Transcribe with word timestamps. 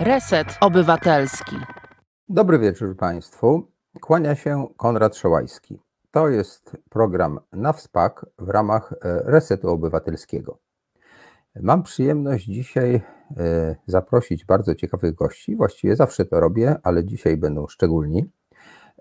Reset 0.00 0.58
Obywatelski. 0.60 1.56
Dobry 2.28 2.58
wieczór 2.58 2.96
Państwu. 2.96 3.70
Kłania 4.00 4.34
się 4.34 4.66
Konrad 4.76 5.16
Szołajski. 5.16 5.78
To 6.10 6.28
jest 6.28 6.76
program 6.90 7.40
na 7.52 7.72
wspak 7.72 8.26
w 8.38 8.48
ramach 8.48 8.92
e, 8.92 8.96
Resetu 9.24 9.70
Obywatelskiego. 9.70 10.58
Mam 11.60 11.82
przyjemność 11.82 12.44
dzisiaj 12.44 12.94
e, 12.94 13.02
zaprosić 13.86 14.44
bardzo 14.44 14.74
ciekawych 14.74 15.14
gości. 15.14 15.56
Właściwie 15.56 15.96
zawsze 15.96 16.24
to 16.24 16.40
robię, 16.40 16.76
ale 16.82 17.04
dzisiaj 17.04 17.36
będą 17.36 17.66
szczególni. 17.66 18.30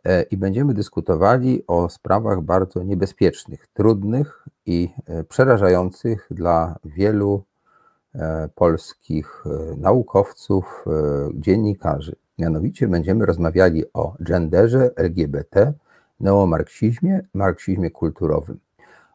E, 0.03 0.21
I 0.21 0.37
będziemy 0.37 0.73
dyskutowali 0.73 1.63
o 1.67 1.89
sprawach 1.89 2.41
bardzo 2.41 2.83
niebezpiecznych, 2.83 3.67
trudnych 3.67 4.45
i 4.65 4.89
przerażających 5.29 6.27
dla 6.31 6.75
wielu 6.85 7.43
polskich 8.55 9.43
e, 9.45 9.75
naukowców, 9.77 10.85
e, 10.87 10.91
dziennikarzy. 11.33 12.15
Mianowicie 12.37 12.87
będziemy 12.87 13.25
rozmawiali 13.25 13.83
o 13.93 14.13
genderze, 14.19 14.89
LGBT, 14.95 15.73
neomarksizmie, 16.19 17.21
marksizmie 17.33 17.91
kulturowym. 17.91 18.59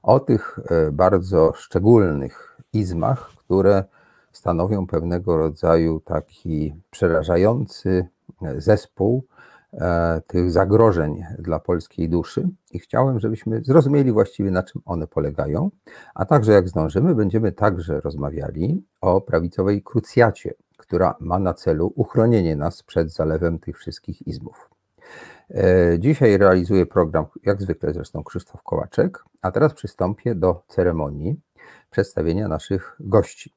O 0.03 0.21
tych 0.21 0.59
bardzo 0.93 1.53
szczególnych 1.57 2.59
izmach, 2.73 3.31
które 3.37 3.85
stanowią 4.33 4.87
pewnego 4.87 5.37
rodzaju 5.37 6.01
taki 6.01 6.75
przerażający 6.91 8.07
zespół 8.59 9.23
E, 9.23 9.52
tych 10.27 10.51
zagrożeń 10.51 11.25
dla 11.39 11.59
polskiej 11.59 12.09
duszy 12.09 12.49
i 12.73 12.79
chciałem, 12.79 13.21
żebyśmy 13.21 13.65
zrozumieli 13.65 14.13
właściwie 14.13 14.51
na 14.51 14.63
czym 14.63 14.83
one 14.85 15.07
polegają, 15.07 15.71
a 16.15 16.25
także 16.25 16.53
jak 16.53 16.69
zdążymy, 16.69 17.15
będziemy 17.15 17.53
także 17.53 18.01
rozmawiali 18.01 18.85
o 19.01 19.21
prawicowej 19.21 19.83
krucjacie, 19.83 20.55
która 20.77 21.15
ma 21.21 21.39
na 21.39 21.55
celu 21.55 21.93
uchronienie 21.97 22.57
nas 22.57 22.83
przed 22.83 23.13
zalewem 23.13 23.59
tych 23.59 23.79
wszystkich 23.79 24.27
izmów. 24.27 24.71
E, 25.51 25.99
dzisiaj 25.99 26.39
realizuje 26.39 26.87
program, 26.87 27.25
jak 27.43 27.63
zwykle 27.63 27.93
zresztą 27.93 28.25
Krzysztof 28.25 28.63
Kołaczek, 28.63 29.25
a 29.43 29.51
teraz 29.51 29.75
przystąpię 29.75 30.35
do 30.35 30.63
ceremonii 30.69 31.41
przedstawienia 31.91 32.49
naszych 32.49 32.97
gości, 33.01 33.53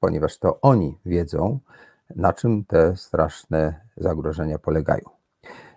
ponieważ 0.00 0.38
to 0.38 0.60
oni 0.60 0.98
wiedzą, 1.06 1.58
na 2.16 2.32
czym 2.32 2.64
te 2.64 2.96
straszne 2.96 3.80
zagrożenia 3.96 4.58
polegają. 4.58 5.21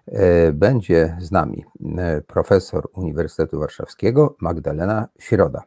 E, 0.08 0.52
będzie 0.52 1.18
z 1.20 1.32
nami 1.32 1.66
e, 1.98 2.22
profesor 2.22 2.90
Uniwersytetu 2.94 3.60
Warszawskiego 3.60 4.36
Magdalena 4.42 5.08
Środa. 5.20 5.64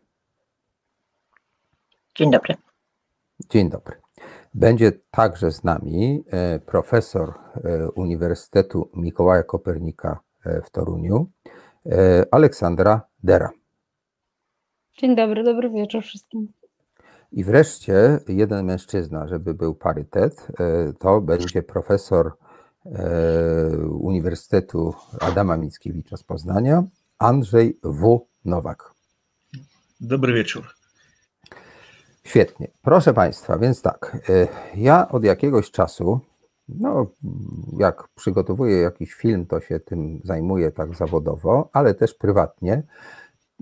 Dzień 2.14 2.30
dobry. 2.30 2.54
Dzień 3.50 3.70
dobry. 3.70 3.96
Będzie 4.54 4.92
także 5.10 5.52
z 5.52 5.64
nami 5.64 6.24
e, 6.30 6.58
profesor 6.58 7.34
Uniwersytetu 7.94 8.90
Mikołaja 8.94 9.42
Kopernika 9.42 10.20
w 10.64 10.70
Toruniu, 10.70 11.26
Aleksandra 12.30 13.00
Dera. 13.22 13.50
Dzień 14.98 15.16
dobry, 15.16 15.44
dobry 15.44 15.70
wieczór 15.70 16.02
wszystkim. 16.02 16.52
I 17.32 17.44
wreszcie 17.44 18.18
jeden 18.28 18.64
mężczyzna, 18.64 19.28
żeby 19.28 19.54
był 19.54 19.74
parytet, 19.74 20.46
to 20.98 21.20
będzie 21.20 21.62
profesor 21.62 22.32
Uniwersytetu 23.90 24.94
Adama 25.20 25.56
Mickiewicza 25.56 26.16
z 26.16 26.22
Poznania, 26.22 26.84
Andrzej 27.18 27.78
W. 27.82 28.26
Nowak. 28.44 28.94
Dobry 30.00 30.32
wieczór. 30.32 30.64
Świetnie. 32.24 32.68
Proszę 32.82 33.14
Państwa, 33.14 33.58
więc 33.58 33.82
tak, 33.82 34.16
e, 34.28 34.48
ja 34.76 35.08
od 35.08 35.24
jakiegoś 35.24 35.70
czasu, 35.70 36.20
no 36.68 37.06
jak 37.78 38.08
przygotowuję 38.14 38.80
jakiś 38.80 39.14
film, 39.14 39.46
to 39.46 39.60
się 39.60 39.80
tym 39.80 40.20
zajmuję 40.24 40.70
tak 40.70 40.94
zawodowo, 40.94 41.68
ale 41.72 41.94
też 41.94 42.14
prywatnie, 42.14 42.82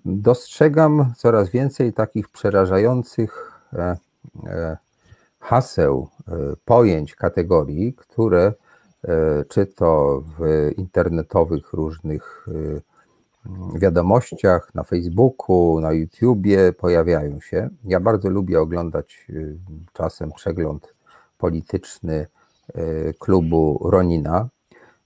dostrzegam 0.04 1.14
coraz 1.16 1.50
więcej 1.50 1.92
takich 1.92 2.28
przerażających 2.28 3.60
e, 3.72 3.96
haseł, 5.40 6.08
pojęć, 6.64 7.14
kategorii, 7.14 7.94
które 7.94 8.52
E, 8.52 8.65
czy 9.48 9.66
to 9.66 10.22
w 10.38 10.70
internetowych 10.76 11.72
różnych 11.72 12.46
e, 12.48 13.78
wiadomościach, 13.78 14.74
na 14.74 14.82
Facebooku, 14.82 15.80
na 15.80 15.92
YouTubie 15.92 16.72
pojawiają 16.72 17.40
się. 17.40 17.68
Ja 17.84 18.00
bardzo 18.00 18.30
lubię 18.30 18.60
oglądać 18.60 19.26
e, 19.30 19.32
czasem 19.92 20.32
przegląd 20.32 20.94
polityczny 21.38 22.26
klubu 23.18 23.88
Ronina 23.90 24.48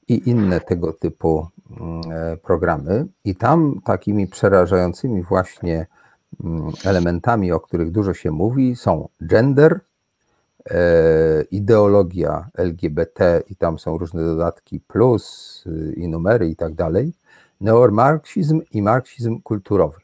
i 0.08 0.30
inne 0.30 0.60
tego 0.60 0.92
typu 0.92 1.46
mm, 1.80 2.02
programy. 2.42 3.06
I 3.24 3.36
tam 3.36 3.80
takimi 3.84 4.26
przerażającymi 4.26 5.22
właśnie 5.22 5.86
mm, 6.44 6.72
elementami, 6.84 7.52
o 7.52 7.60
których 7.60 7.90
dużo 7.90 8.14
się 8.14 8.30
mówi, 8.30 8.76
są 8.76 9.08
gender, 9.22 9.80
E, 9.80 9.89
ideologia 11.50 12.48
LGBT 12.54 13.42
i 13.50 13.56
tam 13.56 13.78
są 13.78 13.98
różne 13.98 14.24
dodatki 14.24 14.80
plus 14.80 15.64
y, 15.66 15.92
i 15.96 16.08
numery 16.08 16.48
i 16.48 16.56
tak 16.56 16.74
dalej, 16.74 17.12
neomarksizm 17.60 18.60
i 18.72 18.82
marksizm 18.82 19.40
kulturowy. 19.42 20.00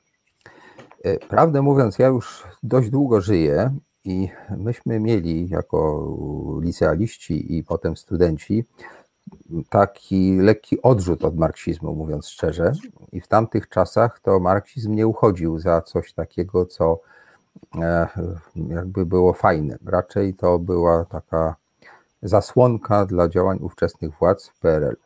E, 1.03 1.19
prawdę 1.19 1.63
mówiąc, 1.63 1.99
ja 1.99 2.07
już 2.07 2.45
dość 2.63 2.91
długo 2.91 3.21
żyję 3.21 3.71
i 4.05 4.29
myśmy 4.57 5.01
mieli 5.01 5.49
jako 5.49 6.09
licealiści 6.63 7.57
i 7.57 7.65
potem 7.65 7.97
studenci 7.97 8.65
taki 9.69 10.37
lekki 10.41 10.83
odrzut 10.83 11.25
od 11.25 11.37
marksizmu, 11.37 11.95
mówiąc 11.95 12.29
szczerze. 12.29 12.73
I 13.13 13.21
w 13.21 13.29
tamtych 13.29 13.69
czasach 13.69 14.21
to 14.21 14.41
marksizm 14.41 14.95
nie 14.95 15.07
uchodził 15.07 15.59
za 15.59 15.83
coś 15.83 16.13
takiego, 16.13 16.67
co 16.67 17.01
E, 17.01 17.16
jakby 18.69 19.07
było 19.07 19.33
fajne. 19.33 19.79
Raczej 19.87 20.35
to 20.35 20.59
była 20.59 21.05
taka 21.05 21.57
zasłonka 22.23 23.07
dla 23.07 23.29
działań 23.29 23.59
ówczesnych 23.63 24.11
władz 24.19 24.53
PRL. 24.61 24.97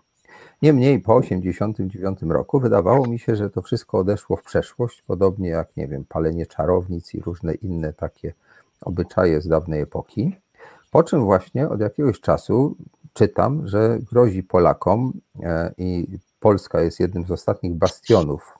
Niemniej 0.63 1.01
po 1.01 1.21
1989 1.21 2.33
roku 2.33 2.61
wydawało 2.61 3.07
mi 3.07 3.19
się, 3.19 3.37
że 3.37 3.51
to 3.51 3.63
wszystko 3.63 3.99
odeszło 3.99 4.37
w 4.37 4.43
przeszłość, 4.43 5.03
podobnie 5.03 5.49
jak, 5.49 5.77
nie 5.77 5.89
wiem, 5.89 6.05
palenie 6.09 6.47
czarownic 6.47 7.15
i 7.15 7.21
różne 7.21 7.55
inne 7.55 7.93
takie 7.93 8.33
obyczaje 8.83 9.41
z 9.41 9.49
dawnej 9.49 9.81
epoki. 9.81 10.37
Po 10.91 11.03
czym 11.03 11.25
właśnie 11.25 11.69
od 11.69 11.81
jakiegoś 11.81 12.21
czasu 12.21 12.77
czytam, 13.13 13.69
że 13.69 13.99
grozi 14.13 14.43
Polakom 14.43 15.13
e, 15.43 15.73
i 15.79 16.19
Polska 16.41 16.81
jest 16.81 17.01
jednym 17.01 17.27
z 17.27 17.31
ostatnich 17.31 17.75
bastionów 17.75 18.60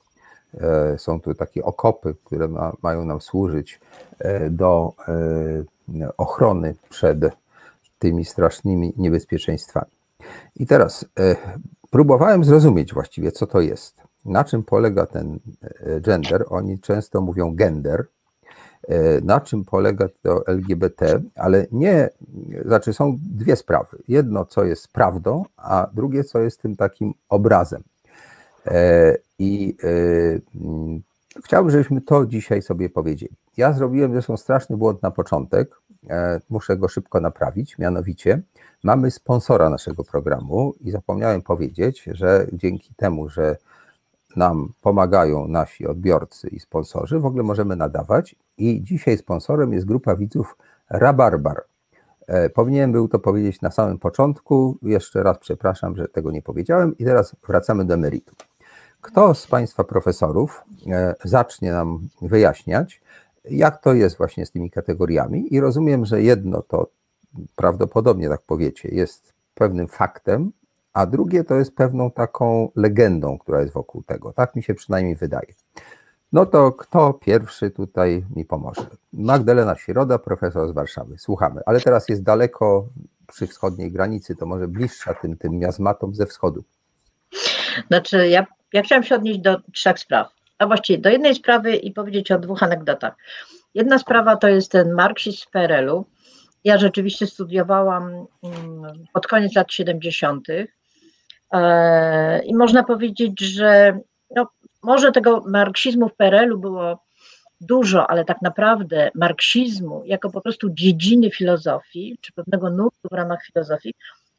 są 0.97 1.21
tu 1.21 1.33
takie 1.33 1.63
okopy, 1.63 2.15
które 2.23 2.47
ma, 2.47 2.73
mają 2.81 3.05
nam 3.05 3.21
służyć 3.21 3.79
e, 4.19 4.49
do 4.49 4.93
e, 5.07 6.17
ochrony 6.17 6.75
przed 6.89 7.19
tymi 7.99 8.25
strasznymi 8.25 8.93
niebezpieczeństwami. 8.97 9.91
I 10.55 10.67
teraz 10.67 11.05
próbowałem 11.91 12.43
zrozumieć 12.43 12.93
właściwie, 12.93 13.31
co 13.31 13.47
to 13.47 13.61
jest. 13.61 14.01
Na 14.25 14.43
czym 14.43 14.63
polega 14.63 15.05
ten 15.05 15.39
gender? 16.01 16.45
Oni 16.49 16.79
często 16.79 17.21
mówią 17.21 17.55
gender. 17.55 18.05
Na 19.23 19.41
czym 19.41 19.65
polega 19.65 20.07
to 20.21 20.47
LGBT, 20.47 21.21
ale 21.35 21.65
nie, 21.71 22.09
znaczy 22.65 22.93
są 22.93 23.17
dwie 23.21 23.55
sprawy. 23.55 23.97
Jedno, 24.07 24.45
co 24.45 24.63
jest 24.63 24.87
prawdą, 24.87 25.45
a 25.57 25.87
drugie, 25.93 26.23
co 26.23 26.39
jest 26.39 26.61
tym 26.61 26.75
takim 26.75 27.13
obrazem. 27.29 27.83
E, 28.65 29.17
I 29.39 29.77
e, 29.83 29.87
mm, 30.55 31.01
chciałbym, 31.45 31.71
żebyśmy 31.71 32.01
to 32.01 32.25
dzisiaj 32.25 32.61
sobie 32.61 32.89
powiedzieli. 32.89 33.35
Ja 33.57 33.73
zrobiłem 33.73 34.11
zresztą 34.11 34.37
straszny 34.37 34.77
błąd 34.77 35.01
na 35.01 35.11
początek, 35.11 35.81
e, 36.09 36.39
muszę 36.49 36.77
go 36.77 36.87
szybko 36.87 37.21
naprawić, 37.21 37.77
mianowicie 37.77 38.41
mamy 38.83 39.11
sponsora 39.11 39.69
naszego 39.69 40.03
programu 40.03 40.73
i 40.79 40.91
zapomniałem 40.91 41.41
powiedzieć, 41.41 42.03
że 42.11 42.47
dzięki 42.53 42.93
temu, 42.95 43.29
że 43.29 43.57
nam 44.35 44.73
pomagają 44.81 45.47
nasi 45.47 45.87
odbiorcy 45.87 46.47
i 46.47 46.59
sponsorzy, 46.59 47.19
w 47.19 47.25
ogóle 47.25 47.43
możemy 47.43 47.75
nadawać 47.75 48.35
i 48.57 48.83
dzisiaj 48.83 49.17
sponsorem 49.17 49.73
jest 49.73 49.85
grupa 49.85 50.15
widzów 50.15 50.57
Rabarbar. 50.89 51.63
Powinienem 52.53 52.91
był 52.91 53.07
to 53.07 53.19
powiedzieć 53.19 53.61
na 53.61 53.71
samym 53.71 53.99
początku. 53.99 54.77
Jeszcze 54.81 55.23
raz 55.23 55.37
przepraszam, 55.37 55.95
że 55.95 56.07
tego 56.07 56.31
nie 56.31 56.41
powiedziałem 56.41 56.97
i 56.97 57.05
teraz 57.05 57.35
wracamy 57.47 57.85
do 57.85 57.97
meritum. 57.97 58.35
Kto 59.01 59.33
z 59.33 59.47
Państwa 59.47 59.83
profesorów 59.83 60.63
e, 60.87 61.15
zacznie 61.23 61.71
nam 61.71 61.99
wyjaśniać, 62.21 63.01
jak 63.45 63.81
to 63.81 63.93
jest 63.93 64.17
właśnie 64.17 64.45
z 64.45 64.51
tymi 64.51 64.71
kategoriami? 64.71 65.53
I 65.53 65.59
rozumiem, 65.59 66.05
że 66.05 66.21
jedno 66.21 66.61
to 66.61 66.87
prawdopodobnie, 67.55 68.29
tak 68.29 68.41
powiecie, 68.41 68.89
jest 68.89 69.33
pewnym 69.55 69.87
faktem, 69.87 70.51
a 70.93 71.05
drugie 71.05 71.43
to 71.43 71.55
jest 71.55 71.75
pewną 71.75 72.11
taką 72.11 72.69
legendą, 72.75 73.37
która 73.37 73.61
jest 73.61 73.73
wokół 73.73 74.03
tego. 74.03 74.33
Tak 74.33 74.55
mi 74.55 74.63
się 74.63 74.73
przynajmniej 74.73 75.15
wydaje. 75.15 75.53
No 76.31 76.45
to 76.45 76.71
kto 76.71 77.13
pierwszy 77.13 77.71
tutaj 77.71 78.25
mi 78.35 78.45
pomoże? 78.45 78.87
Magdalena 79.13 79.75
Środa, 79.75 80.19
profesor 80.19 80.69
z 80.69 80.71
Warszawy. 80.71 81.15
Słuchamy, 81.17 81.61
ale 81.65 81.81
teraz 81.81 82.09
jest 82.09 82.23
daleko 82.23 82.87
przy 83.27 83.47
wschodniej 83.47 83.91
granicy, 83.91 84.35
to 84.35 84.45
może 84.45 84.67
bliższa 84.67 85.13
tym, 85.13 85.37
tym 85.37 85.57
miazmatom 85.57 86.15
ze 86.15 86.25
wschodu. 86.25 86.63
Znaczy, 87.87 88.27
ja, 88.27 88.45
ja 88.73 88.81
chciałam 88.81 89.03
się 89.03 89.15
odnieść 89.15 89.39
do 89.39 89.57
trzech 89.73 89.99
spraw, 89.99 90.33
a 90.57 90.67
właściwie 90.67 90.99
do 90.99 91.09
jednej 91.09 91.35
sprawy 91.35 91.75
i 91.75 91.91
powiedzieć 91.91 92.31
o 92.31 92.39
dwóch 92.39 92.63
anegdotach. 92.63 93.13
Jedna 93.73 93.99
sprawa 93.99 94.35
to 94.35 94.47
jest 94.47 94.71
ten 94.71 94.93
marksizm 94.93 95.41
w 95.47 95.51
PRL-u. 95.51 96.05
Ja 96.63 96.77
rzeczywiście 96.77 97.27
studiowałam 97.27 98.03
mm, 98.43 99.05
pod 99.13 99.27
koniec 99.27 99.55
lat 99.55 99.73
70. 99.73 100.47
E, 101.51 102.43
i 102.43 102.55
można 102.55 102.83
powiedzieć, 102.83 103.41
że 103.41 103.99
no, 104.35 104.47
może 104.83 105.11
tego 105.11 105.43
marksizmu 105.47 106.09
w 106.09 106.15
PRL-u 106.15 106.59
było 106.59 107.03
dużo, 107.61 108.09
ale 108.09 108.25
tak 108.25 108.41
naprawdę 108.41 109.11
marksizmu 109.15 110.03
jako 110.05 110.29
po 110.29 110.41
prostu 110.41 110.69
dziedziny 110.69 111.31
filozofii, 111.31 112.17
czy 112.21 112.33
pewnego 112.33 112.69
nurtu 112.69 113.07
w 113.11 113.13
ramach 113.13 113.45
filozofii, 113.45 113.93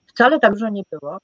wcale 0.06 0.40
tak 0.40 0.52
dużo 0.52 0.68
nie 0.68 0.82
było. 0.90 1.18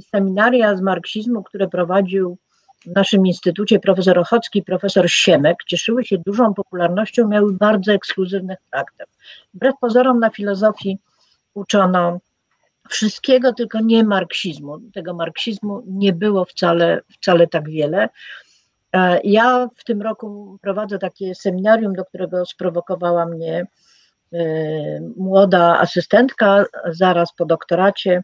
Seminaria 0.00 0.76
z 0.76 0.80
marksizmu, 0.80 1.42
które 1.42 1.68
prowadził 1.68 2.38
w 2.86 2.94
naszym 2.94 3.26
instytucie 3.26 3.78
profesor 3.80 4.18
Ochocki 4.18 4.62
profesor 4.62 5.10
Siemek, 5.10 5.56
cieszyły 5.66 6.04
się 6.04 6.18
dużą 6.18 6.54
popularnością, 6.54 7.28
miały 7.28 7.52
bardzo 7.52 7.92
ekskluzywny 7.92 8.56
charakter. 8.70 9.06
Wbrew 9.54 9.74
pozorom 9.80 10.20
na 10.20 10.30
filozofii 10.30 10.98
uczono 11.54 12.20
wszystkiego, 12.88 13.52
tylko 13.52 13.80
nie 13.80 14.04
marksizmu. 14.04 14.80
Tego 14.94 15.14
marksizmu 15.14 15.82
nie 15.86 16.12
było 16.12 16.44
wcale, 16.44 17.00
wcale 17.12 17.46
tak 17.46 17.70
wiele. 17.70 18.08
E, 18.92 19.20
ja 19.24 19.68
w 19.76 19.84
tym 19.84 20.02
roku 20.02 20.58
prowadzę 20.62 20.98
takie 20.98 21.34
seminarium, 21.34 21.92
do 21.92 22.04
którego 22.04 22.46
sprowokowała 22.46 23.26
mnie 23.26 23.66
e, 24.32 24.40
młoda 25.16 25.78
asystentka 25.78 26.64
zaraz 26.86 27.34
po 27.36 27.44
doktoracie, 27.44 28.22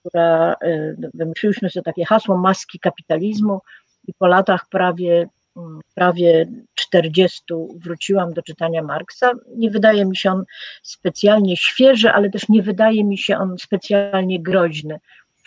która 0.00 0.52
e, 0.52 0.94
wymyśliłyśmy 1.14 1.70
sobie 1.70 1.84
takie 1.84 2.04
hasło 2.04 2.36
maski 2.36 2.78
kapitalizmu 2.78 3.60
i 4.08 4.14
po 4.14 4.26
latach 4.26 4.66
prawie, 4.70 5.28
mm, 5.56 5.80
prawie 5.94 6.48
40 6.74 7.42
wróciłam 7.76 8.32
do 8.32 8.42
czytania 8.42 8.82
Marksa. 8.82 9.30
Nie 9.56 9.70
wydaje 9.70 10.04
mi 10.04 10.16
się 10.16 10.30
on 10.30 10.44
specjalnie 10.82 11.56
świeży, 11.56 12.10
ale 12.10 12.30
też 12.30 12.48
nie 12.48 12.62
wydaje 12.62 13.04
mi 13.04 13.18
się 13.18 13.38
on 13.38 13.58
specjalnie 13.58 14.42
groźny 14.42 14.98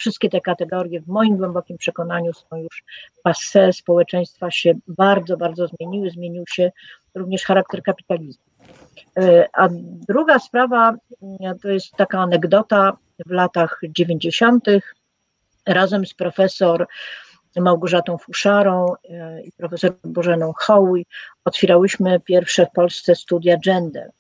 wszystkie 0.02 0.30
te 0.30 0.42
kategorie 0.42 1.02
w 1.02 1.08
moim 1.08 1.38
głębokim 1.38 1.78
przekonaniu 1.78 2.34
są 2.34 2.58
już 2.58 2.84
passe, 3.24 3.74
społeczeństwa 3.74 4.52
się 4.52 4.74
bardzo, 4.88 5.38
bardzo 5.38 5.68
zmieniły, 5.68 6.10
zmienił 6.10 6.44
się 6.48 6.72
również 7.16 7.44
charakter 7.44 7.84
kapitalizmu. 7.84 8.51
E, 9.18 9.50
a 9.54 9.68
druga 10.08 10.40
sprawa 10.40 10.96
e, 11.22 11.56
to 11.62 11.70
jest 11.70 11.92
taka 11.92 12.20
anegdota 12.20 12.98
w 13.26 13.32
latach 13.32 13.82
90. 13.84 14.66
razem 15.66 16.06
z 16.06 16.14
profesor 16.14 16.88
Małgorzatą 17.60 18.18
Fuszarą 18.18 18.94
e, 19.10 19.42
i 19.42 19.52
profesor 19.52 19.94
Bożeną 20.04 20.54
Hołuj 20.58 21.06
otwierałyśmy 21.46 22.20
pierwsze 22.20 22.66
w 22.66 22.72
Polsce 22.72 23.16
studia 23.16 23.58
gender. 23.58 24.12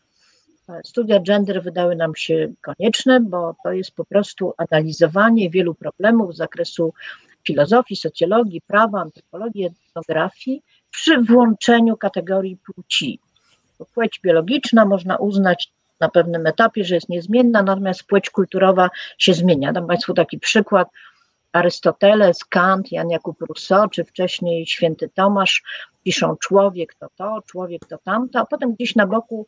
Studia 0.84 1.20
gender 1.20 1.64
wydały 1.64 1.96
nam 1.96 2.16
się 2.16 2.54
konieczne, 2.62 3.20
bo 3.20 3.56
to 3.64 3.72
jest 3.72 3.92
po 3.92 4.06
prostu 4.06 4.54
analizowanie 4.58 5.50
wielu 5.50 5.76
problemów 5.76 6.34
z 6.34 6.38
zakresu 6.38 6.94
filozofii, 7.48 7.96
socjologii, 7.96 8.62
prawa, 8.62 9.02
antropologii, 9.02 9.66
etnografii 9.66 10.62
przy 10.92 11.22
włączeniu 11.22 11.98
kategorii 11.98 12.58
płci. 12.58 13.20
Płeć 13.86 14.20
biologiczna 14.24 14.86
można 14.86 15.18
uznać 15.18 15.72
na 16.00 16.10
pewnym 16.10 16.48
etapie, 16.48 16.84
że 16.84 16.96
jest 16.96 17.10
niezmienna, 17.10 17.64
natomiast 17.64 18.04
płeć 18.04 18.30
kulturowa 18.30 18.90
się 19.18 19.34
zmienia. 19.34 19.74
Dam 19.74 19.88
Państwu 19.88 20.14
taki 20.14 20.40
przykład. 20.40 20.88
Arystoteles, 21.52 22.46
Kant, 22.46 22.92
Jan 22.92 23.10
Jakub 23.10 23.42
Rousseau, 23.42 23.90
czy 23.90 24.04
wcześniej 24.04 24.66
święty 24.66 25.10
Tomasz 25.10 25.64
piszą 26.04 26.36
człowiek 26.38 26.96
to 26.96 27.08
to, 27.16 27.42
człowiek 27.48 27.86
to 27.86 27.98
tamto, 27.98 28.40
a 28.40 28.46
potem 28.46 28.74
gdzieś 28.74 28.96
na 28.96 29.08
boku 29.08 29.46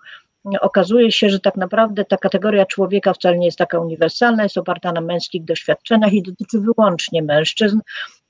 okazuje 0.61 1.11
się, 1.11 1.29
że 1.29 1.39
tak 1.39 1.55
naprawdę 1.55 2.05
ta 2.05 2.17
kategoria 2.17 2.65
człowieka 2.65 3.13
wcale 3.13 3.37
nie 3.37 3.45
jest 3.45 3.57
taka 3.57 3.79
uniwersalna, 3.79 4.43
jest 4.43 4.57
oparta 4.57 4.91
na 4.91 5.01
męskich 5.01 5.45
doświadczeniach 5.45 6.13
i 6.13 6.23
dotyczy 6.23 6.59
wyłącznie 6.59 7.23
mężczyzn, 7.23 7.79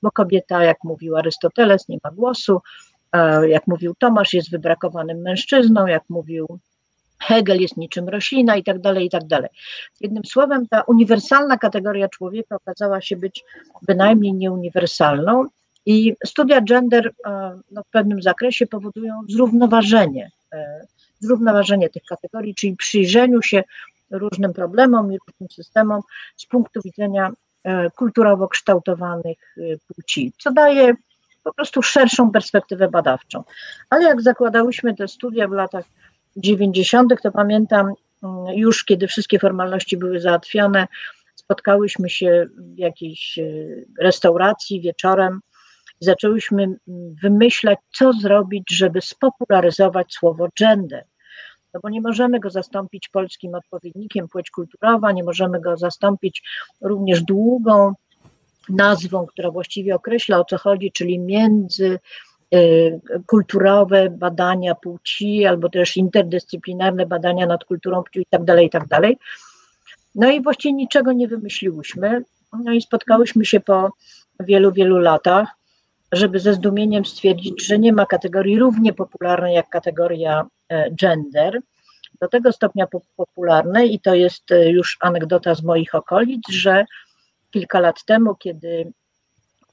bo 0.02 0.10
kobieta, 0.10 0.64
jak 0.64 0.84
mówił 0.84 1.16
Arystoteles, 1.16 1.88
nie 1.88 1.98
ma 2.04 2.10
głosu, 2.10 2.60
jak 3.48 3.66
mówił 3.66 3.94
Tomasz, 3.98 4.34
jest 4.34 4.50
wybrakowanym 4.50 5.18
mężczyzną, 5.18 5.86
jak 5.86 6.02
mówił 6.08 6.58
Hegel 7.18 7.60
jest 7.60 7.76
niczym 7.76 8.08
roślina 8.08 8.56
i 8.56 8.64
tak 8.64 8.80
dalej, 8.80 9.06
i 9.06 9.10
tak 9.10 9.24
dalej. 9.24 9.50
Jednym 10.00 10.24
słowem, 10.24 10.68
ta 10.68 10.82
uniwersalna 10.82 11.58
kategoria 11.58 12.08
człowieka 12.08 12.56
okazała 12.56 13.00
się 13.00 13.16
być 13.16 13.44
bynajmniej 13.82 14.32
nieuniwersalną 14.32 15.44
i 15.86 16.16
studia 16.26 16.60
gender 16.60 17.12
no, 17.70 17.82
w 17.82 17.90
pewnym 17.90 18.22
zakresie 18.22 18.66
powodują 18.66 19.22
zrównoważenie 19.28 20.30
e, 20.52 20.86
zrównoważenie 21.20 21.88
tych 21.88 22.02
kategorii, 22.04 22.54
czyli 22.54 22.76
przyjrzeniu 22.76 23.42
się 23.42 23.62
różnym 24.10 24.52
problemom 24.52 25.12
i 25.12 25.18
różnym 25.28 25.50
systemom 25.50 26.00
z 26.36 26.46
punktu 26.46 26.80
widzenia 26.84 27.30
e, 27.64 27.90
kulturowo 27.90 28.48
kształtowanych 28.48 29.38
e, 29.58 29.60
płci, 29.94 30.32
co 30.38 30.52
daje 30.52 30.94
po 31.44 31.54
prostu 31.54 31.82
szerszą 31.82 32.30
perspektywę 32.30 32.88
badawczą. 32.88 33.44
Ale 33.90 34.04
jak 34.04 34.22
zakładałyśmy 34.22 34.94
te 34.94 35.08
studia 35.08 35.48
w 35.48 35.52
latach 35.52 35.84
90., 36.36 37.12
to 37.22 37.32
pamiętam 37.32 37.92
mm, 38.22 38.46
już, 38.54 38.84
kiedy 38.84 39.06
wszystkie 39.06 39.38
formalności 39.38 39.96
były 39.96 40.20
załatwione, 40.20 40.86
spotkałyśmy 41.34 42.10
się 42.10 42.46
w 42.56 42.78
jakiejś 42.78 43.38
e, 43.38 43.42
restauracji 44.00 44.80
wieczorem 44.80 45.40
i 46.00 46.04
zaczęłyśmy 46.04 46.62
mm, 46.62 46.78
wymyślać, 47.22 47.78
co 47.92 48.12
zrobić, 48.12 48.64
żeby 48.70 49.00
spopularyzować 49.00 50.12
słowo 50.12 50.48
gender 50.58 51.04
no 51.74 51.80
bo 51.82 51.88
nie 51.88 52.00
możemy 52.00 52.40
go 52.40 52.50
zastąpić 52.50 53.08
polskim 53.08 53.54
odpowiednikiem 53.54 54.28
płeć 54.28 54.50
kulturowa, 54.50 55.12
nie 55.12 55.24
możemy 55.24 55.60
go 55.60 55.76
zastąpić 55.76 56.42
również 56.80 57.22
długą 57.22 57.94
nazwą, 58.68 59.26
która 59.26 59.50
właściwie 59.50 59.94
określa 59.94 60.40
o 60.40 60.44
co 60.44 60.58
chodzi, 60.58 60.92
czyli 60.92 61.18
między 61.18 61.98
y, 62.54 63.00
kulturowe 63.26 64.10
badania 64.10 64.74
płci, 64.74 65.46
albo 65.46 65.68
też 65.68 65.96
interdyscyplinarne 65.96 67.06
badania 67.06 67.46
nad 67.46 67.64
kulturą 67.64 68.02
płci 68.02 68.20
i 68.20 68.26
tak 68.30 68.44
dalej, 68.44 68.66
i 68.66 68.70
tak 68.70 68.88
dalej. 68.88 69.18
No 70.14 70.30
i 70.30 70.42
właściwie 70.42 70.72
niczego 70.72 71.12
nie 71.12 71.28
wymyśliłyśmy. 71.28 72.24
No 72.64 72.72
i 72.72 72.82
spotkałyśmy 72.82 73.44
się 73.44 73.60
po 73.60 73.90
wielu, 74.40 74.72
wielu 74.72 74.98
latach 74.98 75.48
żeby 76.16 76.40
ze 76.40 76.54
zdumieniem 76.54 77.04
stwierdzić, 77.04 77.66
że 77.66 77.78
nie 77.78 77.92
ma 77.92 78.06
kategorii 78.06 78.58
równie 78.58 78.92
popularnej 78.92 79.54
jak 79.54 79.68
kategoria 79.68 80.46
e, 80.68 80.90
gender. 80.90 81.60
Do 82.20 82.28
tego 82.28 82.52
stopnia 82.52 82.86
popularnej, 83.16 83.94
i 83.94 84.00
to 84.00 84.14
jest 84.14 84.52
e, 84.52 84.70
już 84.70 84.96
anegdota 85.00 85.54
z 85.54 85.62
moich 85.62 85.94
okolic, 85.94 86.42
że 86.50 86.84
kilka 87.54 87.80
lat 87.80 88.04
temu, 88.04 88.34
kiedy 88.34 88.92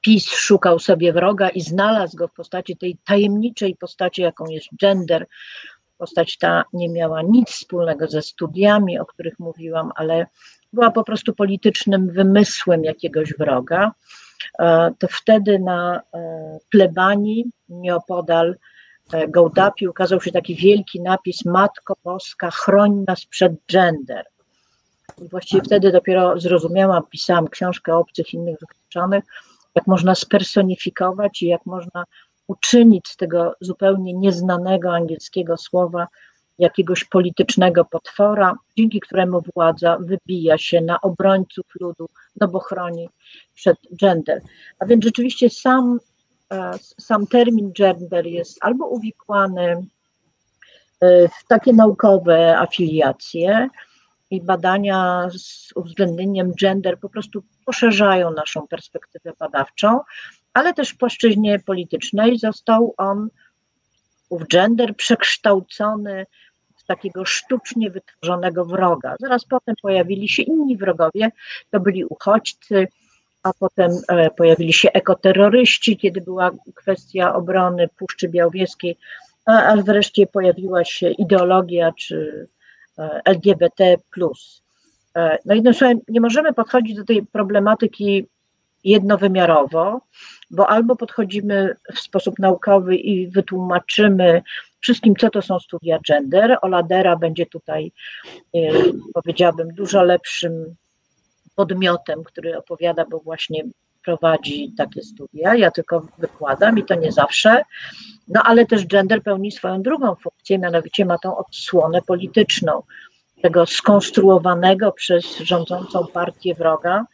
PiS 0.02 0.26
szukał 0.30 0.80
sobie 0.80 1.14
wroga 1.14 1.50
i 1.50 1.62
znalazł 1.62 2.18
go 2.18 2.28
w 2.28 2.34
postaci 2.34 2.78
tej 2.78 2.98
tajemniczej 3.06 3.76
postaci, 3.76 4.22
jaką 4.22 4.46
jest 4.46 4.68
gender, 4.80 5.26
postać 5.98 6.38
ta 6.38 6.64
nie 6.74 6.90
miała 6.90 7.22
nic 7.22 7.50
wspólnego 7.50 8.08
ze 8.08 8.22
studiami, 8.22 9.00
o 9.00 9.06
których 9.06 9.40
mówiłam, 9.40 9.92
ale 9.96 10.28
była 10.74 10.92
po 10.92 11.04
prostu 11.04 11.34
politycznym 11.34 12.10
wymysłem 12.10 12.84
jakiegoś 12.84 13.34
wroga. 13.34 13.92
E, 14.60 14.92
to 15.00 15.08
wtedy 15.12 15.60
na 15.60 16.02
e, 16.02 16.02
plebanii 16.72 17.46
nieopodal 17.70 18.56
e, 19.14 19.28
Gołdapi 19.28 19.88
ukazał 19.88 20.22
się 20.22 20.32
taki 20.32 20.56
wielki 20.56 21.02
napis 21.02 21.46
Matko 21.46 21.96
Boska, 22.04 22.52
chroń 22.52 23.04
nas 23.08 23.26
przed 23.26 23.54
gender. 23.72 24.26
I 25.18 25.28
właściwie 25.30 25.62
wtedy 25.62 25.92
dopiero 25.92 26.40
zrozumiałam, 26.40 27.04
pisałam 27.10 27.48
książkę 27.48 27.96
o 27.96 28.00
obcych 28.00 28.34
innych 28.34 28.60
wykluczonych, 28.60 29.24
jak 29.76 29.88
można 29.88 30.16
spersonifikować 30.16 31.42
i 31.42 31.48
jak 31.48 31.66
można 31.66 32.04
uczynić 32.48 33.08
z 33.08 33.18
tego 33.18 33.56
zupełnie 33.62 34.14
nieznanego 34.14 34.96
angielskiego 34.96 35.58
słowa 35.58 36.08
jakiegoś 36.60 37.04
politycznego 37.04 37.86
potwora, 37.86 38.54
dzięki 38.78 39.00
któremu 39.00 39.42
władza 39.56 39.98
wybija 40.00 40.58
się 40.58 40.82
na 40.82 41.02
obrońców 41.02 41.66
ludu, 41.80 42.10
no 42.42 42.48
bo 42.48 42.60
chroni 42.60 43.10
przed 43.56 43.78
gender. 44.02 44.42
A 44.80 44.86
więc 44.86 45.04
rzeczywiście 45.04 45.50
sam, 45.50 46.00
e, 46.52 46.72
sam 47.00 47.28
termin 47.28 47.72
gender 47.74 48.28
jest 48.28 48.58
albo 48.62 48.88
uwikłany 48.88 49.88
e, 51.02 51.28
w 51.28 51.48
takie 51.48 51.74
naukowe 51.74 52.58
afiliacje 52.58 53.70
i 54.32 54.42
badania 54.42 55.28
z 55.38 55.70
uwzględnieniem 55.76 56.54
gender 56.62 57.00
po 57.00 57.10
prostu 57.10 57.44
poszerzają 57.66 58.32
naszą 58.32 58.68
perspektywę 58.68 59.34
badawczą, 59.40 60.00
ale 60.54 60.74
też 60.74 60.90
w 60.90 60.98
płaszczyźnie 60.98 61.60
politycznej 61.60 62.40
został 62.40 62.94
on, 62.98 63.30
ów 64.30 64.48
gender, 64.48 64.96
przekształcony 64.96 66.26
takiego 66.92 67.26
sztucznie 67.26 67.90
wytworzonego 67.90 68.66
wroga. 68.66 69.16
Zaraz 69.20 69.46
potem 69.46 69.76
pojawili 69.82 70.30
się 70.30 70.44
inni 70.44 70.78
wrogowie, 70.78 71.32
to 71.70 71.80
byli 71.80 72.06
uchodźcy, 72.06 72.88
a 73.44 73.54
potem 73.54 73.92
e, 74.08 74.30
pojawili 74.30 74.74
się 74.74 74.92
ekoterroryści, 74.92 75.98
kiedy 75.98 76.22
była 76.22 76.52
kwestia 76.76 77.36
obrony 77.36 77.90
Puszczy 77.98 78.30
Białowieskiej, 78.30 78.98
a, 79.46 79.64
a 79.64 79.76
wreszcie 79.76 80.28
pojawiła 80.28 80.86
się 80.86 81.10
ideologia 81.10 81.92
czy 81.98 82.48
LGBT. 83.26 83.98
E, 85.16 85.38
No 85.46 85.56
jednym 85.56 85.74
słowem, 85.74 86.00
nie 86.08 86.22
możemy 86.22 86.54
podchodzić 86.54 86.96
do 86.96 87.04
tej 87.04 87.26
problematyki 87.26 88.28
jednowymiarowo, 88.84 90.02
bo 90.52 90.70
albo 90.70 90.96
podchodzimy 90.96 91.76
w 91.96 92.00
sposób 92.00 92.40
naukowy 92.40 92.96
i 92.96 93.28
wytłumaczymy 93.28 94.42
wszystkim, 94.80 95.16
co 95.16 95.30
to 95.30 95.42
są 95.42 95.60
studia 95.60 96.00
gender. 96.08 96.58
Oladera 96.62 97.16
będzie 97.16 97.46
tutaj, 97.46 97.92
e, 98.56 98.60
powiedziałabym, 99.14 99.74
dużo 99.74 100.04
lepszym 100.04 100.76
podmiotem, 101.56 102.24
który 102.24 102.58
opowiada, 102.58 103.06
bo 103.06 103.20
właśnie 103.20 103.64
prowadzi 104.06 104.74
takie 104.78 105.02
studia. 105.02 105.56
Ja 105.56 105.72
tylko 105.72 106.08
wykładam 106.18 106.78
i 106.78 106.86
to 106.86 106.96
nie 106.96 107.12
zawsze. 107.12 107.64
No 108.28 108.42
ale 108.44 108.66
też 108.66 108.88
gender 108.88 109.24
pełni 109.24 109.52
swoją 109.52 109.82
drugą 109.82 110.16
funkcję, 110.16 110.60
mianowicie 110.60 111.06
ma 111.06 111.18
tą 111.18 111.38
odsłonę 111.38 112.02
polityczną 112.02 112.84
tego 113.42 113.66
skonstruowanego 113.66 114.92
przez 114.92 115.38
rządzącą 115.38 116.08
partię 116.08 116.56
wroga, 116.56 117.06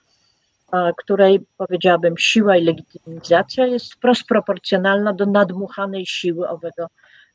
której 0.98 1.46
powiedziałabym 1.58 2.18
siła 2.18 2.58
i 2.58 2.64
legitymizacja 2.64 3.66
jest 3.66 3.94
wprost 3.94 4.24
proporcjonalna 4.24 5.14
do 5.14 5.26
nadmuchanej 5.26 6.06
siły 6.06 6.50
owego 6.50 6.88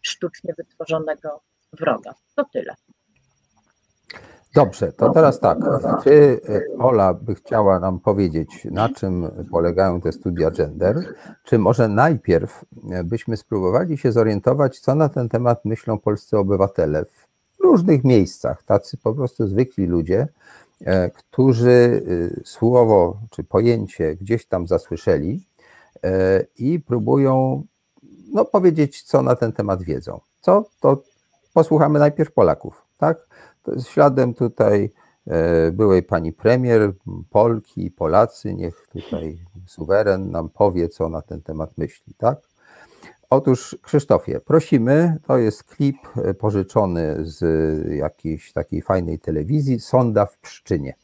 sztucznie 0.02 0.54
wytworzonego 0.58 1.40
wroga. 1.72 2.14
To 2.34 2.44
tyle. 2.52 2.74
Dobrze, 4.54 4.92
to 4.92 5.10
teraz 5.10 5.40
tak. 5.40 5.58
Czy 6.04 6.40
Ola 6.78 7.14
by 7.14 7.34
chciała 7.34 7.80
nam 7.80 8.00
powiedzieć, 8.00 8.68
na 8.70 8.88
czym 8.88 9.28
polegają 9.50 10.00
te 10.00 10.12
studia 10.12 10.50
gender? 10.50 11.14
Czy 11.44 11.58
może 11.58 11.88
najpierw 11.88 12.64
byśmy 13.04 13.36
spróbowali 13.36 13.98
się 13.98 14.12
zorientować, 14.12 14.80
co 14.80 14.94
na 14.94 15.08
ten 15.08 15.28
temat 15.28 15.64
myślą 15.64 15.98
polscy 15.98 16.38
obywatele 16.38 17.04
w 17.04 17.26
różnych 17.62 18.04
miejscach, 18.04 18.62
tacy 18.62 18.96
po 18.96 19.14
prostu 19.14 19.46
zwykli 19.46 19.86
ludzie, 19.86 20.28
którzy 21.14 22.02
słowo 22.44 23.16
czy 23.30 23.44
pojęcie 23.44 24.16
gdzieś 24.16 24.46
tam 24.46 24.66
zasłyszeli 24.66 25.46
i 26.58 26.80
próbują 26.80 27.62
no, 28.32 28.44
powiedzieć, 28.44 29.02
co 29.02 29.22
na 29.22 29.36
ten 29.36 29.52
temat 29.52 29.82
wiedzą. 29.82 30.20
Co? 30.40 30.64
To 30.80 31.02
posłuchamy 31.54 31.98
najpierw 31.98 32.32
Polaków, 32.32 32.84
tak? 32.98 33.26
Śladem 33.88 34.34
tutaj 34.34 34.92
byłej 35.72 36.02
pani 36.02 36.32
premier, 36.32 36.92
Polki, 37.30 37.90
Polacy, 37.90 38.54
niech 38.54 38.86
tutaj 38.92 39.38
suweren 39.66 40.30
nam 40.30 40.48
powie, 40.48 40.88
co 40.88 41.08
na 41.08 41.22
ten 41.22 41.42
temat 41.42 41.78
myśli, 41.78 42.14
tak? 42.18 42.38
Otóż 43.30 43.76
Krzysztofie, 43.82 44.40
prosimy, 44.40 45.16
to 45.26 45.38
jest 45.38 45.64
klip 45.64 45.96
pożyczony 46.38 47.16
z 47.20 47.40
jakiejś 47.96 48.52
takiej 48.52 48.82
fajnej 48.82 49.18
telewizji, 49.18 49.80
Sonda 49.80 50.26
w 50.26 50.38
Pszczynie. 50.38 50.94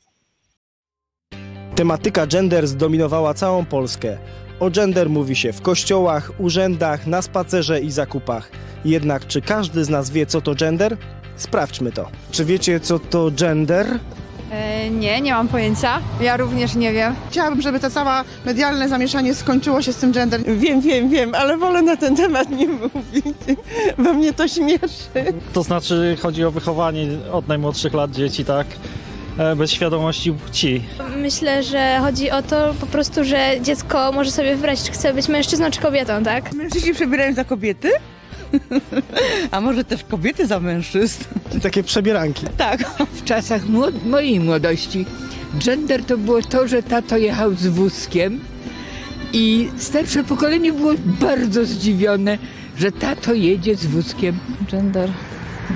Tematyka 1.75 2.27
gender 2.27 2.67
zdominowała 2.67 3.35
całą 3.35 3.65
Polskę. 3.65 4.19
O 4.61 4.71
gender 4.71 5.11
mówi 5.11 5.37
się 5.37 5.53
w 5.53 5.63
kościołach, 5.63 6.31
urzędach, 6.39 7.07
na 7.07 7.23
spacerze 7.23 7.81
i 7.81 7.91
zakupach. 7.91 8.51
Jednak 8.85 9.27
czy 9.27 9.43
każdy 9.43 9.85
z 9.85 9.89
nas 9.89 10.11
wie, 10.11 10.27
co 10.27 10.41
to 10.41 10.55
gender? 10.55 10.97
Sprawdźmy 11.39 11.93
to. 11.93 12.09
Czy 12.31 12.45
wiecie, 12.45 12.81
co 12.81 12.99
to 12.99 13.31
gender? 13.31 13.87
E, 14.51 14.91
nie, 14.91 15.21
nie 15.21 15.33
mam 15.33 15.49
pojęcia. 15.49 16.01
Ja 16.21 16.37
również 16.37 16.75
nie 16.75 16.93
wiem. 16.93 17.15
Chciałabym, 17.31 17.63
żeby 17.63 17.81
to 17.81 17.91
całe 17.91 18.25
medialne 18.47 18.89
zamieszanie 18.89 19.35
skończyło 19.35 19.83
się 19.83 19.93
z 19.93 19.97
tym 19.97 20.13
gender. 20.13 20.41
Wiem, 20.59 20.81
wiem, 20.81 21.09
wiem, 21.11 21.35
ale 21.35 21.57
wolę 21.57 21.83
na 21.83 21.97
ten 21.97 22.17
temat 22.17 22.51
nie 22.51 22.67
mówić, 22.69 23.37
bo 23.99 24.13
mnie 24.13 24.33
to 24.33 24.49
śmieszy. 24.49 25.33
To 25.53 25.63
znaczy 25.63 26.17
chodzi 26.23 26.45
o 26.45 26.51
wychowanie 26.51 27.07
od 27.33 27.49
najmłodszych 27.49 27.95
lat 27.95 28.11
dzieci, 28.11 28.45
tak? 28.45 28.67
Bez 29.57 29.71
świadomości 29.71 30.33
płci. 30.33 30.83
Myślę, 31.17 31.63
że 31.63 31.99
chodzi 32.01 32.31
o 32.31 32.43
to 32.43 32.75
po 32.81 32.87
prostu, 32.87 33.25
że 33.25 33.51
dziecko 33.63 34.13
może 34.13 34.31
sobie 34.31 34.55
wybrać, 34.57 34.83
czy 34.83 34.93
chce 34.93 35.15
być 35.15 35.29
mężczyzną 35.29 35.71
czy 35.71 35.81
kobietą, 35.81 36.23
tak? 36.25 36.53
Mężczyźni 36.53 36.95
przebierają 36.95 37.35
za 37.35 37.45
kobiety? 37.45 37.91
A 39.51 39.61
może 39.61 39.85
też 39.85 40.05
kobiety 40.05 40.47
za 40.47 40.61
mężczyzn? 40.61 41.25
Takie 41.63 41.83
przebieranki. 41.83 42.47
Tak. 42.57 42.85
W 43.13 43.25
czasach 43.25 43.63
młod- 43.67 44.07
mojej 44.07 44.41
młodości 44.41 45.07
gender 45.65 46.05
to 46.05 46.19
było 46.19 46.43
to, 46.43 46.69
że 46.69 46.83
tato 46.83 47.17
jechał 47.17 47.55
z 47.55 47.67
wózkiem 47.67 48.41
i 49.33 49.69
starsze 49.79 50.25
pokolenie 50.25 50.73
było 50.73 50.93
bardzo 51.21 51.65
zdziwione, 51.65 52.39
że 52.79 52.93
tato 52.93 53.35
jedzie 53.35 53.77
z 53.77 53.87
wózkiem. 53.87 54.39
Gender. 54.71 55.11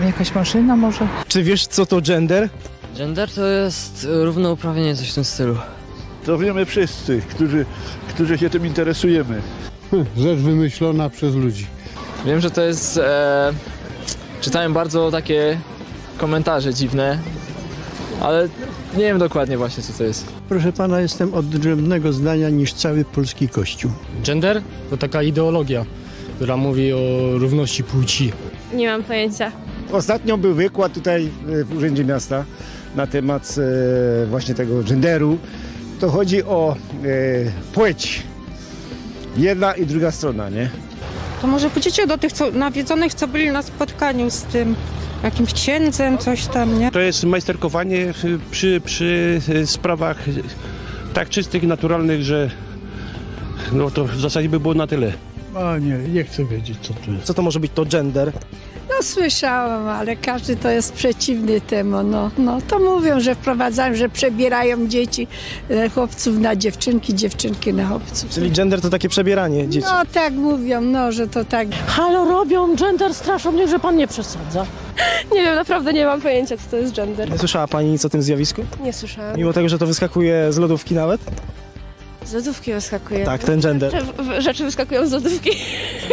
Jakaś 0.07 0.35
maszyna 0.35 0.76
może? 0.76 1.09
Czy 1.29 1.43
wiesz, 1.43 1.67
co 1.67 1.87
to 1.87 2.00
gender? 2.00 2.49
Gender 2.99 3.31
to 3.31 3.47
jest 3.47 4.07
równouprawnienie, 4.11 4.97
coś 4.97 5.11
w 5.11 5.14
tym 5.14 5.25
stylu. 5.25 5.57
To 6.26 6.38
wiemy 6.38 6.64
wszyscy, 6.67 7.23
którzy, 7.31 7.67
którzy 8.09 8.38
się 8.38 8.50
tym 8.50 8.67
interesujemy. 8.67 9.43
Rzecz 10.17 10.38
wymyślona 10.38 11.11
przez 11.11 11.35
ludzi. 11.35 11.67
Wiem, 12.26 12.41
że 12.41 12.50
to 12.50 12.62
jest. 12.62 12.99
E, 12.99 13.52
czytałem 14.41 14.73
bardzo 14.73 15.11
takie 15.11 15.59
komentarze 16.19 16.75
dziwne, 16.75 17.19
ale 18.21 18.49
nie 18.97 19.02
wiem 19.02 19.19
dokładnie 19.19 19.59
właśnie, 19.59 19.83
co 19.83 19.93
to 19.93 20.05
jest. 20.05 20.26
Proszę 20.49 20.73
pana, 20.73 21.00
jestem 21.00 21.35
odrębnego 21.35 22.12
zdania 22.12 22.50
niż 22.50 22.73
cały 22.73 23.05
polski 23.05 23.49
kościół. 23.49 23.91
Gender 24.25 24.62
to 24.91 24.97
taka 24.97 25.23
ideologia, 25.23 25.85
która 26.37 26.57
mówi 26.57 26.93
o 26.93 26.99
równości 27.38 27.85
płci. 27.85 28.33
Nie 28.75 28.88
mam 28.88 29.02
pojęcia. 29.02 29.52
Ostatnio 29.93 30.38
był 30.38 30.55
wykład 30.55 30.93
tutaj 30.93 31.31
w 31.64 31.76
Urzędzie 31.76 32.05
Miasta 32.05 32.45
na 32.97 33.07
temat 33.07 33.55
e, 34.23 34.26
właśnie 34.26 34.55
tego 34.55 34.83
genderu. 34.83 35.38
To 36.00 36.11
chodzi 36.11 36.45
o 36.45 36.76
e, 37.05 37.07
płeć. 37.75 38.23
Jedna 39.37 39.73
i 39.75 39.87
druga 39.87 40.11
strona, 40.11 40.49
nie? 40.49 40.71
To 41.43 41.49
może 41.49 41.71
pójdziecie 41.71 42.07
do 42.07 42.19
tych 42.19 42.33
co, 42.33 42.51
nawiedzonych, 42.51 43.15
co 43.15 43.29
byli 43.29 43.51
na 43.51 43.63
spotkaniu 43.63 44.31
z 44.31 44.43
tym 44.43 44.77
jakimś 45.23 45.53
księdzem, 45.53 46.19
coś 46.19 46.47
tam, 46.47 46.79
nie? 46.79 46.91
To 46.91 47.01
jest 47.01 47.25
majsterkowanie 47.25 48.15
przy, 48.51 48.81
przy 48.85 49.41
sprawach 49.65 50.25
tak 51.15 51.29
czystych, 51.29 51.63
naturalnych, 51.63 52.23
że 52.23 52.51
no 53.73 53.91
to 53.91 54.05
w 54.05 54.21
zasadzie 54.21 54.49
by 54.49 54.61
było 54.61 54.75
na 54.75 54.87
tyle. 54.87 55.13
A 55.55 55.79
nie, 55.79 55.99
nie 55.99 56.25
chcę 56.25 56.45
wiedzieć, 56.45 56.79
co 56.83 56.95
to 56.95 57.11
jest. 57.11 57.25
Co 57.25 57.35
to 57.35 57.43
może 57.43 57.61
być 57.61 57.73
to 57.75 57.85
gender? 57.85 58.33
No 58.89 59.03
słyszałam, 59.03 59.89
ale 59.89 60.17
każdy 60.17 60.57
to 60.57 60.71
jest 60.71 60.93
przeciwny 60.93 61.61
temu. 61.61 62.03
No, 62.03 62.31
no 62.39 62.59
to 62.69 62.79
mówią, 62.79 63.21
że 63.21 63.35
wprowadzają, 63.35 63.95
że 63.95 64.09
przebierają 64.09 64.89
dzieci, 64.89 65.29
e, 65.71 65.89
chłopców 65.89 66.39
na 66.39 66.57
dziewczynki, 66.57 67.15
dziewczynki 67.15 67.75
na 67.75 67.89
chłopców. 67.89 68.31
Czyli 68.31 68.51
gender 68.51 68.81
to 68.81 68.91
takie 68.91 69.09
przebieranie 69.09 69.69
dzieci. 69.69 69.87
No 69.91 70.03
tak 70.12 70.33
mówią, 70.33 70.81
no, 70.81 71.12
że 71.12 71.29
to 71.29 71.45
tak. 71.45 71.69
Halo, 71.87 72.25
robią 72.25 72.77
gender, 72.77 73.15
straszą 73.15 73.53
mnie, 73.53 73.69
że 73.69 73.79
pan 73.79 73.97
nie 73.97 74.07
przesadza. 74.07 74.67
Nie 75.35 75.43
wiem, 75.43 75.55
naprawdę 75.55 75.93
nie 75.93 76.07
mam 76.07 76.21
pojęcia, 76.21 76.57
co 76.57 76.62
to 76.71 76.77
jest 76.77 76.95
gender. 76.95 77.31
Nie 77.31 77.39
słyszała 77.39 77.67
pani 77.69 77.91
nic 77.91 78.05
o 78.05 78.09
tym 78.09 78.23
zjawisku? 78.23 78.65
Nie 78.81 78.93
słyszałam. 78.93 79.37
Mimo 79.37 79.53
tego, 79.53 79.69
że 79.69 79.79
to 79.79 79.87
wyskakuje 79.87 80.53
z 80.53 80.59
lodówki 80.59 80.95
nawet? 80.95 81.21
Z 82.25 82.33
lodówki 82.33 82.73
wyskakuje. 82.73 83.25
Tak, 83.25 83.45
ten 83.45 83.61
gender. 83.61 83.93
Rzeczy, 83.93 84.43
rzeczy 84.43 84.64
wyskakują 84.64 85.07
z 85.07 85.12
lodówki. 85.12 85.50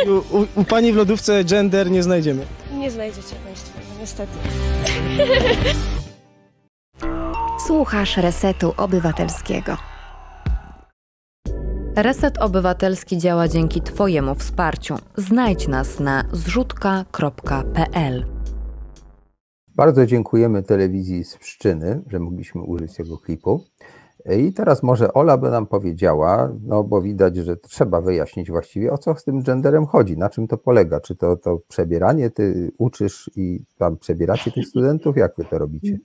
U, 0.08 0.38
u, 0.38 0.46
u 0.56 0.64
pani 0.64 0.94
w 0.94 0.96
lodówce 0.96 1.44
gender 1.44 1.92
nie 1.92 2.04
znajdziemy. 2.04 2.46
Nie 2.74 2.92
znajdziecie 2.92 3.36
Państwo, 3.46 3.80
no 3.90 4.00
niestety. 4.00 4.32
Słuchasz 7.68 8.18
Resetu 8.18 8.74
Obywatelskiego. 8.78 9.78
Reset 11.96 12.38
Obywatelski 12.38 13.18
działa 13.18 13.48
dzięki 13.48 13.82
Twojemu 13.82 14.36
wsparciu. 14.36 14.96
Znajdź 15.18 15.68
nas 15.68 16.00
na 16.00 16.24
zrzutka.pl. 16.32 18.26
Bardzo 19.76 20.06
dziękujemy 20.06 20.64
telewizji 20.64 21.24
z 21.24 21.38
Pszczyny, 21.38 22.02
że 22.08 22.20
mogliśmy 22.20 22.62
użyć 22.62 22.96
tego 22.96 23.18
klipu. 23.18 23.64
I 24.26 24.54
teraz 24.54 24.84
może 24.84 25.14
Ola 25.14 25.38
by 25.38 25.50
nam 25.50 25.68
powiedziała, 25.68 26.50
no 26.68 26.84
bo 26.84 27.02
widać, 27.02 27.36
że 27.36 27.58
trzeba 27.58 28.02
wyjaśnić 28.02 28.52
właściwie, 28.52 28.92
o 28.92 28.98
co 28.98 29.16
z 29.16 29.24
tym 29.24 29.42
genderem 29.44 29.86
chodzi, 29.86 30.18
na 30.18 30.30
czym 30.30 30.48
to 30.48 30.58
polega. 30.58 31.00
Czy 31.00 31.16
to, 31.16 31.38
to 31.38 31.60
przebieranie, 31.68 32.30
ty 32.30 32.72
uczysz 32.78 33.30
i 33.36 33.60
tam 33.78 33.98
przebieracie 33.98 34.52
tych 34.52 34.68
studentów? 34.68 35.18
Jak 35.18 35.36
wy 35.38 35.46
to 35.46 35.58
robicie? 35.58 36.00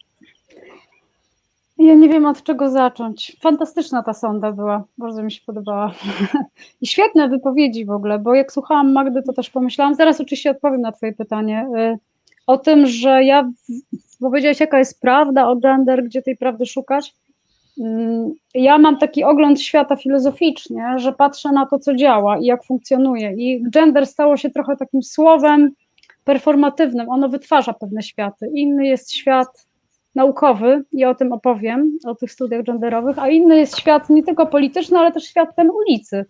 Ja 1.79 1.95
nie 1.95 2.09
wiem 2.09 2.27
od 2.27 2.43
czego 2.43 2.71
zacząć. 2.71 3.37
Fantastyczna 3.43 4.03
ta 4.03 4.13
sonda 4.13 4.53
była, 4.53 4.85
bardzo 4.99 5.23
mi 5.23 5.33
się 5.33 5.41
podobała. 5.47 5.95
I 6.83 6.87
świetne 6.87 7.29
wypowiedzi 7.29 7.85
w 7.85 7.91
ogóle, 7.91 8.19
bo 8.19 8.35
jak 8.35 8.53
słuchałam 8.53 8.93
Magdy, 8.93 9.23
to 9.23 9.33
też 9.33 9.51
pomyślałam, 9.51 9.95
zaraz 9.95 10.21
oczywiście 10.21 10.51
odpowiem 10.51 10.81
na 10.81 10.93
Twoje 10.93 11.13
pytanie, 11.13 11.69
o 12.47 12.59
tym, 12.59 12.87
że 12.87 13.25
ja, 13.25 13.51
bo 14.21 14.29
powiedziałeś, 14.31 14.61
jaka 14.61 14.79
jest 14.79 15.01
prawda 15.01 15.49
o 15.49 15.57
gender, 15.57 16.05
gdzie 16.05 16.23
tej 16.23 16.37
prawdy 16.37 16.67
szukać. 16.67 17.15
Mm, 17.81 18.33
Ja 18.55 18.79
mam 18.79 18.99
taki 18.99 19.25
ogląd 19.25 19.61
świata 19.61 19.97
filozoficznie, 19.97 20.95
że 20.97 21.13
patrzę 21.13 21.53
na 21.53 21.67
to, 21.67 21.79
co 21.79 21.95
działa 21.95 22.39
i 22.39 22.45
jak 22.45 22.65
funkcjonuje. 22.65 23.33
I 23.33 23.63
gender 23.71 24.07
stało 24.07 24.37
się 24.37 24.51
trochę 24.51 24.77
takim 24.77 25.03
słowem 25.03 25.71
performatywnym. 26.25 27.09
Ono 27.11 27.29
wytwarza 27.29 27.73
pewne 27.73 28.03
światy. 28.03 28.51
Inny 28.55 28.87
jest 28.87 29.13
świat 29.13 29.67
naukowy 30.15 30.85
i 30.93 31.05
o 31.05 31.15
tym 31.15 31.33
opowiem, 31.33 31.99
o 32.07 32.15
tych 32.15 32.33
studiach 32.33 32.63
genderowych, 32.63 33.19
a 33.19 33.29
inny 33.29 33.57
jest 33.57 33.79
świat 33.79 34.11
nie 34.11 34.23
tylko 34.23 34.47
polityczny, 34.47 34.99
ale 34.99 35.13
też 35.13 35.25
świat 35.25 35.57
ten 35.57 35.71
ulicy. 35.71 36.25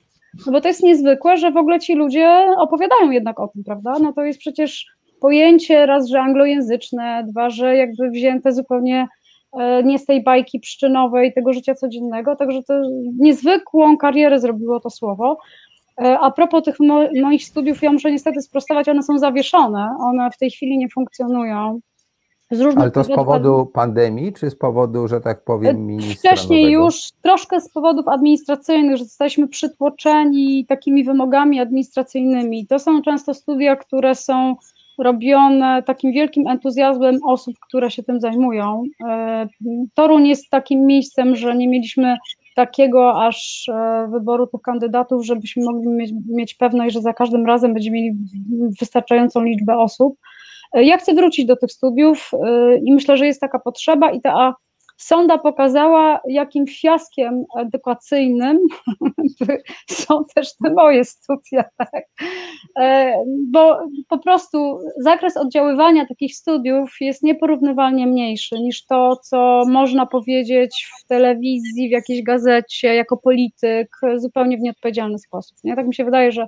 No 0.47 0.53
bo 0.53 0.61
to 0.61 0.69
jest 0.69 0.83
niezwykłe, 0.83 1.37
że 1.37 1.51
w 1.51 1.57
ogóle 1.57 1.81
ci 1.81 1.95
ludzie 1.95 2.47
opowiadają 2.59 3.11
jednak 3.11 3.41
o 3.41 3.49
tym, 3.49 3.65
prawda? 3.65 3.95
No 4.03 4.13
to 4.13 4.25
jest 4.25 4.39
przecież 4.39 4.87
pojęcie 5.21 5.87
raz, 5.87 6.09
że 6.09 6.21
anglojęzyczne, 6.21 7.25
dwa, 7.29 7.51
że 7.51 7.77
jakby 7.77 8.11
wzięte 8.11 8.53
zupełnie 8.53 9.09
nie 9.85 9.99
z 9.99 10.05
tej 10.05 10.23
bajki 10.23 10.61
pszczynowej, 10.61 11.33
tego 11.33 11.53
życia 11.53 11.75
codziennego, 11.75 12.37
także 12.37 12.63
to 12.63 12.75
niezwykłą 13.19 13.97
karierę 13.97 14.41
zrobiło 14.41 14.81
to 14.81 14.91
słowo. 14.91 15.39
E, 16.03 16.19
A 16.19 16.31
propos 16.31 16.65
tych 16.65 16.81
mo 16.81 17.01
moich 17.23 17.45
studiów, 17.45 17.83
ja 17.83 17.93
muszę 17.93 18.13
niestety 18.13 18.43
sprostować, 18.43 18.89
one 18.89 19.03
są 19.03 19.19
zawieszone, 19.19 19.97
one 20.01 20.31
w 20.31 20.39
tej 20.39 20.51
chwili 20.51 20.79
nie 20.79 20.89
funkcjonują. 20.89 21.81
Z 22.51 22.61
różnych 22.61 22.83
Ale 22.83 22.91
to 22.91 23.05
z 23.05 23.09
powodu 23.09 23.67
pandemii, 23.67 24.33
czy 24.33 24.51
z 24.51 24.57
powodu, 24.57 25.09
że 25.09 25.21
tak 25.21 25.45
powiem, 25.45 25.87
ministra 25.87 26.31
Wcześniej 26.31 26.63
nowego? 26.63 26.85
już 26.85 27.11
troszkę 27.23 27.61
z 27.61 27.69
powodów 27.73 28.09
administracyjnych, 28.09 28.97
że 28.97 29.05
zostaliśmy 29.05 29.49
przytłoczeni 29.49 30.67
takimi 30.67 31.05
wymogami 31.05 31.61
administracyjnymi. 31.61 32.67
To 32.67 32.79
są 32.79 33.03
często 33.03 33.35
studia, 33.35 33.77
które 33.77 34.15
są 34.15 34.57
robione 34.99 35.83
takim 35.83 36.13
wielkim 36.13 36.49
entuzjazmem 36.49 37.19
osób, 37.27 37.55
które 37.69 37.91
się 37.91 38.03
tym 38.03 38.21
zajmują. 38.21 38.83
E, 39.09 39.49
Toruń 39.95 40.27
jest 40.27 40.51
takim 40.51 40.87
miejscem, 40.87 41.37
że 41.37 41.57
nie 41.57 41.69
mieliśmy 41.69 42.17
takiego 42.55 43.25
aż 43.27 43.69
e, 43.69 44.09
wyboru 44.13 44.47
tych 44.47 44.61
kandydatów, 44.61 45.27
żebyśmy 45.27 45.65
mogli 45.65 45.89
mieć, 45.89 46.13
mieć 46.29 46.55
pewność, 46.55 46.95
że 46.95 47.01
za 47.01 47.13
każdym 47.13 47.47
razem 47.47 47.75
będziemy 47.75 47.97
mieli 47.97 48.17
wystarczającą 48.81 49.43
liczbę 49.43 49.79
osób. 49.79 50.19
E, 50.73 50.85
Ja 50.85 50.97
chcę 50.97 51.15
wrócić 51.15 51.47
do 51.47 51.57
tych 51.57 51.73
studiów 51.73 52.31
i 52.85 52.93
myślę, 52.93 53.17
że 53.17 53.27
jest 53.27 53.41
taka 53.41 53.59
potrzeba 53.59 54.11
i 54.11 54.21
ta 54.21 54.55
sonda 54.97 55.39
pokazała, 55.39 56.21
jakim 56.29 56.67
fiaskiem 56.67 57.45
edukacyjnym 57.59 58.59
są 59.91 60.25
też 60.35 60.49
te 60.65 60.73
moje 60.73 61.05
studia, 61.05 61.65
tak? 61.77 62.05
E, 62.79 63.15
bo 63.53 63.79
po 64.09 64.19
prostu 64.19 64.79
zakres 64.99 65.37
oddziaływania 65.37 66.07
takich 66.07 66.37
studiów 66.37 66.97
jest 67.01 67.23
nieporównywalnie 67.23 68.07
mniejszy 68.07 68.61
niż 68.61 68.87
to, 68.87 69.17
co 69.17 69.63
można 69.69 70.07
powiedzieć 70.07 70.89
w 71.01 71.07
telewizji, 71.07 71.89
w 71.89 71.93
jakiejś 71.93 72.23
gazecie, 72.23 72.95
jako 72.95 73.17
polityk, 73.17 73.89
zupełnie 74.17 74.57
w 74.57 74.61
nieodpowiedzialny 74.61 75.19
sposób. 75.19 75.59
Nie? 75.65 75.77
Tak 75.77 75.87
mi 75.87 75.95
się 75.95 76.05
wydaje, 76.05 76.33
że 76.33 76.47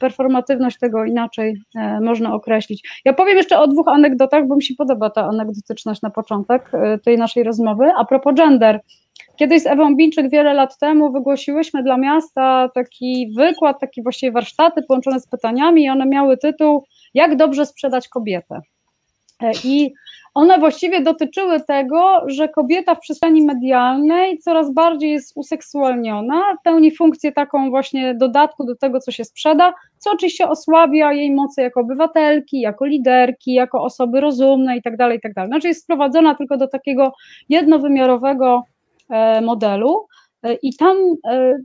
performatywność 0.00 0.78
tego 0.78 1.04
inaczej 1.04 1.56
e, 1.76 2.00
można 2.00 2.34
określić. 2.34 3.00
Ja 3.04 3.12
powiem 3.12 3.36
jeszcze 3.36 3.58
o 3.58 3.68
dwóch 3.68 3.88
anegdotach, 3.88 4.46
bo 4.46 4.56
mi 4.56 4.62
się 4.62 4.74
podoba 4.74 5.10
ta 5.10 5.26
anegdotyczność 5.26 6.02
na 6.02 6.10
początek 6.10 6.70
e, 6.74 6.98
tej 6.98 7.18
naszej 7.18 7.42
rozmowy. 7.42 7.79
A 7.96 8.04
propos 8.04 8.34
gender. 8.34 8.80
Kiedyś 9.36 9.62
z 9.62 9.66
Ewą 9.66 9.96
Binczyk 9.96 10.30
wiele 10.30 10.54
lat 10.54 10.78
temu 10.78 11.12
wygłosiłyśmy 11.12 11.82
dla 11.82 11.96
miasta 11.96 12.68
taki 12.74 13.32
wykład, 13.36 13.80
taki 13.80 14.02
właściwie 14.02 14.32
warsztaty 14.32 14.82
połączone 14.82 15.20
z 15.20 15.26
pytaniami 15.26 15.84
i 15.84 15.90
one 15.90 16.06
miały 16.06 16.36
tytuł 16.36 16.84
Jak 17.14 17.36
dobrze 17.36 17.66
sprzedać 17.66 18.08
kobietę. 18.08 18.60
E, 19.42 19.52
I 19.64 19.92
one 20.34 20.58
właściwie 20.58 21.00
dotyczyły 21.00 21.60
tego, 21.60 22.20
że 22.26 22.48
kobieta 22.48 22.94
w 22.94 23.00
przestrzeni 23.00 23.42
medialnej 23.42 24.38
coraz 24.38 24.72
bardziej 24.72 25.10
jest 25.10 25.32
useksualniona, 25.34 26.42
pełni 26.64 26.96
funkcję 26.96 27.32
taką 27.32 27.70
właśnie 27.70 28.14
dodatku 28.14 28.64
do 28.64 28.76
tego, 28.76 29.00
co 29.00 29.10
się 29.10 29.24
sprzeda, 29.24 29.74
co 29.98 30.10
oczywiście 30.12 30.48
osłabia 30.48 31.12
jej 31.12 31.30
moce 31.30 31.62
jako 31.62 31.80
obywatelki, 31.80 32.60
jako 32.60 32.84
liderki, 32.84 33.54
jako 33.54 33.82
osoby 33.82 34.20
rozumne 34.20 34.76
itd. 34.76 35.14
itd. 35.14 35.46
Znaczy 35.46 35.68
jest 35.68 35.82
sprowadzona 35.82 36.34
tylko 36.34 36.56
do 36.56 36.68
takiego 36.68 37.12
jednowymiarowego 37.48 38.62
e, 39.10 39.40
modelu 39.40 40.06
e, 40.42 40.54
i 40.54 40.76
tam 40.76 40.96
e, 41.30 41.58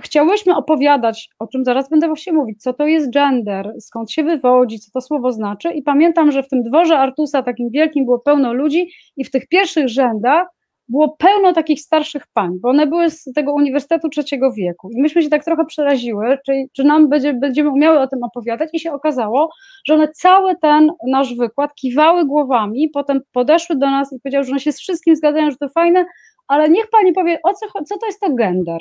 chciałyśmy 0.00 0.56
opowiadać, 0.56 1.30
o 1.38 1.46
czym 1.46 1.64
zaraz 1.64 1.90
będę 1.90 2.06
właśnie 2.06 2.32
mówić, 2.32 2.62
co 2.62 2.72
to 2.72 2.86
jest 2.86 3.12
gender, 3.12 3.74
skąd 3.80 4.12
się 4.12 4.24
wywodzi, 4.24 4.78
co 4.78 4.90
to 4.90 5.00
słowo 5.00 5.32
znaczy. 5.32 5.70
I 5.70 5.82
pamiętam, 5.82 6.32
że 6.32 6.42
w 6.42 6.48
tym 6.48 6.62
dworze 6.62 6.98
Artusa 6.98 7.42
takim 7.42 7.70
wielkim 7.70 8.04
było 8.04 8.18
pełno 8.18 8.52
ludzi 8.52 8.90
i 9.16 9.24
w 9.24 9.30
tych 9.30 9.48
pierwszych 9.48 9.88
rzędach 9.88 10.46
było 10.90 11.16
pełno 11.18 11.52
takich 11.52 11.80
starszych 11.80 12.26
pań, 12.32 12.50
bo 12.62 12.68
one 12.68 12.86
były 12.86 13.10
z 13.10 13.24
tego 13.34 13.52
Uniwersytetu 13.52 14.08
Trzeciego 14.08 14.52
Wieku. 14.52 14.90
I 14.90 15.02
myśmy 15.02 15.22
się 15.22 15.28
tak 15.28 15.44
trochę 15.44 15.64
przeraziły, 15.64 16.38
czy, 16.46 16.52
czy 16.72 16.84
nam 16.84 17.08
będzie, 17.08 17.34
będziemy 17.34 17.70
umiały 17.70 17.98
o 17.98 18.06
tym 18.06 18.22
opowiadać. 18.22 18.68
I 18.72 18.80
się 18.80 18.92
okazało, 18.92 19.50
że 19.86 19.94
one 19.94 20.08
cały 20.08 20.56
ten 20.56 20.90
nasz 21.06 21.34
wykład 21.34 21.74
kiwały 21.74 22.24
głowami, 22.24 22.88
potem 22.88 23.20
podeszły 23.32 23.76
do 23.76 23.90
nas 23.90 24.12
i 24.12 24.20
powiedziały, 24.20 24.44
że 24.44 24.50
one 24.50 24.60
się 24.60 24.72
z 24.72 24.80
wszystkim 24.80 25.16
zgadzają, 25.16 25.50
że 25.50 25.56
to 25.56 25.68
fajne, 25.68 26.04
ale 26.48 26.68
niech 26.68 26.90
pani 26.90 27.12
powie, 27.12 27.38
o 27.42 27.54
co, 27.54 27.66
co 27.84 27.98
to 27.98 28.06
jest 28.06 28.20
to 28.20 28.34
gender? 28.34 28.80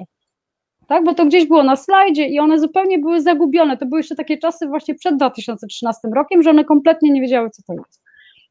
Tak? 0.90 1.04
Bo 1.04 1.14
to 1.14 1.26
gdzieś 1.26 1.48
było 1.48 1.64
na 1.64 1.76
slajdzie 1.76 2.26
i 2.26 2.40
one 2.40 2.60
zupełnie 2.60 3.00
były 3.00 3.22
zagubione. 3.22 3.78
To 3.78 3.86
były 3.86 4.00
jeszcze 4.00 4.16
takie 4.16 4.38
czasy 4.38 4.68
właśnie 4.68 4.96
przed 4.96 5.16
2013 5.16 6.08
rokiem, 6.16 6.44
że 6.44 6.50
one 6.50 6.66
kompletnie 6.66 7.12
nie 7.12 7.22
wiedziały, 7.22 7.50
co 7.50 7.64
to 7.68 7.74
jest. 7.74 8.02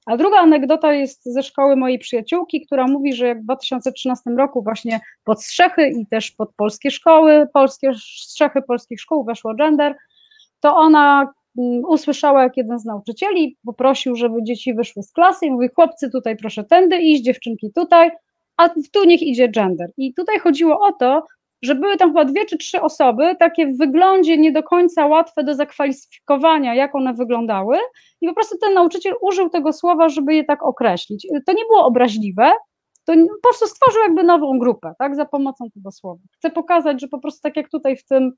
A 0.07 0.17
druga 0.17 0.39
anegdota 0.39 0.93
jest 0.93 1.25
ze 1.25 1.43
szkoły 1.43 1.77
mojej 1.77 1.99
przyjaciółki, 1.99 2.67
która 2.67 2.87
mówi, 2.87 3.13
że 3.13 3.27
jak 3.27 3.41
w 3.41 3.45
2013 3.45 4.31
roku 4.31 4.63
właśnie 4.63 5.01
pod 5.25 5.43
strzechy 5.45 5.89
i 5.89 6.07
też 6.07 6.31
pod 6.31 6.55
polskie 6.57 6.91
szkoły, 6.91 7.47
polskie 7.55 7.91
strzechy 7.95 8.63
polskich 8.63 9.01
szkół 9.01 9.25
weszło 9.25 9.55
gender, 9.55 9.97
to 10.61 10.77
ona 10.77 11.33
mm, 11.59 11.85
usłyszała, 11.85 12.43
jak 12.43 12.57
jeden 12.57 12.79
z 12.79 12.85
nauczycieli 12.85 13.57
poprosił, 13.67 14.17
żeby 14.17 14.43
dzieci 14.43 14.75
wyszły 14.75 15.03
z 15.03 15.13
klasy 15.13 15.47
i 15.47 15.51
mówi, 15.51 15.69
chłopcy 15.75 16.11
tutaj 16.11 16.37
proszę 16.37 16.65
tędy 16.65 16.99
iść, 16.99 17.23
dziewczynki 17.23 17.73
tutaj, 17.75 18.11
a 18.57 18.69
tu 18.69 19.05
niech 19.07 19.23
idzie 19.23 19.49
gender. 19.49 19.91
I 19.97 20.15
tutaj 20.15 20.39
chodziło 20.39 20.81
o 20.81 20.93
to, 20.93 21.27
że 21.63 21.75
były 21.75 21.97
tam 21.97 22.11
chyba 22.11 22.25
dwie 22.25 22.45
czy 22.45 22.59
trzy 22.59 22.81
osoby, 22.81 23.37
takie 23.39 23.67
w 23.67 23.79
wyglądzie 23.79 24.39
nie 24.39 24.53
do 24.53 24.63
końca 24.63 25.07
łatwe 25.07 25.45
do 25.45 25.55
zakwalifikowania, 25.55 26.75
jak 26.75 26.95
one 26.95 27.15
wyglądały, 27.15 27.77
i 28.21 28.29
po 28.29 28.35
prostu 28.35 28.59
ten 28.59 28.75
nauczyciel 28.75 29.15
użył 29.21 29.51
tego 29.51 29.73
słowa, 29.73 30.09
żeby 30.09 30.35
je 30.35 30.45
tak 30.45 30.63
określić. 30.63 31.27
To 31.47 31.53
nie 31.53 31.65
było 31.71 31.85
obraźliwe, 31.85 32.53
to 33.05 33.13
po 33.13 33.49
prostu 33.49 33.67
stworzył 33.67 34.03
jakby 34.03 34.23
nową 34.23 34.59
grupę, 34.59 34.95
tak, 34.99 35.17
za 35.17 35.25
pomocą 35.25 35.65
tego 35.75 35.93
słowa. 35.93 36.21
Chcę 36.35 36.51
pokazać, 36.51 37.01
że 37.01 37.09
po 37.09 37.19
prostu 37.19 37.41
tak 37.43 37.57
jak 37.57 37.71
tutaj 37.71 37.97
w 37.97 38.05
tym, 38.05 38.33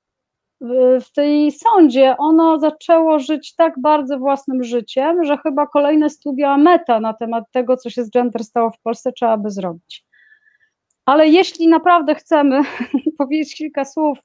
w 1.00 1.12
tej 1.14 1.52
sądzie, 1.52 2.16
ono 2.18 2.60
zaczęło 2.60 3.18
żyć 3.18 3.54
tak 3.54 3.74
bardzo 3.80 4.18
własnym 4.18 4.62
życiem, 4.64 5.24
że 5.24 5.38
chyba 5.38 5.66
kolejne 5.66 6.10
studia 6.10 6.56
meta 6.56 7.00
na 7.00 7.14
temat 7.14 7.44
tego, 7.52 7.76
co 7.76 7.90
się 7.90 8.04
z 8.04 8.10
gender 8.10 8.44
stało 8.44 8.70
w 8.70 8.80
Polsce, 8.82 9.12
trzeba 9.12 9.36
by 9.36 9.50
zrobić. 9.50 10.04
Ale 11.06 11.28
jeśli 11.28 11.68
naprawdę 11.68 12.14
chcemy 12.14 12.60
powiedzieć 13.20 13.54
kilka 13.54 13.84
słów, 13.84 14.18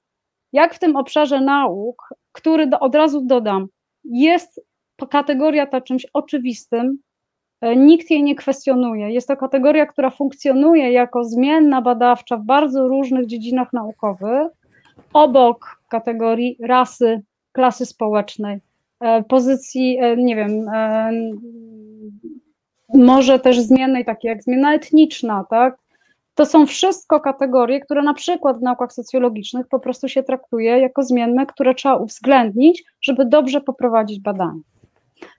jak 0.53 0.73
w 0.73 0.79
tym 0.79 0.95
obszarze 0.95 1.41
nauk, 1.41 2.13
który 2.31 2.67
do, 2.67 2.79
od 2.79 2.95
razu 2.95 3.21
dodam, 3.21 3.67
jest 4.03 4.61
kategoria 5.09 5.65
ta 5.65 5.81
czymś 5.81 6.07
oczywistym, 6.13 6.97
e, 7.61 7.75
nikt 7.75 8.11
jej 8.11 8.23
nie 8.23 8.35
kwestionuje. 8.35 9.11
Jest 9.11 9.27
to 9.27 9.37
kategoria, 9.37 9.85
która 9.85 10.09
funkcjonuje 10.09 10.91
jako 10.91 11.23
zmienna 11.23 11.81
badawcza 11.81 12.37
w 12.37 12.45
bardzo 12.45 12.87
różnych 12.87 13.25
dziedzinach 13.25 13.73
naukowych, 13.73 14.47
obok 15.13 15.81
kategorii 15.89 16.57
rasy, 16.63 17.21
klasy 17.51 17.85
społecznej, 17.85 18.59
e, 18.99 19.23
pozycji, 19.23 19.97
e, 20.01 20.17
nie 20.17 20.35
wiem, 20.35 20.65
może 22.93 23.39
też 23.39 23.59
zmiennej, 23.59 24.05
takiej 24.05 24.29
jak 24.29 24.43
zmiana 24.43 24.73
etniczna, 24.73 25.45
tak? 25.49 25.84
To 26.35 26.45
są 26.45 26.65
wszystko 26.65 27.19
kategorie, 27.19 27.79
które 27.79 28.03
na 28.03 28.13
przykład 28.13 28.59
w 28.59 28.61
naukach 28.61 28.93
socjologicznych 28.93 29.67
po 29.67 29.79
prostu 29.79 30.07
się 30.07 30.23
traktuje 30.23 30.79
jako 30.79 31.03
zmienne, 31.03 31.45
które 31.45 31.75
trzeba 31.75 31.95
uwzględnić, 31.95 32.83
żeby 33.01 33.25
dobrze 33.25 33.61
poprowadzić 33.61 34.21
badania. 34.21 34.61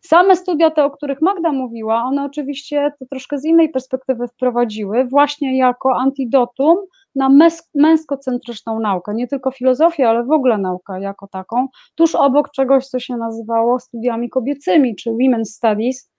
Same 0.01 0.37
studia 0.37 0.71
te, 0.71 0.85
o 0.85 0.91
których 0.91 1.23
Magda 1.23 1.53
mówiła, 1.53 2.05
one 2.05 2.25
oczywiście 2.25 2.93
to 2.99 3.07
troszkę 3.11 3.39
z 3.39 3.45
innej 3.45 3.69
perspektywy 3.69 4.29
wprowadziły, 4.29 5.05
właśnie 5.05 5.59
jako 5.59 5.97
antidotum 5.97 6.77
na 7.15 7.29
męskocentryczną 7.75 8.81
naukę, 8.81 9.15
nie 9.15 9.29
tylko 9.29 9.51
filozofię, 9.51 10.09
ale 10.09 10.25
w 10.25 10.31
ogóle 10.31 10.59
naukę 10.59 11.01
jako 11.01 11.29
taką, 11.29 11.69
tuż 11.95 12.15
obok 12.15 12.51
czegoś, 12.51 12.87
co 12.87 13.01
się 13.01 13.17
nazywało 13.17 13.81
studiami 13.81 14.31
kobiecymi, 14.31 14.97
czy 14.97 15.11
women's 15.11 15.45
studies, 15.45 16.11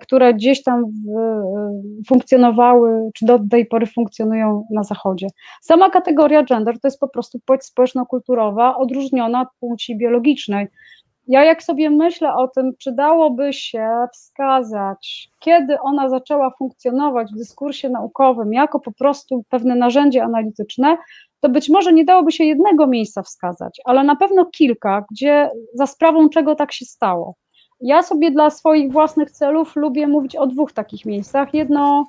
które 0.00 0.34
gdzieś 0.34 0.62
tam 0.62 0.84
e, 0.84 1.42
funkcjonowały, 2.08 3.10
czy 3.14 3.26
do 3.26 3.38
tej 3.50 3.66
pory 3.66 3.86
funkcjonują 3.86 4.66
na 4.70 4.82
Zachodzie. 4.82 5.26
Sama 5.62 5.90
kategoria 5.90 6.42
gender 6.42 6.80
to 6.80 6.88
jest 6.88 7.00
po 7.00 7.08
prostu 7.08 7.38
płeć 7.46 7.64
społeczno-kulturowa 7.64 8.76
odróżniona 8.76 9.40
od 9.40 9.48
płci 9.60 9.96
biologicznej. 9.96 10.66
Ja 11.28 11.44
jak 11.44 11.62
sobie 11.62 11.90
myślę 11.90 12.34
o 12.34 12.48
tym, 12.48 12.72
przydałoby 12.78 13.52
się 13.52 13.88
wskazać, 14.12 15.30
kiedy 15.40 15.80
ona 15.80 16.08
zaczęła 16.08 16.50
funkcjonować 16.58 17.32
w 17.32 17.38
dyskursie 17.38 17.88
naukowym 17.88 18.52
jako 18.52 18.80
po 18.80 18.92
prostu 18.92 19.44
pewne 19.48 19.74
narzędzie 19.74 20.24
analityczne, 20.24 20.96
to 21.40 21.48
być 21.48 21.68
może 21.68 21.92
nie 21.92 22.04
dałoby 22.04 22.32
się 22.32 22.44
jednego 22.44 22.86
miejsca 22.86 23.22
wskazać, 23.22 23.80
ale 23.84 24.04
na 24.04 24.16
pewno 24.16 24.46
kilka, 24.46 25.04
gdzie 25.10 25.50
za 25.74 25.86
sprawą 25.86 26.28
czego 26.28 26.54
tak 26.54 26.72
się 26.72 26.84
stało. 26.84 27.34
Ja 27.80 28.02
sobie 28.02 28.30
dla 28.30 28.50
swoich 28.50 28.92
własnych 28.92 29.30
celów 29.30 29.76
lubię 29.76 30.06
mówić 30.06 30.36
o 30.36 30.46
dwóch 30.46 30.72
takich 30.72 31.06
miejscach. 31.06 31.54
Jedno 31.54 32.06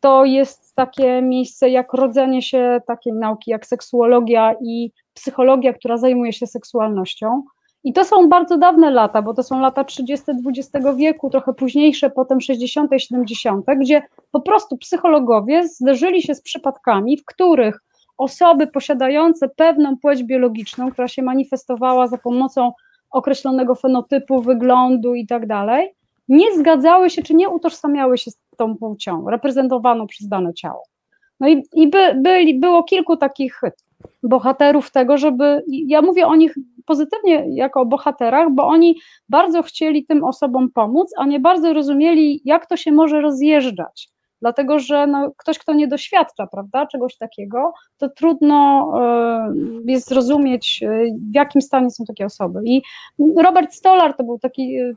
to 0.00 0.24
jest 0.24 0.74
takie 0.74 1.22
miejsce 1.22 1.70
jak 1.70 1.92
rodzenie 1.92 2.42
się 2.42 2.80
takiej 2.86 3.12
nauki 3.12 3.50
jak 3.50 3.66
seksuologia 3.66 4.54
i 4.60 4.92
psychologia, 5.14 5.72
która 5.72 5.96
zajmuje 5.96 6.32
się 6.32 6.46
seksualnością. 6.46 7.42
I 7.84 7.92
to 7.92 8.04
są 8.04 8.28
bardzo 8.28 8.58
dawne 8.58 8.90
lata, 8.90 9.22
bo 9.22 9.34
to 9.34 9.42
są 9.42 9.60
lata 9.60 9.84
30. 9.84 10.26
XX 10.46 10.86
wieku, 10.96 11.30
trochę 11.30 11.54
późniejsze, 11.54 12.10
potem 12.10 12.40
60., 12.40 12.90
70., 12.98 13.66
gdzie 13.80 14.02
po 14.30 14.40
prostu 14.40 14.76
psychologowie 14.76 15.68
zderzyli 15.68 16.22
się 16.22 16.34
z 16.34 16.42
przypadkami, 16.42 17.18
w 17.18 17.24
których 17.24 17.82
osoby 18.18 18.66
posiadające 18.66 19.48
pewną 19.48 19.96
płeć 19.96 20.24
biologiczną, 20.24 20.92
która 20.92 21.08
się 21.08 21.22
manifestowała 21.22 22.08
za 22.08 22.18
pomocą 22.18 22.72
określonego 23.12 23.74
fenotypu, 23.74 24.40
wyglądu 24.40 25.14
i 25.14 25.26
tak 25.26 25.46
dalej, 25.46 25.94
nie 26.28 26.58
zgadzały 26.58 27.10
się 27.10 27.22
czy 27.22 27.34
nie 27.34 27.48
utożsamiały 27.48 28.18
się 28.18 28.30
z 28.30 28.38
tą 28.56 28.76
płcią 28.76 29.30
reprezentowaną 29.30 30.06
przez 30.06 30.28
dane 30.28 30.54
ciało. 30.54 30.82
No 31.40 31.48
i, 31.48 31.62
i 31.74 31.88
by, 31.88 32.14
byli, 32.14 32.58
było 32.58 32.84
kilku 32.84 33.16
takich 33.16 33.60
bohaterów 34.22 34.90
tego, 34.90 35.18
żeby, 35.18 35.62
ja 35.68 36.02
mówię 36.02 36.26
o 36.26 36.36
nich 36.36 36.54
pozytywnie 36.86 37.44
jako 37.48 37.80
o 37.80 37.86
bohaterach, 37.86 38.50
bo 38.50 38.66
oni 38.66 39.00
bardzo 39.28 39.62
chcieli 39.62 40.06
tym 40.06 40.24
osobom 40.24 40.70
pomóc, 40.70 41.12
a 41.18 41.26
nie 41.26 41.40
bardzo 41.40 41.72
rozumieli, 41.72 42.40
jak 42.44 42.66
to 42.66 42.76
się 42.76 42.92
może 42.92 43.20
rozjeżdżać 43.20 44.11
dlatego 44.42 44.78
że 44.78 45.06
no, 45.06 45.32
ktoś, 45.36 45.58
kto 45.58 45.72
nie 45.72 45.88
doświadcza 45.88 46.46
prawda, 46.46 46.86
czegoś 46.86 47.16
takiego, 47.16 47.72
to 47.98 48.08
trudno 48.08 48.88
y, 49.86 49.90
jest 49.90 50.08
zrozumieć, 50.08 50.82
y, 50.82 51.14
w 51.32 51.34
jakim 51.34 51.62
stanie 51.62 51.90
są 51.90 52.04
takie 52.04 52.26
osoby. 52.26 52.60
I 52.64 52.82
Robert 53.36 53.74
Stolar 53.74 54.16
to 54.16 54.24
był 54.24 54.38
taki 54.38 54.80
y, 54.80 54.96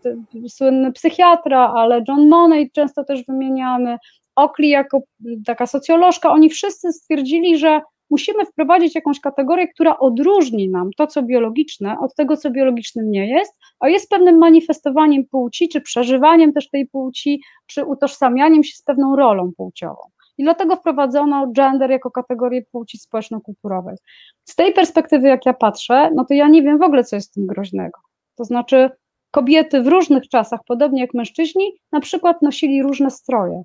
słynny 0.49 0.91
psychiatra, 0.91 1.73
ale 1.75 2.03
John 2.07 2.29
Money 2.29 2.71
często 2.71 3.03
też 3.03 3.25
wymieniany, 3.25 3.97
Oakley 4.35 4.69
jako 4.69 4.99
taka 5.45 5.67
socjolożka, 5.67 6.31
oni 6.31 6.49
wszyscy 6.49 6.91
stwierdzili, 6.91 7.57
że 7.57 7.81
musimy 8.09 8.45
wprowadzić 8.45 8.95
jakąś 8.95 9.19
kategorię, 9.19 9.67
która 9.67 9.99
odróżni 9.99 10.69
nam 10.69 10.89
to, 10.97 11.07
co 11.07 11.23
biologiczne, 11.23 11.99
od 11.99 12.15
tego, 12.15 12.37
co 12.37 12.51
biologicznym 12.51 13.11
nie 13.11 13.29
jest, 13.29 13.53
a 13.79 13.89
jest 13.89 14.09
pewnym 14.09 14.37
manifestowaniem 14.37 15.25
płci, 15.25 15.69
czy 15.69 15.81
przeżywaniem 15.81 16.53
też 16.53 16.69
tej 16.69 16.87
płci, 16.87 17.41
czy 17.65 17.85
utożsamianiem 17.85 18.63
się 18.63 18.77
z 18.77 18.81
pewną 18.81 19.15
rolą 19.15 19.51
płciową. 19.57 20.01
I 20.37 20.43
dlatego 20.43 20.75
wprowadzono 20.75 21.47
gender 21.47 21.91
jako 21.91 22.11
kategorię 22.11 22.61
płci 22.71 22.97
społeczno-kulturowej. 22.97 23.95
Z 24.43 24.55
tej 24.55 24.73
perspektywy, 24.73 25.27
jak 25.27 25.45
ja 25.45 25.53
patrzę, 25.53 26.11
no 26.15 26.25
to 26.25 26.33
ja 26.33 26.47
nie 26.47 26.61
wiem 26.61 26.77
w 26.77 26.81
ogóle, 26.81 27.03
co 27.03 27.15
jest 27.15 27.31
w 27.31 27.33
tym 27.33 27.45
groźnego. 27.45 27.99
To 28.35 28.43
znaczy, 28.43 28.89
kobiety 29.31 29.81
w 29.81 29.87
różnych 29.87 30.29
czasach, 30.29 30.59
podobnie 30.67 31.01
jak 31.01 31.13
mężczyźni, 31.13 31.73
na 31.91 31.99
przykład 31.99 32.41
nosili 32.41 32.83
różne 32.83 33.11
stroje 33.11 33.63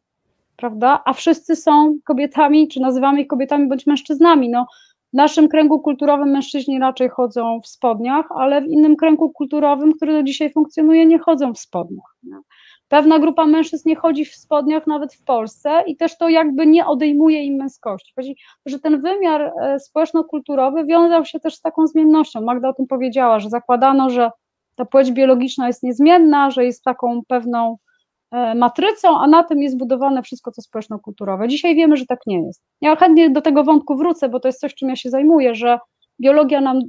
prawda? 0.61 1.03
A 1.05 1.13
wszyscy 1.13 1.57
są 1.57 1.95
kobietami, 2.05 2.69
czy 2.69 2.81
nazywamy 2.81 3.21
ich 3.21 3.27
kobietami 3.27 3.69
bądź 3.69 3.87
mężczyznami. 3.87 4.49
No, 4.49 4.67
w 5.13 5.17
naszym 5.17 5.49
kręgu 5.49 5.81
kulturowym 5.81 6.31
mężczyźni 6.31 6.79
raczej 6.79 7.09
chodzą 7.09 7.61
w 7.61 7.69
spodniach, 7.69 8.27
ale 8.37 8.63
w 8.63 8.67
innym 8.67 8.97
kręgu 8.97 9.31
kulturowym, 9.31 9.93
który 9.93 10.13
do 10.13 10.23
dzisiaj 10.23 10.53
funkcjonuje, 10.53 11.07
nie 11.07 11.19
chodzą 11.19 11.55
w 11.55 11.59
spodniach. 11.59 12.17
Pewna 12.89 13.19
grupa 13.19 13.47
mężczyzn 13.47 13.89
nie 13.89 13.97
chodzi 13.97 14.25
w 14.25 14.35
spodniach 14.35 14.87
nawet 14.87 15.15
w 15.15 15.25
Polsce 15.25 15.83
i 15.87 15.97
też 15.97 16.19
to 16.19 16.29
jakby 16.29 16.67
nie 16.67 16.87
odejmuje 16.87 17.45
im 17.45 17.55
męskości. 17.55 18.13
Chodzi, 18.17 18.37
że 18.67 18.79
ten 18.79 19.03
wymiar 19.03 19.41
e, 19.43 19.81
społeczno-kulturowy 19.81 20.85
wiązał 20.85 21.25
się 21.25 21.41
też 21.41 21.55
z 21.55 21.61
taką 21.61 21.87
zmiennością. 21.87 22.41
Magda 22.41 22.69
o 22.69 22.75
tym 22.75 22.87
powiedziała, 22.87 23.41
że 23.41 23.51
zakładano, 23.51 24.11
że 24.11 24.31
ta 24.77 24.85
płeć 24.85 25.13
biologiczna 25.13 25.67
jest 25.67 25.83
niezmienna, 25.83 26.51
że 26.51 26.65
jest 26.65 26.85
taką 26.85 27.21
pewną 27.29 27.77
matrycą, 28.55 29.21
a 29.21 29.27
na 29.27 29.45
tym 29.45 29.63
jest 29.63 29.79
budowane 29.79 30.23
wszystko, 30.23 30.53
co 30.53 30.63
społeczno-kulturowe. 30.63 31.49
Dzisiaj 31.49 31.75
wiemy, 31.75 31.97
że 31.97 32.07
tak 32.07 32.21
nie 32.27 32.47
jest. 32.47 32.63
Ja 32.81 32.97
chętnie 32.97 33.31
do 33.31 33.41
tego 33.41 33.65
wątku 33.65 33.97
wrócę, 33.97 34.29
bo 34.29 34.41
to 34.41 34.49
jest 34.49 34.61
coś, 34.61 34.75
czym 34.75 34.89
ja 34.89 34.97
się 34.97 35.11
zajmuję, 35.11 35.55
że 35.55 35.79
biologia 36.21 36.61
nam 36.61 36.81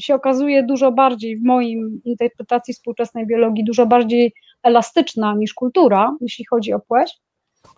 się 0.00 0.14
okazuje 0.14 0.62
dużo 0.62 0.92
bardziej, 0.92 1.36
w 1.36 1.44
moim 1.44 2.00
interpretacji 2.04 2.74
współczesnej 2.74 3.26
biologii, 3.26 3.64
dużo 3.64 3.86
bardziej 3.86 4.32
elastyczna 4.62 5.34
niż 5.34 5.54
kultura, 5.54 6.16
jeśli 6.20 6.44
chodzi 6.44 6.72
o 6.72 6.80
płeć, 6.80 7.18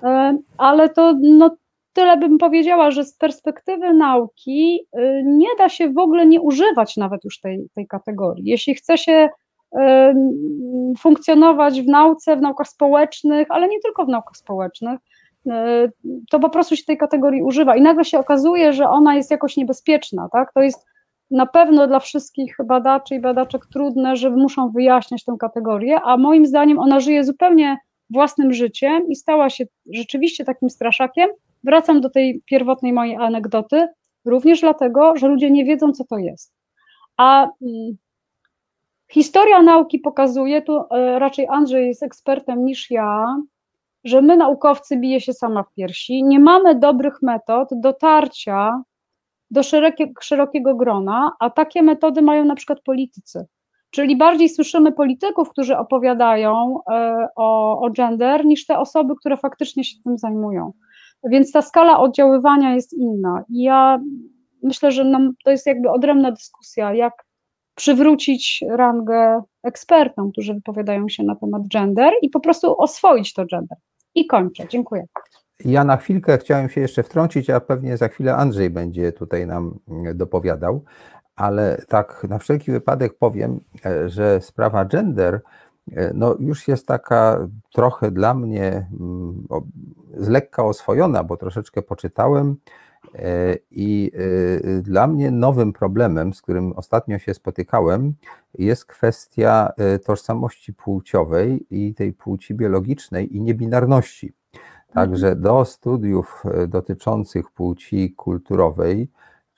e, 0.03 0.39
ale 0.59 0.89
to 0.89 1.15
no, 1.23 1.57
tyle 1.93 2.17
bym 2.17 2.39
powiedziała, 2.39 2.91
że 2.91 3.05
z 3.05 3.17
perspektywy 3.17 3.95
nauki 3.95 4.87
e, 4.93 5.23
nie 5.25 5.49
da 5.59 5.69
się 5.69 5.93
w 5.93 5.99
ogóle 5.99 6.27
nie 6.27 6.41
używać 6.41 6.97
nawet 6.97 7.25
już 7.25 7.41
tej, 7.41 7.69
tej 7.75 7.87
kategorii. 7.87 8.45
Jeśli 8.47 8.75
chce 8.75 8.99
się 8.99 9.29
funkcjonować 10.99 11.83
w 11.83 11.87
nauce, 11.87 12.37
w 12.37 12.41
naukach 12.41 12.69
społecznych, 12.69 13.47
ale 13.51 13.69
nie 13.69 13.81
tylko 13.81 14.05
w 14.05 14.09
naukach 14.09 14.37
społecznych, 14.37 15.01
e, 15.51 15.89
to 16.31 16.41
po 16.41 16.51
prostu 16.51 16.77
się 16.77 16.85
tej 16.85 16.99
kategorii 16.99 17.43
używa 17.43 17.77
i 17.77 17.83
nagle 17.83 18.05
się 18.05 18.19
okazuje, 18.19 18.73
że 18.73 18.89
ona 18.89 19.15
jest 19.15 19.31
jakoś 19.31 19.57
niebezpieczna, 19.57 20.29
tak? 20.33 20.53
To 20.53 20.63
jest 20.63 20.87
na 21.31 21.47
pewno 21.47 21.87
dla 21.87 22.01
wszystkich 22.01 22.57
badaczy 22.65 23.15
i 23.15 23.21
badaczek 23.21 23.67
trudne, 23.67 24.17
że 24.17 24.31
muszą 24.31 24.71
wyjaśniać 24.71 25.25
tę 25.25 25.37
kategorię, 25.41 26.01
a 26.01 26.17
moim 26.17 26.47
zdaniem 26.47 26.79
ona 26.79 27.01
żyje 27.01 27.25
zupełnie 27.25 27.77
własnym 28.11 28.53
życiem 28.53 29.09
i 29.09 29.17
stała 29.17 29.51
się 29.51 29.65
rzeczywiście 29.93 30.45
takim 30.45 30.71
straszakiem. 30.71 31.29
Wracam 31.65 32.01
do 32.01 32.11
tej 32.11 32.43
pierwotnej 32.47 32.93
mojej 32.93 33.17
anegdoty, 33.17 33.89
również 34.25 34.61
dlatego, 34.61 35.17
że 35.17 35.29
ludzie 35.29 35.51
nie 35.51 35.65
wiedzą, 35.65 35.93
co 35.93 36.05
to 36.05 36.19
jest. 36.19 36.55
A 37.17 37.43
mm, 37.43 37.97
Historia 39.11 39.63
nauki 39.63 39.99
pokazuje, 39.99 40.63
tu 40.63 40.81
e, 40.91 41.19
raczej 41.19 41.47
Andrzej 41.47 41.87
jest 41.87 42.03
ekspertem 42.03 42.65
niż 42.65 42.91
ja, 42.91 43.37
że 44.05 44.23
my 44.23 44.37
naukowcy 44.37 44.97
bije 44.97 45.21
się 45.21 45.33
sama 45.33 45.63
w 45.63 45.75
piersi, 45.75 46.25
nie 46.25 46.41
mamy 46.41 46.75
dobrych 46.75 47.23
metod 47.23 47.69
dotarcia 47.73 48.83
do 49.51 49.63
szerokiego 50.21 50.75
grona, 50.75 51.33
a 51.41 51.51
takie 51.51 51.83
metody 51.83 52.23
mają 52.23 52.45
na 52.45 52.55
przykład 52.55 52.81
politycy. 52.81 53.47
Czyli 53.91 54.17
bardziej 54.17 54.49
słyszymy 54.49 54.93
polityków, 54.93 55.51
którzy 55.51 55.77
opowiadają 55.77 56.79
e, 56.91 57.29
o, 57.37 57.81
o 57.81 57.91
gender, 57.91 58.47
niż 58.47 58.67
te 58.67 58.79
osoby, 58.79 59.15
które 59.21 59.37
faktycznie 59.37 59.85
się 59.85 59.97
tym 60.05 60.19
zajmują. 60.19 60.73
Więc 61.25 61.53
ta 61.53 61.63
skala 61.63 61.99
oddziaływania 61.99 62.75
jest 62.75 62.93
inna. 62.93 63.45
I 63.49 63.63
ja 63.63 64.01
myślę, 64.63 64.93
że 64.93 65.05
nam, 65.05 65.33
to 65.45 65.51
jest 65.51 65.67
jakby 65.67 65.91
odrębna 65.91 66.31
dyskusja, 66.33 66.95
jak 66.95 67.28
przywrócić 67.79 68.65
rangę 68.71 69.43
ekspertom, 69.63 70.33
którzy 70.33 70.55
wypowiadają 70.55 71.09
się 71.09 71.23
na 71.23 71.37
temat 71.37 71.63
gender 71.69 72.13
i 72.23 72.31
po 72.31 72.41
prostu 72.41 72.81
oswoić 72.81 73.35
to 73.35 73.47
gender. 73.47 73.79
I 74.15 74.27
kończę. 74.27 74.69
Dziękuję. 74.69 75.05
Ja 75.65 75.85
na 75.85 75.97
chwilkę 75.97 76.39
chciałem 76.39 76.69
się 76.69 76.81
jeszcze 76.81 77.03
wtrącić, 77.03 77.51
a 77.51 77.61
pewnie 77.61 77.97
za 77.97 78.09
chwilę 78.09 78.37
Andrzej 78.37 78.71
będzie 78.71 79.13
tutaj 79.13 79.47
nam 79.47 79.79
dopowiadał, 80.15 80.85
ale 81.37 81.83
tak 81.89 82.27
na 82.29 82.39
wszelki 82.39 82.73
wypadek 82.73 83.19
powiem, 83.19 83.61
e, 83.87 84.09
że 84.09 84.41
sprawa 84.41 84.85
gender 84.85 85.41
e, 85.93 86.13
no 86.15 86.37
już 86.41 86.69
jest 86.69 86.87
taka 86.87 87.49
trochę 87.73 88.11
dla 88.11 88.35
mnie 88.35 88.87
mm, 89.01 89.47
z 90.17 90.29
lekka 90.29 90.65
oswojona, 90.65 91.25
bo 91.25 91.37
troszeczkę 91.37 91.83
poczytałem 91.83 92.57
I 93.71 94.13
e, 94.15 94.83
dla 94.83 95.07
mnie 95.07 95.31
nowym 95.31 95.73
problemem, 95.73 96.35
z 96.35 96.43
którym 96.43 96.73
ostatnio 96.73 97.19
się 97.19 97.35
spotykałem, 97.35 98.15
jest 98.59 98.85
kwestia 98.85 99.73
e, 99.77 99.99
tożsamości 99.99 100.75
płciowej 100.75 101.67
i 101.71 101.95
tej 101.95 102.13
płci 102.13 102.55
biologicznej 102.55 103.37
i 103.37 103.41
niebinarności. 103.41 104.33
Także 104.93 105.27
mhm. 105.27 105.43
do 105.43 105.65
studiów 105.65 106.43
dotyczących 106.69 107.51
płci 107.51 108.15
kulturowej 108.17 109.09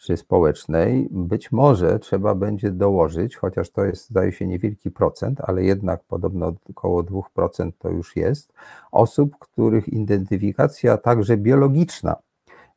czy 0.01 0.17
społecznej 0.17 1.09
być 1.11 1.53
może 1.53 1.99
trzeba 1.99 2.35
będzie 2.35 2.71
dołożyć, 2.71 3.37
chociaż 3.37 3.71
to 3.71 3.85
jest, 3.85 4.11
zdaje 4.11 4.33
się, 4.33 4.47
niewielki 4.47 4.91
procent, 4.91 5.41
ale 5.41 5.65
jednak 5.65 6.05
podobno 6.05 6.53
około 6.71 7.03
2% 7.03 7.71
to 7.79 7.91
już 7.91 8.17
jest, 8.17 8.53
osób, 8.93 9.37
których 9.39 9.89
identyfikacja 9.89 10.97
także 10.97 11.37
biologiczna 11.37 12.17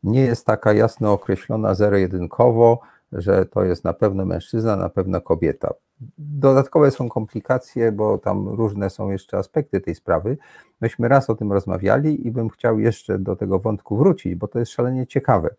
nie 0.03 0.21
jest 0.21 0.45
taka 0.45 0.73
jasno 0.73 1.13
określona 1.13 1.75
zero-jedynkowo, 1.75 2.79
że 3.11 3.45
to 3.45 3.63
jest 3.63 3.83
na 3.83 3.93
pewno 3.93 4.25
mężczyzna, 4.25 4.75
na 4.75 4.89
pewno 4.89 5.21
kobieta. 5.21 5.73
Dodatkowe 6.17 6.91
są 6.91 7.09
komplikacje, 7.09 7.91
bo 7.91 8.17
tam 8.17 8.49
różne 8.49 8.89
są 8.89 9.11
jeszcze 9.11 9.37
aspekty 9.37 9.81
tej 9.81 9.95
sprawy. 9.95 10.37
Myśmy 10.81 11.07
raz 11.07 11.29
o 11.29 11.35
tym 11.35 11.51
rozmawiali 11.51 12.27
i 12.27 12.31
bym 12.31 12.49
chciał 12.49 12.79
jeszcze 12.79 13.19
do 13.19 13.35
tego 13.35 13.59
wątku 13.59 13.97
wrócić, 13.97 14.35
bo 14.35 14.47
to 14.47 14.59
jest 14.59 14.71
szalenie 14.71 15.07
ciekawe. 15.07 15.49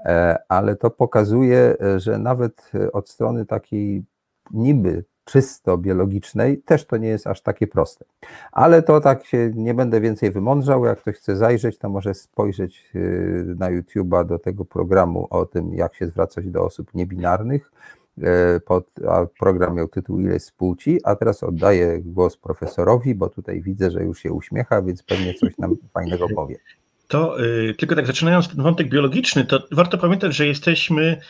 E, 0.00 0.36
ale 0.48 0.76
to 0.76 0.90
pokazuje, 0.90 1.76
że 1.96 2.18
nawet 2.18 2.72
od 2.92 3.08
strony 3.08 3.46
takiej 3.46 4.04
niby 4.50 5.04
czysto 5.26 5.78
biologicznej, 5.78 6.58
też 6.58 6.84
to 6.84 6.96
nie 6.96 7.08
jest 7.08 7.26
aż 7.26 7.40
takie 7.40 7.66
proste. 7.66 8.04
Ale 8.52 8.82
to 8.82 9.00
tak 9.00 9.26
się 9.26 9.50
nie 9.54 9.74
będę 9.74 10.00
więcej 10.00 10.30
wymądrzał. 10.30 10.84
Jak 10.84 11.00
ktoś 11.00 11.16
chce 11.16 11.36
zajrzeć, 11.36 11.78
to 11.78 11.88
może 11.88 12.14
spojrzeć 12.14 12.90
y, 12.94 13.54
na 13.58 13.70
YouTube'a 13.70 14.26
do 14.26 14.38
tego 14.38 14.64
programu 14.64 15.26
o 15.30 15.46
tym, 15.46 15.74
jak 15.74 15.94
się 15.94 16.08
zwracać 16.08 16.50
do 16.50 16.64
osób 16.64 16.94
niebinarnych. 16.94 17.70
Y, 18.18 18.60
pod, 18.60 18.86
a 19.08 19.26
program 19.38 19.76
miał 19.76 19.88
tytuł 19.88 20.20
Ile 20.20 20.32
jest 20.32 20.52
płci, 20.52 21.00
a 21.04 21.16
teraz 21.16 21.42
oddaję 21.42 22.00
głos 22.00 22.36
profesorowi, 22.36 23.14
bo 23.14 23.28
tutaj 23.28 23.62
widzę, 23.62 23.90
że 23.90 24.02
już 24.02 24.18
się 24.18 24.32
uśmiecha, 24.32 24.82
więc 24.82 25.02
pewnie 25.02 25.34
coś 25.34 25.58
nam 25.58 25.74
fajnego 25.94 26.26
powie. 26.34 26.56
To 27.08 27.44
y, 27.44 27.74
tylko 27.74 27.94
tak 27.94 28.06
zaczynając 28.06 28.48
ten 28.48 28.62
wątek 28.62 28.88
biologiczny, 28.88 29.44
to 29.44 29.58
warto 29.72 29.98
pamiętać, 29.98 30.34
że 30.34 30.46
jesteśmy 30.46 31.20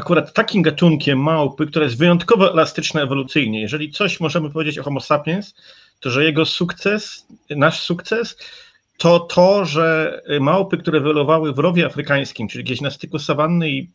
akurat 0.00 0.32
takim 0.32 0.62
gatunkiem 0.62 1.18
małpy, 1.18 1.66
która 1.66 1.84
jest 1.84 1.98
wyjątkowo 1.98 2.52
elastyczna 2.52 3.02
ewolucyjnie. 3.02 3.60
Jeżeli 3.60 3.90
coś 3.90 4.20
możemy 4.20 4.50
powiedzieć 4.50 4.78
o 4.78 4.82
Homo 4.82 5.00
sapiens, 5.00 5.54
to 6.00 6.10
że 6.10 6.24
jego 6.24 6.44
sukces, 6.46 7.26
nasz 7.50 7.80
sukces, 7.80 8.36
to 8.98 9.20
to, 9.20 9.64
że 9.64 10.20
małpy, 10.40 10.78
które 10.78 10.98
ewoluowały 10.98 11.52
w 11.52 11.58
rowie 11.58 11.86
afrykańskim, 11.86 12.48
czyli 12.48 12.64
gdzieś 12.64 12.80
na 12.80 12.90
styku 12.90 13.18
sawanny 13.18 13.70
i 13.70 13.90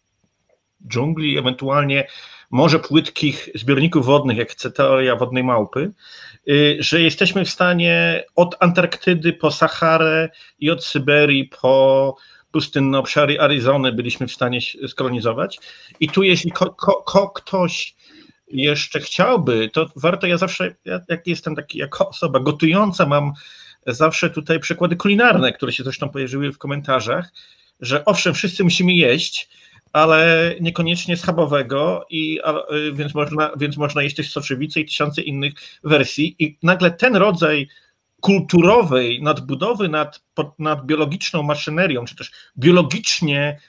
dżungli, 0.87 1.37
ewentualnie 1.37 2.07
morze 2.51 2.79
płytkich 2.79 3.49
zbiorników 3.55 4.05
wodnych, 4.05 4.37
jak 4.37 4.51
chce 4.51 4.71
teoria 4.71 5.15
wodnej 5.15 5.43
małpy, 5.43 5.91
y, 6.49 6.77
że 6.79 7.01
jesteśmy 7.01 7.45
w 7.45 7.49
stanie 7.49 8.23
od 8.35 8.55
Antarktydy 8.59 9.33
po 9.33 9.51
Saharę 9.51 10.29
i 10.59 10.71
od 10.71 10.85
Syberii 10.85 11.49
po 11.61 12.15
pustynne 12.55 12.99
obszary 12.99 13.39
Arizony 13.39 13.91
byliśmy 13.91 14.27
w 14.27 14.31
stanie 14.31 14.59
skolonizować. 14.87 15.59
I 15.99 16.09
tu 16.09 16.23
jeśli 16.23 16.51
ko, 16.51 16.69
ko, 16.69 16.93
ko, 16.93 17.29
ktoś 17.29 17.95
jeszcze 18.47 18.99
chciałby, 18.99 19.69
to 19.73 19.85
warto, 19.95 20.27
ja 20.27 20.37
zawsze, 20.37 20.75
ja, 20.85 20.99
jak 21.09 21.27
jestem 21.27 21.55
taki, 21.55 21.77
jako 21.77 22.09
osoba 22.09 22.39
gotująca, 22.39 23.05
mam 23.05 23.33
zawsze 23.87 24.29
tutaj 24.29 24.59
przykłady 24.59 24.95
kulinarne, 24.95 25.53
które 25.53 25.71
się 25.71 25.83
zresztą 25.83 26.09
pojawiły 26.09 26.51
w 26.51 26.57
komentarzach, 26.57 27.31
że 27.79 28.05
owszem, 28.05 28.33
wszyscy 28.33 28.63
musimy 28.63 28.93
jeść, 28.93 29.49
ale 29.93 30.51
niekoniecznie 30.61 31.17
schabowego, 31.17 32.05
i, 32.09 32.39
a, 32.43 32.53
więc, 32.93 33.13
można, 33.13 33.51
więc 33.57 33.77
można 33.77 34.03
jeść 34.03 34.15
też 34.15 34.31
soczewice 34.31 34.79
i 34.79 34.85
tysiące 34.85 35.21
innych 35.21 35.53
wersji 35.83 36.35
i 36.39 36.57
nagle 36.63 36.91
ten 36.91 37.15
rodzaj 37.15 37.67
kulturowej 38.25 39.21
nadbudowy 39.21 39.89
nad, 39.89 40.23
nad 40.59 40.85
biologiczną 40.85 41.43
maszynerią, 41.43 42.05
czy 42.05 42.15
też 42.15 42.31
biologicznie 42.57 43.59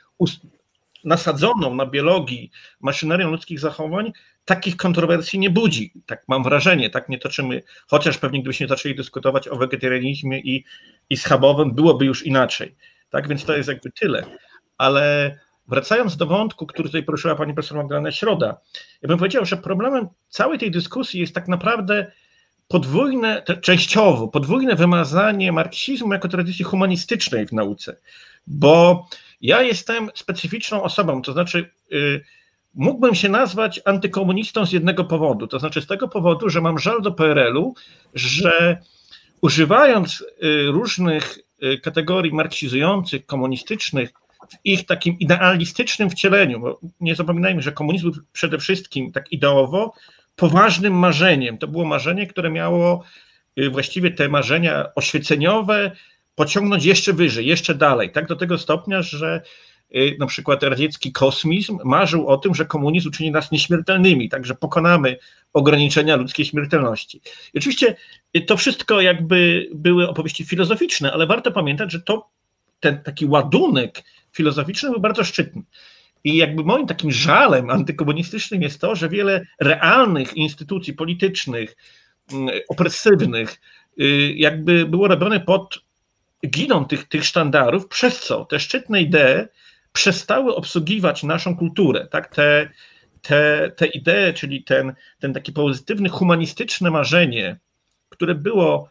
nasadzoną 1.04 1.74
na 1.74 1.86
biologii 1.86 2.50
maszynerią 2.80 3.30
ludzkich 3.30 3.60
zachowań, 3.60 4.12
takich 4.44 4.76
kontrowersji 4.76 5.38
nie 5.38 5.50
budzi. 5.50 5.92
Tak 6.06 6.24
mam 6.28 6.42
wrażenie, 6.42 6.90
tak 6.90 7.08
nie 7.08 7.18
toczymy, 7.18 7.62
chociaż 7.86 8.18
pewnie 8.18 8.40
gdybyśmy 8.40 8.68
zaczęli 8.68 8.94
dyskutować 8.94 9.48
o 9.48 9.56
wegetarianizmie 9.56 10.40
i, 10.40 10.64
i 11.10 11.16
schabowym, 11.16 11.74
byłoby 11.74 12.04
już 12.04 12.26
inaczej. 12.26 12.76
Tak 13.10 13.28
więc 13.28 13.44
to 13.44 13.56
jest 13.56 13.68
jakby 13.68 13.90
tyle. 13.90 14.24
Ale 14.78 15.36
wracając 15.68 16.16
do 16.16 16.26
wątku, 16.26 16.66
który 16.66 16.88
tutaj 16.88 17.02
poruszyła 17.02 17.34
pani 17.34 17.54
profesor 17.54 17.78
Magdalena 17.78 18.12
Środa, 18.12 18.60
ja 19.02 19.08
bym 19.08 19.18
powiedział, 19.18 19.44
że 19.44 19.56
problemem 19.56 20.08
całej 20.28 20.58
tej 20.58 20.70
dyskusji 20.70 21.20
jest 21.20 21.34
tak 21.34 21.48
naprawdę 21.48 22.12
podwójne, 22.68 23.42
częściowo 23.62 24.28
podwójne 24.28 24.76
wymazanie 24.76 25.52
marksizmu 25.52 26.12
jako 26.12 26.28
tradycji 26.28 26.64
humanistycznej 26.64 27.46
w 27.46 27.52
nauce, 27.52 27.96
bo 28.46 29.06
ja 29.40 29.62
jestem 29.62 30.10
specyficzną 30.14 30.82
osobą, 30.82 31.22
to 31.22 31.32
znaczy 31.32 31.70
y, 31.92 32.24
mógłbym 32.74 33.14
się 33.14 33.28
nazwać 33.28 33.80
antykomunistą 33.84 34.66
z 34.66 34.72
jednego 34.72 35.04
powodu, 35.04 35.46
to 35.46 35.58
znaczy 35.58 35.82
z 35.82 35.86
tego 35.86 36.08
powodu, 36.08 36.48
że 36.48 36.60
mam 36.60 36.78
żal 36.78 37.02
do 37.02 37.12
PRL-u, 37.12 37.74
że 38.14 38.78
używając 39.40 40.20
y, 40.20 40.66
różnych 40.66 41.38
y, 41.62 41.80
kategorii 41.80 42.32
marksizujących, 42.32 43.26
komunistycznych, 43.26 44.12
w 44.48 44.56
ich 44.64 44.86
takim 44.86 45.18
idealistycznym 45.18 46.10
wcieleniu, 46.10 46.60
bo 46.60 46.80
nie 47.00 47.14
zapominajmy, 47.14 47.62
że 47.62 47.72
komunizm 47.72 48.12
przede 48.32 48.58
wszystkim 48.58 49.12
tak 49.12 49.32
ideowo 49.32 49.94
poważnym 50.36 50.94
marzeniem. 50.94 51.58
To 51.58 51.68
było 51.68 51.84
marzenie, 51.84 52.26
które 52.26 52.50
miało 52.50 53.04
y, 53.58 53.70
właściwie 53.70 54.10
te 54.10 54.28
marzenia 54.28 54.94
oświeceniowe 54.94 55.90
pociągnąć 56.34 56.84
jeszcze 56.84 57.12
wyżej, 57.12 57.46
jeszcze 57.46 57.74
dalej, 57.74 58.12
tak 58.12 58.26
do 58.26 58.36
tego 58.36 58.58
stopnia, 58.58 59.02
że 59.02 59.42
y, 59.94 60.16
na 60.18 60.26
przykład 60.26 60.62
radziecki 60.62 61.12
kosmizm 61.12 61.78
marzył 61.84 62.28
o 62.28 62.36
tym, 62.36 62.54
że 62.54 62.64
komunizm 62.64 63.08
uczyni 63.08 63.30
nas 63.30 63.52
nieśmiertelnymi, 63.52 64.28
tak, 64.28 64.46
że 64.46 64.54
pokonamy 64.54 65.18
ograniczenia 65.52 66.16
ludzkiej 66.16 66.46
śmiertelności. 66.46 67.20
I 67.54 67.58
oczywiście 67.58 67.96
y, 68.36 68.40
to 68.40 68.56
wszystko 68.56 69.00
jakby 69.00 69.68
były 69.74 70.08
opowieści 70.08 70.44
filozoficzne, 70.44 71.12
ale 71.12 71.26
warto 71.26 71.52
pamiętać, 71.52 71.92
że 71.92 72.00
to 72.00 72.28
ten 72.80 73.02
taki 73.02 73.26
ładunek 73.26 74.02
filozoficzny 74.32 74.90
był 74.90 75.00
bardzo 75.00 75.24
szczytny. 75.24 75.62
I 76.24 76.36
jakby 76.36 76.64
moim 76.64 76.86
takim 76.86 77.12
żalem 77.12 77.70
antykomunistycznym 77.70 78.62
jest 78.62 78.80
to, 78.80 78.94
że 78.94 79.08
wiele 79.08 79.46
realnych 79.60 80.36
instytucji 80.36 80.94
politycznych, 80.94 81.76
mm, 82.32 82.48
opresywnych, 82.68 83.60
y, 84.00 84.32
jakby 84.36 84.86
było 84.86 85.08
robione 85.08 85.40
pod 85.40 85.86
giną 86.48 86.84
tych, 86.84 87.08
tych 87.08 87.24
sztandarów, 87.24 87.88
przez 87.88 88.20
co 88.20 88.44
te 88.44 88.60
szczytne 88.60 89.00
idee 89.00 89.48
przestały 89.92 90.54
obsługiwać 90.54 91.22
naszą 91.22 91.56
kulturę. 91.56 92.08
Tak? 92.10 92.34
Te, 92.34 92.70
te, 93.22 93.70
te 93.76 93.86
idee, 93.86 94.34
czyli 94.34 94.64
ten, 94.64 94.94
ten 95.18 95.34
taki 95.34 95.52
pozytywny, 95.52 96.08
humanistyczne 96.08 96.90
marzenie, 96.90 97.56
które 98.08 98.34
było 98.34 98.88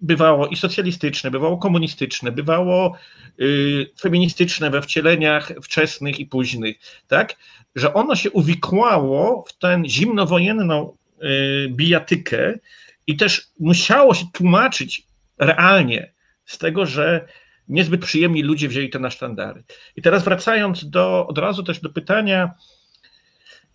bywało 0.00 0.46
i 0.46 0.56
socjalistyczne, 0.56 1.30
bywało 1.30 1.58
komunistyczne, 1.58 2.32
bywało 2.32 2.96
y, 3.40 3.90
feministyczne 4.00 4.70
we 4.70 4.82
wcieleniach 4.82 5.52
wczesnych 5.62 6.20
i 6.20 6.26
późnych, 6.26 6.78
tak? 7.06 7.36
Że 7.74 7.94
ono 7.94 8.16
się 8.16 8.30
uwikłało 8.30 9.44
w 9.48 9.58
tę 9.58 9.82
zimnowojenną 9.86 10.96
y, 11.22 11.68
bijatykę 11.70 12.58
i 13.06 13.16
też 13.16 13.46
musiało 13.60 14.14
się 14.14 14.24
tłumaczyć 14.32 15.06
realnie 15.38 16.12
z 16.44 16.58
tego, 16.58 16.86
że 16.86 17.28
niezbyt 17.68 18.04
przyjemni 18.04 18.42
ludzie 18.42 18.68
wzięli 18.68 18.90
to 18.90 18.98
na 18.98 19.10
sztandary. 19.10 19.64
I 19.96 20.02
teraz 20.02 20.24
wracając 20.24 20.90
do, 20.90 21.26
od 21.26 21.38
razu 21.38 21.62
też 21.62 21.80
do 21.80 21.90
pytania, 21.90 22.54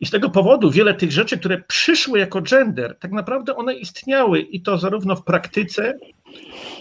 i 0.03 0.05
z 0.05 0.09
tego 0.09 0.29
powodu 0.29 0.71
wiele 0.71 0.93
tych 0.93 1.11
rzeczy, 1.11 1.37
które 1.37 1.63
przyszły 1.67 2.19
jako 2.19 2.41
gender, 2.41 2.97
tak 2.99 3.11
naprawdę 3.11 3.55
one 3.55 3.73
istniały 3.73 4.39
i 4.39 4.61
to 4.61 4.77
zarówno 4.77 5.15
w 5.15 5.23
praktyce, 5.23 5.97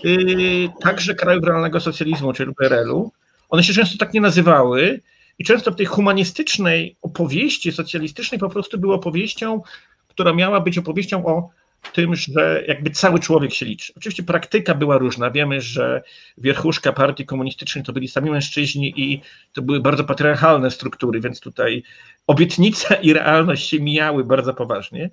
yy, 0.04 0.68
także 0.80 1.14
krajów 1.14 1.44
realnego 1.44 1.80
socjalizmu, 1.80 2.32
czy 2.32 2.54
PRL-u. 2.54 3.12
One 3.48 3.62
się 3.62 3.72
często 3.72 3.98
tak 3.98 4.14
nie 4.14 4.20
nazywały 4.20 5.00
i 5.38 5.44
często 5.44 5.70
w 5.70 5.76
tej 5.76 5.87
humanistycznej 5.87 6.96
opowieści 7.02 7.72
socjalistycznej 7.72 8.38
po 8.38 8.48
prostu 8.48 8.78
była 8.78 8.94
opowieścią, 8.94 9.62
która 10.08 10.32
miała 10.32 10.61
być 10.61 10.78
opowieścią 10.78 11.26
o 11.26 11.50
tym, 11.92 12.14
że 12.14 12.64
jakby 12.68 12.90
cały 12.90 13.18
człowiek 13.18 13.55
się 13.55 13.66
liczy. 13.66 13.92
Oczywiście 13.97 14.23
praktyka 14.23 14.75
była 14.75 14.99
różna. 14.99 15.31
Wiemy, 15.31 15.61
że 15.61 16.03
wierchuszka 16.38 16.92
partii 16.92 17.27
komunistycznej 17.27 17.85
to 17.85 17.92
byli 17.92 18.09
sami 18.09 18.31
mężczyźni 18.31 19.01
i 19.01 19.21
to 19.53 19.62
były 19.62 19.81
bardzo 19.81 20.05
patriarchalne 20.05 20.71
struktury, 20.71 21.21
więc 21.21 21.40
tutaj 21.40 21.83
obietnica 22.27 22.95
i 22.95 23.12
realność 23.12 23.68
się 23.68 23.81
mijały 23.81 24.25
bardzo 24.25 24.55
poważnie. 24.55 25.11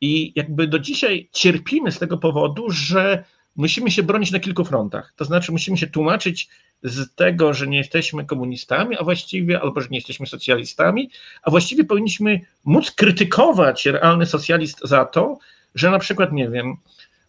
I 0.00 0.32
jakby 0.36 0.66
do 0.66 0.78
dzisiaj 0.78 1.28
cierpimy 1.32 1.92
z 1.92 1.98
tego 1.98 2.18
powodu, 2.18 2.70
że 2.70 3.24
musimy 3.56 3.90
się 3.90 4.02
bronić 4.02 4.30
na 4.30 4.40
kilku 4.40 4.64
frontach. 4.64 5.12
To 5.16 5.24
znaczy, 5.24 5.52
musimy 5.52 5.76
się 5.76 5.86
tłumaczyć 5.86 6.48
z 6.82 7.14
tego, 7.14 7.54
że 7.54 7.66
nie 7.66 7.78
jesteśmy 7.78 8.24
komunistami, 8.24 8.96
a 8.96 9.04
właściwie, 9.04 9.60
albo 9.60 9.80
że 9.80 9.88
nie 9.90 9.98
jesteśmy 9.98 10.26
socjalistami, 10.26 11.10
a 11.42 11.50
właściwie 11.50 11.84
powinniśmy 11.84 12.40
móc 12.64 12.90
krytykować 12.90 13.86
realny 13.86 14.26
socjalist 14.26 14.80
za 14.84 15.04
to, 15.04 15.38
że 15.76 15.90
na 15.90 15.98
przykład, 15.98 16.32
nie 16.32 16.48
wiem, 16.48 16.76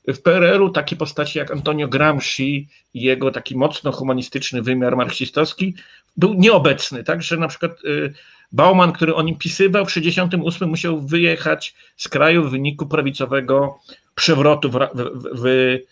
w 0.07 0.21
PRL-u 0.21 0.69
takie 0.69 0.95
postaci 0.95 1.39
jak 1.39 1.51
Antonio 1.51 1.87
Gramsci 1.87 2.67
jego 2.93 3.31
taki 3.31 3.57
mocno 3.57 3.91
humanistyczny 3.91 4.61
wymiar 4.61 4.97
marksistowski 4.97 5.75
był 6.17 6.33
nieobecny, 6.33 7.03
tak, 7.03 7.21
że 7.21 7.37
na 7.37 7.47
przykład 7.47 7.71
y, 7.85 8.13
Bauman, 8.51 8.91
który 8.91 9.15
o 9.15 9.21
nim 9.21 9.37
pisywał, 9.37 9.85
w 9.85 9.87
1968 9.87 10.69
musiał 10.69 11.01
wyjechać 11.01 11.75
z 11.97 12.07
kraju 12.07 12.43
w 12.43 12.51
wyniku 12.51 12.87
prawicowego 12.87 13.79
przewrotu, 14.15 14.69
w, 14.69 14.73
w, 14.73 15.09
w, 15.41 15.45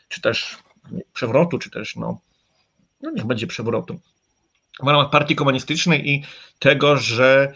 czy 0.08 0.22
też 0.22 0.58
przewrotu, 1.13 1.60
czy 1.60 1.70
też, 1.70 1.96
no, 1.96 2.20
no 3.02 3.12
niech 3.12 3.26
będzie 3.26 3.48
przewrotu, 3.48 4.00
w 4.84 4.88
ramach 4.88 5.10
partii 5.10 5.36
komunistycznej 5.36 6.10
i 6.10 6.24
tego, 6.60 6.98
że 6.98 7.54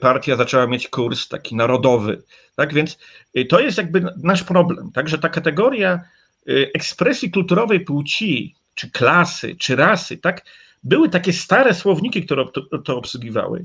partia 0.00 0.36
zaczęła 0.36 0.66
mieć 0.66 0.88
kurs 0.88 1.28
taki 1.28 1.56
narodowy. 1.56 2.22
Tak 2.56 2.74
więc 2.74 2.98
y, 3.38 3.44
to 3.44 3.60
jest 3.60 3.78
jakby 3.78 4.04
nasz 4.22 4.42
problem. 4.44 4.92
Także 4.92 5.18
ta 5.18 5.28
kategoria 5.28 6.00
y, 6.48 6.70
ekspresji 6.74 7.30
kulturowej 7.30 7.80
płci, 7.80 8.54
czy 8.74 8.90
klasy, 8.90 9.56
czy 9.56 9.76
rasy, 9.76 10.16
tak, 10.16 10.44
były 10.82 11.08
takie 11.08 11.32
stare 11.32 11.74
słowniki, 11.74 12.24
które 12.24 12.44
to, 12.52 12.78
to 12.78 12.96
obsługiwały. 12.96 13.64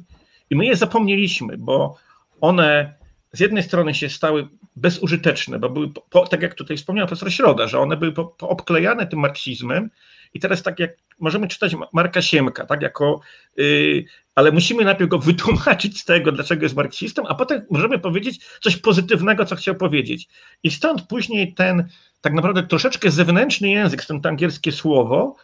I 0.49 0.55
my 0.55 0.65
je 0.65 0.75
zapomnieliśmy, 0.75 1.57
bo 1.57 1.97
one 2.41 2.93
z 3.33 3.39
jednej 3.39 3.63
strony 3.63 3.93
się 3.93 4.09
stały 4.09 4.47
bezużyteczne, 4.75 5.59
bo 5.59 5.69
były, 5.69 5.89
po, 6.09 6.27
tak 6.27 6.41
jak 6.41 6.53
tutaj 6.53 6.77
wspomniał 6.77 7.07
profesor 7.07 7.33
Środa, 7.33 7.67
że 7.67 7.79
one 7.79 7.97
były 7.97 8.11
po, 8.11 8.25
poobklejane 8.25 9.07
tym 9.07 9.19
marksizmem 9.19 9.89
i 10.33 10.39
teraz 10.39 10.63
tak 10.63 10.79
jak 10.79 10.91
możemy 11.21 11.47
czytać 11.47 11.75
Marka 11.93 12.21
Siemka, 12.21 12.65
tak 12.65 12.81
jako, 12.81 13.19
yy, 13.57 14.05
ale 14.35 14.51
musimy 14.51 14.85
najpierw 14.85 15.09
go 15.09 15.19
wytłumaczyć 15.29 15.99
z 16.01 16.05
tego, 16.05 16.31
dlaczego 16.31 16.63
jest 16.63 16.75
marksistą, 16.75 17.27
a 17.27 17.35
potem 17.35 17.61
możemy 17.69 17.99
powiedzieć 17.99 18.45
coś 18.61 18.77
pozytywnego, 18.77 19.45
co 19.45 19.55
chciał 19.55 19.75
powiedzieć. 19.75 20.27
I 20.63 20.71
stąd 20.71 21.01
później 21.01 21.53
ten 21.53 21.87
tak 22.21 22.33
naprawdę 22.33 22.63
troszeczkę 22.63 23.11
zewnętrzny 23.11 23.69
język, 23.69 24.03
stąd 24.03 24.25
angielskie 24.25 24.71
słowo, 24.71 25.35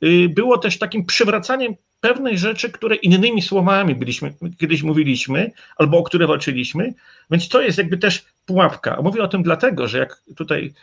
yy, 0.00 0.28
było 0.28 0.58
też 0.58 0.78
takim 0.78 1.06
przywracaniem 1.06 1.74
pewnej 2.00 2.38
rzeczy, 2.38 2.70
które 2.70 2.94
innymi 2.94 3.42
słowami 3.42 3.94
byliśmy, 3.94 4.34
kiedyś 4.58 4.82
mówiliśmy, 4.82 5.50
albo 5.76 5.98
o 5.98 6.02
które 6.02 6.26
walczyliśmy, 6.26 6.94
więc 7.30 7.48
to 7.48 7.62
jest 7.62 7.78
jakby 7.78 7.98
też 7.98 8.24
pułapka. 8.46 8.98
Mówię 9.02 9.22
o 9.22 9.28
tym 9.28 9.42
dlatego, 9.42 9.88
że 9.88 9.98
jak 9.98 10.22
tutaj 10.36 10.74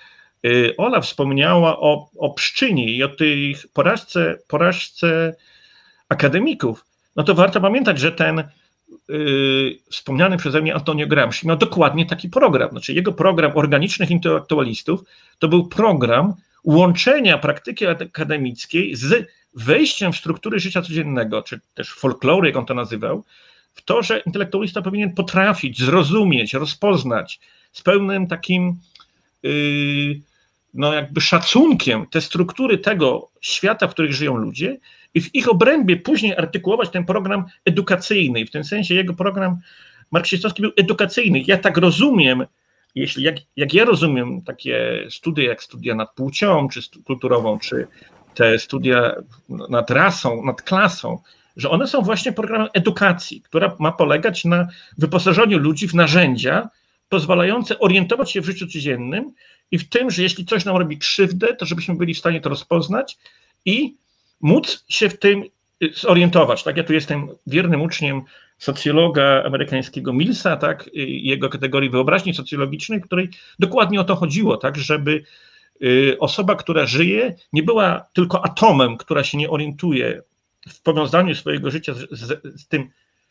Ola 0.77 1.01
wspomniała 1.01 1.79
o, 1.79 2.09
o 2.17 2.33
pszczynie 2.33 2.91
i 2.91 3.03
o 3.03 3.09
tej 3.09 3.55
porażce, 3.73 4.37
porażce 4.47 5.35
akademików, 6.09 6.85
no 7.15 7.23
to 7.23 7.35
warto 7.35 7.61
pamiętać, 7.61 7.99
że 7.99 8.11
ten 8.11 8.43
yy, 9.09 9.77
wspomniany 9.89 10.37
przeze 10.37 10.61
mnie 10.61 10.75
Antonio 10.75 11.07
Gramsci 11.07 11.47
miał 11.47 11.57
dokładnie 11.57 12.05
taki 12.05 12.29
program. 12.29 12.69
Znaczy 12.69 12.93
jego 12.93 13.13
program 13.13 13.51
organicznych 13.55 14.11
intelektualistów 14.11 15.01
to 15.39 15.47
był 15.47 15.67
program 15.67 16.33
łączenia 16.63 17.37
praktyki 17.37 17.85
akademickiej 17.87 18.95
z 18.95 19.27
wejściem 19.53 20.13
w 20.13 20.17
struktury 20.17 20.59
życia 20.59 20.81
codziennego, 20.81 21.41
czy 21.41 21.59
też 21.73 21.93
folkloru, 21.93 22.47
jak 22.47 22.57
on 22.57 22.65
to 22.65 22.73
nazywał, 22.73 23.23
w 23.73 23.81
to, 23.81 24.03
że 24.03 24.19
intelektualista 24.19 24.81
powinien 24.81 25.13
potrafić 25.13 25.81
zrozumieć, 25.81 26.53
rozpoznać 26.53 27.39
z 27.71 27.81
pełnym 27.81 28.27
takim 28.27 28.79
yy, 29.43 30.21
no 30.73 30.93
jakby 30.93 31.21
szacunkiem 31.21 32.07
te 32.07 32.21
struktury 32.21 32.77
tego 32.77 33.31
świata, 33.41 33.87
w 33.87 33.91
którym 33.91 34.13
żyją 34.13 34.37
ludzie 34.37 34.77
i 35.13 35.21
w 35.21 35.35
ich 35.35 35.49
obrębie 35.49 35.97
później 35.97 36.35
artykułować 36.37 36.89
ten 36.89 37.05
program 37.05 37.45
edukacyjny. 37.65 38.45
W 38.45 38.51
tym 38.51 38.63
sensie 38.63 38.95
jego 38.95 39.13
program 39.13 39.59
marksistowski 40.11 40.61
był 40.61 40.71
edukacyjny. 40.77 41.43
Ja 41.47 41.57
tak 41.57 41.77
rozumiem, 41.77 42.45
jeśli 42.95 43.23
jak, 43.23 43.35
jak 43.55 43.73
ja 43.73 43.85
rozumiem 43.85 44.41
takie 44.41 45.05
studia 45.09 45.49
jak 45.49 45.63
studia 45.63 45.95
nad 45.95 46.13
płcią, 46.15 46.67
czy 46.67 46.81
kulturową, 47.05 47.59
czy 47.59 47.87
te 48.33 48.59
studia 48.59 49.15
nad 49.49 49.91
rasą, 49.91 50.43
nad 50.45 50.61
klasą, 50.61 51.19
że 51.57 51.69
one 51.69 51.87
są 51.87 52.01
właśnie 52.01 52.31
programem 52.31 52.67
edukacji, 52.73 53.41
która 53.41 53.75
ma 53.79 53.91
polegać 53.91 54.45
na 54.45 54.67
wyposażeniu 54.97 55.57
ludzi 55.57 55.87
w 55.87 55.93
narzędzia 55.93 56.69
pozwalające 57.09 57.79
orientować 57.79 58.31
się 58.31 58.41
w 58.41 58.45
życiu 58.45 58.67
codziennym 58.67 59.33
i 59.71 59.77
w 59.77 59.89
tym, 59.89 60.11
że 60.11 60.23
jeśli 60.23 60.45
coś 60.45 60.65
nam 60.65 60.77
robi 60.77 60.97
krzywdę, 60.97 61.55
to 61.55 61.65
żebyśmy 61.65 61.95
byli 61.95 62.13
w 62.13 62.19
stanie 62.19 62.41
to 62.41 62.49
rozpoznać 62.49 63.17
i 63.65 63.95
móc 64.41 64.85
się 64.89 65.09
w 65.09 65.19
tym 65.19 65.43
zorientować. 65.93 66.63
Tak, 66.63 66.77
ja 66.77 66.83
tu 66.83 66.93
jestem 66.93 67.29
wiernym 67.47 67.81
uczniem 67.81 68.21
socjologa 68.57 69.43
amerykańskiego 69.45 70.13
Millsa, 70.13 70.57
tak, 70.57 70.89
jego 70.93 71.49
kategorii 71.49 71.89
wyobraźni 71.89 72.33
socjologicznej, 72.33 73.01
której 73.01 73.29
dokładnie 73.59 74.01
o 74.01 74.03
to 74.03 74.15
chodziło, 74.15 74.57
tak, 74.57 74.77
żeby 74.77 75.23
Y, 75.83 76.17
osoba, 76.19 76.55
która 76.55 76.85
żyje, 76.85 77.35
nie 77.53 77.63
była 77.63 78.05
tylko 78.13 78.45
atomem, 78.45 78.97
która 78.97 79.23
się 79.23 79.37
nie 79.37 79.49
orientuje 79.49 80.21
w 80.69 80.81
powiązaniu 80.81 81.35
swojego 81.35 81.71
życia 81.71 81.93
z, 81.93 82.09
z, 82.11 82.61
z 82.61 82.67
tym 82.67 82.89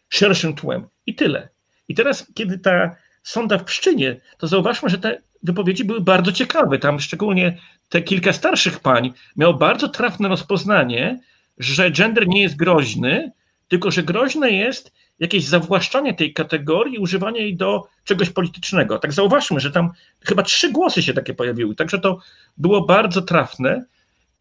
szerszym 0.08 0.54
tłem. 0.54 0.86
I 1.06 1.14
tyle. 1.14 1.48
I 1.88 1.94
teraz, 1.94 2.26
kiedy 2.34 2.58
ta 2.58 2.96
sonda 3.22 3.58
w 3.58 3.64
Pszczynie, 3.64 4.20
to 4.38 4.46
zauważmy, 4.46 4.88
że 4.88 4.98
te 4.98 5.22
wypowiedzi 5.42 5.84
były 5.84 6.00
bardzo 6.00 6.32
ciekawe. 6.32 6.78
Tam 6.78 7.00
szczególnie 7.00 7.58
te 7.88 8.02
kilka 8.02 8.32
starszych 8.32 8.80
pań 8.80 9.12
miało 9.36 9.54
bardzo 9.54 9.88
trafne 9.88 10.28
rozpoznanie, 10.28 11.20
że 11.58 11.90
gender 11.90 12.28
nie 12.28 12.42
jest 12.42 12.56
groźny, 12.56 13.32
tylko 13.68 13.90
że 13.90 14.02
groźne 14.02 14.50
jest 14.50 14.92
jakieś 15.18 15.44
zawłaszczanie 15.44 16.14
tej 16.14 16.32
kategorii 16.32 16.98
używanie 16.98 17.40
jej 17.40 17.56
do 17.56 17.88
czegoś 18.04 18.30
politycznego. 18.30 18.98
Tak 18.98 19.12
zauważmy, 19.12 19.60
że 19.60 19.70
tam 19.70 19.90
chyba 20.24 20.42
trzy 20.42 20.72
głosy 20.72 21.02
się 21.02 21.14
takie 21.14 21.34
pojawiły, 21.34 21.74
także 21.74 21.98
to 21.98 22.18
było 22.56 22.80
bardzo 22.80 23.22
trafne 23.22 23.84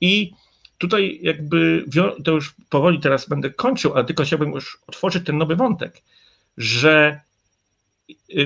i 0.02 0.32
tutaj 0.78 1.20
jakby, 1.22 1.86
to 2.26 2.32
już 2.32 2.56
powoli 2.70 3.00
teraz 3.00 3.30
będę 3.30 3.50
kończył, 3.50 3.94
ale 3.94 4.06
tylko 4.06 4.24
chciałbym 4.24 4.52
już 4.52 4.80
otworzyć 4.88 5.26
ten 5.26 5.38
nowy 5.38 5.56
wątek, 5.56 6.02
że 6.58 7.22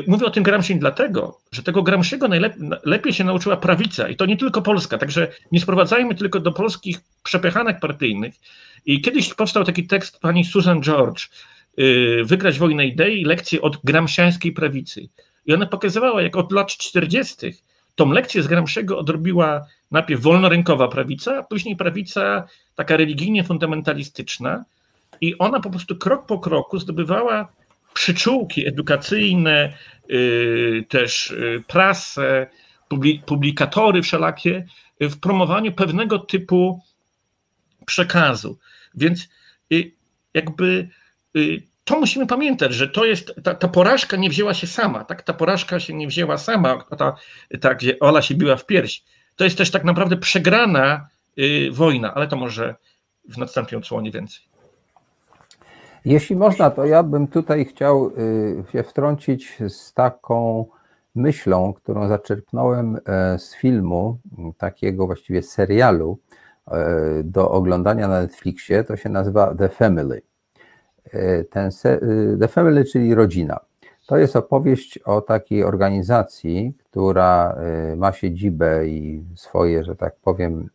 Mówię 0.07 0.25
o 0.25 0.31
tym 0.31 0.43
Gramsci 0.43 0.75
dlatego, 0.75 1.39
że 1.51 1.63
tego 1.63 1.83
Gramsciego 1.83 2.27
najlepiej 2.27 3.13
się 3.13 3.23
nauczyła 3.23 3.57
prawica 3.57 4.09
i 4.09 4.15
to 4.15 4.25
nie 4.25 4.37
tylko 4.37 4.61
Polska, 4.61 4.97
także 4.97 5.31
nie 5.51 5.59
sprowadzajmy 5.59 6.15
tylko 6.15 6.39
do 6.39 6.51
polskich 6.51 6.97
przepychanek 7.23 7.79
partyjnych. 7.79 8.33
I 8.85 9.01
kiedyś 9.01 9.33
powstał 9.33 9.63
taki 9.63 9.87
tekst 9.87 10.19
pani 10.19 10.45
Susan 10.45 10.81
George, 10.81 11.27
Y, 11.79 12.23
wygrać 12.25 12.59
wojnę 12.59 12.85
idei, 12.85 13.25
lekcję 13.25 13.61
od 13.61 13.77
gramsciańskiej 13.83 14.51
prawicy. 14.51 15.09
I 15.45 15.53
ona 15.53 15.65
pokazywała, 15.65 16.21
jak 16.21 16.35
od 16.35 16.51
lat 16.51 16.67
40. 16.67 17.35
tą 17.95 18.11
lekcję 18.11 18.43
z 18.43 18.47
Gramsciego 18.47 18.97
odrobiła 18.97 19.65
najpierw 19.91 20.21
wolnorynkowa 20.21 20.87
prawica, 20.87 21.37
a 21.37 21.43
później 21.43 21.75
prawica 21.75 22.47
taka 22.75 22.97
religijnie 22.97 23.43
fundamentalistyczna. 23.43 24.65
I 25.21 25.37
ona 25.37 25.59
po 25.59 25.69
prostu 25.69 25.95
krok 25.95 26.25
po 26.25 26.39
kroku 26.39 26.79
zdobywała 26.79 27.47
przyczółki 27.93 28.67
edukacyjne, 28.67 29.73
y, 30.11 30.85
też 30.89 31.31
y, 31.31 31.63
prasę, 31.67 32.47
publikatory 33.25 34.01
wszelakie 34.01 34.65
w 35.01 35.19
promowaniu 35.19 35.71
pewnego 35.71 36.19
typu 36.19 36.81
przekazu. 37.85 38.57
Więc 38.95 39.29
jakby 40.33 40.89
Y, 41.37 41.61
to 41.83 41.99
musimy 41.99 42.27
pamiętać, 42.27 42.73
że 42.73 42.87
to 42.87 43.05
jest, 43.05 43.33
ta, 43.43 43.55
ta, 43.55 43.67
porażka 43.67 44.17
nie 44.17 44.29
wzięła 44.29 44.53
się 44.53 44.67
sama, 44.67 45.03
tak? 45.03 45.21
Ta 45.21 45.33
porażka 45.33 45.79
się 45.79 45.93
nie 45.93 46.07
wzięła 46.07 46.37
sama, 46.37 46.83
ta, 46.97 47.15
ta, 47.61 47.75
gdzie 47.75 47.99
Ola 47.99 48.21
się 48.21 48.35
biła 48.35 48.55
w 48.55 48.65
pierś. 48.65 49.03
To 49.35 49.43
jest 49.43 49.57
też 49.57 49.71
tak 49.71 49.83
naprawdę 49.83 50.17
przegrana 50.17 51.07
y, 51.39 51.69
wojna, 51.71 52.13
ale 52.13 52.27
to 52.27 52.35
może 52.35 52.75
w 53.29 53.37
następnym 53.37 53.81
odsłonie 53.81 54.11
więcej. 54.11 54.50
Jeśli 56.05 56.35
można, 56.35 56.69
to 56.69 56.85
ja 56.85 57.03
bym 57.03 57.27
tutaj 57.27 57.65
chciał 57.65 58.09
y, 58.09 58.63
się 58.71 58.83
wtrącić 58.83 59.59
z 59.67 59.93
taką 59.93 60.65
myślą, 61.15 61.73
którą 61.73 62.07
zaczerpnąłem 62.07 62.97
e, 63.05 63.39
z 63.39 63.55
filmu, 63.55 64.17
takiego 64.57 65.05
właściwie 65.05 65.43
serialu 65.43 66.17
e, 66.67 67.23
do 67.23 67.51
oglądania 67.51 68.07
na 68.07 68.21
Netflixie. 68.21 68.83
To 68.83 68.97
się 68.97 69.09
nazywa 69.09 69.55
The 69.55 69.69
Family. 69.69 70.21
E, 71.05 71.43
ten 71.43 71.69
y, 71.85 72.37
The 72.39 72.47
Family, 72.47 72.85
czyli 72.85 73.15
rodzina. 73.15 73.59
To 74.07 74.17
jest 74.17 74.35
opowieść 74.35 74.97
o 74.97 75.21
takiej 75.21 75.63
organizacji, 75.63 76.73
która 76.89 77.55
y, 77.93 77.95
ma 77.95 78.11
siedzibę 78.11 78.87
i 78.87 79.23
swoje, 79.35 79.83
że 79.83 79.95
tak 79.95 80.15
powiem, 80.15 80.69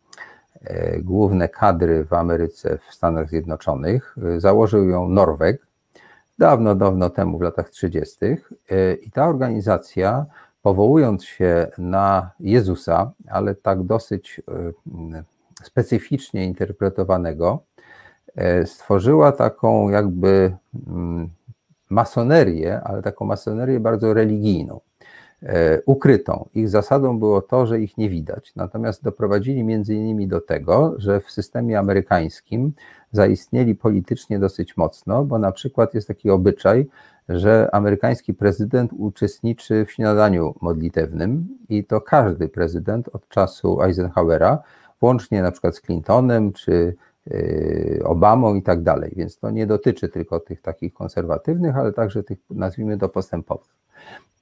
główne 1.03 1.49
kadry 1.49 2.05
w 2.05 2.13
Ameryce, 2.13 2.79
w 2.79 2.95
Stanach 2.95 3.29
Zjednoczonych. 3.29 4.17
Y, 4.37 4.41
założył 4.41 4.89
ją 4.89 5.09
Norweg 5.09 5.67
dawno, 6.39 6.75
dawno 6.75 7.11
temu, 7.11 7.39
w 7.39 7.43
latach 7.43 7.71
30. 7.71 8.17
I 9.03 9.11
ta 9.11 9.29
organizacja, 9.29 10.27
powołując 10.63 11.25
się 11.25 11.67
na 11.79 12.31
Jezusa, 12.41 13.13
ale 13.29 13.55
tak 13.55 13.83
dosyć 13.83 14.41
specyficznie 15.63 16.45
interpretowanego, 16.45 17.63
E, 18.37 18.67
stworzyła 18.67 19.33
taką 19.33 19.89
jakby 19.89 20.57
mm, 20.87 21.29
masonerię, 21.91 22.81
ale 22.85 23.03
taką 23.03 23.25
masonerię 23.25 23.81
bardzo 23.81 24.15
religijną, 24.15 24.81
e, 24.81 24.96
ukrytą. 25.87 26.49
Ich 26.55 26.69
zasadą 26.69 27.19
było 27.19 27.43
to, 27.43 27.67
że 27.67 27.81
ich 27.81 27.99
nie 27.99 28.09
widać. 28.09 28.53
Natomiast 28.57 29.03
doprowadzili 29.03 29.65
między 29.65 29.95
innymi 29.95 30.29
do 30.29 30.41
tego, 30.41 30.95
że 30.97 31.21
w 31.21 31.31
systemie 31.31 31.79
amerykańskim 31.79 32.73
zaistnieli 33.13 33.75
politycznie 33.75 34.39
dosyć 34.39 34.77
mocno, 34.77 35.25
bo 35.25 35.39
na 35.39 35.53
przykład 35.53 35.95
jest 35.95 36.09
taki 36.09 36.31
obyczaj, 36.31 36.87
że 37.29 37.69
amerykański 37.73 38.35
prezydent 38.35 38.91
uczestniczy 38.93 39.85
w 39.85 39.93
śniadaniu 39.93 40.55
modlitewnym 40.61 41.49
i 41.69 41.85
to 41.85 42.01
każdy 42.01 42.49
prezydent 42.49 43.09
od 43.13 43.29
czasu 43.29 43.83
Eisenhowera, 43.83 44.59
włącznie 45.01 45.43
na 45.43 45.51
przykład 45.51 45.77
z 45.77 45.81
Clintonem 45.81 46.53
czy 46.53 46.97
Obamą 48.05 48.55
i 48.55 48.63
tak 48.63 48.83
dalej. 48.83 49.13
Więc 49.17 49.39
to 49.39 49.51
nie 49.51 49.67
dotyczy 49.67 50.09
tylko 50.09 50.41
tych 50.41 50.63
takich 50.63 50.95
konserwatywnych, 50.95 51.77
ale 51.77 51.93
także 51.93 52.23
tych, 52.23 52.39
nazwijmy 52.51 52.99
to, 52.99 53.09
postępowych. 53.09 53.75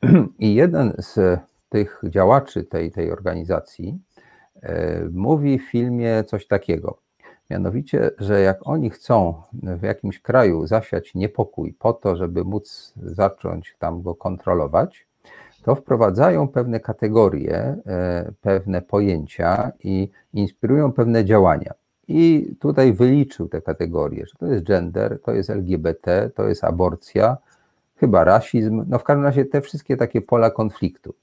I 0.39 0.55
jeden 0.55 0.93
z 0.99 1.41
tych 1.69 2.01
działaczy 2.05 2.65
tej, 2.65 2.91
tej 2.91 3.13
organizacji 3.13 3.99
y, 4.57 4.69
mówi 5.13 5.59
w 5.59 5.71
filmie 5.71 6.25
coś 6.25 6.47
takiego. 6.47 6.99
Mianowicie, 7.51 8.11
że 8.19 8.41
jak 8.41 8.59
oni 8.63 8.91
chcą 8.91 9.43
w 9.53 9.83
jakimś 9.83 10.21
kraju 10.21 10.67
zasiać 10.67 11.15
niepokój 11.15 11.73
po 11.73 11.93
to, 11.93 12.17
żeby 12.17 12.45
móc 12.45 12.95
zacząć 12.97 13.77
tam 13.79 14.03
go 14.03 14.15
kontrolować, 14.15 15.07
to 15.65 15.75
wprowadzają 15.75 16.49
pewne 16.49 16.81
kategorie, 16.81 17.77
e, 17.87 18.33
pewne 18.41 18.83
pojęcia 18.83 19.73
i 19.85 20.11
inspirują 20.33 20.93
pewne 20.93 21.25
działania. 21.25 21.75
I 22.09 22.55
tutaj 22.61 22.93
wyliczył 22.93 23.49
te 23.49 23.63
kategorie, 23.63 24.27
że 24.27 24.33
to 24.39 24.47
jest 24.47 24.65
gender, 24.65 25.21
to 25.23 25.33
jest 25.33 25.51
LGBT, 25.51 26.31
to 26.35 26.49
jest 26.49 26.65
aborcja, 26.65 27.37
chyba 27.97 28.25
rasizm, 28.25 28.85
no 28.89 28.99
w 28.99 29.05
każdym 29.05 29.25
razie 29.25 29.45
te 29.45 29.61
wszystkie 29.61 29.97
takie 29.97 30.21
pola 30.21 30.51
konfliktu. 30.51 31.15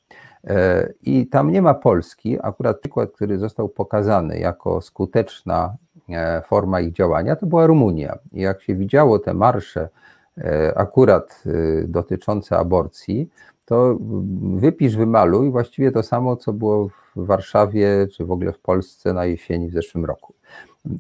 E, 0.48 0.94
I 1.04 1.28
tam 1.28 1.52
nie 1.52 1.62
ma 1.62 1.74
Polski, 1.74 2.38
akurat 2.42 2.80
przykład, 2.80 3.12
który 3.12 3.40
został 3.40 3.70
pokazany 3.70 4.40
jako 4.40 4.82
skuteczna 4.82 5.76
e, 6.10 6.42
forma 6.42 6.80
ich 6.80 6.94
działania, 6.94 7.36
to 7.36 7.46
była 7.46 7.68
Rumunia. 7.68 8.18
I 8.32 8.42
jak 8.42 8.62
się 8.62 8.76
widziało 8.76 9.20
te 9.20 9.34
marsze, 9.34 9.90
e, 10.38 10.78
akurat 10.78 11.44
dotyczące 11.88 12.58
aborcji, 12.58 13.30
to 13.66 13.98
wypisz, 14.56 14.96
wymaluj 14.96 15.52
właściwie 15.52 15.92
to 15.92 16.04
samo, 16.04 16.36
co 16.36 16.54
było 16.54 16.88
w 17.16 17.26
Warszawie, 17.26 18.08
czy 18.08 18.26
w 18.26 18.32
ogóle 18.32 18.54
w 18.54 18.60
Polsce 18.60 19.14
na 19.14 19.26
jesieni 19.26 19.70
w 19.70 19.74
zeszłym 19.74 20.06
roku. 20.06 20.34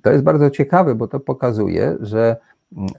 To 0.02 0.12
jest 0.12 0.24
bardzo 0.24 0.50
ciekawe, 0.50 0.96
bo 0.96 1.08
to 1.08 1.20
pokazuje, 1.20 1.98
że 2.00 2.36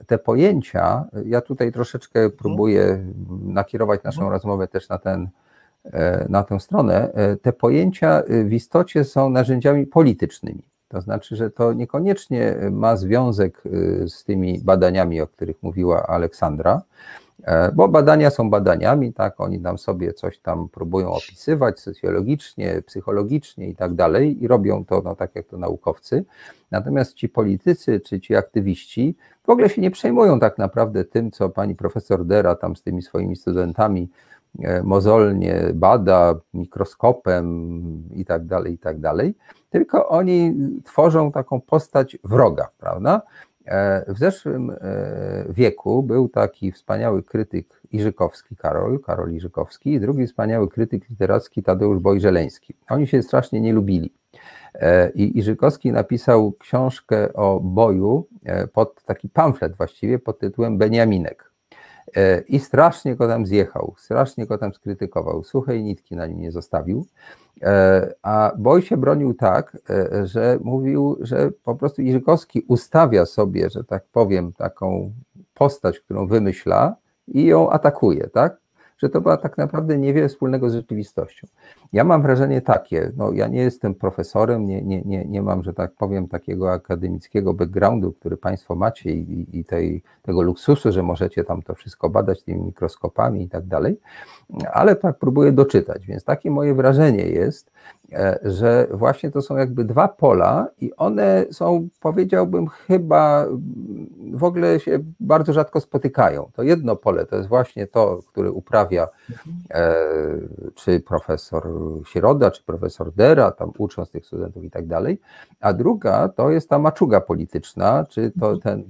te 0.07 0.17
pojęcia, 0.17 1.05
ja 1.25 1.41
tutaj 1.41 1.71
troszeczkę 1.71 2.29
próbuję 2.29 3.05
nakierować 3.45 4.03
naszą 4.03 4.29
rozmowę 4.29 4.67
też 4.67 4.89
na 4.89 4.97
ten, 4.97 5.29
e, 5.85 6.25
na 6.29 6.43
tę 6.43 6.59
stronę, 6.59 7.13
e, 7.13 7.35
te 7.35 7.53
pojęcia 7.53 8.23
w 8.27 8.53
istocie 8.53 9.03
są 9.03 9.29
narzędziami 9.29 9.87
politycznymi. 9.87 10.63
To 10.87 11.01
znaczy, 11.01 11.35
że 11.35 11.49
to 11.49 11.73
niekoniecznie 11.73 12.55
ma 12.71 12.97
związek 12.97 13.63
e, 13.65 14.07
z 14.07 14.23
tymi 14.23 14.59
badaniami, 14.63 15.21
o 15.21 15.27
których 15.27 15.63
mówiła 15.63 16.07
Aleksandra, 16.07 16.81
E, 16.81 17.22
bo 17.73 17.87
badania 17.87 18.29
są 18.29 18.49
badaniami, 18.49 19.13
tak, 19.13 19.41
oni 19.41 19.59
tam 19.59 19.77
sobie 19.77 20.13
coś 20.13 20.39
tam 20.39 20.69
próbują 20.69 21.11
opisywać 21.11 21.79
socjologicznie, 21.79 22.81
psychologicznie 22.85 23.69
i 23.69 23.75
tak 23.75 23.93
dalej 23.93 24.43
i 24.43 24.47
robią 24.47 24.85
to, 24.85 25.01
no 25.05 25.15
tak 25.15 25.35
jak 25.35 25.47
to 25.47 25.57
naukowcy, 25.57 26.25
natomiast 26.71 27.13
ci 27.13 27.29
politycy 27.29 27.99
czy 27.99 28.19
ci 28.19 28.35
aktywiści 28.35 29.15
w 29.43 29.49
ogóle 29.49 29.69
się 29.69 29.81
nie 29.81 29.91
przejmują 29.91 30.39
tak 30.39 30.57
naprawdę 30.57 31.05
tym, 31.05 31.31
co 31.31 31.49
pani 31.49 31.75
profesor 31.75 32.25
Dera 32.25 32.55
tam 32.55 32.75
z 32.75 32.83
tymi 32.83 33.01
swoimi 33.01 33.35
studentami 33.35 34.09
e, 34.59 34.83
mozolnie 34.83 35.61
bada 35.73 36.35
mikroskopem 36.53 38.09
i 38.11 38.25
tak 38.25 38.45
dalej, 38.45 38.73
i 38.73 38.77
tak 38.77 38.99
dalej, 38.99 39.35
tylko 39.69 40.09
oni 40.09 40.55
tworzą 40.83 41.31
taką 41.31 41.61
postać 41.61 42.17
wroga, 42.23 42.67
prawda? 42.77 43.21
E, 43.65 44.13
w 44.13 44.17
zeszłym 44.17 44.69
e, 44.69 44.75
wieku 45.49 46.03
był 46.03 46.29
taki 46.29 46.71
wspaniały 46.71 47.23
krytyk 47.23 47.81
Iżykowski, 47.91 48.55
Karol, 48.55 48.99
Karol 48.99 49.31
Iżykowski 49.31 49.93
i 49.93 49.99
drugi 49.99 50.27
wspaniały 50.27 50.69
krytyk 50.69 51.09
literacki 51.09 51.63
Tadeusz 51.63 51.99
Bojżeleński. 51.99 52.73
Oni 52.89 53.07
się 53.07 53.23
strasznie 53.23 53.61
nie 53.61 53.73
lubili. 53.73 54.13
E, 54.73 55.09
I 55.09 55.39
Iżykowski 55.39 55.91
napisał 55.91 56.51
książkę 56.51 57.33
o 57.33 57.59
boju, 57.59 58.27
pod 58.73 59.03
taki 59.03 59.29
pamflet 59.29 59.75
właściwie 59.75 60.19
pod 60.19 60.39
tytułem 60.39 60.77
Beniaminek. 60.77 61.52
I 62.47 62.59
strasznie 62.59 63.15
go 63.15 63.27
tam 63.27 63.45
zjechał, 63.45 63.93
strasznie 63.97 64.45
go 64.45 64.57
tam 64.57 64.73
skrytykował, 64.73 65.43
suchej 65.43 65.83
nitki 65.83 66.15
na 66.15 66.25
nim 66.25 66.41
nie 66.41 66.51
zostawił. 66.51 67.05
E, 67.61 68.13
a 68.21 68.51
Boj 68.57 68.81
się 68.81 68.97
bronił 68.97 69.33
tak, 69.33 69.77
e, 69.89 70.25
że 70.25 70.57
mówił, 70.61 71.17
że 71.21 71.51
po 71.63 71.75
prostu 71.75 72.01
Iżykowski 72.01 72.61
ustawia 72.67 73.25
sobie, 73.25 73.69
że 73.69 73.83
tak 73.83 74.03
powiem, 74.11 74.53
taką 74.53 75.11
postać, 75.53 75.99
którą 75.99 76.27
wymyśla 76.27 76.95
i 77.27 77.45
ją 77.45 77.69
atakuje, 77.69 78.29
tak? 78.29 78.62
Że 78.97 79.09
to 79.09 79.21
ma 79.21 79.37
tak 79.37 79.57
naprawdę 79.57 79.97
niewiele 79.97 80.29
wspólnego 80.29 80.69
z 80.69 80.73
rzeczywistością. 80.73 81.47
Ja 81.93 82.03
mam 82.03 82.21
wrażenie 82.21 82.61
takie, 82.61 83.11
no 83.17 83.31
ja 83.31 83.47
nie 83.47 83.61
jestem 83.61 83.95
profesorem, 83.95 84.65
nie, 84.65 84.81
nie, 84.81 85.01
nie, 85.01 85.25
nie 85.25 85.41
mam, 85.41 85.63
że 85.63 85.73
tak 85.73 85.91
powiem, 85.91 86.27
takiego 86.27 86.71
akademickiego 86.71 87.53
backgroundu, 87.53 88.11
który 88.11 88.37
Państwo 88.37 88.75
macie 88.75 89.11
i, 89.11 89.59
i 89.59 89.65
tej, 89.65 90.03
tego 90.21 90.41
luksusu, 90.41 90.91
że 90.91 91.03
możecie 91.03 91.43
tam 91.43 91.61
to 91.61 91.75
wszystko 91.75 92.09
badać 92.09 92.43
tymi 92.43 92.61
mikroskopami 92.61 93.43
i 93.43 93.49
tak 93.49 93.65
dalej, 93.65 93.99
ale 94.73 94.95
tak 94.95 95.17
próbuję 95.19 95.51
doczytać, 95.51 96.05
więc 96.05 96.23
takie 96.23 96.51
moje 96.51 96.73
wrażenie 96.73 97.25
jest, 97.27 97.71
że 98.43 98.87
właśnie 98.91 99.31
to 99.31 99.41
są 99.41 99.57
jakby 99.57 99.83
dwa 99.83 100.07
pola 100.07 100.67
i 100.81 100.95
one 100.95 101.45
są, 101.51 101.87
powiedziałbym, 101.99 102.67
chyba 102.67 103.45
w 104.33 104.43
ogóle 104.43 104.79
się 104.79 104.99
bardzo 105.19 105.53
rzadko 105.53 105.81
spotykają. 105.81 106.49
To 106.53 106.63
jedno 106.63 106.95
pole 106.95 107.25
to 107.25 107.35
jest 107.35 107.49
właśnie 107.49 107.87
to, 107.87 108.19
które 108.27 108.51
uprawia 108.51 109.07
e, 109.71 109.95
czy 110.75 110.99
profesor 110.99 111.67
Środa, 112.05 112.51
czy 112.51 112.63
profesor 112.63 113.13
Dera, 113.13 113.51
tam 113.51 113.71
ucząc 113.77 114.11
tych 114.11 114.25
studentów 114.25 114.63
i 114.63 114.71
tak 114.71 114.87
dalej, 114.87 115.19
a 115.59 115.73
druga 115.73 116.29
to 116.29 116.49
jest 116.49 116.69
ta 116.69 116.79
maczuga 116.79 117.21
polityczna, 117.21 118.05
czy 118.09 118.31
to 118.39 118.57
ten, 118.57 118.83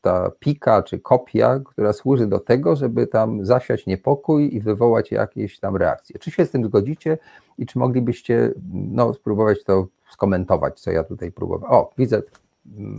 ta 0.00 0.30
pika, 0.38 0.82
czy 0.82 0.98
kopia, 0.98 1.60
która 1.64 1.92
służy 1.92 2.26
do 2.26 2.38
tego, 2.38 2.76
żeby 2.76 3.06
tam 3.06 3.46
zasiać 3.46 3.86
niepokój 3.86 4.56
i 4.56 4.60
wywołać 4.60 5.10
jakieś 5.10 5.58
tam 5.58 5.76
reakcje. 5.76 6.18
Czy 6.18 6.30
się 6.30 6.44
z 6.46 6.50
tym 6.50 6.64
zgodzicie? 6.64 7.18
I 7.58 7.66
czy 7.66 7.78
moglibyście 7.78 8.50
no, 8.72 9.14
spróbować 9.14 9.64
to 9.64 9.86
skomentować, 10.10 10.80
co 10.80 10.90
ja 10.90 11.04
tutaj 11.04 11.32
próbowałem. 11.32 11.74
O, 11.74 11.92
widzę, 11.98 12.22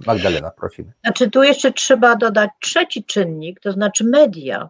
Magdalena, 0.08 0.51
prosimy. 0.51 0.91
Znaczy, 1.03 1.30
tu 1.30 1.43
jeszcze 1.43 1.74
trzeba 1.74 2.16
dodać 2.16 2.49
trzeci 2.60 3.03
czynnik, 3.03 3.60
to 3.60 3.72
znaczy 3.72 4.03
media, 4.03 4.70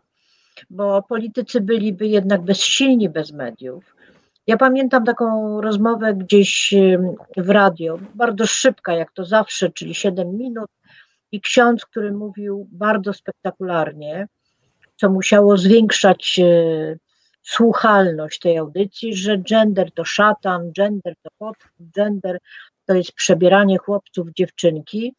bo 0.69 1.01
politycy 1.01 1.61
byliby 1.61 2.07
jednak 2.07 2.41
bezsilni 2.41 3.09
bez 3.09 3.31
mediów. 3.31 3.95
Ja 4.47 4.57
pamiętam 4.57 5.05
taką 5.05 5.61
rozmowę 5.61 6.13
gdzieś 6.13 6.73
w 7.37 7.49
radio, 7.49 7.99
bardzo 8.15 8.45
szybka, 8.45 8.93
jak 8.93 9.11
to 9.11 9.25
zawsze, 9.25 9.69
czyli 9.69 9.95
7 9.95 10.37
minut, 10.37 10.69
i 11.31 11.41
ksiądz, 11.41 11.85
który 11.85 12.11
mówił 12.11 12.67
bardzo 12.71 13.13
spektakularnie, 13.13 14.27
co 14.95 15.09
musiało 15.09 15.57
zwiększać 15.57 16.39
e, 16.39 16.95
słuchalność 17.45 18.39
tej 18.39 18.57
audycji, 18.57 19.15
że 19.15 19.37
gender 19.37 19.91
to 19.91 20.05
szatan, 20.05 20.71
gender 20.71 21.13
to 21.23 21.29
potwór, 21.37 21.71
gender 21.79 22.37
to 22.85 22.93
jest 22.93 23.11
przebieranie 23.11 23.77
chłopców, 23.77 24.27
dziewczynki. 24.35 25.15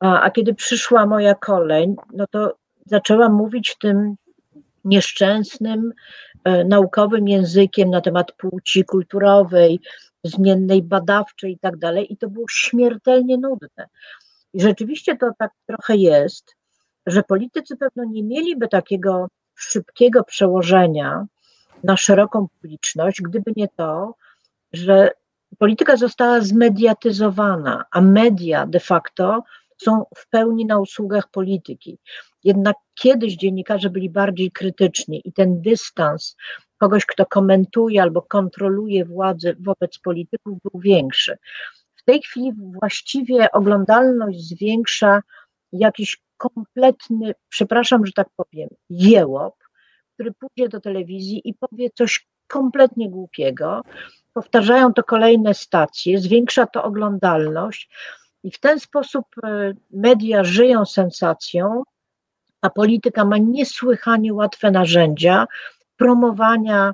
A, 0.00 0.20
a 0.20 0.30
kiedy 0.30 0.54
przyszła 0.54 1.06
moja 1.06 1.34
kolej, 1.34 1.94
no 2.12 2.26
to 2.30 2.54
zaczęłam 2.86 3.32
mówić 3.32 3.76
tym 3.80 4.16
nieszczęsnym, 4.84 5.92
e, 6.44 6.64
naukowym 6.64 7.28
językiem 7.28 7.90
na 7.90 8.00
temat 8.00 8.32
płci 8.32 8.84
kulturowej, 8.84 9.80
zmiennej 10.24 10.82
badawczej 10.82 11.52
i 11.52 11.58
tak 11.58 11.76
dalej, 11.76 12.12
i 12.12 12.16
to 12.16 12.28
było 12.28 12.46
śmiertelnie 12.50 13.38
nudne. 13.38 13.88
I 14.54 14.60
rzeczywiście 14.60 15.16
to 15.16 15.30
tak 15.38 15.50
trochę 15.66 15.96
jest, 15.96 16.56
że 17.06 17.22
politycy 17.22 17.76
pewno 17.76 18.04
nie 18.04 18.22
mieliby 18.22 18.68
takiego 18.68 19.28
szybkiego 19.54 20.24
przełożenia 20.24 21.26
na 21.84 21.96
szeroką 21.96 22.48
publiczność, 22.48 23.22
gdyby 23.22 23.52
nie 23.56 23.68
to, 23.68 24.14
że 24.72 25.10
polityka 25.58 25.96
została 25.96 26.40
zmediatyzowana, 26.40 27.84
a 27.90 28.00
media 28.00 28.66
de 28.66 28.80
facto 28.80 29.42
są 29.82 30.04
w 30.16 30.28
pełni 30.28 30.66
na 30.66 30.78
usługach 30.78 31.30
polityki. 31.30 31.98
Jednak 32.44 32.76
kiedyś 32.94 33.36
dziennikarze 33.36 33.90
byli 33.90 34.10
bardziej 34.10 34.50
krytyczni 34.50 35.22
i 35.24 35.32
ten 35.32 35.62
dystans 35.62 36.36
kogoś, 36.78 37.06
kto 37.06 37.26
komentuje 37.26 38.02
albo 38.02 38.22
kontroluje 38.22 39.04
władzę 39.04 39.54
wobec 39.60 39.98
polityków, 39.98 40.58
był 40.62 40.80
większy. 40.80 41.38
W 41.96 42.04
tej 42.04 42.22
chwili 42.22 42.52
właściwie 42.80 43.50
oglądalność 43.52 44.48
zwiększa 44.48 45.22
jakiś 45.72 46.22
kompletny, 46.36 47.34
przepraszam, 47.48 48.06
że 48.06 48.12
tak 48.12 48.28
powiem, 48.36 48.68
jełop, 48.90 49.54
który 50.18 50.32
pójdzie 50.32 50.68
do 50.68 50.80
telewizji 50.80 51.40
i 51.44 51.54
powie 51.54 51.90
coś 51.90 52.26
kompletnie 52.46 53.10
głupiego. 53.10 53.82
Powtarzają 54.32 54.92
to 54.92 55.02
kolejne 55.04 55.54
stacje, 55.54 56.18
zwiększa 56.18 56.66
to 56.66 56.82
oglądalność 56.84 57.88
i 58.42 58.50
w 58.50 58.58
ten 58.60 58.80
sposób 58.80 59.24
e, 59.44 59.72
media 59.90 60.44
żyją 60.44 60.84
sensacją, 60.84 61.82
a 62.60 62.70
polityka 62.70 63.24
ma 63.24 63.38
niesłychanie 63.38 64.34
łatwe 64.34 64.70
narzędzia 64.70 65.46
promowania 65.96 66.92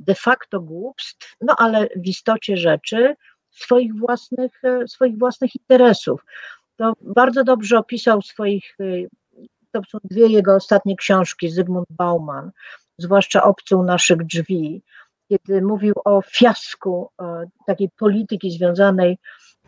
de 0.00 0.14
facto 0.14 0.60
głupstw, 0.60 1.36
no 1.40 1.54
ale 1.58 1.88
w 1.96 2.06
istocie 2.06 2.56
rzeczy 2.56 3.16
swoich 3.50 3.94
własnych, 3.94 4.64
e, 4.64 4.88
swoich 4.88 5.18
własnych 5.18 5.54
interesów. 5.54 6.24
To 6.76 6.92
bardzo 7.00 7.44
dobrze 7.44 7.78
opisał 7.78 8.22
swoich 8.22 8.76
e, 8.80 8.84
to 9.80 9.90
są 9.90 9.98
dwie 10.04 10.26
jego 10.26 10.54
ostatnie 10.54 10.96
książki, 10.96 11.50
Zygmunt 11.50 11.86
Bauman, 11.90 12.50
zwłaszcza 12.98 13.42
Obcy 13.42 13.76
u 13.76 13.82
naszych 13.82 14.26
drzwi, 14.26 14.82
kiedy 15.28 15.62
mówił 15.62 15.94
o 16.04 16.22
fiasku 16.22 17.10
e, 17.22 17.44
takiej 17.66 17.88
polityki 17.98 18.50
związanej 18.50 19.18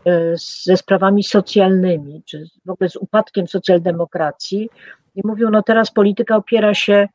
e, 0.06 0.34
ze 0.64 0.76
sprawami 0.76 1.24
socjalnymi, 1.24 2.22
czy 2.26 2.44
w 2.66 2.70
ogóle 2.70 2.90
z 2.90 2.96
upadkiem 2.96 3.48
socjaldemokracji. 3.48 4.70
I 5.14 5.20
mówił, 5.24 5.50
no 5.50 5.62
teraz 5.62 5.90
polityka 5.90 6.36
opiera 6.36 6.74
się 6.74 7.08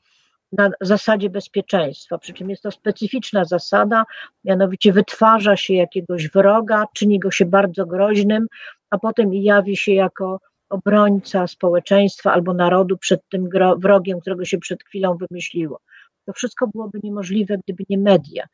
na 0.52 0.70
zasadzie 0.82 1.30
bezpieczeństwa, 1.30 2.18
przy 2.18 2.34
czym 2.34 2.50
jest 2.50 2.64
to 2.64 2.72
specyficzna 2.72 3.46
zasada, 3.46 4.06
mianowicie 4.44 4.94
wytwarza 4.94 5.58
się 5.58 5.74
jakiegoś 5.74 6.30
wroga, 6.30 6.86
czyni 6.94 7.20
go 7.20 7.32
się 7.32 7.46
bardzo 7.46 7.86
groźnym, 7.86 8.48
a 8.90 8.98
potem 8.98 9.34
jawi 9.34 9.78
się 9.78 9.94
jako 9.94 10.40
obrońca 10.70 11.48
społeczeństwa 11.48 12.34
albo 12.34 12.54
narodu 12.54 12.98
przed 12.98 13.22
tym 13.30 13.50
wrogiem, 13.78 14.20
którego 14.20 14.46
się 14.46 14.58
przed 14.58 14.84
chwilą 14.84 15.18
wymyśliło. 15.18 15.80
To 16.26 16.34
wszystko 16.34 16.68
byłoby 16.68 17.00
niemożliwe, 17.04 17.58
gdyby 17.58 17.84
nie 17.90 17.98
media. 17.98 18.48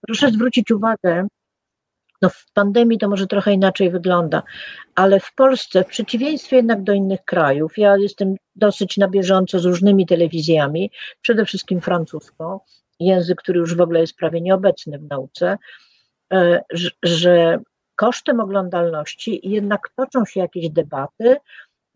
Proszę 0.00 0.30
zwrócić 0.30 0.70
uwagę, 0.70 1.26
no 2.22 2.28
w 2.28 2.46
pandemii 2.54 2.98
to 2.98 3.08
może 3.08 3.26
trochę 3.26 3.52
inaczej 3.52 3.90
wygląda, 3.90 4.42
ale 4.94 5.20
w 5.20 5.34
Polsce, 5.34 5.84
w 5.84 5.86
przeciwieństwie 5.86 6.56
jednak 6.56 6.82
do 6.82 6.92
innych 6.92 7.24
krajów, 7.24 7.78
ja 7.78 7.96
jestem 7.96 8.34
dosyć 8.56 8.96
na 8.96 9.08
bieżąco 9.08 9.58
z 9.58 9.64
różnymi 9.64 10.06
telewizjami, 10.06 10.90
przede 11.20 11.44
wszystkim 11.44 11.80
francuską, 11.80 12.60
język, 13.00 13.38
który 13.38 13.60
już 13.60 13.74
w 13.74 13.80
ogóle 13.80 14.00
jest 14.00 14.16
prawie 14.16 14.40
nieobecny 14.40 14.98
w 14.98 15.08
nauce, 15.10 15.58
e, 16.32 16.60
że 17.02 17.58
kosztem 17.98 18.40
oglądalności 18.40 19.40
jednak 19.42 19.90
toczą 19.96 20.24
się 20.24 20.40
jakieś 20.40 20.70
debaty, 20.70 21.36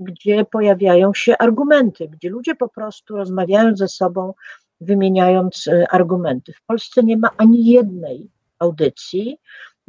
gdzie 0.00 0.44
pojawiają 0.44 1.14
się 1.14 1.38
argumenty, 1.38 2.08
gdzie 2.08 2.30
ludzie 2.30 2.54
po 2.54 2.68
prostu 2.68 3.16
rozmawiają 3.16 3.76
ze 3.76 3.88
sobą, 3.88 4.34
wymieniając 4.80 5.68
e, 5.68 5.88
argumenty. 5.90 6.52
W 6.52 6.66
Polsce 6.66 7.02
nie 7.02 7.16
ma 7.16 7.30
ani 7.36 7.66
jednej 7.66 8.30
audycji, 8.58 9.38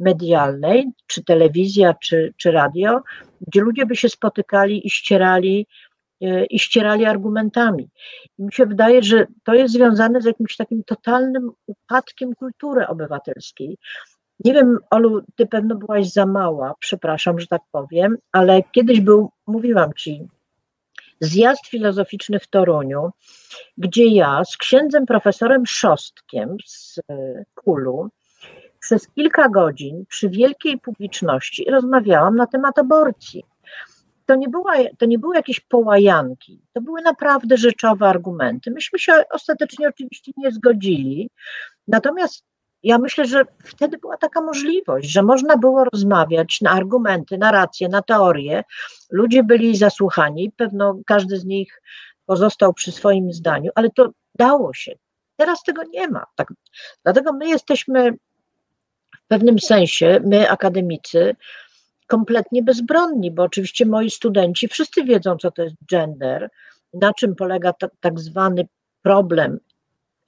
medialnej, 0.00 0.92
czy 1.06 1.24
telewizja, 1.24 1.94
czy, 1.94 2.34
czy 2.36 2.50
radio, 2.50 3.00
gdzie 3.40 3.60
ludzie 3.60 3.86
by 3.86 3.96
się 3.96 4.08
spotykali 4.08 4.86
i 4.86 4.90
ścierali, 4.90 5.66
e, 6.22 6.44
i 6.44 6.58
ścierali 6.58 7.04
argumentami. 7.04 7.88
I 8.38 8.42
mi 8.42 8.52
się 8.52 8.66
wydaje, 8.66 9.02
że 9.02 9.26
to 9.44 9.54
jest 9.54 9.74
związane 9.74 10.20
z 10.20 10.24
jakimś 10.24 10.56
takim 10.56 10.84
totalnym 10.84 11.50
upadkiem 11.66 12.34
kultury 12.34 12.86
obywatelskiej. 12.86 13.78
Nie 14.40 14.52
wiem, 14.52 14.78
Olu, 14.90 15.22
ty 15.36 15.46
pewno 15.46 15.74
byłaś 15.74 16.12
za 16.12 16.26
mała, 16.26 16.74
przepraszam, 16.78 17.40
że 17.40 17.46
tak 17.46 17.62
powiem, 17.72 18.16
ale 18.32 18.62
kiedyś 18.72 19.00
był, 19.00 19.30
mówiłam 19.46 19.90
ci, 19.96 20.28
zjazd 21.20 21.66
filozoficzny 21.66 22.38
w 22.38 22.46
Toruniu, 22.46 23.10
gdzie 23.78 24.06
ja 24.06 24.44
z 24.44 24.56
księdzem 24.56 25.06
profesorem 25.06 25.66
Szostkiem 25.66 26.56
z 26.66 26.98
e, 26.98 27.44
Kulu 27.54 28.08
przez 28.80 29.08
kilka 29.08 29.48
godzin 29.48 30.04
przy 30.08 30.28
wielkiej 30.28 30.80
publiczności 30.80 31.70
rozmawiałam 31.70 32.36
na 32.36 32.46
temat 32.46 32.78
aborcji. 32.78 33.44
To 34.26 34.34
nie, 34.34 34.48
była, 34.48 34.72
to 34.98 35.06
nie 35.06 35.18
były 35.18 35.36
jakieś 35.36 35.60
połajanki, 35.60 36.60
to 36.72 36.80
były 36.80 37.02
naprawdę 37.02 37.56
rzeczowe 37.56 38.08
argumenty. 38.08 38.70
Myśmy 38.70 38.98
się 38.98 39.12
ostatecznie 39.30 39.88
oczywiście 39.88 40.32
nie 40.36 40.52
zgodzili, 40.52 41.30
natomiast 41.88 42.44
ja 42.84 42.98
myślę, 42.98 43.24
że 43.24 43.44
wtedy 43.64 43.98
była 43.98 44.16
taka 44.16 44.40
możliwość, 44.40 45.10
że 45.10 45.22
można 45.22 45.56
było 45.56 45.84
rozmawiać 45.84 46.60
na 46.60 46.70
argumenty, 46.70 47.38
na 47.38 47.52
racje, 47.52 47.88
na 47.88 48.02
teorie. 48.02 48.64
Ludzie 49.10 49.42
byli 49.42 49.76
zasłuchani, 49.76 50.52
pewno 50.56 50.98
każdy 51.06 51.36
z 51.36 51.44
nich 51.44 51.82
pozostał 52.26 52.74
przy 52.74 52.92
swoim 52.92 53.32
zdaniu, 53.32 53.70
ale 53.74 53.90
to 53.90 54.10
dało 54.34 54.74
się. 54.74 54.92
Teraz 55.36 55.62
tego 55.62 55.82
nie 55.82 56.08
ma. 56.08 56.26
Tak, 56.34 56.52
dlatego 57.04 57.32
my 57.32 57.48
jesteśmy 57.48 58.12
w 59.18 59.26
pewnym 59.28 59.58
sensie 59.58 60.20
my, 60.24 60.50
akademicy, 60.50 61.36
kompletnie 62.06 62.62
bezbronni, 62.62 63.30
bo 63.30 63.42
oczywiście 63.42 63.86
moi 63.86 64.10
studenci 64.10 64.68
wszyscy 64.68 65.04
wiedzą, 65.04 65.36
co 65.36 65.50
to 65.50 65.62
jest 65.62 65.76
gender, 65.90 66.50
na 66.94 67.12
czym 67.12 67.34
polega 67.34 67.72
tak 68.00 68.20
zwany 68.20 68.68
problem 69.02 69.58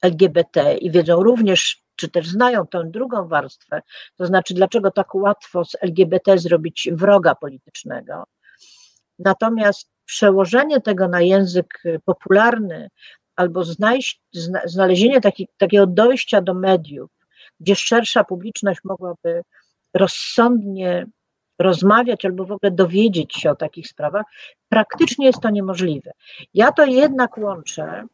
LGBT 0.03 0.77
i 0.77 0.91
wiedzą 0.91 1.23
również, 1.23 1.86
czy 1.97 2.09
też 2.09 2.29
znają 2.29 2.67
tę 2.67 2.85
drugą 2.85 3.29
warstwę, 3.29 3.83
to 4.17 4.27
znaczy, 4.27 4.55
dlaczego 4.55 4.91
tak 4.91 5.15
łatwo 5.15 5.65
z 5.65 5.77
LGBT 5.81 6.39
zrobić 6.39 6.89
wroga 6.93 7.35
politycznego. 7.35 8.25
Natomiast 9.19 9.91
przełożenie 10.05 10.81
tego 10.81 11.09
na 11.09 11.21
język 11.21 11.83
popularny 12.05 12.89
albo 13.37 13.65
znalezienie 14.65 15.21
taki, 15.21 15.49
takiego 15.57 15.87
dojścia 15.87 16.41
do 16.41 16.55
mediów, 16.55 17.11
gdzie 17.61 17.77
szersza 17.77 18.25
publiczność 18.25 18.81
mogłaby 18.85 19.43
rozsądnie 19.95 21.07
rozmawiać 21.59 22.25
albo 22.25 22.45
w 22.45 22.53
ogóle 22.53 22.71
dowiedzieć 22.71 23.35
się 23.35 23.51
o 23.51 23.57
takich 23.57 23.89
sprawach, 23.89 24.27
praktycznie 24.69 25.27
jest 25.27 25.41
to 25.41 25.51
niemożliwe. 25.51 26.11
Ja 26.55 26.73
to 26.73 26.85
jednak 26.85 27.39
łączę, 27.39 28.05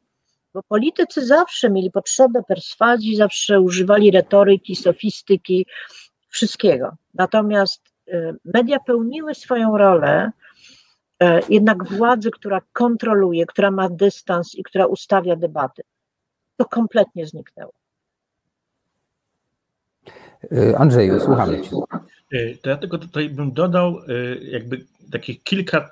bo 0.55 0.63
politycy 0.63 1.27
zawsze 1.27 1.71
mieli 1.71 1.91
potrzebę 1.91 2.43
perswazji, 2.49 3.17
zawsze 3.17 3.61
używali 3.61 4.11
retoryki, 4.11 4.77
sofistyki, 4.77 5.67
wszystkiego. 6.29 6.97
Natomiast 7.15 7.83
y, 8.09 8.35
media 8.45 8.79
pełniły 8.81 9.35
swoją 9.35 9.79
rolę, 9.79 10.31
y, 11.23 11.27
jednak 11.49 11.85
władzy, 11.85 12.31
która 12.31 12.61
kontroluje, 12.73 13.47
która 13.47 13.71
ma 13.71 13.89
dystans 13.89 14.55
i 14.55 14.63
która 14.63 14.87
ustawia 14.87 15.37
debaty, 15.37 15.83
to 16.57 16.65
kompletnie 16.65 17.27
zniknęło. 17.27 17.73
Y, 20.53 20.77
Andrzeju, 20.77 21.21
słuchamy 21.21 21.61
Cię. 21.61 21.71
To 22.63 22.71
ja 22.71 22.77
tylko 22.77 22.99
tutaj 22.99 23.29
bym 23.29 23.53
dodał 23.53 23.97
jakby 24.43 24.85
takich 25.13 25.43
kilka 25.43 25.91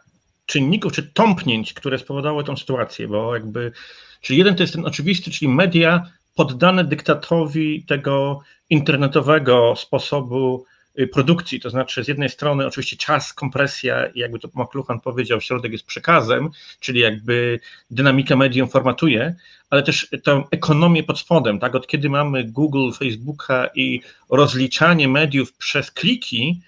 czynników 0.50 0.92
czy 0.92 1.02
tąpnięć, 1.02 1.74
które 1.74 1.98
spowodowały 1.98 2.44
tą 2.44 2.56
sytuację, 2.56 3.08
bo 3.08 3.34
jakby, 3.34 3.72
czyli 4.20 4.38
jeden 4.38 4.56
to 4.56 4.62
jest 4.62 4.72
ten 4.72 4.86
oczywisty, 4.86 5.30
czyli 5.30 5.48
media 5.48 6.10
poddane 6.34 6.84
dyktatowi 6.84 7.84
tego 7.84 8.40
internetowego 8.70 9.74
sposobu 9.76 10.64
Y, 10.98 11.06
produkcji, 11.08 11.60
to 11.60 11.70
znaczy 11.70 12.04
z 12.04 12.08
jednej 12.08 12.28
strony 12.28 12.66
oczywiście 12.66 12.96
czas, 12.96 13.32
kompresja, 13.32 14.06
jakby 14.14 14.38
to 14.38 14.48
McLuhan 14.54 15.00
powiedział, 15.00 15.40
środek 15.40 15.72
jest 15.72 15.86
przekazem, 15.86 16.50
czyli 16.80 17.00
jakby 17.00 17.60
dynamika 17.90 18.36
medium 18.36 18.68
formatuje, 18.68 19.34
ale 19.70 19.82
też 19.82 20.08
tę 20.24 20.44
ekonomię 20.50 21.02
pod 21.02 21.18
spodem, 21.18 21.58
tak, 21.58 21.74
od 21.74 21.86
kiedy 21.86 22.08
mamy 22.08 22.44
Google, 22.44 22.92
Facebooka 22.92 23.66
i 23.74 24.00
rozliczanie 24.30 25.08
mediów 25.08 25.52
przez 25.52 25.90
kliki, 25.90 26.60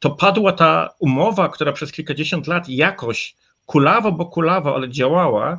to 0.00 0.10
padła 0.10 0.52
ta 0.52 0.88
umowa, 0.98 1.48
która 1.48 1.72
przez 1.72 1.92
kilkadziesiąt 1.92 2.46
lat 2.46 2.68
jakoś 2.68 3.34
kulawo, 3.66 4.12
bo 4.12 4.26
kulawo, 4.26 4.74
ale 4.74 4.88
działała, 4.88 5.58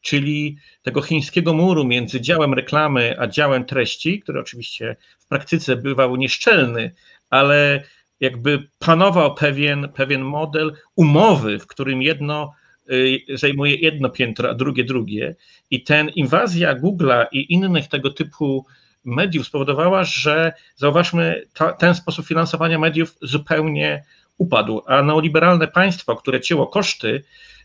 czyli 0.00 0.56
tego 0.82 1.02
chińskiego 1.02 1.54
muru 1.54 1.84
między 1.84 2.20
działem 2.20 2.54
reklamy 2.54 3.16
a 3.18 3.26
działem 3.26 3.64
treści, 3.64 4.20
który 4.20 4.40
oczywiście 4.40 4.96
w 5.18 5.26
praktyce 5.26 5.76
bywał 5.76 6.16
nieszczelny, 6.16 6.92
ale 7.30 7.84
jakby 8.20 8.68
panował 8.78 9.34
pewien, 9.34 9.88
pewien 9.88 10.22
model 10.22 10.72
umowy, 10.96 11.58
w 11.58 11.66
którym 11.66 12.02
jedno 12.02 12.52
y, 12.92 13.20
zajmuje 13.28 13.76
jedno 13.76 14.10
piętro, 14.10 14.50
a 14.50 14.54
drugie 14.54 14.84
drugie. 14.84 15.36
I 15.70 15.82
ten 15.82 16.08
inwazja 16.08 16.74
Google'a 16.74 17.26
i 17.32 17.52
innych 17.52 17.88
tego 17.88 18.10
typu 18.10 18.66
mediów 19.04 19.46
spowodowała, 19.46 20.04
że 20.04 20.52
zauważmy, 20.76 21.44
ta, 21.54 21.72
ten 21.72 21.94
sposób 21.94 22.26
finansowania 22.26 22.78
mediów 22.78 23.16
zupełnie 23.22 24.04
upadł, 24.38 24.82
a 24.86 25.02
neoliberalne 25.02 25.68
państwo, 25.68 26.16
które 26.16 26.40
cięło 26.40 26.66
koszty, 26.66 27.22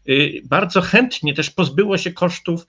y, 0.09 0.41
bardzo 0.45 0.81
chętnie 0.81 1.33
też 1.33 1.49
pozbyło 1.49 1.97
się 1.97 2.11
kosztów, 2.11 2.67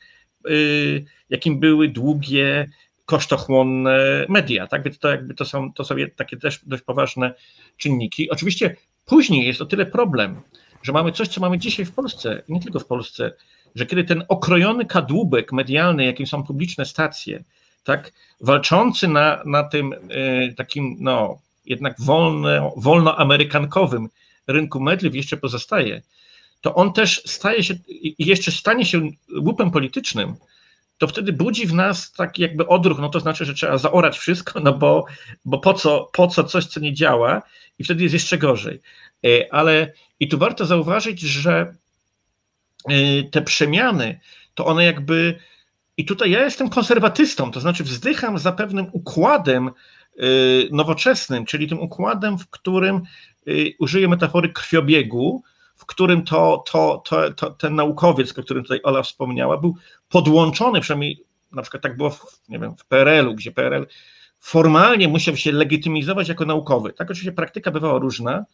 y, 0.50 1.04
jakim 1.30 1.60
były 1.60 1.88
długie 1.88 2.68
kosztochłonne 3.04 4.26
media, 4.28 4.66
tak? 4.66 4.82
Więc 4.82 4.98
to 4.98 5.08
jakby 5.08 5.34
to 5.34 5.44
są, 5.44 5.72
to 5.72 5.84
są 5.84 5.94
takie 6.16 6.36
też 6.36 6.60
dość 6.66 6.82
poważne 6.82 7.34
czynniki. 7.76 8.30
Oczywiście 8.30 8.76
później 9.04 9.46
jest 9.46 9.60
o 9.60 9.66
tyle 9.66 9.86
problem, 9.86 10.40
że 10.82 10.92
mamy 10.92 11.12
coś, 11.12 11.28
co 11.28 11.40
mamy 11.40 11.58
dzisiaj 11.58 11.84
w 11.84 11.92
Polsce, 11.92 12.42
nie 12.48 12.60
tylko 12.60 12.80
w 12.80 12.86
Polsce, 12.86 13.32
że 13.74 13.86
kiedy 13.86 14.04
ten 14.04 14.24
okrojony 14.28 14.84
kadłubek 14.86 15.52
medialny, 15.52 16.04
jakim 16.04 16.26
są 16.26 16.42
publiczne 16.42 16.84
stacje, 16.84 17.44
tak, 17.84 18.12
walczący 18.40 19.08
na, 19.08 19.42
na 19.44 19.64
tym 19.64 19.92
y, 19.92 20.54
takim, 20.56 20.96
no, 21.00 21.38
jednak 21.66 21.94
wolno, 22.00 22.72
wolnoamerykankowym 22.76 24.08
rynku 24.46 24.80
mediów 24.80 25.14
jeszcze 25.14 25.36
pozostaje, 25.36 26.02
to 26.60 26.74
on 26.74 26.92
też 26.92 27.22
staje 27.26 27.62
się, 27.62 27.74
i 27.88 28.26
jeszcze 28.26 28.52
stanie 28.52 28.86
się 28.86 29.10
łupem 29.40 29.70
politycznym, 29.70 30.34
to 30.98 31.08
wtedy 31.08 31.32
budzi 31.32 31.66
w 31.66 31.74
nas 31.74 32.12
taki 32.12 32.42
jakby 32.42 32.66
odruch, 32.66 32.98
no 32.98 33.08
to 33.08 33.20
znaczy, 33.20 33.44
że 33.44 33.54
trzeba 33.54 33.78
zaorać 33.78 34.18
wszystko, 34.18 34.60
no 34.60 34.72
bo, 34.72 35.04
bo 35.44 35.58
po, 35.58 35.74
co, 35.74 36.10
po 36.12 36.26
co 36.26 36.44
coś, 36.44 36.66
co 36.66 36.80
nie 36.80 36.94
działa 36.94 37.42
i 37.78 37.84
wtedy 37.84 38.02
jest 38.02 38.12
jeszcze 38.12 38.38
gorzej. 38.38 38.80
E, 39.26 39.54
ale 39.54 39.92
i 40.20 40.28
tu 40.28 40.38
warto 40.38 40.66
zauważyć, 40.66 41.20
że 41.20 41.74
e, 42.88 43.22
te 43.22 43.42
przemiany, 43.42 44.20
to 44.54 44.66
one 44.66 44.84
jakby, 44.84 45.38
i 45.98 46.04
tutaj 46.04 46.30
ja 46.30 46.44
jestem 46.44 46.68
konserwatystą, 46.68 47.50
to 47.50 47.60
znaczy 47.60 47.84
wzdycham 47.84 48.38
za 48.38 48.52
pewnym 48.52 48.86
układem 48.92 49.68
e, 49.68 50.22
nowoczesnym, 50.70 51.44
czyli 51.44 51.68
tym 51.68 51.80
układem, 51.80 52.38
w 52.38 52.50
którym 52.50 53.02
użyję 53.78 54.08
metafory 54.08 54.48
krwiobiegu, 54.48 55.42
w 55.76 55.86
którym 55.86 56.24
to, 56.24 56.64
to, 56.72 57.02
to, 57.08 57.32
to, 57.32 57.50
ten 57.50 57.74
naukowiec, 57.74 58.38
o 58.38 58.42
którym 58.42 58.62
tutaj 58.62 58.80
Ola 58.82 59.02
wspomniała, 59.02 59.56
był 59.56 59.76
podłączony, 60.08 60.80
przynajmniej 60.80 61.24
na 61.52 61.62
przykład 61.62 61.82
tak 61.82 61.96
było 61.96 62.10
w, 62.10 62.40
nie 62.48 62.58
wiem, 62.58 62.76
w 62.76 62.84
PRL-u, 62.84 63.34
gdzie 63.34 63.52
PRL 63.52 63.86
formalnie 64.40 65.08
musiał 65.08 65.36
się 65.36 65.52
legitymizować 65.52 66.28
jako 66.28 66.44
naukowy. 66.44 66.92
Tak 66.92 67.10
oczywiście 67.10 67.32
praktyka 67.32 67.70
bywała 67.70 67.98
różna, 67.98 68.44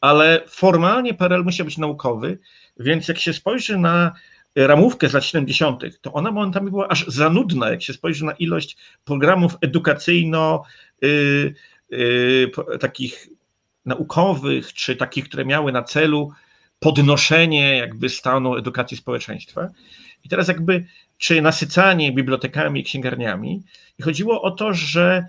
ale 0.00 0.42
formalnie 0.46 1.14
PRL 1.14 1.44
musiał 1.44 1.66
być 1.66 1.78
naukowy, 1.78 2.38
więc 2.76 3.08
jak 3.08 3.18
się 3.18 3.32
spojrzy 3.32 3.78
na 3.78 4.12
ramówkę 4.56 5.08
z 5.08 5.12
lat 5.12 5.24
70., 5.24 6.00
to 6.00 6.12
ona 6.12 6.30
momentami 6.30 6.70
była 6.70 6.88
aż 6.88 7.06
za 7.06 7.30
nudna, 7.30 7.70
jak 7.70 7.82
się 7.82 7.92
spojrzy 7.92 8.24
na 8.24 8.32
ilość 8.32 8.76
programów 9.04 9.56
edukacyjno 9.60 10.62
yy, 11.02 11.54
yy, 11.90 12.78
takich 12.80 13.28
naukowych, 13.84 14.72
czy 14.72 14.96
takich, 14.96 15.24
które 15.24 15.44
miały 15.44 15.72
na 15.72 15.82
celu 15.82 16.32
podnoszenie 16.78 17.76
jakby 17.76 18.08
stanu 18.08 18.56
edukacji 18.56 18.96
społeczeństwa. 18.96 19.68
I 20.24 20.28
teraz 20.28 20.48
jakby, 20.48 20.86
czy 21.18 21.42
nasycanie 21.42 22.12
bibliotekami 22.12 22.80
i 22.80 22.84
księgarniami. 22.84 23.62
I 23.98 24.02
chodziło 24.02 24.42
o 24.42 24.50
to, 24.50 24.74
że 24.74 25.26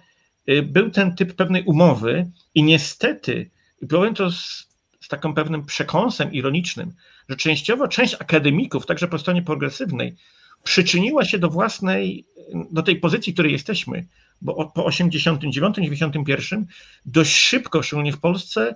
y, 0.49 0.63
był 0.63 0.89
ten 0.89 1.15
typ 1.15 1.33
pewnej 1.33 1.63
umowy 1.63 2.31
i 2.55 2.63
niestety, 2.63 3.49
i 3.81 3.87
powiem 3.87 4.13
to 4.13 4.31
z, 4.31 4.67
z 5.01 5.07
takim 5.07 5.33
pewnym 5.33 5.65
przekąsem 5.65 6.33
ironicznym, 6.33 6.93
że 7.29 7.35
częściowo 7.35 7.87
część 7.87 8.13
akademików, 8.13 8.85
także 8.85 9.07
po 9.07 9.19
stronie 9.19 9.41
progresywnej, 9.41 10.15
przyczyniła 10.63 11.25
się 11.25 11.39
do 11.39 11.49
własnej, 11.49 12.25
do 12.71 12.83
tej 12.83 12.95
pozycji, 12.95 13.33
której 13.33 13.51
jesteśmy, 13.51 14.05
bo 14.41 14.71
po 14.75 14.83
89-91 14.83 16.63
dość 17.05 17.35
szybko, 17.35 17.83
szczególnie 17.83 18.11
w 18.11 18.19
Polsce, 18.19 18.75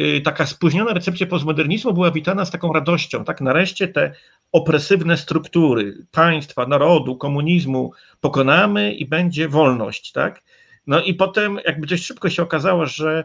y, 0.00 0.20
taka 0.24 0.46
spóźniona 0.46 0.92
recepcja 0.92 1.26
postmodernizmu 1.26 1.92
była 1.92 2.10
witana 2.10 2.44
z 2.44 2.50
taką 2.50 2.72
radością, 2.72 3.24
tak 3.24 3.40
nareszcie 3.40 3.88
te 3.88 4.14
opresywne 4.52 5.16
struktury 5.16 6.06
państwa, 6.10 6.66
narodu, 6.66 7.16
komunizmu 7.16 7.92
pokonamy 8.20 8.94
i 8.94 9.06
będzie 9.06 9.48
wolność, 9.48 10.12
tak? 10.12 10.42
No 10.86 11.02
i 11.02 11.14
potem 11.14 11.58
jakby 11.66 11.86
dość 11.86 12.06
szybko 12.06 12.30
się 12.30 12.42
okazało, 12.42 12.86
że, 12.86 13.24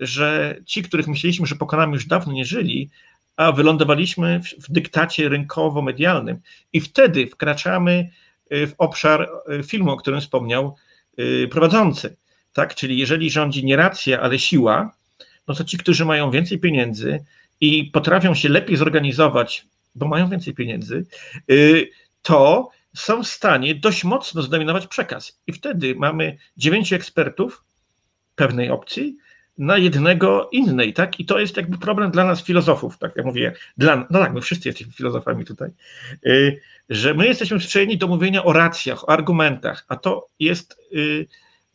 że 0.00 0.56
ci, 0.64 0.82
których 0.82 1.08
myśleliśmy, 1.08 1.46
że 1.46 1.54
pokonamy 1.54 1.92
już 1.92 2.06
dawno 2.06 2.32
nie 2.32 2.44
żyli, 2.44 2.90
a 3.36 3.52
wylądowaliśmy 3.52 4.40
w, 4.40 4.66
w 4.68 4.72
dyktacie 4.72 5.28
rynkowo-medialnym 5.28 6.36
i 6.72 6.80
wtedy 6.80 7.26
wkraczamy 7.26 8.10
y, 8.52 8.66
w 8.66 8.74
obszar 8.78 9.28
y, 9.60 9.62
filmu, 9.62 9.90
o 9.90 9.96
którym 9.96 10.20
wspomniał 10.20 10.76
Y, 11.20 11.48
prowadzący. 11.48 12.16
Tak? 12.52 12.74
Czyli 12.74 12.98
jeżeli 12.98 13.30
rządzi 13.30 13.64
nie 13.64 13.76
racja, 13.76 14.20
ale 14.20 14.38
siła, 14.38 14.96
no 15.48 15.54
to 15.54 15.64
ci, 15.64 15.78
którzy 15.78 16.04
mają 16.04 16.30
więcej 16.30 16.58
pieniędzy 16.58 17.24
i 17.60 17.84
potrafią 17.84 18.34
się 18.34 18.48
lepiej 18.48 18.76
zorganizować, 18.76 19.66
bo 19.94 20.08
mają 20.08 20.28
więcej 20.28 20.54
pieniędzy, 20.54 21.06
to 22.22 22.68
są 22.96 23.22
w 23.22 23.26
stanie 23.26 23.74
dość 23.74 24.04
mocno 24.04 24.42
zdominować 24.42 24.86
przekaz. 24.86 25.40
I 25.46 25.52
wtedy 25.52 25.94
mamy 25.94 26.38
dziewięciu 26.56 26.94
ekspertów 26.94 27.64
pewnej 28.34 28.70
opcji 28.70 29.16
na 29.58 29.78
jednego 29.78 30.48
innej, 30.52 30.92
tak? 30.92 31.20
I 31.20 31.24
to 31.24 31.38
jest 31.38 31.56
jakby 31.56 31.78
problem 31.78 32.10
dla 32.10 32.24
nas 32.24 32.42
filozofów, 32.42 32.98
tak 32.98 33.16
jak 33.16 33.26
mówię, 33.26 33.52
dla, 33.76 34.06
no 34.10 34.18
tak, 34.18 34.34
my 34.34 34.40
wszyscy 34.40 34.68
jesteśmy 34.68 34.92
filozofami 34.92 35.44
tutaj, 35.44 35.70
y, 36.26 36.60
że 36.88 37.14
my 37.14 37.26
jesteśmy 37.26 37.58
przyzwyczajeni 37.58 37.98
do 37.98 38.06
mówienia 38.06 38.44
o 38.44 38.52
racjach, 38.52 39.04
o 39.04 39.10
argumentach, 39.10 39.84
a 39.88 39.96
to 39.96 40.28
jest, 40.40 40.80
y, 40.94 41.26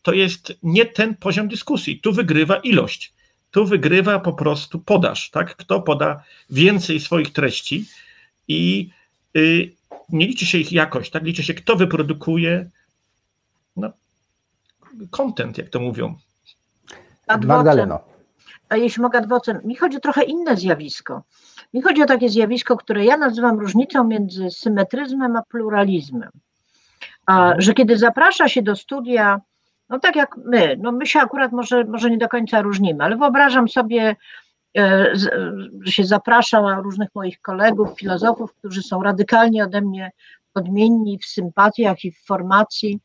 to 0.02 0.14
jest 0.14 0.54
nie 0.64 0.86
ten 0.86 1.16
poziom 1.16 1.48
dyskusji. 1.48 2.00
Tu 2.00 2.14
wygrywa 2.14 2.56
ilość, 2.56 3.14
tu 3.52 3.66
wygrywa 3.66 4.20
po 4.20 4.34
prostu 4.34 4.80
podaż, 4.80 5.30
tak? 5.30 5.56
Kto 5.56 5.82
poda 5.82 6.24
więcej 6.50 7.00
swoich 7.00 7.34
treści 7.34 7.86
i 8.48 8.90
y, 9.38 9.72
nie 10.10 10.28
liczy 10.28 10.46
się 10.46 10.58
ich 10.58 10.72
jakość, 10.72 11.12
tak? 11.12 11.24
Liczy 11.24 11.44
się, 11.44 11.54
kto 11.54 11.76
wyprodukuje 11.76 12.70
no, 13.76 13.94
content, 15.12 15.58
jak 15.58 15.70
to 15.70 15.80
mówią. 15.80 16.18
Magdaleno. 17.38 18.00
A 18.70 18.78
jeśli 18.78 19.02
mogę 19.02 19.20
adwocem, 19.20 19.62
mi 19.64 19.76
chodzi 19.76 19.98
o 19.98 20.00
trochę 20.00 20.24
inne 20.24 20.58
zjawisko. 20.58 21.24
Mi 21.74 21.82
chodzi 21.82 22.04
o 22.04 22.06
takie 22.06 22.30
zjawisko, 22.30 22.78
które 22.78 23.06
ja 23.06 23.18
nazywam 23.18 23.60
różnicą 23.60 24.04
między 24.04 24.50
symetryzmem 24.50 25.36
a 25.36 25.42
pluralizmem. 25.42 26.30
A, 27.26 27.54
że 27.58 27.74
kiedy 27.74 27.98
zaprasza 27.98 28.48
się 28.48 28.62
do 28.62 28.76
studia, 28.76 29.42
no 29.90 30.00
tak 30.00 30.16
jak 30.16 30.38
my, 30.38 30.78
no 30.80 30.92
my 30.92 31.06
się 31.06 31.20
akurat 31.20 31.52
może, 31.52 31.84
może 31.84 32.10
nie 32.10 32.18
do 32.18 32.30
końca 32.30 32.62
różnimy, 32.62 33.04
ale 33.04 33.18
wyobrażam 33.18 33.70
sobie, 33.70 34.16
e, 34.78 35.12
że 35.82 35.92
się 35.92 36.04
zaprasza 36.04 36.76
różnych 36.76 37.10
moich 37.16 37.42
kolegów, 37.42 37.90
filozofów, 38.00 38.54
którzy 38.54 38.84
są 38.84 39.04
radykalnie 39.04 39.64
ode 39.64 39.82
mnie 39.82 40.12
odmienni 40.54 41.20
w 41.20 41.26
sympatiach 41.26 42.06
i 42.06 42.12
w 42.12 42.26
formacji, 42.26 43.00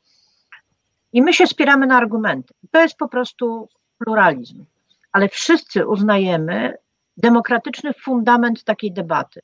i 1.12 1.22
my 1.22 1.32
się 1.32 1.46
spieramy 1.46 1.86
na 1.86 1.96
argumenty. 1.96 2.54
To 2.70 2.80
jest 2.80 2.96
po 2.96 3.08
prostu 3.08 3.68
pluralizm, 3.98 4.64
ale 5.12 5.28
wszyscy 5.28 5.86
uznajemy 5.86 6.78
demokratyczny 7.16 7.92
fundament 7.92 8.64
takiej 8.64 8.92
debaty. 8.92 9.40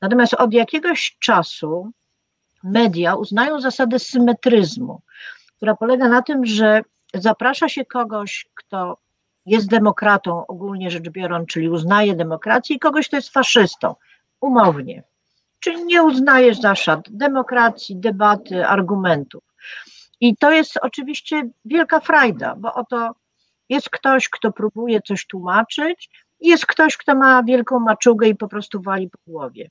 Natomiast 0.00 0.34
od 0.34 0.52
jakiegoś 0.52 1.16
czasu 1.20 1.90
media 2.64 3.14
uznają 3.14 3.60
zasadę 3.60 3.98
symetryzmu, 3.98 5.02
która 5.56 5.76
polega 5.76 6.08
na 6.08 6.22
tym, 6.22 6.46
że 6.46 6.82
zaprasza 7.14 7.68
się 7.68 7.84
kogoś, 7.84 8.46
kto 8.54 8.98
jest 9.46 9.68
demokratą 9.68 10.46
ogólnie 10.46 10.90
rzecz 10.90 11.08
biorąc, 11.10 11.48
czyli 11.48 11.68
uznaje 11.68 12.14
demokrację, 12.14 12.76
i 12.76 12.78
kogoś, 12.78 13.08
kto 13.08 13.16
jest 13.16 13.32
faszystą, 13.32 13.94
umownie. 14.40 15.02
Czyli 15.60 15.84
nie 15.84 16.02
uznajesz 16.02 16.60
zasad 16.60 17.00
demokracji, 17.10 17.96
debaty, 17.96 18.66
argumentów. 18.66 19.44
I 20.20 20.36
to 20.36 20.50
jest 20.50 20.78
oczywiście 20.82 21.48
wielka 21.64 22.00
frajda, 22.00 22.54
bo 22.58 22.74
oto 22.74 23.14
jest 23.68 23.90
ktoś, 23.90 24.28
kto 24.28 24.52
próbuje 24.52 25.00
coś 25.02 25.26
tłumaczyć, 25.26 26.08
jest 26.40 26.66
ktoś, 26.66 26.96
kto 26.96 27.14
ma 27.14 27.42
wielką 27.42 27.80
maczugę 27.80 28.28
i 28.28 28.34
po 28.34 28.48
prostu 28.48 28.82
wali 28.82 29.10
po 29.10 29.18
głowie. 29.26 29.68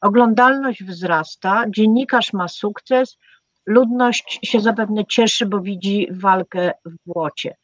Oglądalność 0.00 0.84
wzrasta, 0.84 1.64
dziennikarz 1.68 2.32
ma 2.32 2.48
sukces, 2.48 3.18
ludność 3.66 4.38
się 4.42 4.60
zapewne 4.60 5.04
cieszy, 5.06 5.46
bo 5.46 5.60
widzi 5.60 6.08
walkę 6.10 6.72
w 6.84 6.94
błocie. 7.06 7.56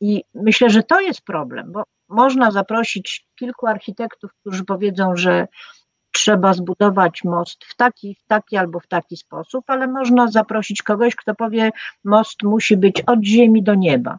I 0.00 0.24
myślę, 0.34 0.70
że 0.70 0.82
to 0.82 1.00
jest 1.00 1.22
problem, 1.22 1.72
bo 1.72 1.82
można 2.08 2.50
zaprosić 2.50 3.26
kilku 3.38 3.66
architektów, 3.66 4.30
którzy 4.40 4.64
powiedzą, 4.64 5.16
że 5.16 5.48
trzeba 6.12 6.54
zbudować 6.54 7.24
most 7.24 7.64
w 7.64 7.76
taki, 7.76 8.14
w 8.14 8.26
taki 8.26 8.56
albo 8.56 8.80
w 8.80 8.86
taki 8.86 9.16
sposób, 9.16 9.64
ale 9.66 9.86
można 9.86 10.28
zaprosić 10.28 10.82
kogoś, 10.82 11.16
kto 11.16 11.34
powie, 11.34 11.70
most 12.04 12.42
musi 12.42 12.76
być 12.76 13.02
od 13.06 13.22
ziemi 13.24 13.62
do 13.62 13.74
nieba. 13.74 14.18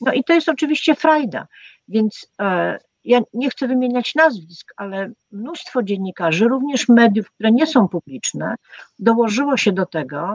No 0.00 0.12
i 0.12 0.24
to 0.24 0.32
jest 0.32 0.48
oczywiście 0.48 0.94
frajda, 0.94 1.46
więc 1.88 2.26
e, 2.40 2.78
ja 3.04 3.20
nie 3.34 3.50
chcę 3.50 3.68
wymieniać 3.68 4.14
nazwisk, 4.14 4.72
ale 4.76 5.12
mnóstwo 5.32 5.82
dziennikarzy, 5.82 6.48
również 6.48 6.88
mediów, 6.88 7.30
które 7.30 7.52
nie 7.52 7.66
są 7.66 7.88
publiczne, 7.88 8.54
dołożyło 8.98 9.56
się 9.56 9.72
do 9.72 9.86
tego, 9.86 10.34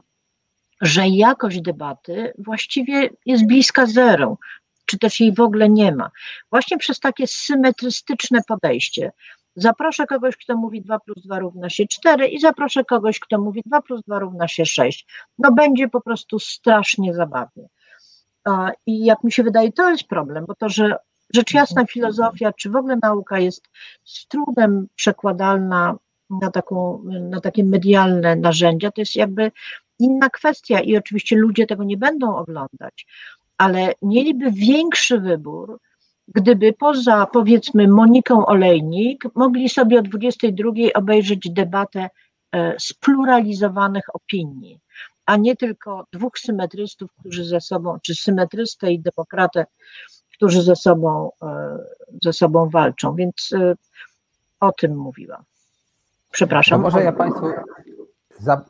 że 0.82 1.07
jakość 1.07 1.61
debaty 1.61 2.34
właściwie 2.38 3.09
jest 3.26 3.47
bliska 3.47 3.86
zero, 3.86 4.38
czy 4.86 4.99
też 4.99 5.20
jej 5.20 5.34
w 5.34 5.39
ogóle 5.39 5.70
nie 5.70 5.95
ma. 5.95 6.11
Właśnie 6.49 6.78
przez 6.78 6.99
takie 6.99 7.28
symetrystyczne 7.28 8.39
podejście. 8.47 9.11
Zaproszę 9.55 10.05
kogoś, 10.07 10.38
kto 10.38 10.57
mówi 10.57 10.82
2 10.82 10.99
plus 10.99 11.24
2 11.24 11.39
równa 11.39 11.70
się 11.70 11.88
4 11.88 12.28
i 12.28 12.39
zaproszę 12.39 12.84
kogoś, 12.84 13.20
kto 13.20 13.41
mówi 13.41 13.61
2 13.66 13.82
plus 13.82 14.01
2 14.07 14.20
równa 14.20 14.47
się 14.47 14.66
6. 14.66 15.07
No 15.39 15.51
będzie 15.51 15.88
po 15.88 16.01
prostu 16.01 16.39
strasznie 16.39 17.13
zabawnie. 17.13 17.68
I 18.85 19.05
jak 19.05 19.23
mi 19.23 19.31
się 19.31 19.43
wydaje, 19.43 19.71
to 19.71 19.89
jest 19.89 20.03
problem, 20.03 20.45
bo 20.45 20.55
to, 20.55 20.69
że 20.69 20.95
rzecz 21.33 21.53
jasna 21.53 21.85
filozofia, 21.85 22.53
czy 22.53 22.69
w 22.69 22.75
ogóle 22.75 22.97
nauka 23.01 23.39
jest 23.39 23.69
z 24.03 24.27
trudem 24.27 24.87
przekładalna 24.95 25.95
na, 26.29 26.51
taką, 26.51 27.03
na 27.03 27.41
takie 27.41 27.63
medialne 27.63 28.35
narzędzia, 28.35 28.91
to 28.91 29.01
jest 29.01 29.15
jakby 29.15 29.51
inna 29.99 30.29
kwestia 30.29 30.79
i 30.79 30.97
oczywiście 30.97 31.35
ludzie 31.35 31.67
tego 31.67 31.83
nie 31.83 31.97
będą 31.97 32.35
oglądać, 32.35 33.07
ale 33.57 33.93
mieliby 34.01 34.51
większy 34.51 35.19
wybór, 35.19 35.79
gdyby 36.27 36.73
poza 36.73 37.25
powiedzmy 37.25 37.87
Moniką 37.87 38.45
Olejnik 38.45 39.23
mogli 39.35 39.69
sobie 39.69 39.99
o 39.99 40.01
22 40.01 40.71
obejrzeć 40.93 41.49
debatę 41.51 42.09
e, 42.51 42.75
spluralizowanych 42.79 44.15
opinii 44.15 44.79
a 45.26 45.38
nie 45.38 45.55
tylko 45.55 46.05
dwóch 46.13 46.39
symetrystów, 46.39 47.11
którzy 47.19 47.45
ze 47.45 47.61
sobą, 47.61 47.97
czy 48.03 48.15
symetrystę 48.15 48.91
i 48.91 48.99
demokratę, 48.99 49.65
którzy 50.34 50.61
ze 50.61 50.76
sobą, 50.76 51.32
e, 51.41 51.78
ze 52.23 52.34
sobą 52.34 52.69
walczą. 52.69 53.15
Więc 53.15 53.49
e, 53.53 53.76
o 54.59 54.71
tym 54.71 54.97
mówiłam. 54.97 55.43
Przepraszam. 56.32 56.82
No 56.82 56.84
może 56.84 57.03
ja 57.03 57.11
Państwu. 57.11 57.45
Za, 58.39 58.65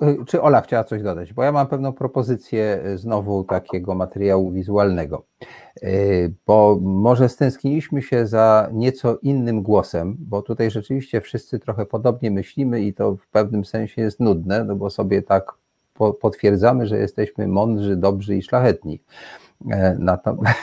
e, 0.00 0.24
czy 0.26 0.42
Ola 0.42 0.60
chciała 0.60 0.84
coś 0.84 1.02
dodać? 1.02 1.32
Bo 1.32 1.42
ja 1.42 1.52
mam 1.52 1.66
pewną 1.66 1.92
propozycję 1.92 2.82
znowu 2.94 3.44
takiego 3.44 3.94
materiału 3.94 4.50
wizualnego. 4.50 5.26
Bo 6.46 6.78
może 6.80 7.28
stęskniliśmy 7.28 8.02
się 8.02 8.26
za 8.26 8.68
nieco 8.72 9.18
innym 9.22 9.62
głosem, 9.62 10.16
bo 10.18 10.42
tutaj 10.42 10.70
rzeczywiście 10.70 11.20
wszyscy 11.20 11.58
trochę 11.58 11.86
podobnie 11.86 12.30
myślimy 12.30 12.82
i 12.82 12.94
to 12.94 13.16
w 13.16 13.28
pewnym 13.28 13.64
sensie 13.64 14.02
jest 14.02 14.20
nudne, 14.20 14.64
no 14.64 14.76
bo 14.76 14.90
sobie 14.90 15.22
tak 15.22 15.52
po, 16.00 16.14
potwierdzamy, 16.14 16.86
że 16.86 16.98
jesteśmy 16.98 17.48
mądrzy, 17.48 17.96
dobrzy 17.96 18.36
i 18.36 18.42
szlachetni. 18.42 19.00
E, 19.70 19.96
Natomiast 19.98 20.58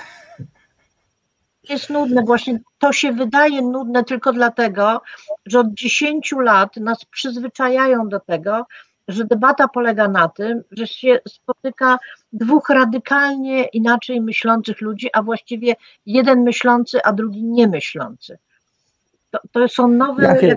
jest 1.69 1.89
nudne. 1.89 2.23
Właśnie 2.23 2.59
to 2.79 2.93
się 2.93 3.11
wydaje 3.11 3.61
nudne 3.61 4.03
tylko 4.03 4.33
dlatego, 4.33 5.01
że 5.45 5.59
od 5.59 5.73
10 5.73 6.35
lat 6.39 6.77
nas 6.77 7.05
przyzwyczajają 7.05 8.09
do 8.09 8.19
tego, 8.19 8.65
że 9.07 9.25
debata 9.25 9.67
polega 9.67 10.07
na 10.07 10.29
tym, 10.29 10.63
że 10.71 10.87
się 10.87 11.19
spotyka 11.27 11.97
dwóch 12.33 12.69
radykalnie 12.69 13.65
inaczej 13.65 14.21
myślących 14.21 14.81
ludzi, 14.81 15.09
a 15.13 15.23
właściwie 15.23 15.75
jeden 16.05 16.43
myślący, 16.43 17.03
a 17.03 17.13
drugi 17.13 17.43
niemyślący. 17.43 18.37
To, 19.31 19.39
to 19.51 19.67
są 19.67 19.87
nowe. 19.87 20.23
Ja 20.23 20.41
się, 20.41 20.55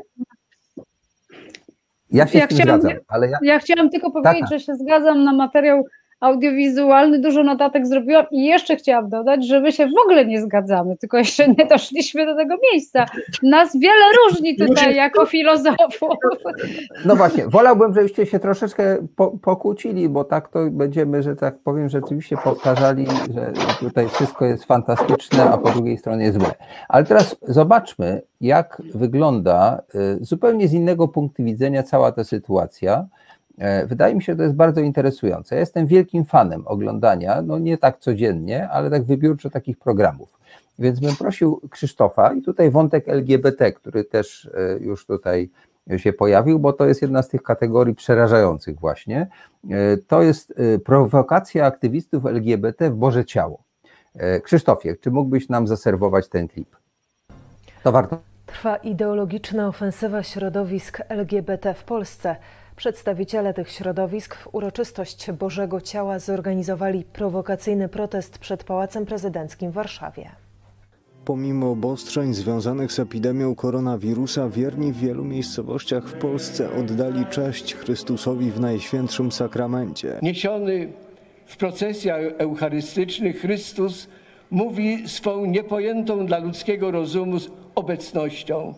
ja 2.12 2.26
się 2.26 2.38
Ja 2.38 2.44
z 2.46 2.48
tym 2.48 2.58
chciałam- 2.58 2.80
zgadzam, 2.80 3.00
ale 3.08 3.28
ja, 3.30 3.38
Ja 3.42 3.58
chciałam 3.58 3.90
tylko 3.90 4.10
powiedzieć, 4.10 4.40
Tak. 4.40 4.50
że 4.50 4.60
się 4.60 4.74
zgadzam 4.74 5.24
na 5.24 5.32
materiał 5.32 5.84
audiowizualny, 6.20 7.18
dużo 7.18 7.42
notatek 7.42 7.86
zrobiłam 7.86 8.26
i 8.30 8.44
jeszcze 8.44 8.76
chciałam 8.76 9.08
dodać, 9.08 9.46
że 9.46 9.60
my 9.60 9.72
się 9.72 9.86
w 9.86 9.98
ogóle 10.04 10.26
nie 10.26 10.42
zgadzamy, 10.42 10.96
tylko 10.96 11.18
jeszcze 11.18 11.48
nie 11.48 11.66
doszliśmy 11.66 12.26
do 12.26 12.36
tego 12.36 12.54
miejsca. 12.72 13.06
Nas 13.42 13.76
wiele 13.76 14.04
różni 14.24 14.56
tutaj 14.56 14.96
jako 14.96 15.26
filozofów. 15.26 16.10
No 17.04 17.16
właśnie, 17.16 17.48
wolałbym, 17.48 17.94
żebyście 17.94 18.26
się 18.26 18.38
troszeczkę 18.38 18.96
po, 19.16 19.30
pokłócili, 19.30 20.08
bo 20.08 20.24
tak 20.24 20.48
to 20.48 20.58
będziemy, 20.70 21.22
że 21.22 21.36
tak 21.36 21.58
powiem, 21.58 21.88
rzeczywiście 21.88 22.36
powtarzali, 22.36 23.06
że 23.34 23.52
tutaj 23.80 24.08
wszystko 24.08 24.44
jest 24.44 24.64
fantastyczne, 24.64 25.50
a 25.50 25.58
po 25.58 25.70
drugiej 25.70 25.98
stronie 25.98 26.32
złe. 26.32 26.54
Ale 26.88 27.04
teraz 27.04 27.36
zobaczmy, 27.42 28.22
jak 28.40 28.82
wygląda 28.94 29.82
y, 29.94 30.24
zupełnie 30.24 30.68
z 30.68 30.72
innego 30.72 31.08
punktu 31.08 31.44
widzenia 31.44 31.82
cała 31.82 32.12
ta 32.12 32.24
sytuacja. 32.24 33.06
E, 33.60 33.86
Wydaje 33.86 34.14
mi 34.14 34.22
się, 34.22 34.32
że 34.32 34.36
to 34.36 34.42
jest 34.42 34.54
bardzo 34.54 34.80
interesujące. 34.80 35.54
Ja 35.54 35.60
jestem 35.60 35.86
wielkim 35.86 36.24
fanem 36.24 36.62
oglądania, 36.66 37.42
no 37.42 37.58
nie 37.58 37.78
tak 37.78 37.98
codziennie, 37.98 38.68
ale 38.68 38.90
tak 38.90 39.04
wybiórczo 39.04 39.50
takich 39.50 39.78
programów. 39.78 40.38
Więc 40.78 41.00
bym 41.00 41.16
prosił 41.16 41.60
Krzysztofa 41.70 42.32
i 42.32 42.42
tutaj 42.42 42.70
wątek 42.70 43.08
LGBT, 43.08 43.72
który 43.72 44.04
też 44.04 44.50
e, 44.54 44.78
już 44.78 45.06
tutaj 45.06 45.50
się 45.96 46.12
pojawił, 46.12 46.58
bo 46.58 46.72
to 46.72 46.86
jest 46.86 47.02
jedna 47.02 47.22
z 47.22 47.28
tych 47.28 47.42
kategorii 47.42 47.94
przerażających 47.94 48.80
właśnie. 48.80 49.28
E, 49.70 49.96
To 49.96 50.22
jest 50.22 50.54
prowokacja 50.84 51.66
aktywistów 51.66 52.26
LGBT 52.26 52.90
w 52.90 52.94
Boże 52.94 53.24
Ciało. 53.24 53.62
Krzysztofie, 54.42 54.96
czy 54.96 55.10
mógłbyś 55.10 55.48
nam 55.48 55.66
zaserwować 55.66 56.28
ten 56.28 56.48
klip? 56.48 56.76
To 57.82 57.92
warto. 57.92 58.18
Trwa 58.46 58.76
ideologiczna 58.76 59.68
ofensywa 59.68 60.22
środowisk 60.22 61.00
LGBT 61.08 61.74
w 61.74 61.84
Polsce. 61.84 62.36
Przedstawiciele 62.80 63.54
tych 63.54 63.70
środowisk 63.70 64.34
w 64.34 64.54
uroczystość 64.54 65.30
Bożego 65.32 65.80
Ciała 65.80 66.18
zorganizowali 66.18 67.04
prowokacyjny 67.04 67.88
protest 67.88 68.38
przed 68.38 68.64
Pałacem 68.64 69.06
Prezydenckim 69.06 69.70
w 69.70 69.74
Warszawie. 69.74 70.30
Pomimo 71.24 71.70
obostrzeń 71.70 72.34
związanych 72.34 72.92
z 72.92 72.98
epidemią 72.98 73.54
koronawirusa, 73.54 74.48
wierni 74.48 74.92
w 74.92 74.96
wielu 74.96 75.24
miejscowościach 75.24 76.08
w 76.08 76.12
Polsce 76.12 76.70
oddali 76.72 77.26
cześć 77.26 77.74
Chrystusowi 77.74 78.50
w 78.50 78.60
Najświętszym 78.60 79.32
Sakramencie. 79.32 80.18
Niesiony 80.22 80.92
w 81.46 81.56
procesjach 81.56 82.20
eucharystycznych 82.38 83.40
Chrystus 83.40 84.08
mówi 84.50 85.08
swą 85.08 85.44
niepojętą 85.44 86.26
dla 86.26 86.38
ludzkiego 86.38 86.90
rozumu 86.90 87.36
obecnością. 87.74 88.74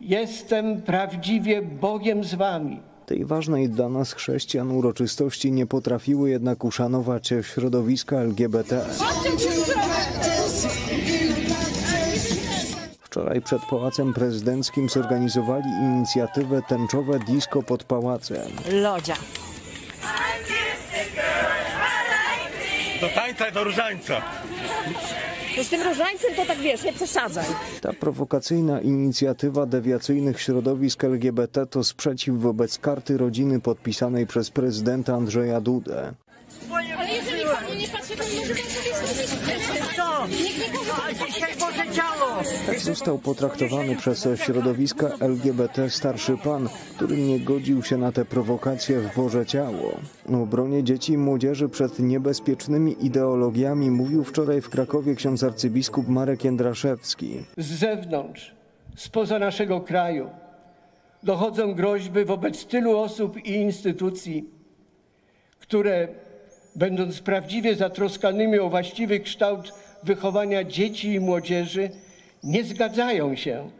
Jestem 0.00 0.82
prawdziwie 0.82 1.62
Bogiem 1.62 2.24
z 2.24 2.34
wami. 2.34 2.89
Tej 3.10 3.24
ważnej 3.24 3.68
dla 3.68 3.88
nas 3.88 4.12
chrześcijan 4.12 4.70
uroczystości 4.70 5.52
nie 5.52 5.66
potrafiły 5.66 6.30
jednak 6.30 6.64
uszanować 6.64 7.30
środowiska 7.42 8.16
LGBT. 8.16 8.84
Wczoraj 13.00 13.40
przed 13.40 13.62
Pałacem 13.70 14.14
Prezydenckim 14.14 14.88
zorganizowali 14.88 15.64
inicjatywę 15.82 16.62
Tęczowe 16.68 17.18
Disco 17.18 17.62
pod 17.62 17.84
Pałacem. 17.84 18.52
Lodzia. 18.72 19.14
Do 23.00 23.08
tańca 23.08 23.48
i 23.48 23.52
do 23.52 23.64
różańca. 23.64 24.22
Z 25.62 25.68
tym 25.68 25.82
różańcem 25.82 26.34
to 26.36 26.46
tak 26.46 26.58
wiesz, 26.58 26.84
nie 26.84 26.92
przesadzaj. 26.92 27.44
Ta 27.80 27.92
prowokacyjna 27.92 28.80
inicjatywa 28.80 29.66
dewiacyjnych 29.66 30.40
środowisk 30.40 31.04
LGBT 31.04 31.66
to 31.66 31.84
sprzeciw 31.84 32.34
wobec 32.38 32.78
karty 32.78 33.16
rodziny 33.16 33.60
podpisanej 33.60 34.26
przez 34.26 34.50
prezydenta 34.50 35.14
Andrzeja 35.14 35.60
Dudę. 35.60 36.14
Tak 42.66 42.80
został 42.80 43.18
potraktowany 43.18 43.96
przez 43.96 44.28
środowiska 44.36 45.10
LGBT 45.20 45.90
starszy 45.90 46.36
pan, 46.36 46.68
który 46.96 47.16
nie 47.16 47.40
godził 47.40 47.82
się 47.82 47.96
na 47.96 48.12
te 48.12 48.24
prowokacje 48.24 49.00
w 49.00 49.16
Boże 49.16 49.46
Ciało. 49.46 50.00
O 50.32 50.42
obronie 50.42 50.84
dzieci 50.84 51.12
i 51.12 51.18
młodzieży 51.18 51.68
przed 51.68 51.98
niebezpiecznymi 51.98 53.06
ideologiami 53.06 53.90
mówił 53.90 54.24
wczoraj 54.24 54.60
w 54.60 54.68
Krakowie 54.68 55.14
ksiądz 55.14 55.42
arcybiskup 55.42 56.08
Marek 56.08 56.44
Jędraszewski. 56.44 57.44
Z 57.56 57.66
zewnątrz, 57.66 58.54
spoza 58.96 59.38
naszego 59.38 59.80
kraju 59.80 60.30
dochodzą 61.22 61.74
groźby 61.74 62.24
wobec 62.24 62.66
tylu 62.66 62.98
osób 62.98 63.36
i 63.44 63.52
instytucji, 63.52 64.50
które 65.60 66.08
będąc 66.76 67.20
prawdziwie 67.20 67.76
zatroskanymi 67.76 68.58
o 68.58 68.70
właściwy 68.70 69.20
kształt 69.20 69.72
wychowania 70.02 70.64
dzieci 70.64 71.12
i 71.12 71.20
młodzieży, 71.20 71.90
nie 72.44 72.64
zgadzają 72.64 73.36
się 73.36 73.70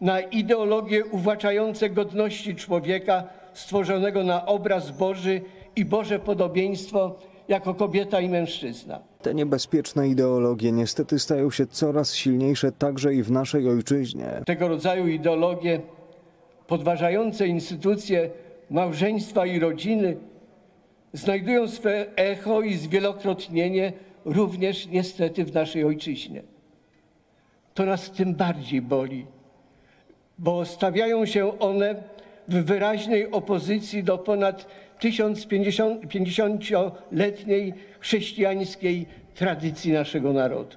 na 0.00 0.20
ideologie 0.20 1.04
uwłaczające 1.04 1.90
godności 1.90 2.54
człowieka 2.54 3.24
stworzonego 3.52 4.22
na 4.22 4.46
obraz 4.46 4.90
Boży 4.90 5.40
i 5.76 5.84
Boże 5.84 6.18
podobieństwo 6.18 7.18
jako 7.48 7.74
kobieta 7.74 8.20
i 8.20 8.28
mężczyzna. 8.28 9.00
Te 9.22 9.34
niebezpieczne 9.34 10.08
ideologie 10.08 10.72
niestety 10.72 11.18
stają 11.18 11.50
się 11.50 11.66
coraz 11.66 12.14
silniejsze 12.14 12.72
także 12.72 13.14
i 13.14 13.22
w 13.22 13.30
naszej 13.30 13.68
ojczyźnie. 13.68 14.26
Tego 14.46 14.68
rodzaju 14.68 15.06
ideologie 15.06 15.80
podważające 16.66 17.46
instytucje 17.46 18.30
małżeństwa 18.70 19.46
i 19.46 19.58
rodziny 19.58 20.16
znajdują 21.12 21.68
swe 21.68 22.16
echo 22.16 22.62
i 22.62 22.74
zwielokrotnienie 22.74 23.92
również 24.24 24.86
niestety 24.86 25.44
w 25.44 25.54
naszej 25.54 25.84
ojczyźnie. 25.84 26.42
To 27.74 27.84
nas 27.84 28.10
tym 28.10 28.34
bardziej 28.34 28.82
boli, 28.82 29.26
bo 30.38 30.64
stawiają 30.64 31.26
się 31.26 31.58
one 31.58 32.02
w 32.48 32.64
wyraźnej 32.64 33.30
opozycji 33.30 34.04
do 34.04 34.18
ponad 34.18 34.66
1050-letniej 35.00 37.74
chrześcijańskiej 38.00 39.06
tradycji 39.34 39.92
naszego 39.92 40.32
narodu. 40.32 40.76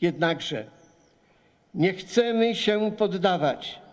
Jednakże 0.00 0.66
nie 1.74 1.92
chcemy 1.92 2.54
się 2.54 2.92
poddawać. 2.92 3.83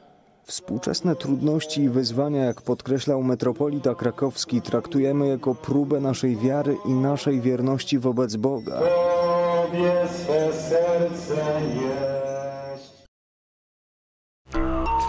Współczesne 0.51 1.15
trudności 1.15 1.81
i 1.81 1.89
wyzwania, 1.89 2.43
jak 2.43 2.61
podkreślał 2.61 3.23
metropolita 3.23 3.95
krakowski, 3.95 4.61
traktujemy 4.61 5.27
jako 5.27 5.55
próbę 5.55 5.99
naszej 5.99 6.37
wiary 6.37 6.77
i 6.85 6.93
naszej 6.93 7.41
wierności 7.41 7.99
wobec 7.99 8.35
Boga. 8.35 8.79
Tobie 8.79 9.93
swe 10.13 10.53
serce 10.53 11.61
jest. 11.75 13.05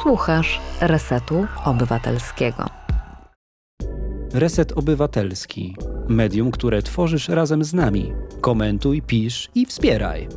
Słuchasz 0.03 0.61
Resetu 0.81 1.47
Obywatelskiego. 1.65 2.67
Reset 4.35 4.73
Obywatelski. 4.73 5.77
Medium, 6.09 6.51
które 6.51 6.83
tworzysz 6.83 7.29
razem 7.29 7.65
z 7.65 7.75
nami. 7.75 8.13
Komentuj, 8.41 9.03
pisz 9.03 9.51
i 9.55 9.67
wspieraj. 9.67 10.29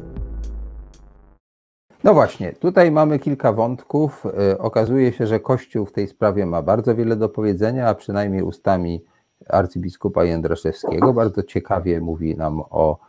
No 2.06 2.14
właśnie, 2.14 2.54
tutaj 2.54 2.92
mamy 2.92 3.20
kilka 3.20 3.54
wątków. 3.54 4.26
Y, 4.54 4.58
Okazuje 4.58 5.14
się, 5.14 5.28
że 5.28 5.40
Kościół 5.40 5.86
w 5.86 5.92
tej 5.92 6.08
sprawie 6.08 6.46
ma 6.46 6.62
bardzo 6.62 6.96
wiele 6.96 7.16
do 7.16 7.30
powiedzenia, 7.30 7.88
a 7.88 7.96
przynajmniej 7.96 8.44
ustami 8.44 9.04
arcybiskupa 9.50 10.24
Jędraszewskiego. 10.24 11.14
Bardzo 11.14 11.44
ciekawie 11.44 12.02
mówi 12.02 12.36
nam 12.36 12.62
o 12.70 13.00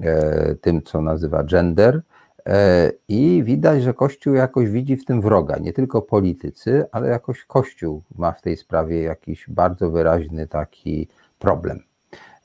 e, 0.00 0.54
tym, 0.54 0.82
co 0.82 1.00
nazywa 1.00 1.44
gender. 1.44 2.02
E, 2.46 2.92
I 3.08 3.42
widać, 3.44 3.82
że 3.82 3.94
Kościół 3.94 4.34
jakoś 4.34 4.68
widzi 4.68 4.96
w 4.96 5.04
tym 5.04 5.20
wroga. 5.20 5.58
Nie 5.58 5.72
tylko 5.72 6.02
politycy, 6.02 6.84
ale 6.92 7.08
jakoś 7.08 7.44
Kościół 7.44 8.02
ma 8.18 8.32
w 8.32 8.42
tej 8.42 8.56
sprawie 8.56 9.02
jakiś 9.02 9.44
bardzo 9.48 9.90
wyraźny 9.90 10.46
taki 10.46 11.08
problem. 11.38 11.82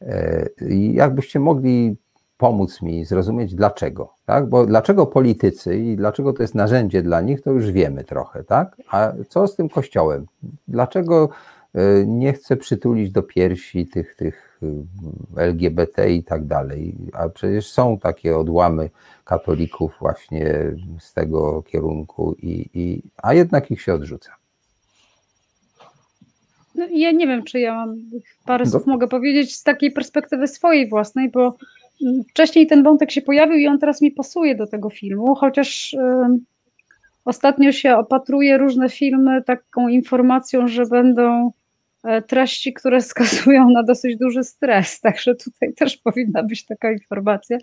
E, 0.01 0.49
I 0.70 0.93
jakbyście 0.93 1.39
mogli 1.39 1.97
pomóc 2.38 2.81
mi 2.81 3.05
zrozumieć 3.05 3.55
dlaczego, 3.55 4.13
tak? 4.25 4.49
Bo 4.49 4.65
dlaczego 4.65 5.05
politycy 5.05 5.77
i 5.77 5.95
dlaczego 5.95 6.33
to 6.33 6.43
jest 6.43 6.55
narzędzie 6.55 7.01
dla 7.01 7.21
nich, 7.21 7.41
to 7.41 7.51
już 7.51 7.71
wiemy 7.71 8.03
trochę, 8.03 8.43
tak? 8.43 8.75
A 8.91 9.13
co 9.29 9.47
z 9.47 9.55
tym 9.55 9.69
kościołem? 9.69 10.25
Dlaczego 10.67 11.29
e, 11.73 12.05
nie 12.05 12.33
chce 12.33 12.57
przytulić 12.57 13.11
do 13.11 13.23
piersi 13.23 13.88
tych, 13.88 14.15
tych 14.15 14.59
y, 14.63 15.41
LGBT 15.41 16.11
i 16.11 16.23
tak 16.23 16.45
dalej. 16.45 16.95
A 17.13 17.29
przecież 17.29 17.71
są 17.71 17.99
takie 17.99 18.38
odłamy 18.38 18.89
katolików 19.25 19.95
właśnie 19.99 20.55
z 20.99 21.13
tego 21.13 21.63
kierunku, 21.63 22.35
i, 22.41 22.69
i, 22.73 23.01
a 23.17 23.33
jednak 23.33 23.71
ich 23.71 23.81
się 23.81 23.93
odrzuca. 23.93 24.31
No, 26.75 26.88
ja 26.91 27.11
nie 27.11 27.27
wiem, 27.27 27.43
czy 27.43 27.59
ja 27.59 27.73
mam 27.73 27.95
parę 28.45 28.65
słów 28.65 28.85
mogę 28.85 29.07
powiedzieć 29.07 29.55
z 29.55 29.63
takiej 29.63 29.91
perspektywy 29.91 30.47
swojej 30.47 30.89
własnej, 30.89 31.29
bo 31.29 31.57
wcześniej 32.29 32.67
ten 32.67 32.83
wątek 32.83 33.11
się 33.11 33.21
pojawił 33.21 33.57
i 33.57 33.67
on 33.67 33.79
teraz 33.79 34.01
mi 34.01 34.11
pasuje 34.11 34.55
do 34.55 34.67
tego 34.67 34.89
filmu, 34.89 35.35
chociaż 35.35 35.93
ym, 35.93 36.45
ostatnio 37.25 37.71
się 37.71 37.97
opatruje 37.97 38.57
różne 38.57 38.89
filmy 38.89 39.43
taką 39.43 39.87
informacją, 39.87 40.67
że 40.67 40.85
będą 40.85 41.51
treści, 42.27 42.73
które 42.73 43.01
skazują 43.11 43.69
na 43.69 43.83
dosyć 43.83 44.17
duży 44.17 44.43
stres, 44.43 44.99
także 45.01 45.35
tutaj 45.35 45.73
też 45.73 45.97
powinna 45.97 46.43
być 46.43 46.65
taka 46.65 46.91
informacja. 46.91 47.57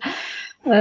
Ym, 0.67 0.71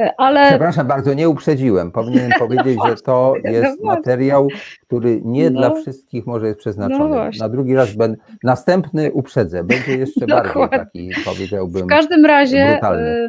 e, 0.00 0.14
Ale 0.18 0.48
Przepraszam 0.48 0.86
bardzo, 0.86 1.14
nie 1.14 1.28
uprzedziłem. 1.28 1.92
Powinienem 1.92 2.30
powiedzieć, 2.48 2.78
że 2.86 2.96
to 2.96 3.34
No 3.44 3.50
jest 3.50 3.80
właśnie. 3.80 3.86
materiał, 4.00 4.48
który 4.82 5.20
nie 5.24 5.50
No. 5.50 5.60
dla 5.60 5.70
wszystkich 5.80 6.26
może 6.26 6.46
jest 6.46 6.58
No 6.58 6.60
przeznaczony. 6.60 7.08
właśnie. 7.14 7.42
Na 7.42 7.48
drugi 7.48 7.74
raz 7.74 7.92
będę, 7.92 8.18
następny 8.42 9.12
uprzedzę, 9.12 9.64
będzie 9.64 9.96
jeszcze 9.96 10.26
bardziej 10.36 10.68
taki, 10.70 11.10
powiedziałbym, 11.24 11.82
W 11.84 11.88
każdym 11.88 12.24
razie 12.26 12.68
brutalny. 12.72 13.28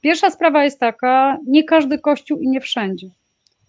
pierwsza 0.00 0.30
sprawa 0.30 0.64
jest 0.64 0.80
taka, 0.80 1.38
nie 1.46 1.64
każdy 1.64 1.98
kościół 1.98 2.38
i 2.38 2.48
nie 2.48 2.60
wszędzie. 2.60 3.06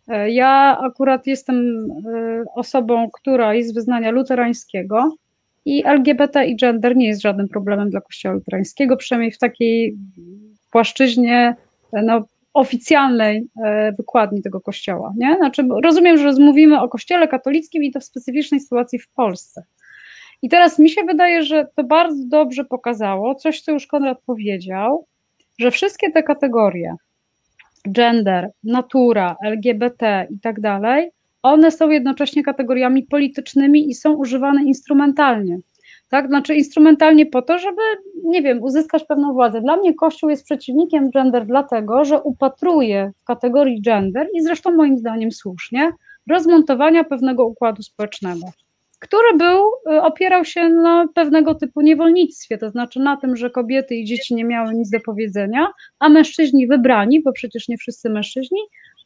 Y, 0.10 0.32
Ja 0.32 0.78
akurat 0.82 1.28
jestem 1.28 1.56
y, 1.56 2.44
osobą, 2.56 3.10
która 3.14 3.54
jest 3.54 3.76
wyznania 3.76 4.12
luterańskiego 4.12 5.16
i 5.66 5.86
LGBT 5.86 6.46
i 6.46 6.56
gender 6.56 6.96
nie 6.96 7.08
jest 7.08 7.22
żadnym 7.22 7.48
problemem 7.48 7.90
dla 7.90 8.02
kościoła 8.02 8.36
luterańskiego, 8.36 8.98
przynajmniej 8.98 9.32
w 9.32 9.38
takiej 9.38 9.98
płaszczyźnie 10.72 11.56
y, 11.98 12.02
no, 12.02 12.26
oficjalnej 12.54 13.48
wykładni 13.98 14.42
tego 14.42 14.62
kościoła. 14.62 15.14
Nie? 15.18 15.36
Znaczy, 15.36 15.68
rozumiem, 15.84 16.18
że 16.18 16.32
mówimy 16.40 16.82
o 16.82 16.90
kościele 16.90 17.28
katolickim 17.28 17.84
i 17.84 17.92
to 17.92 18.00
w 18.00 18.04
specyficznej 18.04 18.60
sytuacji 18.60 19.00
w 19.00 19.10
Polsce. 19.10 19.64
I 20.42 20.50
teraz 20.50 20.80
mi 20.80 20.90
się 20.90 21.04
wydaje, 21.04 21.44
że 21.44 21.68
to 21.76 21.84
bardzo 21.84 22.24
dobrze 22.28 22.66
pokazało 22.66 23.36
coś, 23.36 23.62
co 23.62 23.72
już 23.72 23.88
Konrad 23.88 24.18
powiedział, 24.26 25.06
że 25.60 25.72
wszystkie 25.72 26.12
te 26.12 26.24
kategorie 26.24 26.96
gender, 27.92 28.50
natura, 28.64 29.36
LGBT 29.44 30.28
i 30.30 30.40
tak 30.40 30.60
dalej, 30.60 31.12
one 31.44 31.72
są 31.72 31.90
jednocześnie 31.90 32.44
kategoriami 32.44 33.04
politycznymi 33.04 33.90
i 33.90 33.94
są 33.94 34.14
używane 34.14 34.64
instrumentalnie. 34.64 35.60
Tak, 36.10 36.28
znaczy 36.28 36.56
instrumentalnie 36.56 37.26
po 37.26 37.42
to, 37.42 37.60
żeby, 37.60 37.82
nie 38.24 38.42
wiem, 38.42 38.64
uzyskać 38.64 39.04
pewną 39.04 39.34
władzę. 39.34 39.62
Dla 39.62 39.78
mnie 39.78 39.94
Kościół 39.94 40.30
jest 40.30 40.46
przeciwnikiem 40.46 41.10
gender 41.12 41.46
dlatego, 41.46 42.06
że 42.06 42.22
upatruje 42.22 43.12
w 43.22 43.24
kategorii 43.24 43.82
gender 43.82 44.28
i 44.34 44.42
zresztą 44.42 44.76
moim 44.76 44.98
zdaniem 44.98 45.32
słusznie 45.32 45.92
rozmontowania 46.30 47.04
pewnego 47.04 47.46
układu 47.46 47.84
społecznego 47.84 48.48
który 49.00 49.38
był, 49.38 49.66
y, 49.92 50.02
opierał 50.02 50.46
się 50.46 50.70
na 50.70 51.08
pewnego 51.16 51.56
typu 51.56 51.82
niewolnictwie, 51.82 52.58
to 52.58 52.70
znaczy 52.70 53.00
na 53.00 53.18
tym, 53.18 53.36
że 53.36 53.50
kobiety 53.50 53.96
i 53.96 54.06
dzieci 54.06 54.36
nie 54.36 54.46
miały 54.46 54.74
nic 54.74 54.90
do 54.90 55.00
powiedzenia, 55.00 55.68
a 56.00 56.10
mężczyźni 56.10 56.68
wybrani, 56.68 57.24
bo 57.24 57.32
przecież 57.32 57.68
nie 57.68 57.78
wszyscy 57.78 58.10
mężczyźni, 58.10 58.60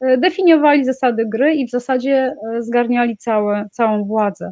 y, 0.06 0.18
definiowali 0.18 0.86
zasady 0.86 1.26
gry 1.26 1.54
i 1.54 1.68
w 1.68 1.70
zasadzie 1.70 2.36
y, 2.58 2.64
zgarniali 2.64 3.18
całe, 3.18 3.70
całą 3.72 4.06
władzę. 4.06 4.52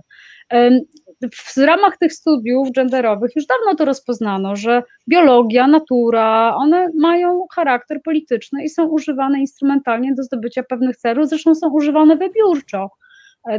W 1.33 1.57
ramach 1.57 1.97
tych 1.97 2.13
studiów 2.13 2.71
genderowych 2.71 3.31
już 3.35 3.45
dawno 3.45 3.75
to 3.75 3.85
rozpoznano, 3.85 4.55
że 4.55 4.83
biologia, 5.09 5.67
natura, 5.67 6.55
one 6.55 6.89
mają 6.95 7.45
charakter 7.55 8.01
polityczny 8.03 8.63
i 8.63 8.69
są 8.69 8.87
używane 8.87 9.39
instrumentalnie 9.39 10.13
do 10.13 10.23
zdobycia 10.23 10.63
pewnych 10.63 10.97
celów, 10.97 11.29
zresztą 11.29 11.55
są 11.55 11.69
używane 11.73 12.15
wybiórczo. 12.15 12.89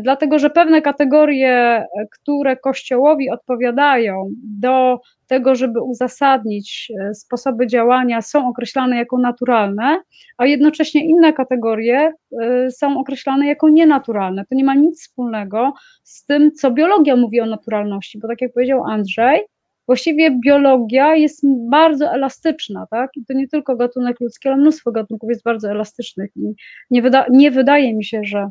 Dlatego, 0.01 0.39
że 0.39 0.51
pewne 0.51 0.83
kategorie, 0.83 1.87
które 2.13 2.57
Kościołowi 2.57 3.31
odpowiadają 3.31 4.31
do 4.43 4.99
tego, 5.27 5.55
żeby 5.55 5.83
uzasadnić 5.83 6.93
e, 7.01 7.15
sposoby 7.15 7.67
działania, 7.67 8.23
są 8.23 8.49
określane 8.49 8.97
jako 8.97 9.19
naturalne, 9.19 10.01
a 10.39 10.47
jednocześnie 10.47 11.07
inne 11.07 11.33
kategorie 11.33 12.13
e, 12.43 12.71
są 12.71 12.99
określane 12.99 13.47
jako 13.47 13.69
nienaturalne. 13.69 14.45
To 14.45 14.55
nie 14.55 14.65
ma 14.65 14.75
nic 14.75 15.03
wspólnego 15.03 15.73
z 16.03 16.27
tym, 16.27 16.53
co 16.53 16.71
biologia 16.71 17.17
mówi 17.17 17.41
o 17.41 17.47
naturalności, 17.47 18.19
bo 18.19 18.29
tak 18.29 18.41
jak 18.41 18.53
powiedział 18.53 18.85
Andrzej, 18.85 19.41
właściwie 19.87 20.39
biologia 20.45 21.17
jest 21.17 21.47
bardzo 21.71 22.13
elastyczna, 22.13 22.87
tak? 22.91 23.11
I 23.17 23.25
to 23.25 23.35
nie 23.35 23.49
tylko 23.49 23.77
gatunek 23.77 24.21
ludzki, 24.21 24.49
ale 24.49 24.57
mnóstwo 24.57 24.93
gatunków 24.93 25.31
jest 25.31 25.43
bardzo 25.43 25.71
elastycznych. 25.71 26.31
I 26.37 26.55
nie, 26.91 27.03
wyda 27.03 27.27
nie 27.31 27.51
wydaje 27.51 27.95
mi 27.95 28.05
się, 28.05 28.21
że 28.25 28.51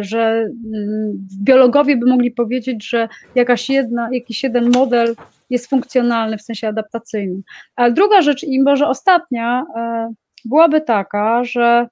że 0.00 0.48
mm, 0.74 1.26
biologowie 1.42 1.96
by 1.96 2.06
mogli 2.06 2.30
powiedzieć, 2.30 2.88
że 2.88 3.08
jakaś 3.34 3.70
jedna, 3.70 4.08
jakiś 4.12 4.42
jeden 4.42 4.70
model 4.70 5.14
jest 5.50 5.70
funkcjonalny 5.70 6.38
w 6.38 6.42
sensie 6.42 6.68
adaptacyjnym. 6.68 7.42
Ale 7.76 7.92
druga 7.92 8.22
rzecz, 8.22 8.44
i 8.44 8.62
może 8.62 8.88
ostatnia, 8.88 9.64
e, 9.76 10.12
byłaby 10.44 10.80
taka, 10.80 11.44
że 11.44 11.86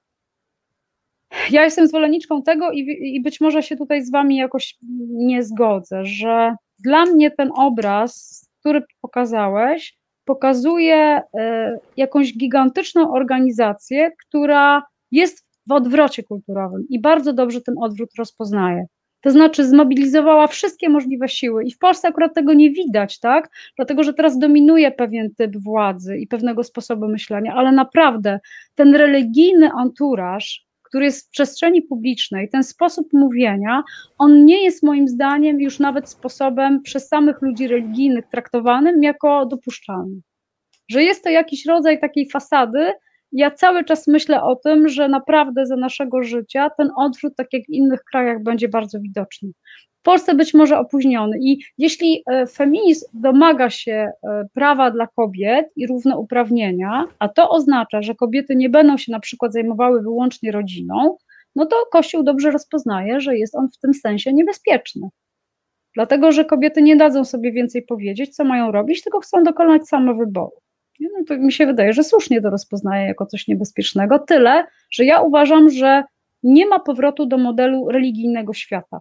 ja 1.51 1.63
jestem 1.63 1.87
zwolenniczką 1.87 2.43
tego 2.43 2.71
i, 2.71 2.79
i 3.15 3.21
być 3.21 3.41
może 3.41 3.63
się 3.63 3.77
tutaj 3.77 4.05
z 4.05 4.11
wami 4.11 4.37
jakoś 4.37 4.77
nie 5.09 5.43
zgodzę, 5.43 6.05
że 6.05 6.55
dla 6.79 7.05
mnie 7.05 7.31
ten 7.31 7.51
obraz, 7.55 8.45
który 8.59 8.83
pokazałeś, 9.01 9.97
pokazuje 10.25 11.21
e, 11.37 11.79
jakąś 11.97 12.37
gigantyczną 12.37 13.13
organizację, 13.13 14.11
która 14.27 14.83
jest 15.11 15.48
w 15.69 15.71
odwrocie 15.71 16.23
kulturowym 16.23 16.85
i 16.89 17.01
bardzo 17.01 17.33
dobrze 17.33 17.61
ten 17.61 17.75
odwrót 17.81 18.09
rozpoznaje. 18.17 18.85
To 19.21 19.31
znaczy 19.31 19.65
zmobilizowała 19.65 20.47
wszystkie 20.47 20.89
możliwe 20.89 21.29
siły 21.29 21.63
i 21.63 21.71
w 21.71 21.77
Polsce 21.77 22.07
akurat 22.07 22.33
tego 22.33 22.53
nie 22.53 22.71
widać, 22.71 23.19
tak? 23.19 23.49
Dlatego, 23.75 24.03
że 24.03 24.13
teraz 24.13 24.39
dominuje 24.39 24.91
pewien 24.91 25.35
typ 25.35 25.57
władzy 25.57 26.17
i 26.17 26.27
pewnego 26.27 26.63
sposobu 26.63 27.07
myślenia, 27.07 27.53
ale 27.53 27.71
naprawdę 27.71 28.39
ten 28.75 28.95
religijny 28.95 29.71
anturaż, 29.71 30.65
który 30.83 31.05
jest 31.05 31.27
w 31.27 31.29
przestrzeni 31.29 31.81
publicznej, 31.81 32.49
ten 32.49 32.63
sposób 32.63 33.13
mówienia, 33.13 33.83
on 34.17 34.45
nie 34.45 34.63
jest 34.63 34.83
moim 34.83 35.07
zdaniem 35.07 35.61
już 35.61 35.79
nawet 35.79 36.09
sposobem 36.09 36.81
przez 36.81 37.07
samych 37.07 37.41
ludzi 37.41 37.67
religijnych 37.67 38.27
traktowanym 38.27 39.03
jako 39.03 39.45
dopuszczalny. 39.45 40.21
Że 40.89 41.03
jest 41.03 41.23
to 41.23 41.29
jakiś 41.29 41.65
rodzaj 41.65 41.99
takiej 41.99 42.29
fasady, 42.29 42.91
ja 43.31 43.51
cały 43.51 43.83
czas 43.83 44.07
myślę 44.07 44.43
o 44.43 44.55
tym, 44.55 44.87
że 44.87 45.07
naprawdę 45.07 45.65
za 45.65 45.75
naszego 45.75 46.23
życia 46.23 46.69
ten 46.77 46.89
odwrót, 46.97 47.35
tak 47.35 47.47
jak 47.53 47.63
w 47.65 47.69
innych 47.69 48.03
krajach, 48.11 48.43
będzie 48.43 48.69
bardzo 48.69 48.99
widoczny. 48.99 49.49
W 49.99 50.01
Polsce 50.01 50.35
być 50.35 50.53
może 50.53 50.79
opóźniony. 50.79 51.37
I 51.41 51.59
jeśli 51.77 52.23
e, 52.31 52.47
feminizm 52.47 53.05
domaga 53.13 53.69
się 53.69 53.91
e, 53.91 54.45
prawa 54.53 54.91
dla 54.91 55.07
kobiet 55.07 55.67
i 55.75 55.87
równouprawnienia, 55.87 57.05
a 57.19 57.29
to 57.29 57.49
oznacza, 57.49 58.01
że 58.01 58.15
kobiety 58.15 58.55
nie 58.55 58.69
będą 58.69 58.97
się 58.97 59.11
na 59.11 59.19
przykład 59.19 59.53
zajmowały 59.53 60.01
wyłącznie 60.01 60.51
rodziną, 60.51 61.17
no 61.55 61.65
to 61.65 61.75
Kościół 61.91 62.23
dobrze 62.23 62.51
rozpoznaje, 62.51 63.19
że 63.19 63.37
jest 63.37 63.55
on 63.55 63.69
w 63.69 63.77
tym 63.77 63.93
sensie 63.93 64.33
niebezpieczny. 64.33 65.09
Dlatego, 65.95 66.31
że 66.31 66.45
kobiety 66.45 66.81
nie 66.81 66.95
dadzą 66.95 67.25
sobie 67.25 67.51
więcej 67.51 67.81
powiedzieć, 67.81 68.35
co 68.35 68.43
mają 68.43 68.71
robić, 68.71 69.03
tylko 69.03 69.19
chcą 69.19 69.43
dokonać 69.43 69.87
same 69.87 70.13
wyboru. 70.13 70.61
No 70.99 71.23
to 71.27 71.37
mi 71.37 71.51
się 71.51 71.65
wydaje, 71.65 71.93
że 71.93 72.03
słusznie 72.03 72.41
to 72.41 72.49
rozpoznaje 72.49 73.07
jako 73.07 73.25
coś 73.25 73.47
niebezpiecznego. 73.47 74.19
Tyle, 74.19 74.65
że 74.91 75.05
ja 75.05 75.21
uważam, 75.21 75.69
że 75.69 76.03
nie 76.43 76.67
ma 76.67 76.79
powrotu 76.79 77.25
do 77.25 77.37
modelu 77.37 77.89
religijnego 77.89 78.53
świata. 78.53 78.99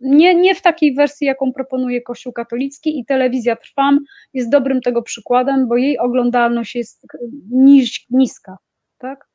Nie, 0.00 0.34
nie 0.34 0.54
w 0.54 0.62
takiej 0.62 0.94
wersji, 0.94 1.26
jaką 1.26 1.52
proponuje 1.52 2.02
Kościół 2.02 2.32
katolicki 2.32 2.98
i 2.98 3.04
telewizja 3.04 3.56
Trwam 3.56 3.98
jest 4.34 4.50
dobrym 4.50 4.80
tego 4.80 5.02
przykładem, 5.02 5.68
bo 5.68 5.76
jej 5.76 5.98
oglądalność 5.98 6.74
jest 6.74 7.06
niż, 7.50 8.06
niska. 8.10 8.56
Tak? 8.98 9.28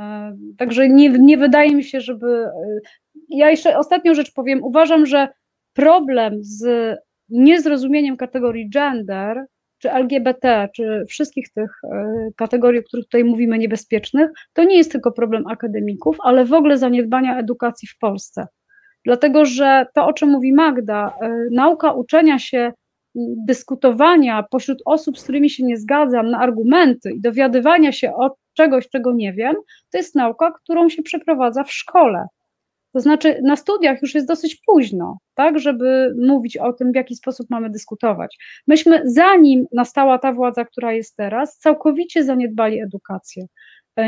E, 0.00 0.36
Także 0.58 0.88
nie, 0.88 1.08
nie 1.08 1.38
wydaje 1.38 1.74
mi 1.74 1.84
się, 1.84 2.00
żeby. 2.00 2.26
e, 2.46 2.80
Ja 3.28 3.50
jeszcze 3.50 3.78
ostatnią 3.78 4.14
rzecz 4.14 4.32
powiem. 4.32 4.64
Uważam, 4.64 5.06
że 5.06 5.28
problem 5.72 6.38
z 6.40 6.96
niezrozumieniem 7.28 8.16
kategorii 8.16 8.70
gender, 8.70 9.46
czy 9.84 9.92
LGBT, 9.92 10.68
czy 10.74 11.04
wszystkich 11.08 11.52
tych 11.52 11.70
e, 11.84 12.28
kategorii, 12.36 12.80
o 12.80 12.82
których 12.82 13.04
tutaj 13.04 13.24
mówimy, 13.24 13.58
niebezpiecznych, 13.58 14.30
to 14.52 14.64
nie 14.64 14.76
jest 14.76 14.92
tylko 14.92 15.12
problem 15.12 15.46
akademików, 15.46 16.16
ale 16.22 16.44
w 16.44 16.52
ogóle 16.52 16.78
zaniedbania 16.78 17.38
edukacji 17.38 17.88
w 17.88 17.98
Polsce. 17.98 18.46
Dlatego, 19.04 19.44
że 19.44 19.86
to, 19.94 20.06
o 20.06 20.12
czym 20.12 20.28
mówi 20.28 20.52
Magda, 20.52 21.16
e, 21.20 21.46
nauka 21.50 21.92
uczenia 21.92 22.38
się, 22.38 22.72
dyskutowania 23.46 24.42
pośród 24.50 24.82
osób, 24.84 25.18
z 25.18 25.22
którymi 25.22 25.50
się 25.50 25.64
nie 25.64 25.76
zgadzam, 25.76 26.30
na 26.30 26.38
argumenty 26.38 27.10
i 27.12 27.20
dowiadywania 27.20 27.92
się 27.92 28.14
o 28.14 28.36
czegoś, 28.54 28.88
czego 28.88 29.12
nie 29.12 29.32
wiem, 29.32 29.54
to 29.90 29.98
jest 29.98 30.14
nauka, 30.14 30.52
którą 30.52 30.88
się 30.88 31.02
przeprowadza 31.02 31.64
w 31.64 31.72
szkole. 31.72 32.26
To 32.94 33.00
znaczy, 33.00 33.40
na 33.42 33.56
studiach 33.56 34.02
już 34.02 34.14
jest 34.14 34.28
dosyć 34.28 34.56
późno, 34.66 35.18
tak, 35.34 35.58
żeby 35.58 36.14
mówić 36.26 36.56
o 36.56 36.72
tym, 36.72 36.92
w 36.92 36.94
jaki 36.94 37.16
sposób 37.16 37.46
mamy 37.50 37.70
dyskutować. 37.70 38.38
Myśmy, 38.66 39.02
zanim 39.04 39.66
nastała 39.72 40.18
ta 40.18 40.32
władza, 40.32 40.64
która 40.64 40.92
jest 40.92 41.16
teraz, 41.16 41.58
całkowicie 41.58 42.24
zaniedbali 42.24 42.80
edukację. 42.82 43.46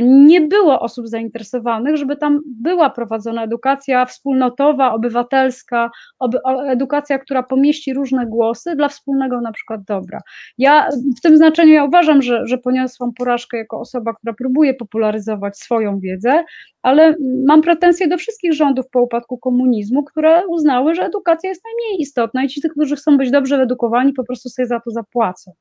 Nie 0.03 0.41
było 0.41 0.81
osób 0.81 1.09
zainteresowanych, 1.09 1.97
żeby 1.97 2.17
tam 2.17 2.41
była 2.47 2.91
prowadzona 2.91 3.45
edukacja 3.45 4.07
wspólnotowa, 4.07 4.93
obywatelska, 4.93 5.91
oby, 6.19 6.39
edukacja, 6.67 7.19
która 7.19 7.43
pomieści 7.43 7.95
różne 7.95 8.27
głosy 8.27 8.77
dla 8.77 8.89
wspólnego 8.89 9.41
na 9.41 9.53
przykład 9.53 9.83
dobra. 9.83 10.21
Ja 10.59 10.89
w 11.19 11.21
tym 11.21 11.37
znaczeniu 11.37 11.73
ja 11.73 11.85
uważam, 11.85 12.23
że, 12.23 12.47
że 12.47 12.59
poniosłam 12.59 13.13
porażkę 13.13 13.57
jako 13.57 13.81
osoba, 13.81 14.15
która 14.15 14.33
próbuje 14.33 14.75
popularyzować 14.75 15.59
swoją 15.59 16.01
wiedzę, 16.01 16.45
ale 16.83 17.15
mam 17.47 17.63
pretensje 17.63 18.09
do 18.09 18.19
wszystkich 18.19 18.53
rządów 18.53 18.89
po 18.91 19.03
upadku 19.03 19.39
komunizmu, 19.39 20.05
które 20.05 20.47
uznały, 20.47 20.95
że 20.95 21.03
edukacja 21.03 21.51
jest 21.51 21.63
najmniej 21.65 22.03
istotna 22.03 22.45
i 22.45 22.49
ci, 22.49 22.61
którzy 22.71 22.97
chcą 22.97 23.17
być 23.17 23.31
dobrze 23.31 23.57
wyedukowani, 23.57 24.13
po 24.13 24.25
prostu 24.25 24.49
sobie 24.49 24.67
za 24.67 24.81
to 24.81 24.91
zapłacą. 24.91 25.53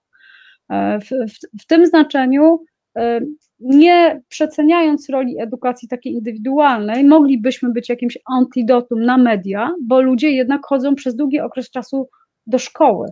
E, 0.70 1.00
w, 1.00 1.06
w, 1.06 1.62
w 1.62 1.66
tym 1.68 1.86
znaczeniu 1.86 2.44
e, 2.54 2.75
nie 3.60 4.22
przeceniając 4.30 5.10
roli 5.10 5.42
edukacji 5.42 5.88
takiej 5.88 6.14
indywidualnej, 6.14 7.04
moglibyśmy 7.04 7.72
być 7.72 7.90
jakimś 7.90 8.18
antidotum 8.26 9.04
na 9.06 9.18
media, 9.18 9.72
bo 9.82 10.02
ludzie 10.02 10.32
jednak 10.32 10.66
chodzą 10.66 10.96
przez 10.96 11.16
długi 11.16 11.40
okres 11.40 11.70
czasu 11.70 12.10
do 12.48 12.58
szkoły. 12.60 13.08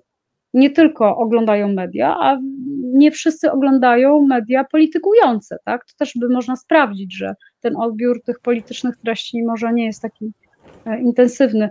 Nie 0.53 0.69
tylko 0.69 1.17
oglądają 1.17 1.73
media, 1.73 2.17
a 2.19 2.38
nie 2.84 3.11
wszyscy 3.11 3.51
oglądają 3.51 4.25
media 4.27 4.63
politykujące, 4.63 5.57
tak? 5.65 5.86
To 5.86 5.93
też 5.97 6.13
by 6.15 6.29
można 6.29 6.55
sprawdzić, 6.55 7.17
że 7.17 7.36
ten 7.61 7.75
odbiór 7.77 8.23
tych 8.23 8.39
politycznych 8.39 8.97
treści 8.97 9.43
może 9.43 9.73
nie 9.73 9.86
jest 9.86 10.01
taki 10.01 10.31
e, 10.86 10.99
intensywny. 10.99 11.69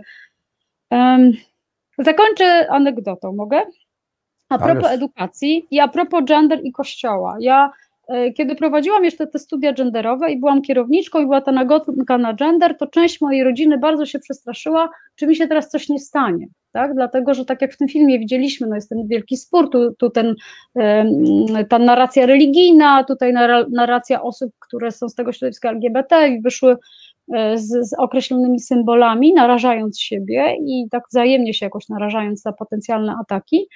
Zakończę 1.99 2.67
anegdotą, 2.69 3.33
mogę? 3.33 3.61
A 4.49 4.57
propos 4.57 4.85
Ależ. 4.85 4.95
edukacji 4.95 5.67
i 5.71 5.79
a 5.79 5.87
propos 5.87 6.23
gender 6.25 6.59
i 6.63 6.71
kościoła. 6.71 7.37
Ja 7.39 7.71
kiedy 8.37 8.55
prowadziłam 8.55 9.03
jeszcze 9.03 9.27
te 9.27 9.39
studia 9.39 9.73
genderowe 9.73 10.31
i 10.31 10.39
byłam 10.39 10.61
kierowniczką 10.61 11.19
i 11.19 11.23
była 11.23 11.41
ta 11.41 11.51
nagotka 11.51 12.17
na 12.17 12.33
gender, 12.33 12.77
to 12.77 12.87
część 12.87 13.21
mojej 13.21 13.43
rodziny 13.43 13.77
bardzo 13.77 14.05
się 14.05 14.19
przestraszyła, 14.19 14.89
czy 15.15 15.27
mi 15.27 15.35
się 15.35 15.47
teraz 15.47 15.69
coś 15.69 15.89
nie 15.89 15.99
stanie, 15.99 16.47
tak? 16.71 16.93
Dlatego, 16.93 17.33
że 17.33 17.45
tak 17.45 17.61
jak 17.61 17.73
w 17.73 17.77
tym 17.77 17.87
filmie 17.87 18.19
widzieliśmy, 18.19 18.67
no 18.67 18.75
jest 18.75 18.89
ten 18.89 19.07
wielki 19.07 19.37
spór, 19.37 19.69
tu, 19.69 19.93
tu 19.97 20.09
ten, 20.09 20.35
ta 21.69 21.79
narracja 21.79 22.25
religijna, 22.25 23.03
tutaj 23.03 23.33
narracja 23.71 24.21
osób, 24.21 24.51
które 24.59 24.91
są 24.91 25.09
z 25.09 25.15
tego 25.15 25.33
środowiska 25.33 25.69
LGBT 25.69 26.29
i 26.29 26.41
wyszły 26.41 26.75
e, 27.33 27.57
z, 27.57 27.89
z 27.89 27.93
określonymi 27.97 28.59
symbolami, 28.59 29.33
narażając 29.33 29.99
siebie 29.99 30.55
i 30.65 30.87
tak 30.91 31.03
wzajemnie 31.09 31.53
się 31.53 31.65
jakoś 31.65 31.89
narażając 31.89 32.45
na 32.45 32.53
potencjalne 32.53 33.15
ataki. 33.21 33.67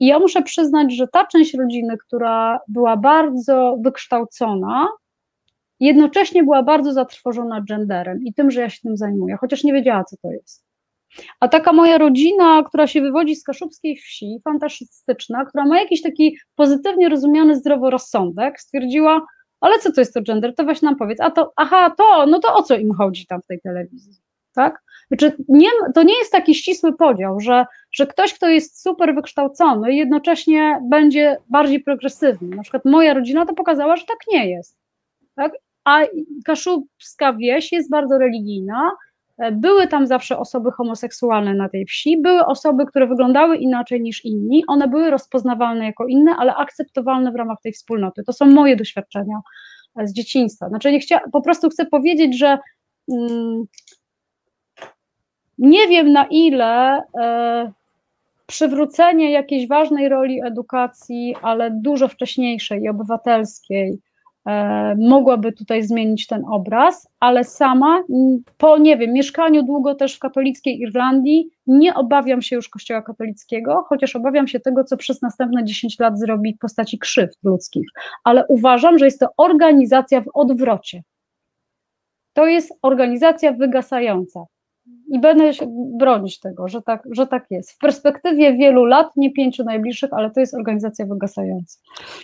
I 0.00 0.06
ja 0.06 0.18
muszę 0.18 0.42
przyznać, 0.42 0.94
że 0.94 1.08
ta 1.08 1.26
część 1.26 1.54
rodziny, 1.54 1.96
która 2.06 2.60
była 2.68 2.96
bardzo 2.96 3.76
wykształcona, 3.80 4.88
jednocześnie 5.80 6.44
była 6.44 6.62
bardzo 6.62 6.92
zatrwożona 6.92 7.64
genderem 7.68 8.24
i 8.24 8.34
tym, 8.34 8.50
że 8.50 8.60
ja 8.60 8.70
się 8.70 8.80
tym 8.82 8.96
zajmuję, 8.96 9.36
chociaż 9.40 9.64
nie 9.64 9.72
wiedziała, 9.72 10.04
co 10.04 10.16
to 10.22 10.32
jest. 10.32 10.68
A 11.40 11.48
taka 11.48 11.72
moja 11.72 11.98
rodzina, 11.98 12.62
która 12.62 12.86
się 12.86 13.00
wywodzi 13.00 13.36
z 13.36 13.44
kaszubskiej 13.44 13.96
wsi, 13.96 14.40
fantastyczna, 14.44 15.44
która 15.44 15.66
ma 15.66 15.80
jakiś 15.80 16.02
taki 16.02 16.38
pozytywnie 16.54 17.08
rozumiany 17.08 17.56
zdroworozsądek, 17.56 18.60
stwierdziła, 18.60 19.26
ale 19.60 19.78
co 19.78 19.92
to 19.92 20.00
jest 20.00 20.14
to 20.14 20.22
gender, 20.22 20.54
to 20.54 20.64
weź 20.64 20.82
nam 20.82 20.96
powiedz, 20.96 21.20
a 21.20 21.30
to, 21.30 21.52
aha, 21.56 21.94
to, 21.98 22.26
no 22.26 22.38
to 22.40 22.54
o 22.54 22.62
co 22.62 22.76
im 22.76 22.94
chodzi 22.94 23.26
tam 23.26 23.42
w 23.42 23.46
tej 23.46 23.60
telewizji, 23.60 24.12
tak? 24.54 24.82
Znaczy, 25.08 25.36
nie, 25.48 25.70
to 25.94 26.02
nie 26.02 26.18
jest 26.18 26.32
taki 26.32 26.54
ścisły 26.54 26.96
podział, 26.96 27.40
że, 27.40 27.66
że 27.98 28.06
ktoś, 28.06 28.34
kto 28.34 28.48
jest 28.48 28.82
super 28.82 29.14
wykształcony, 29.14 29.94
jednocześnie 29.94 30.80
będzie 30.90 31.36
bardziej 31.48 31.80
progresywny. 31.80 32.56
Na 32.56 32.62
przykład 32.62 32.84
moja 32.84 33.14
rodzina 33.14 33.46
to 33.46 33.54
pokazała, 33.54 33.96
że 33.96 34.06
tak 34.06 34.18
nie 34.32 34.50
jest. 34.50 34.78
Tak? 35.34 35.52
A 35.84 36.00
kaszubska 36.44 37.32
wieś 37.32 37.72
jest 37.72 37.90
bardzo 37.90 38.18
religijna. 38.18 38.90
Były 39.52 39.86
tam 39.86 40.06
zawsze 40.06 40.38
osoby 40.38 40.70
homoseksualne 40.70 41.54
na 41.54 41.68
tej 41.68 41.86
wsi, 41.86 42.20
były 42.22 42.46
osoby, 42.46 42.86
które 42.86 43.06
wyglądały 43.06 43.56
inaczej 43.56 44.00
niż 44.00 44.24
inni, 44.24 44.64
one 44.66 44.88
były 44.88 45.10
rozpoznawalne 45.10 45.84
jako 45.84 46.06
inne, 46.06 46.36
ale 46.38 46.54
akceptowalne 46.54 47.32
w 47.32 47.36
ramach 47.36 47.58
tej 47.62 47.72
wspólnoty. 47.72 48.22
To 48.24 48.32
są 48.32 48.46
moje 48.46 48.76
doświadczenia 48.76 49.40
z 50.04 50.12
dzieciństwa. 50.12 50.68
Znaczy, 50.68 50.92
nie 50.92 51.00
chcia, 51.00 51.20
po 51.32 51.40
prostu 51.42 51.68
chcę 51.68 51.86
powiedzieć, 51.86 52.38
że 52.38 52.58
mm, 53.12 53.64
nie 55.58 55.88
wiem 55.88 56.12
na 56.12 56.26
ile 56.30 57.02
e, 57.20 57.72
przywrócenie 58.48 59.30
jakiejś 59.32 59.68
ważnej 59.68 60.08
roli 60.08 60.40
edukacji, 60.46 61.36
ale 61.42 61.70
dużo 61.70 62.08
wcześniejszej 62.08 62.82
i 62.82 62.88
obywatelskiej, 62.88 63.98
e, 64.46 64.94
mogłaby 64.94 65.52
tutaj 65.52 65.82
zmienić 65.82 66.26
ten 66.26 66.44
obraz, 66.50 67.08
ale 67.20 67.44
sama 67.44 68.02
po, 68.56 68.78
nie 68.78 68.96
wiem, 68.96 69.12
mieszkaniu 69.12 69.62
długo 69.62 69.94
też 69.94 70.16
w 70.16 70.18
katolickiej 70.18 70.80
Irlandii, 70.80 71.50
nie 71.66 71.94
obawiam 71.94 72.42
się 72.42 72.56
już 72.56 72.68
Kościoła 72.68 73.02
katolickiego, 73.02 73.84
chociaż 73.88 74.16
obawiam 74.16 74.48
się 74.48 74.60
tego, 74.60 74.84
co 74.84 74.96
przez 74.96 75.22
następne 75.22 75.64
10 75.64 75.98
lat 75.98 76.18
zrobi 76.18 76.54
w 76.54 76.58
postaci 76.58 76.98
krzywd 76.98 77.38
ludzkich, 77.42 77.88
ale 78.24 78.46
uważam, 78.48 78.98
że 78.98 79.04
jest 79.04 79.20
to 79.20 79.28
organizacja 79.36 80.20
w 80.20 80.28
odwrocie. 80.34 81.02
To 82.32 82.46
jest 82.46 82.72
organizacja 82.82 83.52
wygasająca 83.52 84.44
i 85.10 85.20
będę 85.20 85.54
się 85.54 85.66
bronić 85.98 86.40
tego, 86.40 86.68
że 86.68 86.82
tak, 86.82 87.02
że 87.10 87.26
tak 87.26 87.46
jest. 87.50 87.72
W 87.72 87.78
perspektywie 87.78 88.56
wielu 88.56 88.84
lat, 88.84 89.06
nie 89.16 89.32
pięciu 89.32 89.64
najbliższych, 89.64 90.12
ale 90.12 90.30
to 90.30 90.40
jest 90.40 90.54
organizacja 90.54 91.06
wygasająca. 91.06 91.78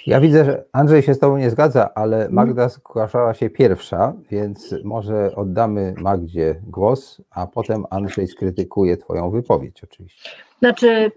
Ja 0.07 0.21
widzę, 0.21 0.45
że 0.45 0.65
Andrzej 0.73 1.03
się 1.03 1.15
z 1.15 1.19
Tobą 1.19 1.37
nie 1.37 1.51
zgadza, 1.51 1.95
ale 1.95 2.29
Magda 2.31 2.69
zgłaszała 2.69 3.35
się 3.35 3.51
pierwsza, 3.51 4.12
więc 4.31 4.75
może 4.85 5.35
oddamy 5.37 5.95
Magdzie 5.99 6.61
głos, 6.67 7.23
a 7.31 7.47
potem 7.47 7.85
Andrzej 7.91 8.27
skrytykuje 8.27 8.97
Twoją 8.97 9.31
wypowiedź 9.31 9.85
oczywiście. 9.85 10.31
Znaczy, 10.59 11.12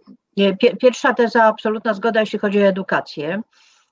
pierwsza 0.80 1.14
teza, 1.14 1.44
absolutna 1.44 1.94
zgoda, 1.94 2.20
jeśli 2.20 2.40
chodzi 2.40 2.62
o 2.62 2.66
edukację. 2.66 3.42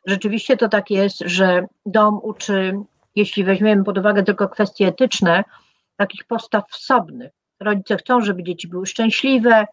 Rzeczywiście 0.05 0.57
to 0.57 0.69
tak 0.69 0.91
jest, 0.91 1.19
że 1.19 1.67
dom 1.85 2.19
uczy, 2.23 2.79
jeśli 3.15 3.43
weźmiemy 3.43 3.83
pod 3.83 3.97
uwagę 3.97 4.23
tylko 4.23 4.49
kwestie 4.49 4.87
etyczne, 4.87 5.43
takich 5.97 6.23
postaw 6.23 6.63
wsobnych 6.69 7.31
rodzice 7.59 7.97
chcą, 7.97 8.21
żeby 8.21 8.43
dzieci 8.43 8.67
były 8.67 8.85
szczęśliwe, 8.85 9.65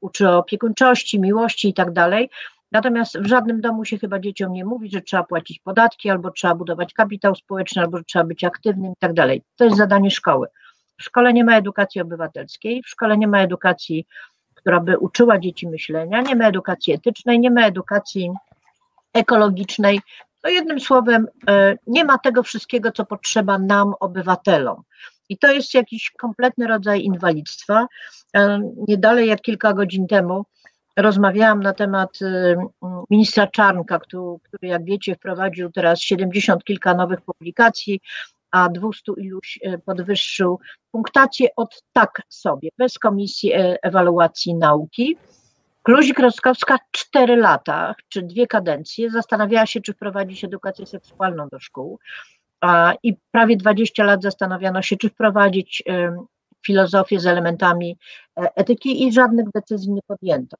uczy 0.00 0.28
o 0.28 0.38
opiekuńczości, 0.38 1.20
miłości 1.20 1.68
i 1.68 1.74
tak 1.74 1.92
dalej. 1.92 2.30
Natomiast 2.72 3.18
w 3.18 3.26
żadnym 3.26 3.60
domu 3.60 3.84
się 3.84 3.98
chyba 3.98 4.18
dzieciom 4.18 4.52
nie 4.52 4.64
mówi, 4.64 4.90
że 4.90 5.00
trzeba 5.00 5.22
płacić 5.22 5.58
podatki, 5.58 6.10
albo 6.10 6.30
trzeba 6.30 6.54
budować 6.54 6.94
kapitał 6.94 7.34
społeczny, 7.34 7.82
albo 7.82 7.98
że 7.98 8.04
trzeba 8.04 8.24
być 8.24 8.44
aktywnym 8.44 8.92
i 8.92 8.96
tak 8.98 9.12
dalej. 9.12 9.42
To 9.56 9.64
jest 9.64 9.76
zadanie 9.76 10.10
szkoły. 10.10 10.46
W 10.98 11.02
szkole 11.02 11.32
nie 11.32 11.44
ma 11.44 11.56
edukacji 11.56 12.00
obywatelskiej, 12.00 12.82
w 12.82 12.88
szkole 12.88 13.18
nie 13.18 13.28
ma 13.28 13.38
edukacji, 13.38 14.06
która 14.54 14.80
by 14.80 14.98
uczyła 14.98 15.38
dzieci 15.38 15.68
myślenia, 15.68 16.20
nie 16.20 16.36
ma 16.36 16.48
edukacji 16.48 16.92
etycznej, 16.92 17.40
nie 17.40 17.50
ma 17.50 17.66
edukacji 17.66 18.30
ekologicznej. 19.12 20.00
No 20.44 20.50
jednym 20.50 20.80
słowem, 20.80 21.28
e, 21.48 21.78
nie 21.86 22.04
ma 22.04 22.18
tego 22.18 22.42
wszystkiego, 22.42 22.92
co 22.92 23.04
potrzeba 23.04 23.58
nam, 23.58 23.94
obywatelom. 24.00 24.82
I 25.32 25.38
to 25.38 25.52
jest 25.52 25.74
jakiś 25.74 26.10
kompletny 26.10 26.66
rodzaj 26.66 27.02
inwalidztwa. 27.02 27.86
E, 28.36 28.60
nie 28.88 28.98
dalej 28.98 29.28
jak 29.28 29.40
kilka 29.40 29.72
godzin 29.72 30.06
temu 30.06 30.44
rozmawiałam 30.96 31.62
na 31.62 31.72
temat 31.72 32.18
e, 32.22 32.56
ministra 33.10 33.46
Czarnka, 33.46 33.98
który, 33.98 34.38
który 34.42 34.68
jak 34.68 34.84
wiecie 34.84 35.14
wprowadził 35.14 35.70
teraz 35.70 36.00
70 36.00 36.64
kilka 36.64 36.94
nowych 36.94 37.20
publikacji, 37.20 38.00
a 38.50 38.68
200 38.68 39.12
iluś 39.16 39.58
e, 39.62 39.78
podwyższył 39.78 40.60
punktację 40.90 41.48
od 41.56 41.82
tak 41.92 42.22
sobie, 42.28 42.68
bez 42.78 42.98
komisji 42.98 43.52
ewaluacji 43.82 44.54
nauki. 44.54 45.16
Kluzik-Rostkowska 45.82 46.78
cztery 46.90 47.36
lata, 47.36 47.94
czy 48.08 48.22
dwie 48.22 48.46
kadencje, 48.46 49.10
zastanawiała 49.10 49.66
się, 49.66 49.80
czy 49.80 49.92
wprowadzić 49.92 50.44
edukację 50.44 50.86
seksualną 50.86 51.48
do 51.48 51.60
szkół 51.60 51.98
i 53.02 53.16
prawie 53.30 53.56
20 53.56 54.04
lat 54.04 54.22
zastanawiano 54.22 54.82
się, 54.82 54.96
czy 54.96 55.08
wprowadzić 55.08 55.82
filozofię 56.66 57.20
z 57.20 57.26
elementami 57.26 57.98
e, 58.38 58.54
etyki 58.56 59.06
i 59.06 59.12
żadnych 59.12 59.46
decyzji 59.54 59.92
nie 59.92 60.02
podjęto. 60.06 60.56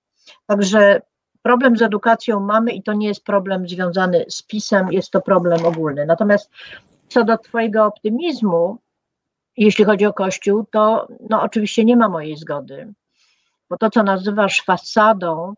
Także 0.46 1.03
problem 1.42 1.76
z 1.76 1.82
edukacją 1.82 2.40
mamy 2.40 2.72
i 2.72 2.82
to 2.82 2.92
nie 2.92 3.09
jest 3.09 3.24
problem 3.24 3.68
związany 3.68 4.24
z 4.28 4.42
PiSem, 4.42 4.92
jest 4.92 5.11
to 5.11 5.20
problem 5.20 5.66
ogólny. 5.66 6.07
Natomiast 6.07 6.50
co 7.09 7.24
do 7.24 7.38
Twojego 7.38 7.86
optymizmu, 7.86 8.78
jeśli 9.57 9.84
chodzi 9.84 10.07
o 10.07 10.12
Kościół, 10.12 10.66
to 10.70 11.09
no, 11.30 11.42
oczywiście 11.42 11.84
nie 11.84 11.96
ma 11.96 12.09
mojej 12.09 12.36
zgody, 12.36 12.92
bo 13.70 13.78
to, 13.78 13.90
co 13.90 14.03
nazywasz 14.03 14.62
fasadą, 14.62 15.55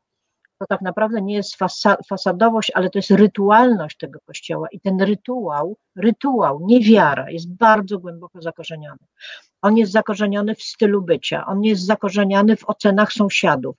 to 0.65 0.69
tak 0.69 0.83
naprawdę 0.83 1.23
nie 1.23 1.35
jest 1.35 1.57
fasa, 1.57 1.97
fasadowość, 2.09 2.73
ale 2.75 2.91
to 2.91 2.99
jest 2.99 3.11
rytualność 3.11 3.97
tego 3.97 4.19
kościoła. 4.27 4.69
I 4.73 4.81
ten 4.81 5.03
rytuał, 5.03 5.77
rytuał, 5.97 6.61
nie 6.63 6.81
wiara, 6.81 7.31
jest 7.31 7.55
bardzo 7.57 7.99
głęboko 7.99 8.43
zakorzeniony. 8.43 9.07
On 9.63 9.77
jest 9.77 9.93
zakorzeniony 9.93 10.55
w 10.55 10.63
stylu 10.63 11.03
bycia, 11.03 11.47
on 11.47 11.63
jest 11.63 11.87
zakorzeniony 11.87 12.57
w 12.57 12.65
ocenach 12.65 13.13
sąsiadów, 13.13 13.77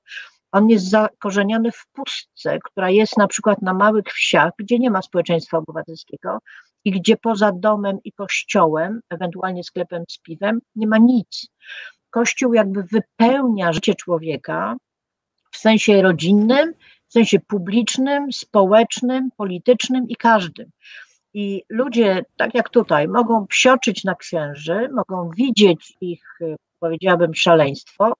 on 0.51 0.69
jest 0.69 0.89
zakorzeniony 0.89 1.71
w 1.71 1.85
pustce, 1.93 2.59
która 2.63 2.89
jest 2.89 3.17
na 3.17 3.27
przykład 3.27 3.61
na 3.61 3.73
małych 3.73 4.05
wsiach, 4.05 4.51
gdzie 4.59 4.79
nie 4.79 4.91
ma 4.91 5.01
społeczeństwa 5.01 5.57
obywatelskiego 5.57 6.39
i 6.85 6.91
gdzie 6.91 7.17
poza 7.17 7.51
domem 7.51 7.99
i 8.03 8.11
kościołem, 8.11 9.01
ewentualnie 9.09 9.63
sklepem 9.63 10.03
z 10.09 10.19
piwem, 10.19 10.59
nie 10.75 10.87
ma 10.87 10.97
nic. 10.97 11.47
Kościół 12.09 12.53
jakby 12.53 12.83
wypełnia 12.83 13.73
życie 13.73 13.95
człowieka 13.95 14.75
w 15.55 15.57
sensie 15.57 16.01
rodzinnym, 16.01 16.73
w 17.07 17.13
sensie 17.13 17.39
publicznym, 17.39 18.33
społecznym, 18.33 19.29
politycznym 19.37 20.09
i 20.09 20.15
każdym. 20.15 20.69
I 21.33 21.63
ludzie, 21.69 22.25
tak 22.37 22.55
jak 22.55 22.69
tutaj, 22.69 23.07
mogą 23.07 23.47
psioczyć 23.47 24.03
na 24.03 24.15
księży, 24.15 24.89
mogą 24.93 25.29
widzieć 25.29 25.93
ich, 26.01 26.39
powiedziałabym, 26.79 27.35
szaleństwo, 27.35 28.13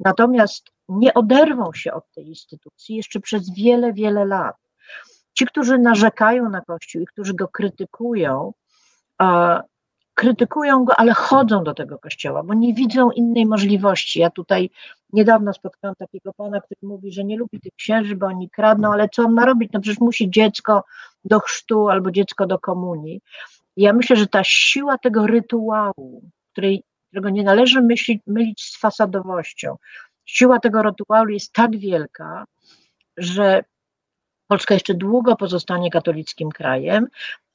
natomiast 0.00 0.70
nie 0.88 1.14
oderwą 1.14 1.72
się 1.72 1.92
od 1.92 2.04
tej 2.14 2.28
instytucji 2.28 2.96
jeszcze 2.96 3.20
przez 3.20 3.54
wiele, 3.54 3.92
wiele 3.92 4.24
lat. 4.24 4.56
Ci, 5.34 5.46
którzy 5.46 5.78
narzekają 5.78 6.48
na 6.48 6.60
Kościół 6.60 7.02
i 7.02 7.06
którzy 7.06 7.34
go 7.34 7.48
krytykują, 7.48 8.52
krytykują 10.14 10.84
go, 10.84 10.96
ale 10.96 11.12
chodzą 11.12 11.64
do 11.64 11.74
tego 11.74 11.98
kościoła, 11.98 12.42
bo 12.42 12.54
nie 12.54 12.74
widzą 12.74 13.10
innej 13.10 13.46
możliwości. 13.46 14.20
Ja 14.20 14.30
tutaj 14.30 14.70
niedawno 15.12 15.52
spotkałam 15.52 15.94
takiego 15.96 16.32
pana, 16.32 16.60
który 16.60 16.78
mówi, 16.82 17.12
że 17.12 17.24
nie 17.24 17.36
lubi 17.36 17.60
tych 17.60 17.74
księży, 17.74 18.16
bo 18.16 18.26
oni 18.26 18.50
kradną, 18.50 18.92
ale 18.92 19.08
co 19.08 19.22
on 19.22 19.32
ma 19.32 19.44
robić? 19.44 19.72
No 19.72 19.80
przecież 19.80 20.00
musi 20.00 20.30
dziecko 20.30 20.84
do 21.24 21.40
chrztu 21.40 21.88
albo 21.88 22.10
dziecko 22.10 22.46
do 22.46 22.58
komunii. 22.58 23.20
I 23.76 23.82
ja 23.82 23.92
myślę, 23.92 24.16
że 24.16 24.26
ta 24.26 24.44
siła 24.44 24.98
tego 24.98 25.26
rytuału, 25.26 26.22
której, 26.52 26.82
którego 27.08 27.30
nie 27.30 27.42
należy 27.42 27.82
myślić, 27.82 28.22
mylić 28.26 28.62
z 28.62 28.80
fasadowością, 28.80 29.76
siła 30.24 30.58
tego 30.60 30.82
rytuału 30.82 31.28
jest 31.28 31.52
tak 31.52 31.76
wielka, 31.76 32.44
że 33.16 33.64
Polska 34.48 34.74
jeszcze 34.74 34.94
długo 34.94 35.36
pozostanie 35.36 35.90
katolickim 35.90 36.50
krajem, 36.50 37.06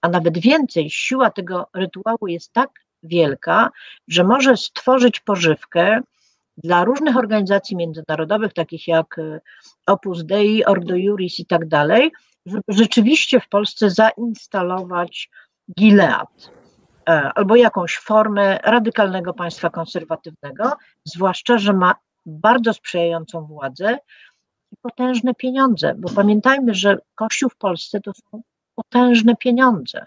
a 0.01 0.09
nawet 0.09 0.37
więcej, 0.37 0.89
siła 0.89 1.29
tego 1.29 1.67
rytuału 1.73 2.27
jest 2.27 2.53
tak 2.53 2.69
wielka, 3.03 3.69
że 4.07 4.23
może 4.23 4.57
stworzyć 4.57 5.19
pożywkę 5.19 6.01
dla 6.57 6.83
różnych 6.83 7.17
organizacji 7.17 7.75
międzynarodowych, 7.75 8.53
takich 8.53 8.87
jak 8.87 9.19
e, 9.19 9.39
Opus 9.87 10.25
Dei, 10.25 10.65
Ordo 10.65 10.95
Juris 10.95 11.39
i 11.39 11.45
tak 11.45 11.67
dalej, 11.67 12.11
rzeczywiście 12.67 13.39
w 13.39 13.49
Polsce 13.49 13.89
zainstalować 13.89 15.29
Gilead 15.79 16.51
e, 17.09 17.31
albo 17.35 17.55
jakąś 17.55 17.97
formę 17.97 18.59
radykalnego 18.63 19.33
państwa 19.33 19.69
konserwatywnego, 19.69 20.73
zwłaszcza, 21.05 21.57
że 21.57 21.73
ma 21.73 21.95
bardzo 22.25 22.73
sprzyjającą 22.73 23.45
władzę 23.45 23.97
i 24.71 24.75
potężne 24.81 25.35
pieniądze, 25.35 25.95
bo 25.97 26.09
pamiętajmy, 26.09 26.73
że 26.73 26.97
Kościół 27.15 27.49
w 27.49 27.55
Polsce 27.55 28.01
to 28.01 28.11
są 28.13 28.41
potężne 28.75 29.35
pieniądze. 29.35 30.05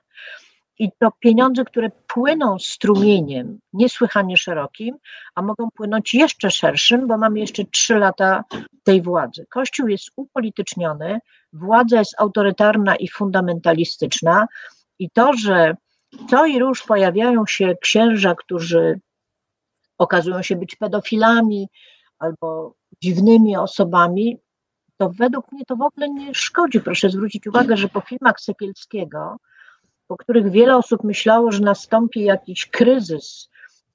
I 0.78 0.90
to 0.98 1.10
pieniądze, 1.20 1.64
które 1.64 1.90
płyną 2.06 2.58
strumieniem 2.58 3.58
niesłychanie 3.72 4.36
szerokim, 4.36 4.96
a 5.34 5.42
mogą 5.42 5.68
płynąć 5.70 6.14
jeszcze 6.14 6.50
szerszym, 6.50 7.06
bo 7.06 7.18
mamy 7.18 7.40
jeszcze 7.40 7.64
trzy 7.64 7.94
lata 7.94 8.44
tej 8.82 9.02
władzy. 9.02 9.46
Kościół 9.50 9.88
jest 9.88 10.10
upolityczniony, 10.16 11.18
władza 11.52 11.98
jest 11.98 12.14
autorytarna 12.18 12.96
i 12.96 13.08
fundamentalistyczna, 13.08 14.46
i 14.98 15.10
to, 15.10 15.32
że 15.32 15.76
co 16.30 16.46
i 16.46 16.58
róż 16.58 16.82
pojawiają 16.82 17.46
się 17.46 17.74
księża, 17.80 18.34
którzy 18.34 19.00
okazują 19.98 20.42
się 20.42 20.56
być 20.56 20.76
pedofilami 20.76 21.68
albo 22.18 22.74
dziwnymi 23.02 23.56
osobami, 23.56 24.38
to 24.96 25.10
według 25.18 25.52
mnie 25.52 25.64
to 25.64 25.76
w 25.76 25.82
ogóle 25.82 26.08
nie 26.08 26.34
szkodzi. 26.34 26.80
Proszę 26.80 27.10
zwrócić 27.10 27.46
uwagę, 27.46 27.76
że 27.76 27.88
po 27.88 28.00
filmach 28.00 28.40
Sekielskiego, 28.40 29.36
po 30.06 30.16
których 30.16 30.50
wiele 30.50 30.76
osób 30.76 31.04
myślało, 31.04 31.52
że 31.52 31.60
nastąpi 31.60 32.20
jakiś 32.20 32.66
kryzys 32.66 33.48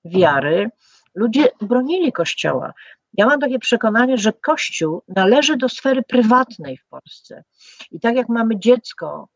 wiary, 0.05 0.69
ludzie 1.15 1.49
bronili 1.61 2.11
Kościoła. 2.11 2.73
Ja 3.13 3.25
mam 3.25 3.39
takie 3.39 3.59
przekonanie, 3.59 4.17
że 4.17 4.33
Kościół 4.33 5.03
należy 5.07 5.57
do 5.57 5.69
sfery 5.69 6.03
prywatnej 6.03 6.77
w 6.77 6.87
Polsce. 6.87 7.43
I 7.91 7.99
tak 7.99 8.15
jak 8.15 8.29
mamy 8.29 8.59
dziecko, 8.59 9.27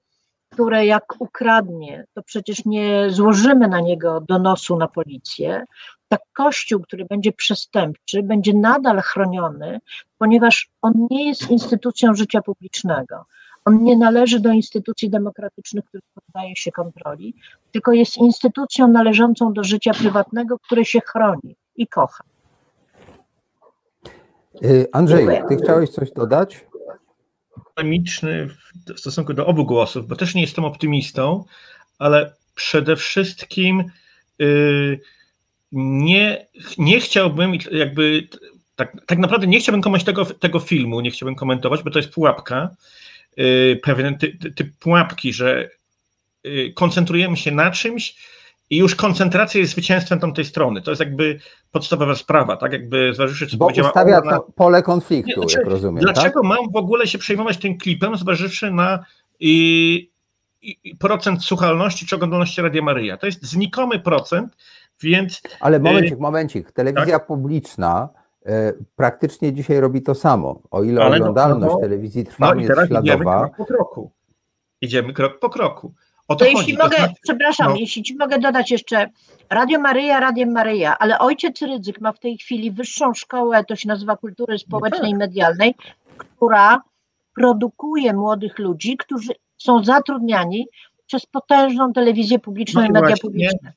które 0.49 0.85
jak 0.85 1.15
ukradnie, 1.19 2.05
to 2.13 2.23
przecież 2.23 2.65
nie 2.65 3.09
złożymy 3.09 3.67
na 3.67 3.79
niego 3.79 4.21
donosu 4.27 4.77
na 4.77 4.87
policję, 4.87 5.65
tak 6.11 6.21
Kościół, 6.33 6.81
który 6.81 7.05
będzie 7.05 7.31
przestępczy, 7.31 8.23
będzie 8.23 8.53
nadal 8.53 9.01
chroniony, 9.01 9.79
ponieważ 10.17 10.69
on 10.81 10.93
nie 11.09 11.27
jest 11.27 11.49
instytucją 11.49 12.15
życia 12.15 12.41
publicznego. 12.41 13.25
On 13.65 13.83
nie 13.83 13.97
należy 13.97 14.39
do 14.39 14.51
instytucji 14.51 15.09
demokratycznych, 15.09 15.85
które 15.85 16.01
poddaje 16.15 16.55
się 16.55 16.71
kontroli, 16.71 17.35
tylko 17.71 17.91
jest 17.91 18.17
instytucją 18.17 18.87
należącą 18.87 19.53
do 19.53 19.63
życia 19.63 19.91
prywatnego, 19.93 20.59
które 20.59 20.85
się 20.85 20.99
chroni 21.01 21.55
i 21.75 21.87
kocha. 21.87 22.23
Y, 24.63 24.87
Andrzej, 24.91 25.27
ty 25.49 25.55
chciałeś 25.55 25.89
coś 25.89 26.11
dodać? 26.11 26.65
Polemiczny 27.75 28.47
w 28.95 28.99
stosunku 28.99 29.33
do 29.33 29.45
obu 29.47 29.65
głosów, 29.65 30.07
bo 30.07 30.15
też 30.15 30.35
nie 30.35 30.41
jestem 30.41 30.65
optymistą, 30.65 31.43
ale 31.99 32.33
przede 32.55 32.95
wszystkim. 32.95 33.83
Yy, 34.39 34.99
nie, 35.71 36.47
nie 36.77 36.99
chciałbym 36.99 37.53
jakby 37.71 38.27
tak, 38.75 38.97
tak 39.05 39.19
naprawdę 39.19 39.47
nie 39.47 39.59
chciałbym 39.59 39.81
komentować 39.81 40.05
tego, 40.05 40.25
tego 40.25 40.59
filmu, 40.59 41.01
nie 41.01 41.11
chciałbym 41.11 41.35
komentować, 41.35 41.83
bo 41.83 41.91
to 41.91 41.99
jest 41.99 42.13
pułapka, 42.13 42.69
yy, 43.37 43.79
pewien 43.83 44.17
typ, 44.17 44.55
typ 44.55 44.77
pułapki, 44.79 45.33
że 45.33 45.69
yy, 46.43 46.73
koncentrujemy 46.73 47.37
się 47.37 47.51
na 47.51 47.71
czymś 47.71 48.15
i 48.69 48.77
już 48.77 48.95
koncentracja 48.95 49.59
jest 49.59 49.71
zwycięstwem 49.71 50.19
tamtej 50.19 50.45
strony. 50.45 50.81
To 50.81 50.91
jest 50.91 50.99
jakby 50.99 51.39
podstawowa 51.71 52.15
sprawa, 52.15 52.57
tak 52.57 52.71
jakby 52.71 53.13
zważywszy, 53.13 53.47
co 53.47 53.57
Bo 53.57 53.65
powiedziała 53.65 53.89
ustawia 53.89 54.21
Ola, 54.21 54.31
to 54.31 54.51
pole 54.55 54.83
konfliktu, 54.83 55.29
Nie, 55.29 55.35
znaczy, 55.35 55.57
jak 55.57 55.67
rozumiem, 55.67 56.03
Dlaczego 56.03 56.41
tak? 56.41 56.49
mam 56.49 56.71
w 56.71 56.75
ogóle 56.75 57.07
się 57.07 57.17
przejmować 57.17 57.57
tym 57.57 57.77
klipem, 57.77 58.17
zważywszy 58.17 58.71
na 58.71 59.05
i 59.39 60.11
procent 60.99 61.43
słuchalności 61.43 62.05
czy 62.05 62.15
oglądalności 62.15 62.61
Radia 62.61 62.81
Maryja? 62.81 63.17
To 63.17 63.25
jest 63.25 63.43
znikomy 63.43 63.99
procent, 63.99 64.57
więc... 65.03 65.41
Ale 65.59 65.77
y, 65.77 65.79
momencik, 65.79 66.19
momencik. 66.19 66.71
Telewizja 66.71 67.19
tak? 67.19 67.27
publiczna 67.27 68.09
e, 68.45 68.73
praktycznie 68.95 69.53
dzisiaj 69.53 69.79
robi 69.79 70.01
to 70.01 70.15
samo. 70.15 70.61
O 70.71 70.83
ile 70.83 71.01
Ale 71.01 71.09
no- 71.09 71.15
oglądalność 71.25 71.71
no 71.73 71.75
to- 71.75 71.81
telewizji 71.81 72.25
trwam 72.25 72.49
No 72.49 72.55
i 72.55 72.63
jest 72.63 72.69
teraz 72.75 72.85
idziemy 72.89 73.05
śladowa, 73.07 73.39
krok 73.39 73.57
po 73.57 73.65
kroku. 73.65 74.11
Idziemy 74.81 75.13
krok 75.13 75.39
po 75.39 75.49
kroku. 75.49 75.93
O 76.27 76.35
To 76.35 76.39
to 76.39 76.45
jeśli 76.45 76.59
chodzi. 76.59 76.77
To 76.77 76.83
mogę, 76.83 76.97
znaczy- 76.97 77.13
przepraszam, 77.23 77.69
no. 77.69 77.75
jeśli 77.75 78.03
ci 78.03 78.15
mogę 78.15 78.39
dodać 78.39 78.71
jeszcze, 78.71 79.09
Radio 79.49 79.79
Maryja, 79.79 80.19
Radiem 80.19 80.51
Maryja, 80.51 80.97
ale 80.97 81.19
ojciec 81.19 81.61
Rydzyk 81.61 82.01
ma 82.01 82.11
w 82.11 82.19
tej 82.19 82.37
chwili 82.37 82.71
wyższą 82.71 83.13
szkołę, 83.13 83.63
to 83.63 83.75
się 83.75 83.87
nazywa 83.87 84.17
kultury 84.17 84.57
społecznej 84.59 85.11
i 85.11 85.15
medialnej, 85.15 85.75
która 86.17 86.81
produkuje 87.35 88.13
młodych 88.13 88.59
ludzi, 88.59 88.97
którzy 88.97 89.31
są 89.57 89.83
zatrudniani 89.83 90.67
przez 91.07 91.25
potężną 91.25 91.93
telewizję 91.93 92.39
publiczną 92.39 92.81
No 92.81 92.85
i 92.87 92.89
i 92.89 92.91
media 92.91 93.07
właśnie. 93.07 93.21
publiczne. 93.29 93.73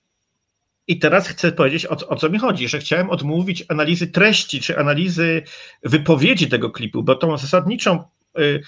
I 0.89 0.99
teraz 0.99 1.29
chcę 1.29 1.53
powiedzieć, 1.53 1.87
o, 1.87 2.09
o 2.09 2.17
co 2.17 2.31
mi 2.31 2.39
chodzi, 2.39 2.69
że 2.69 2.79
chciałem 2.79 3.11
odmówić 3.11 3.65
analizy 3.69 4.07
treści 4.07 4.61
czy 4.61 4.79
analizy 4.79 5.43
wypowiedzi 5.83 6.49
tego 6.49 6.71
klipu, 6.71 7.03
bo 7.03 7.15
tą 7.15 7.39
zasadniczą 7.39 8.05
y, 8.39 8.61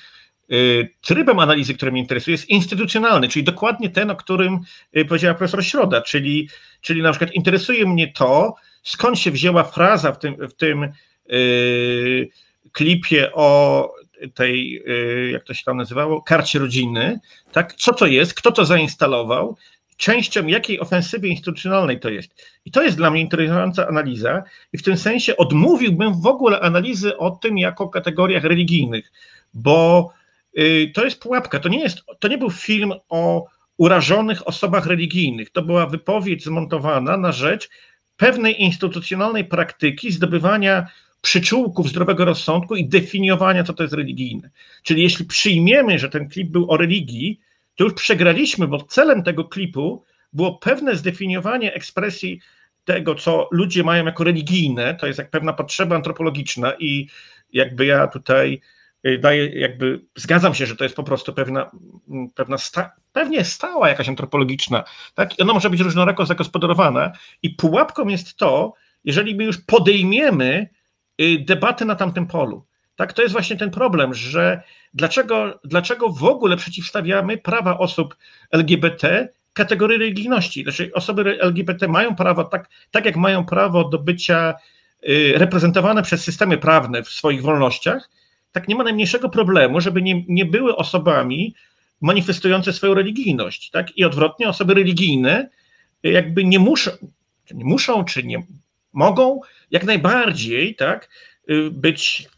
y, 0.52 0.88
trybem 1.00 1.38
analizy, 1.38 1.74
który 1.74 1.92
mnie 1.92 2.00
interesuje, 2.00 2.32
jest 2.34 2.48
instytucjonalny, 2.48 3.28
czyli 3.28 3.44
dokładnie 3.44 3.90
ten, 3.90 4.10
o 4.10 4.16
którym 4.16 4.60
y, 4.96 5.04
powiedziała 5.04 5.34
profesor 5.34 5.64
Środa, 5.64 6.02
czyli, 6.02 6.48
czyli 6.80 7.02
na 7.02 7.10
przykład 7.10 7.34
interesuje 7.34 7.86
mnie 7.86 8.12
to, 8.12 8.54
skąd 8.82 9.18
się 9.18 9.30
wzięła 9.30 9.64
fraza 9.64 10.12
w 10.12 10.18
tym, 10.18 10.48
w 10.48 10.54
tym 10.54 10.92
y, 11.32 12.28
klipie 12.72 13.32
o 13.32 13.90
tej, 14.34 14.82
y, 14.88 15.30
jak 15.30 15.44
to 15.44 15.54
się 15.54 15.64
tam 15.64 15.76
nazywało, 15.76 16.22
karcie 16.22 16.58
rodziny, 16.58 17.20
tak? 17.52 17.74
Co 17.74 17.94
to 17.94 18.06
jest, 18.06 18.34
kto 18.34 18.52
to 18.52 18.64
zainstalował, 18.64 19.56
częścią 19.96 20.46
jakiej 20.46 20.80
ofensywy 20.80 21.28
instytucjonalnej 21.28 22.00
to 22.00 22.08
jest. 22.08 22.44
I 22.64 22.70
to 22.70 22.82
jest 22.82 22.96
dla 22.96 23.10
mnie 23.10 23.20
interesująca 23.20 23.88
analiza 23.88 24.42
i 24.72 24.78
w 24.78 24.82
tym 24.82 24.96
sensie 24.96 25.36
odmówiłbym 25.36 26.20
w 26.20 26.26
ogóle 26.26 26.60
analizy 26.60 27.16
o 27.16 27.30
tym 27.30 27.58
jako 27.58 27.88
kategoriach 27.88 28.44
religijnych, 28.44 29.12
bo 29.54 30.10
y, 30.58 30.92
to 30.94 31.04
jest 31.04 31.20
pułapka. 31.20 31.58
To 31.60 31.68
nie, 31.68 31.80
jest, 31.80 32.02
to 32.18 32.28
nie 32.28 32.38
był 32.38 32.50
film 32.50 32.92
o 33.08 33.46
urażonych 33.76 34.48
osobach 34.48 34.86
religijnych. 34.86 35.50
To 35.50 35.62
była 35.62 35.86
wypowiedź 35.86 36.44
zmontowana 36.44 37.16
na 37.16 37.32
rzecz 37.32 37.68
pewnej 38.16 38.62
instytucjonalnej 38.62 39.44
praktyki 39.44 40.12
zdobywania 40.12 40.86
przyczółków 41.20 41.88
zdrowego 41.88 42.24
rozsądku 42.24 42.76
i 42.76 42.88
definiowania, 42.88 43.64
co 43.64 43.72
to 43.72 43.82
jest 43.82 43.94
religijne. 43.94 44.50
Czyli 44.82 45.02
jeśli 45.02 45.24
przyjmiemy, 45.24 45.98
że 45.98 46.08
ten 46.08 46.28
klip 46.28 46.48
był 46.48 46.70
o 46.70 46.76
religii, 46.76 47.40
to 47.76 47.84
już 47.84 47.94
przegraliśmy, 47.94 48.68
bo 48.68 48.82
celem 48.82 49.22
tego 49.22 49.44
klipu 49.44 50.04
było 50.32 50.58
pewne 50.58 50.96
zdefiniowanie 50.96 51.74
ekspresji 51.74 52.40
tego, 52.84 53.14
co 53.14 53.48
ludzie 53.52 53.84
mają 53.84 54.04
jako 54.04 54.24
religijne, 54.24 54.94
to 54.94 55.06
jest 55.06 55.18
jak 55.18 55.30
pewna 55.30 55.52
potrzeba 55.52 55.96
antropologiczna 55.96 56.72
i 56.78 57.08
jakby 57.52 57.86
ja 57.86 58.06
tutaj 58.06 58.60
y, 59.06 59.18
daję, 59.18 59.60
jakby 59.60 60.00
zgadzam 60.16 60.54
się, 60.54 60.66
że 60.66 60.76
to 60.76 60.84
jest 60.84 60.96
po 60.96 61.02
prostu 61.02 61.32
pewna, 61.32 61.70
mm, 62.08 62.30
pewna 62.30 62.58
sta, 62.58 62.92
pewnie 63.12 63.44
stała 63.44 63.88
jakaś 63.88 64.08
antropologiczna, 64.08 64.84
tak? 65.14 65.38
I 65.38 65.42
ona 65.42 65.52
może 65.52 65.70
być 65.70 65.80
różnorako 65.80 66.26
zagospodarowana 66.26 67.12
i 67.42 67.50
pułapką 67.50 68.08
jest 68.08 68.36
to, 68.36 68.74
jeżeli 69.04 69.34
my 69.34 69.44
już 69.44 69.58
podejmiemy 69.58 70.68
y, 71.20 71.38
debatę 71.38 71.84
na 71.84 71.94
tamtym 71.94 72.26
polu. 72.26 72.65
Tak, 72.96 73.12
to 73.12 73.22
jest 73.22 73.32
właśnie 73.32 73.56
ten 73.56 73.70
problem, 73.70 74.14
że 74.14 74.62
dlaczego, 74.94 75.60
dlaczego 75.64 76.08
w 76.10 76.24
ogóle 76.24 76.56
przeciwstawiamy 76.56 77.38
prawa 77.38 77.78
osób 77.78 78.16
LGBT 78.50 79.28
kategorii 79.52 79.98
religijności. 79.98 80.62
Znaczy 80.62 80.90
osoby 80.94 81.40
LGBT 81.40 81.88
mają 81.88 82.16
prawo, 82.16 82.44
tak, 82.44 82.68
tak 82.90 83.04
jak 83.04 83.16
mają 83.16 83.44
prawo 83.44 83.88
do 83.88 83.98
bycia 83.98 84.54
y, 85.08 85.32
reprezentowane 85.36 86.02
przez 86.02 86.24
systemy 86.24 86.58
prawne 86.58 87.02
w 87.02 87.08
swoich 87.08 87.42
wolnościach, 87.42 88.10
tak 88.52 88.68
nie 88.68 88.74
ma 88.74 88.84
najmniejszego 88.84 89.28
problemu, 89.28 89.80
żeby 89.80 90.02
nie, 90.02 90.24
nie 90.28 90.44
były 90.44 90.76
osobami 90.76 91.54
manifestujące 92.00 92.72
swoją 92.72 92.94
religijność. 92.94 93.70
Tak? 93.70 93.98
I 93.98 94.04
odwrotnie, 94.04 94.48
osoby 94.48 94.74
religijne 94.74 95.48
jakby 96.02 96.44
nie 96.44 96.58
muszą, 96.58 96.90
nie 97.50 97.64
muszą 97.64 98.04
czy 98.04 98.22
nie 98.22 98.46
mogą 98.92 99.40
jak 99.70 99.84
najbardziej 99.84 100.74
tak, 100.74 101.08
y, 101.50 101.70
być 101.70 102.28
y, 102.28 102.35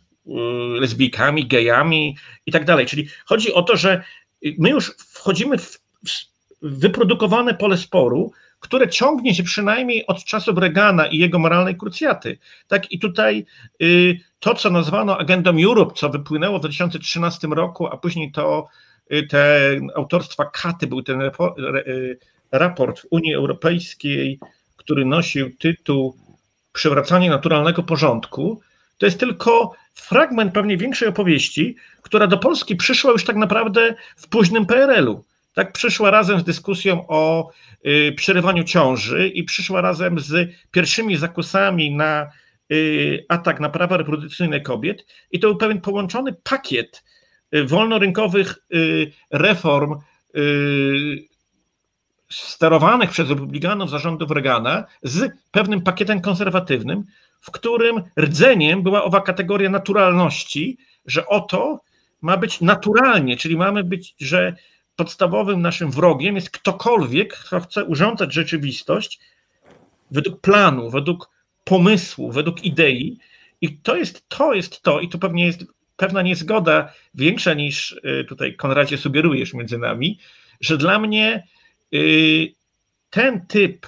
lesbijkami, 0.80 1.46
gejami 1.46 2.16
i 2.46 2.52
tak 2.52 2.64
dalej. 2.64 2.86
Czyli 2.86 3.08
chodzi 3.26 3.52
o 3.52 3.62
to, 3.62 3.76
że 3.76 4.02
my 4.58 4.70
już 4.70 4.96
wchodzimy 4.98 5.58
w, 5.58 5.80
w 6.06 6.28
wyprodukowane 6.62 7.54
pole 7.54 7.76
sporu, 7.76 8.32
które 8.60 8.88
ciągnie 8.88 9.34
się 9.34 9.42
przynajmniej 9.42 10.06
od 10.06 10.24
czasów 10.24 10.58
Reagana 10.58 11.06
i 11.06 11.18
jego 11.18 11.38
moralnej 11.38 11.76
krucjaty. 11.76 12.38
Tak 12.68 12.92
i 12.92 12.98
tutaj 12.98 13.46
y, 13.82 14.20
to, 14.40 14.54
co 14.54 14.70
nazwano 14.70 15.18
agendą 15.18 15.62
Europe, 15.64 15.94
co 15.94 16.10
wypłynęło 16.10 16.58
w 16.58 16.60
2013 16.60 17.48
roku, 17.48 17.86
a 17.86 17.96
później 17.96 18.32
to 18.32 18.68
y, 19.12 19.26
te 19.26 19.70
autorstwa 19.96 20.44
Katy, 20.44 20.86
był 20.86 21.02
ten 21.02 21.22
y, 21.22 21.30
raport 22.52 23.00
w 23.00 23.06
Unii 23.10 23.34
Europejskiej, 23.34 24.38
który 24.76 25.04
nosił 25.04 25.56
tytuł 25.56 26.16
Przywracanie 26.72 27.30
naturalnego 27.30 27.82
porządku, 27.82 28.60
to 28.98 29.06
jest 29.06 29.20
tylko 29.20 29.72
fragment 29.94 30.54
pewnie 30.54 30.76
większej 30.76 31.08
opowieści, 31.08 31.76
która 32.02 32.26
do 32.26 32.38
Polski 32.38 32.76
przyszła 32.76 33.12
już 33.12 33.24
tak 33.24 33.36
naprawdę 33.36 33.94
w 34.16 34.28
późnym 34.28 34.66
PRL-u 34.66 35.24
tak 35.58 35.72
przyszła 35.72 36.10
razem 36.10 36.40
z 36.40 36.44
dyskusją 36.44 37.06
o 37.08 37.50
y, 37.86 38.12
przerywaniu 38.16 38.64
ciąży 38.64 39.28
i 39.28 39.44
przyszła 39.44 39.80
razem 39.80 40.18
z 40.18 40.50
pierwszymi 40.70 41.16
zakusami 41.16 41.94
na 41.94 42.30
y, 42.72 43.24
atak 43.28 43.60
na 43.60 43.68
prawa 43.68 43.96
reprodukcyjne 43.96 44.60
kobiet. 44.60 45.06
I 45.30 45.40
to 45.40 45.48
był 45.48 45.56
pewien 45.56 45.80
połączony 45.80 46.36
pakiet 46.42 47.04
y, 47.54 47.64
wolnorynkowych 47.64 48.58
y, 48.74 49.12
reform 49.30 49.96
y, 50.36 51.28
sterowanych 52.30 53.10
przez 53.10 53.28
republikanów 53.28 53.90
zarządów 53.90 54.30
Reagana 54.30 54.84
z 55.02 55.32
pewnym 55.50 55.82
pakietem 55.82 56.20
konserwatywnym, 56.20 57.04
w 57.40 57.50
którym 57.50 58.02
rdzeniem 58.20 58.82
była 58.82 59.04
owa 59.04 59.20
kategoria 59.20 59.70
naturalności, 59.70 60.78
że 61.06 61.26
oto 61.26 61.80
ma 62.22 62.36
być 62.36 62.60
naturalnie, 62.60 63.36
czyli 63.36 63.56
mamy 63.56 63.84
być, 63.84 64.14
że 64.20 64.56
podstawowym 64.96 65.62
naszym 65.62 65.90
wrogiem 65.90 66.34
jest 66.34 66.50
ktokolwiek, 66.50 67.34
kto 67.34 67.60
chce 67.60 67.84
urządzać 67.84 68.32
rzeczywistość 68.32 69.20
według 70.10 70.40
planu, 70.40 70.90
według 70.90 71.30
pomysłu, 71.64 72.32
według 72.32 72.64
idei. 72.64 73.18
I 73.60 73.78
to 73.78 73.96
jest 73.96 74.28
to, 74.28 74.54
jest 74.54 74.82
to, 74.82 75.00
i 75.00 75.08
to 75.08 75.18
pewnie 75.18 75.46
jest 75.46 75.64
pewna 75.96 76.22
niezgoda 76.22 76.92
większa 77.14 77.54
niż 77.54 77.92
y, 77.92 78.24
tutaj 78.28 78.56
Konradzie 78.56 78.98
sugerujesz 78.98 79.54
między 79.54 79.78
nami, 79.78 80.18
że 80.60 80.76
dla 80.76 80.98
mnie 80.98 81.46
y, 81.94 82.52
ten 83.10 83.46
typ 83.46 83.86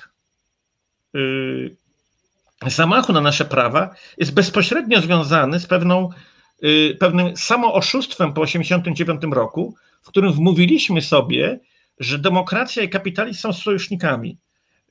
y, 1.14 1.76
zamachu 2.66 3.12
na 3.12 3.20
nasze 3.20 3.44
prawa 3.44 3.90
jest 4.18 4.34
bezpośrednio 4.34 5.00
związany 5.00 5.60
z 5.60 5.66
pewną, 5.66 6.10
pewnym 6.98 7.36
samooszustwem 7.36 8.32
po 8.32 8.46
1989 8.46 9.34
roku, 9.34 9.74
w 10.02 10.08
którym 10.08 10.32
wmówiliśmy 10.32 11.02
sobie, 11.02 11.60
że 12.00 12.18
demokracja 12.18 12.82
i 12.82 12.88
kapitalizm 12.88 13.40
są 13.40 13.52
sojusznikami. 13.52 14.38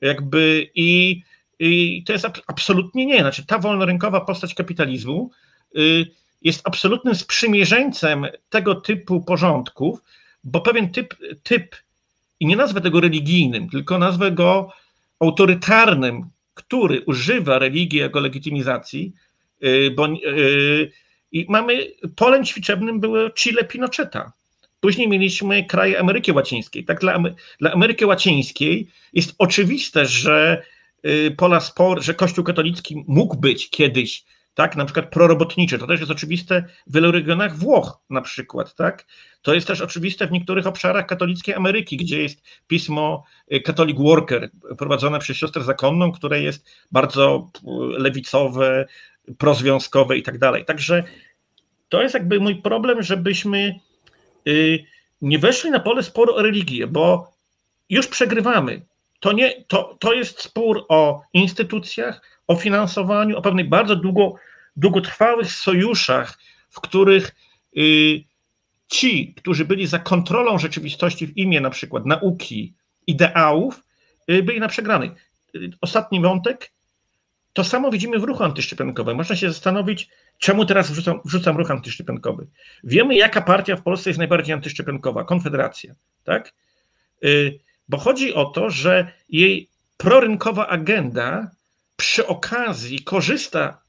Jakby 0.00 0.70
i, 0.74 1.22
i 1.58 2.04
to 2.06 2.12
jest 2.12 2.26
absolutnie 2.46 3.06
nie. 3.06 3.20
Znaczy, 3.20 3.46
ta 3.46 3.58
wolnorynkowa 3.58 4.20
postać 4.20 4.54
kapitalizmu 4.54 5.30
y, 5.76 6.06
jest 6.42 6.60
absolutnym 6.64 7.14
sprzymierzeńcem 7.14 8.26
tego 8.50 8.74
typu 8.74 9.20
porządków, 9.20 10.02
bo 10.44 10.60
pewien 10.60 10.92
typ, 10.92 11.14
typ, 11.42 11.76
i 12.40 12.46
nie 12.46 12.56
nazwę 12.56 12.80
tego 12.80 13.00
religijnym, 13.00 13.70
tylko 13.70 13.98
nazwę 13.98 14.32
go 14.32 14.72
autorytarnym, 15.20 16.30
który 16.62 17.00
używa 17.00 17.58
religii 17.58 17.98
jako 17.98 18.20
legitymizacji, 18.20 19.12
y, 19.64 19.90
bo 19.96 20.06
y, 20.06 20.90
i 21.32 21.46
mamy 21.48 21.92
polem 22.16 22.44
ćwiczebnym 22.44 23.00
było 23.00 23.30
Chile 23.30 23.64
Pinocheta. 23.64 24.32
Później 24.80 25.08
mieliśmy 25.08 25.64
kraje 25.64 26.00
Ameryki 26.00 26.32
Łacińskiej. 26.32 26.84
Tak 26.84 27.00
dla, 27.00 27.22
dla 27.60 27.72
Ameryki 27.72 28.04
Łacińskiej 28.04 28.88
jest 29.12 29.34
oczywiste, 29.38 30.06
że 30.06 30.62
y, 31.06 31.34
pola 31.36 31.60
spor, 31.60 32.02
że 32.02 32.14
Kościół 32.14 32.44
katolicki 32.44 33.04
mógł 33.06 33.36
być 33.36 33.70
kiedyś, 33.70 34.24
tak, 34.60 34.76
na 34.76 34.84
przykład 34.84 35.10
prorobotniczy. 35.10 35.78
To 35.78 35.86
też 35.86 36.00
jest 36.00 36.12
oczywiste 36.12 36.64
w 36.86 36.94
wielu 36.94 37.12
regionach 37.12 37.56
Włoch 37.56 37.98
na 38.10 38.20
przykład, 38.20 38.74
tak. 38.74 39.06
To 39.42 39.54
jest 39.54 39.66
też 39.66 39.80
oczywiste 39.80 40.26
w 40.26 40.32
niektórych 40.32 40.66
obszarach 40.66 41.06
katolickiej 41.06 41.54
Ameryki, 41.54 41.96
gdzie 41.96 42.22
jest 42.22 42.42
pismo 42.66 43.24
y, 43.52 43.60
Catholic 43.60 43.98
Worker 43.98 44.50
prowadzone 44.78 45.18
przez 45.18 45.36
siostrę 45.36 45.62
zakonną, 45.62 46.12
które 46.12 46.42
jest 46.42 46.66
bardzo 46.92 47.50
y, 47.56 47.60
lewicowe, 47.98 48.86
prozwiązkowe 49.38 50.16
i 50.18 50.22
tak 50.22 50.38
dalej. 50.38 50.64
Także 50.64 51.04
to 51.88 52.02
jest 52.02 52.14
jakby 52.14 52.40
mój 52.40 52.56
problem, 52.56 53.02
żebyśmy 53.02 53.80
Y, 54.48 54.84
nie 55.22 55.38
weszli 55.38 55.70
na 55.70 55.80
pole 55.80 56.02
sporu 56.02 56.34
o 56.34 56.42
religię, 56.42 56.86
bo 56.86 57.32
już 57.90 58.06
przegrywamy. 58.06 58.86
To, 59.20 59.32
nie, 59.32 59.64
to, 59.64 59.96
to 60.00 60.12
jest 60.12 60.40
spór 60.42 60.84
o 60.88 61.22
instytucjach, 61.32 62.22
o 62.46 62.56
finansowaniu, 62.56 63.38
o 63.38 63.42
pewnych 63.42 63.68
bardzo 63.68 63.96
długo, 63.96 64.34
długotrwałych 64.76 65.52
sojuszach, 65.52 66.38
w 66.70 66.80
których 66.80 67.34
y, 67.76 68.24
ci, 68.88 69.34
którzy 69.34 69.64
byli 69.64 69.86
za 69.86 69.98
kontrolą 69.98 70.58
rzeczywistości 70.58 71.26
w 71.26 71.36
imię 71.36 71.60
na 71.60 71.70
przykład 71.70 72.06
nauki, 72.06 72.74
ideałów, 73.06 73.84
y, 74.30 74.42
byli 74.42 74.60
na 74.60 74.68
przegranej. 74.68 75.10
Ostatni 75.80 76.20
wątek. 76.20 76.72
To 77.52 77.64
samo 77.64 77.90
widzimy 77.90 78.18
w 78.18 78.24
ruchu 78.24 78.44
antyszczepionkowym. 78.44 79.16
Można 79.16 79.36
się 79.36 79.52
zastanowić, 79.52 80.08
Czemu 80.40 80.66
teraz 80.66 80.90
wrzucam, 80.90 81.20
wrzucam 81.24 81.56
ruch 81.56 81.70
antyszczepionkowy? 81.70 82.46
Wiemy, 82.84 83.14
jaka 83.14 83.42
partia 83.42 83.76
w 83.76 83.82
Polsce 83.82 84.10
jest 84.10 84.18
najbardziej 84.18 84.54
antyszczepionkowa 84.54 85.24
Konfederacja, 85.24 85.94
tak? 86.24 86.52
Y, 87.24 87.60
bo 87.88 87.98
chodzi 87.98 88.34
o 88.34 88.44
to, 88.44 88.70
że 88.70 89.12
jej 89.28 89.68
prorynkowa 89.96 90.68
agenda 90.68 91.50
przy 91.96 92.26
okazji 92.26 93.04
korzysta 93.04 93.82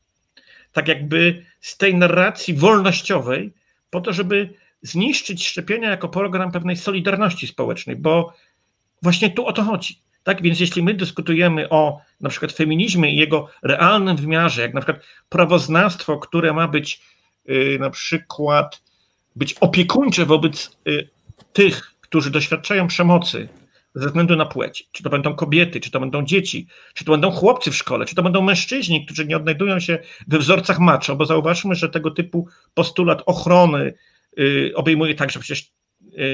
tak 0.71 0.87
jakby 0.87 1.45
z 1.59 1.77
tej 1.77 1.95
narracji 1.95 2.53
wolnościowej 2.53 3.53
po 3.89 4.01
to, 4.01 4.13
żeby 4.13 4.53
zniszczyć 4.81 5.47
szczepienia 5.47 5.89
jako 5.89 6.09
program 6.09 6.51
pewnej 6.51 6.77
solidarności 6.77 7.47
społecznej, 7.47 7.95
bo 7.95 8.33
właśnie 9.01 9.29
tu 9.29 9.45
o 9.45 9.53
to 9.53 9.63
chodzi. 9.63 9.99
Tak 10.23 10.41
więc 10.41 10.59
jeśli 10.59 10.83
my 10.83 10.93
dyskutujemy 10.93 11.69
o 11.69 12.01
na 12.21 12.29
przykład 12.29 12.51
feminizmie 12.51 13.13
i 13.13 13.17
jego 13.17 13.47
realnym 13.63 14.17
wymiarze, 14.17 14.61
jak 14.61 14.73
na 14.73 14.81
przykład 14.81 15.05
prawoznawstwo, 15.29 16.17
które 16.17 16.53
ma 16.53 16.67
być 16.67 17.01
y, 17.49 17.77
na 17.79 17.89
przykład 17.89 18.81
być 19.35 19.53
opiekuńcze 19.53 20.25
wobec 20.25 20.77
y, 20.87 21.09
tych, 21.53 21.93
którzy 22.01 22.31
doświadczają 22.31 22.87
przemocy 22.87 23.49
ze 23.95 24.07
względu 24.07 24.35
na 24.35 24.45
płeć, 24.45 24.89
czy 24.91 25.03
to 25.03 25.09
będą 25.09 25.35
kobiety, 25.35 25.79
czy 25.79 25.91
to 25.91 25.99
będą 25.99 26.25
dzieci, 26.25 26.67
czy 26.93 27.05
to 27.05 27.11
będą 27.11 27.31
chłopcy 27.31 27.71
w 27.71 27.75
szkole, 27.75 28.05
czy 28.05 28.15
to 28.15 28.23
będą 28.23 28.41
mężczyźni, 28.41 29.05
którzy 29.05 29.25
nie 29.25 29.37
odnajdują 29.37 29.79
się 29.79 29.99
we 30.27 30.39
wzorcach 30.39 30.79
macho, 30.79 31.15
bo 31.15 31.25
zauważmy, 31.25 31.75
że 31.75 31.89
tego 31.89 32.11
typu 32.11 32.47
postulat 32.73 33.23
ochrony 33.25 33.93
y, 34.39 34.71
obejmuje 34.75 35.15
także 35.15 35.39
przecież 35.39 35.71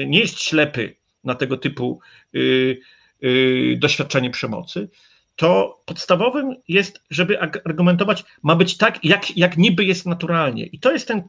nie 0.06 0.20
jest 0.20 0.40
ślepy 0.40 0.96
na 1.24 1.34
tego 1.34 1.56
typu 1.56 2.00
Y, 3.24 3.76
doświadczenie 3.78 4.30
przemocy, 4.30 4.88
to 5.36 5.82
podstawowym 5.84 6.56
jest, 6.68 7.02
żeby 7.10 7.40
argumentować, 7.40 8.24
ma 8.42 8.56
być 8.56 8.76
tak, 8.76 9.04
jak, 9.04 9.36
jak 9.36 9.56
niby 9.56 9.84
jest 9.84 10.06
naturalnie. 10.06 10.66
I 10.66 10.78
to 10.78 10.92
jest 10.92 11.08
ten, 11.08 11.22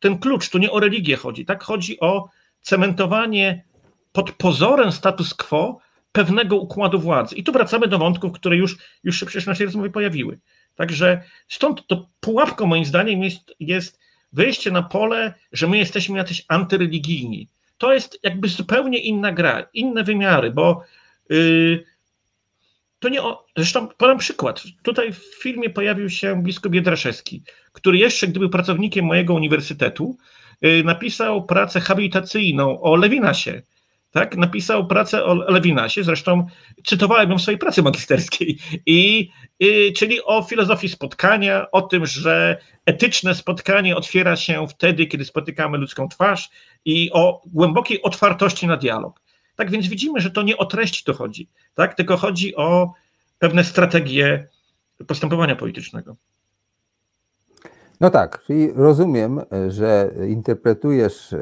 ten 0.00 0.18
klucz. 0.18 0.50
Tu 0.50 0.58
nie 0.58 0.70
o 0.70 0.80
religię 0.80 1.16
chodzi, 1.16 1.44
tak? 1.44 1.62
Chodzi 1.62 2.00
o 2.00 2.28
cementowanie 2.60 3.64
pod 4.12 4.32
pozorem 4.32 4.92
status 4.92 5.34
quo 5.34 5.80
pewnego 6.12 6.56
układu 6.56 7.00
władzy. 7.00 7.36
I 7.36 7.44
tu 7.44 7.52
wracamy 7.52 7.88
do 7.88 7.98
wątków, 7.98 8.32
które 8.32 8.56
już, 8.56 8.76
już 9.04 9.20
się 9.20 9.26
przecież 9.26 9.44
w 9.44 9.46
naszej 9.46 9.66
rozmowie 9.66 9.90
pojawiły. 9.90 10.38
Także 10.74 11.22
stąd 11.48 11.86
to 11.86 12.08
pułapką 12.20 12.66
moim 12.66 12.84
zdaniem 12.84 13.22
jest, 13.22 13.54
jest 13.60 14.00
wyjście 14.32 14.70
na 14.70 14.82
pole, 14.82 15.34
że 15.52 15.66
my 15.66 15.78
jesteśmy 15.78 16.18
jacyś 16.18 16.44
antyreligijni. 16.48 17.48
To 17.78 17.92
jest 17.92 18.18
jakby 18.22 18.48
zupełnie 18.48 18.98
inna 18.98 19.32
gra, 19.32 19.68
inne 19.74 20.04
wymiary, 20.04 20.50
bo 20.50 20.84
yy, 21.28 21.84
to 22.98 23.08
nie 23.08 23.22
o. 23.22 23.46
Zresztą 23.56 23.88
podam 23.88 24.18
przykład. 24.18 24.62
Tutaj 24.82 25.12
w 25.12 25.42
filmie 25.42 25.70
pojawił 25.70 26.10
się 26.10 26.42
biskup 26.42 26.74
Jedraszewski, 26.74 27.42
który 27.72 27.98
jeszcze, 27.98 28.28
gdy 28.28 28.40
był 28.40 28.50
pracownikiem 28.50 29.04
mojego 29.04 29.34
uniwersytetu, 29.34 30.16
yy, 30.60 30.84
napisał 30.84 31.46
pracę 31.46 31.80
habilitacyjną 31.80 32.80
o 32.80 32.96
Lewinasie 32.96 33.62
tak, 34.12 34.36
napisał 34.36 34.86
pracę 34.86 35.24
o 35.24 35.34
Lewinasie, 35.34 36.04
zresztą 36.04 36.46
cytowałem 36.84 37.30
ją 37.30 37.38
w 37.38 37.42
swojej 37.42 37.58
pracy 37.58 37.82
magisterskiej, 37.82 38.58
i, 38.86 39.30
i, 39.60 39.92
czyli 39.96 40.24
o 40.24 40.42
filozofii 40.42 40.88
spotkania, 40.88 41.70
o 41.70 41.82
tym, 41.82 42.06
że 42.06 42.58
etyczne 42.86 43.34
spotkanie 43.34 43.96
otwiera 43.96 44.36
się 44.36 44.66
wtedy, 44.68 45.06
kiedy 45.06 45.24
spotykamy 45.24 45.78
ludzką 45.78 46.08
twarz 46.08 46.50
i 46.84 47.10
o 47.12 47.42
głębokiej 47.46 48.02
otwartości 48.02 48.66
na 48.66 48.76
dialog. 48.76 49.20
Tak 49.56 49.70
więc 49.70 49.88
widzimy, 49.88 50.20
że 50.20 50.30
to 50.30 50.42
nie 50.42 50.56
o 50.56 50.66
treść 50.66 51.04
tu 51.04 51.14
chodzi, 51.14 51.48
tak, 51.74 51.94
tylko 51.94 52.16
chodzi 52.16 52.56
o 52.56 52.92
pewne 53.38 53.64
strategie 53.64 54.48
postępowania 55.06 55.56
politycznego. 55.56 56.16
No 58.02 58.10
tak, 58.10 58.42
czyli 58.42 58.72
rozumiem, 58.72 59.40
że 59.68 60.10
interpretujesz 60.28 61.32
e, 61.32 61.38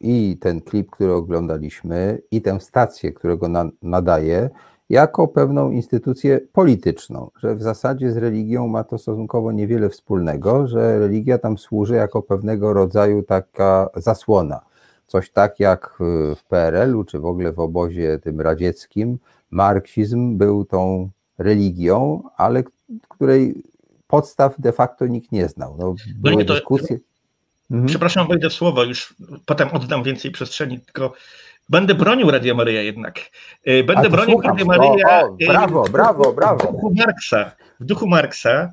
i 0.00 0.38
ten 0.40 0.60
klip, 0.60 0.90
który 0.90 1.12
oglądaliśmy, 1.12 2.22
i 2.30 2.42
tę 2.42 2.60
stację, 2.60 3.12
którego 3.12 3.48
na, 3.48 3.70
nadaje, 3.82 4.50
jako 4.90 5.28
pewną 5.28 5.70
instytucję 5.70 6.40
polityczną, 6.52 7.30
że 7.36 7.54
w 7.54 7.62
zasadzie 7.62 8.12
z 8.12 8.16
religią 8.16 8.68
ma 8.68 8.84
to 8.84 8.98
stosunkowo 8.98 9.52
niewiele 9.52 9.88
wspólnego, 9.88 10.66
że 10.66 10.98
religia 10.98 11.38
tam 11.38 11.58
służy 11.58 11.94
jako 11.94 12.22
pewnego 12.22 12.72
rodzaju 12.72 13.22
taka 13.22 13.88
zasłona. 13.96 14.60
Coś 15.06 15.30
tak 15.30 15.60
jak 15.60 15.98
w 16.36 16.44
PRL-u, 16.48 17.04
czy 17.04 17.18
w 17.18 17.26
ogóle 17.26 17.52
w 17.52 17.60
obozie 17.60 18.18
tym 18.18 18.40
radzieckim, 18.40 19.18
marksizm 19.50 20.38
był 20.38 20.64
tą 20.64 21.10
religią, 21.38 22.22
ale 22.36 22.62
której 23.08 23.71
podstaw 24.12 24.54
de 24.58 24.72
facto 24.72 25.06
nikt 25.06 25.32
nie 25.32 25.48
znał. 25.48 25.76
No, 25.78 25.94
były 26.14 26.36
nie, 26.36 26.44
to, 26.44 26.54
dyskusje. 26.54 26.98
Mhm. 27.70 27.88
Przepraszam, 27.88 28.28
wejdę 28.28 28.50
w 28.50 28.52
słowo, 28.52 28.84
już 28.84 29.14
potem 29.46 29.68
oddam 29.68 30.02
więcej 30.02 30.30
przeszczeni, 30.30 30.80
tylko 30.80 31.12
będę 31.68 31.94
bronił 31.94 32.30
Radia 32.30 32.54
Maryja 32.54 32.82
jednak. 32.82 33.20
Y, 33.68 33.84
będę 33.84 34.10
bronił 34.10 34.40
Radia 34.40 34.64
Maryja. 34.64 35.22
O, 35.22 35.26
o, 35.26 35.36
brawo, 35.46 35.84
brawo, 35.92 36.32
brawo. 36.32 36.68
W 36.68 36.72
duchu 36.72 36.94
Marksa, 36.94 37.52
w 37.80 37.84
duchu 37.84 38.06
Marksa, 38.06 38.72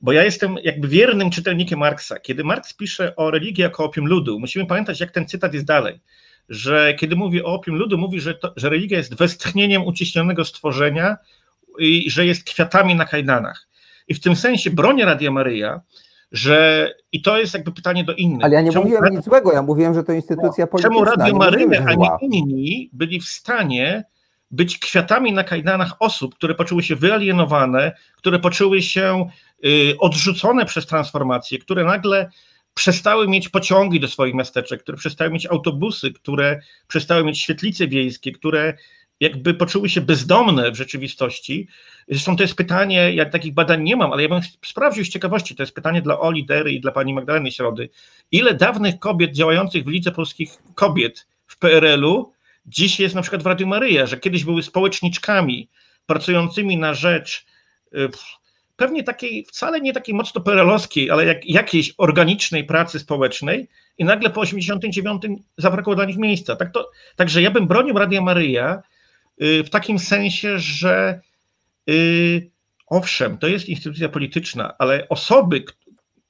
bo 0.00 0.12
ja 0.12 0.24
jestem 0.24 0.56
jakby 0.62 0.88
wiernym 0.88 1.30
czytelnikiem 1.30 1.78
Marksa. 1.78 2.20
Kiedy 2.20 2.44
Marks 2.44 2.74
pisze 2.74 3.16
o 3.16 3.30
religii 3.30 3.62
jako 3.62 3.84
opium 3.84 4.06
ludu, 4.06 4.40
musimy 4.40 4.66
pamiętać, 4.66 5.00
jak 5.00 5.10
ten 5.10 5.26
cytat 5.26 5.54
jest 5.54 5.66
dalej. 5.66 6.00
Że 6.48 6.94
kiedy 6.94 7.16
mówi 7.16 7.42
o 7.42 7.46
opium 7.46 7.76
ludu, 7.76 7.98
mówi, 7.98 8.20
że, 8.20 8.34
to, 8.34 8.52
że 8.56 8.70
religia 8.70 8.98
jest 8.98 9.14
westchnieniem 9.14 9.86
uciśnionego 9.86 10.44
stworzenia 10.44 11.16
i 11.78 12.10
że 12.10 12.26
jest 12.26 12.44
kwiatami 12.44 12.94
na 12.94 13.04
kajdanach. 13.04 13.69
I 14.10 14.14
w 14.14 14.20
tym 14.20 14.36
sensie 14.36 14.70
bronię 14.70 15.04
Radia 15.04 15.30
Maryja, 15.30 15.80
że 16.32 16.88
i 17.12 17.22
to 17.22 17.38
jest 17.38 17.54
jakby 17.54 17.72
pytanie 17.72 18.04
do 18.04 18.14
innych. 18.14 18.44
Ale 18.44 18.54
ja 18.54 18.60
nie 18.60 18.72
czemu, 18.72 18.84
mówiłem 18.84 19.14
nic 19.14 19.24
złego, 19.24 19.52
ja 19.52 19.62
mówiłem, 19.62 19.94
że 19.94 20.04
to 20.04 20.12
instytucja 20.12 20.66
polityczna. 20.66 20.96
Czemu 20.96 21.04
Radio 21.04 21.34
Maryja, 21.34 21.84
a 21.86 21.94
nie 21.94 22.08
inni 22.20 22.90
byli 22.92 23.20
w 23.20 23.24
stanie 23.24 24.04
być 24.50 24.78
kwiatami 24.78 25.32
na 25.32 25.44
kajdanach 25.44 25.96
osób, 25.98 26.34
które 26.34 26.54
poczuły 26.54 26.82
się 26.82 26.96
wyalienowane, 26.96 27.92
które 28.16 28.38
poczuły 28.38 28.82
się 28.82 29.28
y, 29.64 29.94
odrzucone 29.98 30.66
przez 30.66 30.86
transformację, 30.86 31.58
które 31.58 31.84
nagle 31.84 32.30
przestały 32.74 33.28
mieć 33.28 33.48
pociągi 33.48 34.00
do 34.00 34.08
swoich 34.08 34.34
miasteczek, 34.34 34.82
które 34.82 34.98
przestały 34.98 35.30
mieć 35.30 35.46
autobusy, 35.46 36.12
które 36.12 36.60
przestały 36.88 37.24
mieć 37.24 37.40
świetlice 37.40 37.88
wiejskie, 37.88 38.32
które 38.32 38.74
jakby 39.20 39.54
poczuły 39.54 39.88
się 39.88 40.00
bezdomne 40.00 40.70
w 40.70 40.76
rzeczywistości. 40.76 41.68
Zresztą 42.08 42.36
to 42.36 42.42
jest 42.42 42.54
pytanie, 42.54 43.14
ja 43.14 43.24
takich 43.24 43.54
badań 43.54 43.82
nie 43.82 43.96
mam, 43.96 44.12
ale 44.12 44.22
ja 44.22 44.28
bym 44.28 44.40
sprawdził 44.64 45.04
z 45.04 45.08
ciekawości, 45.08 45.56
to 45.56 45.62
jest 45.62 45.74
pytanie 45.74 46.02
dla 46.02 46.20
Oli 46.20 46.46
Dery 46.46 46.72
i 46.72 46.80
dla 46.80 46.92
pani 46.92 47.14
Magdaleny 47.14 47.50
Środy. 47.50 47.88
Ile 48.32 48.54
dawnych 48.54 48.98
kobiet 48.98 49.32
działających 49.32 49.84
w 49.84 49.88
Lidze 49.88 50.12
Polskich 50.12 50.50
Kobiet 50.74 51.26
w 51.46 51.58
PRL-u 51.58 52.32
dziś 52.66 53.00
jest 53.00 53.14
na 53.14 53.22
przykład 53.22 53.42
w 53.42 53.46
Radiu 53.46 53.66
Maryja, 53.66 54.06
że 54.06 54.16
kiedyś 54.16 54.44
były 54.44 54.62
społeczniczkami 54.62 55.68
pracującymi 56.06 56.76
na 56.76 56.94
rzecz 56.94 57.46
y, 57.94 58.08
pewnie 58.76 59.02
takiej, 59.02 59.44
wcale 59.44 59.80
nie 59.80 59.92
takiej 59.92 60.14
mocno 60.14 60.40
perelowskiej, 60.40 61.10
ale 61.10 61.26
jak, 61.26 61.46
jakiejś 61.46 61.94
organicznej 61.98 62.64
pracy 62.64 62.98
społecznej 62.98 63.68
i 63.98 64.04
nagle 64.04 64.30
po 64.30 64.40
89 64.40 65.22
zabrakło 65.58 65.94
dla 65.94 66.04
nich 66.04 66.16
miejsca. 66.16 66.56
Tak 66.56 66.72
to, 66.72 66.90
także 67.16 67.42
ja 67.42 67.50
bym 67.50 67.66
bronił 67.66 67.98
Radia 67.98 68.20
Maryja 68.20 68.82
w 69.40 69.70
takim 69.70 69.98
sensie, 69.98 70.58
że 70.58 71.20
y, 71.90 72.50
owszem, 72.86 73.38
to 73.38 73.46
jest 73.46 73.68
instytucja 73.68 74.08
polityczna, 74.08 74.74
ale 74.78 75.08
osoby, 75.08 75.64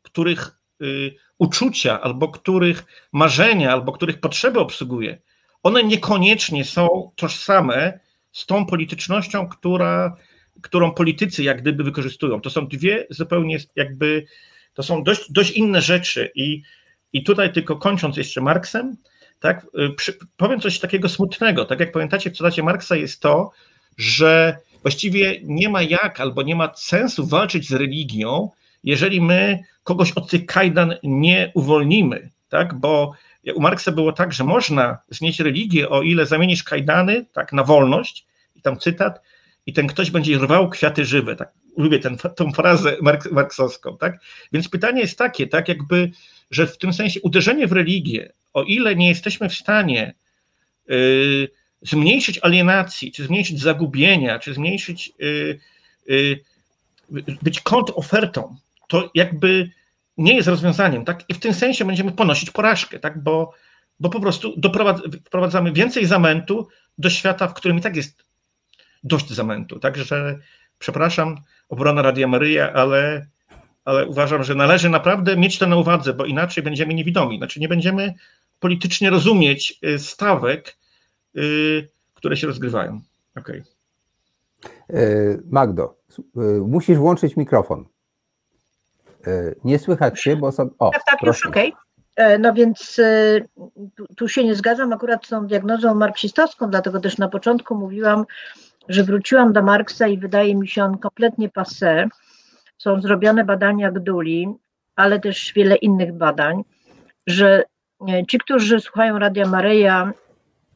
których 0.02 0.50
y, 0.82 1.14
uczucia, 1.38 2.00
albo 2.00 2.28
których 2.28 2.84
marzenia, 3.12 3.72
albo 3.72 3.92
których 3.92 4.20
potrzeby 4.20 4.60
obsługuje, 4.60 5.18
one 5.62 5.82
niekoniecznie 5.82 6.64
są 6.64 7.12
tożsame 7.16 8.00
z 8.32 8.46
tą 8.46 8.66
politycznością, 8.66 9.48
która 9.48 10.16
którą 10.62 10.94
politycy 10.94 11.42
jak 11.42 11.60
gdyby 11.60 11.84
wykorzystują. 11.84 12.40
To 12.40 12.50
są 12.50 12.68
dwie 12.68 13.06
zupełnie 13.10 13.58
jakby, 13.76 14.24
to 14.74 14.82
są 14.82 15.02
dość, 15.02 15.32
dość 15.32 15.50
inne 15.50 15.82
rzeczy 15.82 16.32
i, 16.34 16.62
i 17.12 17.24
tutaj 17.24 17.52
tylko 17.52 17.76
kończąc 17.76 18.16
jeszcze 18.16 18.40
Marksem, 18.40 18.96
tak, 19.40 19.66
y, 19.78 19.90
przy, 19.90 20.18
powiem 20.36 20.60
coś 20.60 20.78
takiego 20.78 21.08
smutnego, 21.08 21.64
tak 21.64 21.80
jak 21.80 21.92
pamiętacie 21.92 22.30
w 22.30 22.36
cytacie 22.36 22.62
Marksa 22.62 22.96
jest 22.96 23.20
to, 23.20 23.50
że 23.96 24.56
właściwie 24.82 25.40
nie 25.42 25.68
ma 25.68 25.82
jak 25.82 26.20
albo 26.20 26.42
nie 26.42 26.56
ma 26.56 26.72
sensu 26.76 27.26
walczyć 27.26 27.68
z 27.68 27.72
religią, 27.72 28.50
jeżeli 28.84 29.20
my 29.20 29.58
kogoś 29.84 30.12
od 30.12 30.30
tych 30.30 30.46
kajdan 30.46 30.94
nie 31.02 31.52
uwolnimy, 31.54 32.30
tak, 32.48 32.74
bo 32.74 33.12
u 33.54 33.60
Marksa 33.60 33.92
było 33.92 34.12
tak, 34.12 34.32
że 34.32 34.44
można 34.44 34.98
znieść 35.08 35.40
religię, 35.40 35.88
o 35.88 36.02
ile 36.02 36.26
zamienisz 36.26 36.62
kajdany 36.62 37.26
tak, 37.32 37.52
na 37.52 37.64
wolność, 37.64 38.26
i 38.56 38.62
tam 38.62 38.78
cytat, 38.78 39.20
i 39.66 39.72
ten 39.72 39.86
ktoś 39.86 40.10
będzie 40.10 40.38
rwał 40.38 40.68
kwiaty 40.68 41.04
żywe. 41.04 41.36
Tak? 41.36 41.52
Lubię 41.76 41.98
ten, 41.98 42.16
tą 42.16 42.52
frazę 42.52 42.96
mark, 43.02 43.32
marksowską. 43.32 43.96
Tak? 43.96 44.18
Więc 44.52 44.68
pytanie 44.68 45.00
jest 45.00 45.18
takie, 45.18 45.46
tak 45.46 45.68
jakby, 45.68 46.10
że 46.50 46.66
w 46.66 46.78
tym 46.78 46.92
sensie 46.92 47.20
uderzenie 47.20 47.66
w 47.66 47.72
religię, 47.72 48.32
o 48.52 48.62
ile 48.62 48.96
nie 48.96 49.08
jesteśmy 49.08 49.48
w 49.48 49.54
stanie 49.54 50.14
y, 50.90 51.48
zmniejszyć 51.82 52.38
alienacji, 52.42 53.12
czy 53.12 53.24
zmniejszyć 53.24 53.60
zagubienia, 53.60 54.38
czy 54.38 54.54
zmniejszyć, 54.54 55.12
y, 55.22 55.58
y, 56.10 56.44
być 57.42 57.60
kontofertą, 57.60 58.56
to 58.88 59.10
jakby 59.14 59.70
nie 60.16 60.34
jest 60.34 60.48
rozwiązaniem. 60.48 61.04
Tak? 61.04 61.24
I 61.28 61.34
w 61.34 61.38
tym 61.38 61.54
sensie 61.54 61.84
będziemy 61.84 62.12
ponosić 62.12 62.50
porażkę, 62.50 62.98
tak? 62.98 63.22
bo, 63.22 63.52
bo 64.00 64.10
po 64.10 64.20
prostu 64.20 64.54
wprowadzamy 65.26 65.72
więcej 65.72 66.06
zamętu 66.06 66.68
do 66.98 67.10
świata, 67.10 67.48
w 67.48 67.54
którym 67.54 67.78
i 67.78 67.80
tak 67.80 67.96
jest 67.96 68.24
dość 69.04 69.30
zamętu. 69.30 69.78
Także 69.78 70.38
przepraszam, 70.78 71.36
obrona 71.68 72.02
Radia 72.02 72.28
Maryja, 72.28 72.72
ale, 72.72 73.26
ale 73.90 74.06
uważam, 74.06 74.44
że 74.44 74.54
należy 74.54 74.88
naprawdę 74.88 75.36
mieć 75.36 75.58
to 75.58 75.66
na 75.66 75.76
uwadze, 75.76 76.14
bo 76.14 76.24
inaczej 76.24 76.64
będziemy 76.64 76.94
niewidomi. 76.94 77.38
Znaczy 77.38 77.60
nie 77.60 77.68
będziemy 77.68 78.14
politycznie 78.60 79.10
rozumieć 79.10 79.78
y, 79.84 79.98
stawek, 79.98 80.76
yy, 81.34 81.88
które 82.14 82.36
się 82.36 82.46
rozgrywają. 82.46 83.00
Okay. 83.36 83.64
E, 84.90 85.02
Magdo, 85.50 85.96
e, 86.36 86.40
musisz 86.60 86.98
włączyć 86.98 87.36
mikrofon. 87.36 87.84
E, 89.26 89.54
nie 89.64 89.78
słychać 89.78 90.20
się, 90.20 90.36
bo 90.36 90.52
sobie. 90.52 90.70
O, 90.78 90.90
tak, 90.90 91.02
tak, 91.04 91.22
już 91.22 91.46
okej. 91.46 91.72
Okay. 91.72 92.38
No 92.38 92.54
więc 92.54 93.00
tu, 93.96 94.06
tu 94.16 94.28
się 94.28 94.44
nie 94.44 94.54
zgadzam 94.54 94.92
akurat 94.92 95.26
z 95.26 95.28
tą 95.28 95.46
diagnozą 95.46 95.94
marksistowską, 95.94 96.70
dlatego 96.70 97.00
też 97.00 97.18
na 97.18 97.28
początku 97.28 97.74
mówiłam, 97.74 98.24
że 98.88 99.04
wróciłam 99.04 99.52
do 99.52 99.62
Marksa 99.62 100.06
i 100.06 100.18
wydaje 100.18 100.54
mi 100.54 100.68
się 100.68 100.84
on 100.84 100.98
kompletnie 100.98 101.48
passé. 101.48 102.08
Są 102.80 103.00
zrobione 103.00 103.44
badania 103.44 103.90
Gduli, 103.90 104.48
ale 104.96 105.20
też 105.20 105.52
wiele 105.56 105.76
innych 105.76 106.12
badań, 106.12 106.64
że 107.26 107.64
e, 108.08 108.26
ci, 108.26 108.38
którzy 108.38 108.80
słuchają 108.80 109.18
Radia 109.18 109.46
Maryja, 109.46 110.12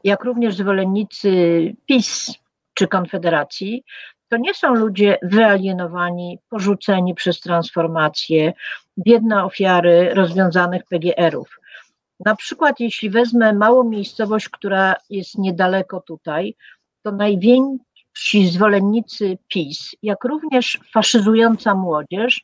jak 0.03 0.23
również 0.23 0.55
zwolennicy 0.55 1.29
PiS 1.85 2.31
czy 2.73 2.87
Konfederacji, 2.87 3.83
to 4.29 4.37
nie 4.37 4.53
są 4.53 4.73
ludzie 4.73 5.17
wyalienowani, 5.21 6.39
porzuceni 6.49 7.15
przez 7.15 7.39
transformację, 7.39 8.53
biedne 8.97 9.43
ofiary 9.43 10.13
rozwiązanych 10.13 10.83
PGR-ów. 10.89 11.59
Na 12.25 12.35
przykład, 12.35 12.79
jeśli 12.79 13.09
wezmę 13.09 13.53
małą 13.53 13.83
miejscowość, 13.83 14.49
która 14.49 14.95
jest 15.09 15.37
niedaleko 15.37 16.01
tutaj, 16.01 16.55
to 17.03 17.11
najwięksi 18.15 18.47
zwolennicy 18.53 19.37
PiS, 19.47 19.95
jak 20.03 20.23
również 20.23 20.79
faszyzująca 20.93 21.75
młodzież, 21.75 22.41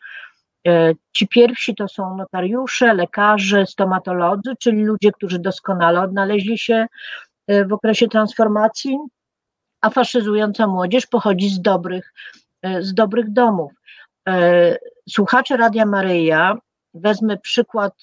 e, 0.68 0.94
ci 1.12 1.28
pierwsi 1.28 1.76
to 1.76 1.88
są 1.88 2.18
notariusze, 2.18 2.94
lekarze, 2.94 3.66
stomatolodzy, 3.66 4.54
czyli 4.60 4.84
ludzie, 4.84 5.12
którzy 5.12 5.40
doskonale 5.40 6.02
odnaleźli 6.02 6.58
się 6.58 6.86
e, 7.48 7.66
w 7.66 7.74
okresie 7.74 8.08
transformacji, 8.08 8.98
a 9.82 9.90
faszyzująca 9.90 10.68
młodzież 10.68 11.08
pochodzi 11.08 11.50
z 11.50 11.62
dobrych, 11.62 12.14
e, 12.62 12.84
z 12.84 12.94
dobrych 12.94 13.32
domów. 13.32 13.72
Słuchacze 15.10 15.58
Radia 15.58 15.86
Maryja, 15.86 16.56
wezmę 16.94 17.38
przykład 17.38 17.94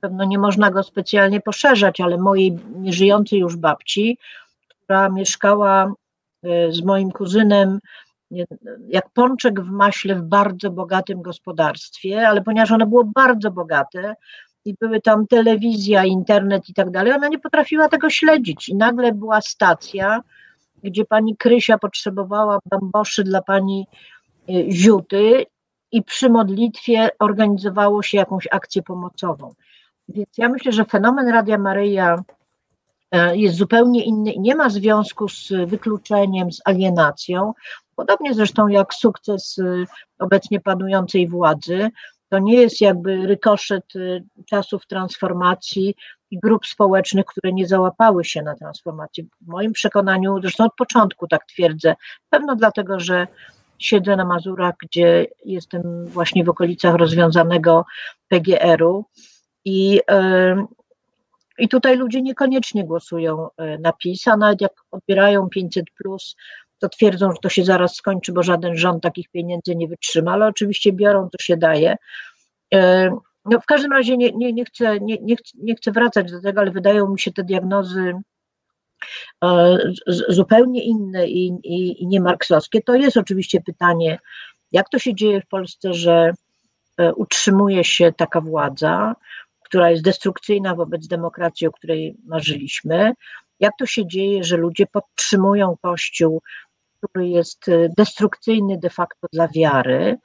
pewno 0.00 0.24
nie 0.24 0.38
można 0.38 0.70
go 0.70 0.82
specjalnie 0.82 1.40
poszerzać, 1.40 2.00
ale 2.00 2.18
mojej 2.18 2.58
nieżyjącej 2.76 3.38
już 3.38 3.56
babci, 3.56 4.18
która 4.68 5.08
mieszkała 5.08 5.92
z 6.70 6.82
moim 6.82 7.10
kuzynem 7.10 7.78
jak 8.88 9.10
pączek 9.10 9.60
w 9.60 9.70
maśle 9.70 10.14
w 10.14 10.22
bardzo 10.22 10.70
bogatym 10.70 11.22
gospodarstwie, 11.22 12.28
ale 12.28 12.42
ponieważ 12.42 12.72
ono 12.72 12.86
było 12.86 13.04
bardzo 13.04 13.50
bogate 13.50 14.14
i 14.64 14.74
były 14.80 15.00
tam 15.00 15.26
telewizja, 15.26 16.04
internet 16.04 16.68
i 16.68 16.74
tak 16.74 16.90
dalej, 16.90 17.12
ona 17.12 17.28
nie 17.28 17.38
potrafiła 17.38 17.88
tego 17.88 18.10
śledzić 18.10 18.68
i 18.68 18.74
nagle 18.74 19.12
była 19.12 19.40
stacja, 19.40 20.20
gdzie 20.82 21.04
pani 21.04 21.36
Krysia 21.36 21.78
potrzebowała 21.78 22.58
bamboszy 22.70 23.24
dla 23.24 23.42
pani 23.42 23.86
e, 24.48 24.70
Ziuty 24.70 25.46
i 25.92 26.02
przy 26.02 26.30
modlitwie 26.30 27.08
organizowało 27.18 28.02
się 28.02 28.18
jakąś 28.18 28.48
akcję 28.50 28.82
pomocową. 28.82 29.54
Więc 30.08 30.28
ja 30.38 30.48
myślę, 30.48 30.72
że 30.72 30.84
fenomen 30.84 31.28
Radia 31.28 31.58
Maryja 31.58 32.14
e, 32.14 32.22
jest 33.32 33.56
zupełnie 33.56 34.04
inny 34.04 34.32
i 34.32 34.40
nie 34.40 34.56
ma 34.56 34.70
związku 34.70 35.28
z 35.28 35.52
wykluczeniem, 35.66 36.52
z 36.52 36.60
alienacją. 36.64 37.54
Podobnie 37.96 38.34
zresztą 38.34 38.68
jak 38.68 38.94
sukces 38.94 39.58
e, 39.58 39.84
obecnie 40.18 40.60
panującej 40.60 41.28
władzy, 41.28 41.90
to 42.28 42.38
nie 42.38 42.54
jest 42.54 42.80
jakby 42.80 43.26
rykoszet 43.26 43.84
e, 43.96 44.20
czasów 44.46 44.86
transformacji 44.86 45.94
i 46.30 46.38
grup 46.38 46.66
społecznych, 46.66 47.26
które 47.26 47.52
nie 47.52 47.66
załapały 47.66 48.24
się 48.24 48.42
na 48.42 48.54
transformację. 48.54 49.24
W 49.40 49.46
moim 49.46 49.72
przekonaniu, 49.72 50.40
zresztą 50.40 50.64
od 50.64 50.74
początku 50.74 51.28
tak 51.28 51.46
twierdzę, 51.46 51.94
pewno 52.30 52.56
dlatego, 52.56 53.00
że 53.00 53.26
siedzę 53.78 54.16
na 54.16 54.24
Mazurach, 54.24 54.74
gdzie 54.82 55.26
jestem 55.44 56.06
właśnie 56.06 56.44
w 56.44 56.48
okolicach 56.48 56.94
rozwiązanego 56.94 57.84
PGR-u, 58.28 59.04
i, 59.64 60.00
I 61.58 61.68
tutaj 61.68 61.96
ludzie 61.96 62.22
niekoniecznie 62.22 62.84
głosują 62.84 63.48
e, 63.56 63.78
na 63.78 63.92
PiS, 63.92 64.28
a 64.28 64.36
nawet 64.36 64.60
jak 64.60 64.72
odbierają 64.90 65.48
500, 65.48 65.84
plus, 66.02 66.36
to 66.78 66.88
twierdzą, 66.88 67.30
że 67.30 67.38
to 67.42 67.48
się 67.48 67.64
zaraz 67.64 67.96
skończy, 67.96 68.32
bo 68.32 68.42
żaden 68.42 68.76
rząd 68.76 69.02
takich 69.02 69.28
pieniędzy 69.28 69.76
nie 69.76 69.88
wytrzyma, 69.88 70.32
ale 70.32 70.46
oczywiście 70.46 70.92
biorą, 70.92 71.28
to 71.30 71.44
się 71.44 71.56
daje. 71.56 71.96
No 73.44 73.60
w 73.60 73.66
każdym 73.66 73.92
razie 73.92 74.16
nie, 74.16 74.32
nie, 74.32 74.52
nie, 74.52 74.64
chcę, 74.64 75.00
nie, 75.00 75.18
nie, 75.18 75.36
chcę, 75.36 75.58
nie 75.62 75.74
chcę 75.74 75.92
wracać 75.92 76.32
do 76.32 76.40
tego, 76.40 76.60
ale 76.60 76.70
wydają 76.70 77.08
mi 77.08 77.20
się 77.20 77.32
te 77.32 77.44
diagnozy 77.44 78.14
e, 79.44 79.78
zupełnie 80.28 80.84
inne 80.84 81.28
i, 81.28 81.46
i, 81.64 82.02
i 82.02 82.06
nie 82.06 82.20
marksowskie. 82.20 82.82
To 82.82 82.94
jest 82.94 83.16
oczywiście 83.16 83.60
pytanie, 83.60 84.18
jak 84.72 84.88
to 84.88 84.98
się 84.98 85.14
dzieje 85.14 85.40
w 85.40 85.46
Polsce, 85.46 85.94
że 85.94 86.32
e, 86.98 87.14
utrzymuje 87.14 87.84
się 87.84 88.12
taka 88.12 88.40
władza, 88.40 89.14
która 89.74 89.90
jest 89.90 90.02
destrukcyjna 90.02 90.74
wobec 90.74 91.06
demokracji, 91.06 91.66
o 91.66 91.72
której 91.72 92.16
marzyliśmy. 92.26 93.12
Jak 93.60 93.72
to 93.78 93.86
się 93.86 94.06
dzieje, 94.06 94.44
że 94.44 94.56
ludzie 94.56 94.86
podtrzymują 94.86 95.76
Kościół, 95.82 96.42
który 96.98 97.28
jest 97.28 97.68
y, 97.68 97.90
destrukcyjny 97.96 98.78
de 98.78 98.90
facto 98.90 99.28
dla 99.32 99.48
wiary, 99.48 100.18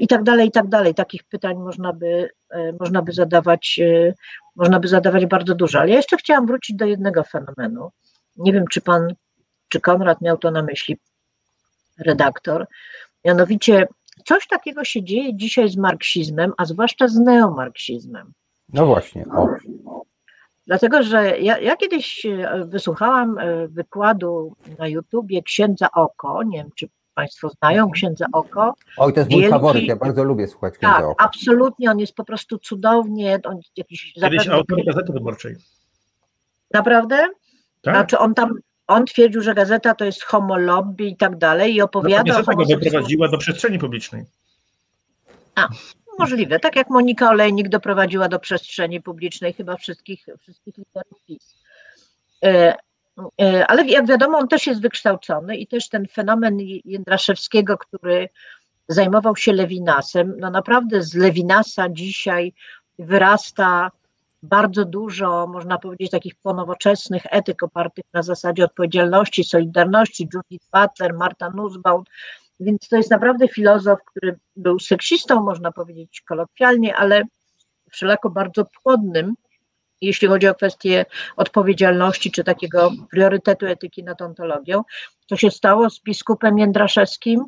i 0.00 0.06
tak 0.06 0.22
dalej, 0.22 0.48
i 0.48 0.50
tak 0.50 0.68
dalej. 0.68 0.94
Takich 0.94 1.24
pytań 1.24 1.56
można 1.56 1.92
by, 1.92 2.06
y, 2.54 2.74
można 2.80 3.02
by 3.02 3.12
zadawać, 3.12 3.76
y, 3.82 4.14
można 4.56 4.80
by 4.80 4.88
zadawać 4.88 5.26
bardzo 5.26 5.54
dużo. 5.54 5.80
Ale 5.80 5.90
ja 5.90 5.96
jeszcze 5.96 6.16
chciałam 6.16 6.46
wrócić 6.46 6.76
do 6.76 6.84
jednego 6.84 7.24
fenomenu. 7.24 7.90
Nie 8.36 8.52
wiem, 8.52 8.64
czy 8.70 8.80
pan, 8.80 9.14
czy 9.68 9.80
Konrad 9.80 10.20
miał 10.20 10.38
to 10.38 10.50
na 10.50 10.62
myśli, 10.62 10.98
redaktor. 11.98 12.66
Mianowicie 13.24 13.86
coś 14.24 14.46
takiego 14.46 14.84
się 14.84 15.04
dzieje 15.04 15.36
dzisiaj 15.36 15.68
z 15.68 15.76
marksizmem, 15.76 16.52
a 16.56 16.64
zwłaszcza 16.64 17.08
z 17.08 17.14
neomarksizmem. 17.16 18.32
No 18.72 18.86
właśnie. 18.86 19.24
O. 19.36 19.48
Dlatego, 20.66 21.02
że 21.02 21.38
ja, 21.38 21.58
ja, 21.58 21.76
kiedyś 21.76 22.26
e, 22.26 22.64
wysłuchałam 22.66 23.38
e, 23.38 23.68
wykładu 23.68 24.56
na 24.78 24.88
YouTubie 24.88 25.42
księdza 25.42 25.90
Oko. 25.90 26.42
Nie 26.42 26.58
wiem, 26.58 26.70
czy 26.76 26.88
Państwo 27.14 27.48
znają 27.48 27.90
księdza 27.90 28.26
Oko. 28.32 28.74
Oj, 28.96 29.12
to 29.12 29.20
jest 29.20 29.30
mój 29.30 29.40
Wielki... 29.40 29.52
faworyt. 29.52 29.84
Ja 29.84 29.96
bardzo 29.96 30.24
lubię 30.24 30.48
słuchać 30.48 30.78
księdza 30.78 30.96
tak, 30.96 31.04
Oko. 31.04 31.24
Absolutnie, 31.24 31.90
on 31.90 31.98
jest 31.98 32.14
po 32.14 32.24
prostu 32.24 32.58
cudownie. 32.58 33.40
On 33.44 33.60
jakiś 33.76 34.12
Kiedyś 34.12 34.48
autor 34.48 34.84
Gazety 34.86 35.12
Wyborczej. 35.12 35.56
Naprawdę? 36.74 37.16
Tak. 37.82 37.94
Znaczy 37.94 38.18
on 38.18 38.34
tam 38.34 38.54
on 38.86 39.06
twierdził, 39.06 39.42
że 39.42 39.54
gazeta 39.54 39.94
to 39.94 40.04
jest 40.04 40.22
homolobby 40.22 41.04
i 41.04 41.16
tak 41.16 41.38
dalej 41.38 41.74
i 41.74 41.82
opowiada 41.82 42.42
no, 42.46 42.62
o 42.62 42.66
doprowadziła 42.66 43.28
do 43.28 43.38
przestrzeni 43.38 43.78
publicznej. 43.78 44.24
A, 45.54 45.68
Możliwe, 46.18 46.60
tak 46.60 46.76
jak 46.76 46.90
Monika 46.90 47.30
Olejnik 47.30 47.68
doprowadziła 47.68 48.28
do 48.28 48.38
przestrzeni 48.38 49.00
publicznej 49.00 49.52
chyba 49.52 49.76
wszystkich, 49.76 50.26
wszystkich 50.40 50.74
liderów 50.78 51.20
PiS. 51.26 51.54
E, 52.44 52.76
e, 53.40 53.66
ale 53.66 53.84
jak 53.84 54.06
wiadomo, 54.06 54.38
on 54.38 54.48
też 54.48 54.66
jest 54.66 54.80
wykształcony 54.80 55.56
i 55.56 55.66
też 55.66 55.88
ten 55.88 56.06
fenomen 56.08 56.58
Jędraszewskiego, 56.84 57.78
który 57.78 58.28
zajmował 58.88 59.36
się 59.36 59.52
Lewinasem, 59.52 60.34
no 60.38 60.50
naprawdę 60.50 61.02
z 61.02 61.14
Lewinasa 61.14 61.88
dzisiaj 61.88 62.52
wyrasta 62.98 63.90
bardzo 64.42 64.84
dużo, 64.84 65.46
można 65.46 65.78
powiedzieć, 65.78 66.10
takich 66.10 66.34
ponowoczesnych 66.34 67.22
etyk 67.30 67.62
opartych 67.62 68.04
na 68.12 68.22
zasadzie 68.22 68.64
odpowiedzialności, 68.64 69.44
solidarności, 69.44 70.28
Judith 70.34 70.66
Butler, 70.72 71.14
Marta 71.14 71.50
Nussbaum, 71.50 72.04
więc 72.60 72.88
to 72.88 72.96
jest 72.96 73.10
naprawdę 73.10 73.48
filozof, 73.48 73.98
który 74.04 74.38
był 74.56 74.78
seksistą, 74.78 75.42
można 75.42 75.72
powiedzieć 75.72 76.22
kolokwialnie, 76.28 76.96
ale 76.96 77.22
wszelako 77.90 78.30
bardzo 78.30 78.64
płodnym, 78.82 79.34
jeśli 80.00 80.28
chodzi 80.28 80.48
o 80.48 80.54
kwestię 80.54 81.06
odpowiedzialności 81.36 82.30
czy 82.30 82.44
takiego 82.44 82.90
priorytetu 83.10 83.66
etyki 83.66 84.04
nad 84.04 84.22
ontologią. 84.22 84.82
Co 85.26 85.36
się 85.36 85.50
stało 85.50 85.90
z 85.90 86.02
biskupem 86.02 86.58
Jędraszewskim? 86.58 87.44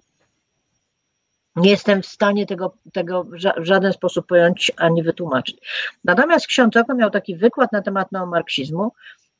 Nie 1.56 1.70
jestem 1.70 2.02
w 2.02 2.06
stanie 2.06 2.46
tego, 2.46 2.74
tego 2.92 3.26
w 3.56 3.64
żaden 3.64 3.92
sposób 3.92 4.26
pojąć 4.26 4.72
ani 4.76 5.02
wytłumaczyć. 5.02 5.58
Natomiast 6.04 6.46
ksiądz 6.46 6.76
Oko 6.76 6.94
miał 6.94 7.10
taki 7.10 7.36
wykład 7.36 7.72
na 7.72 7.82
temat 7.82 8.12
neomarksizmu, 8.12 8.92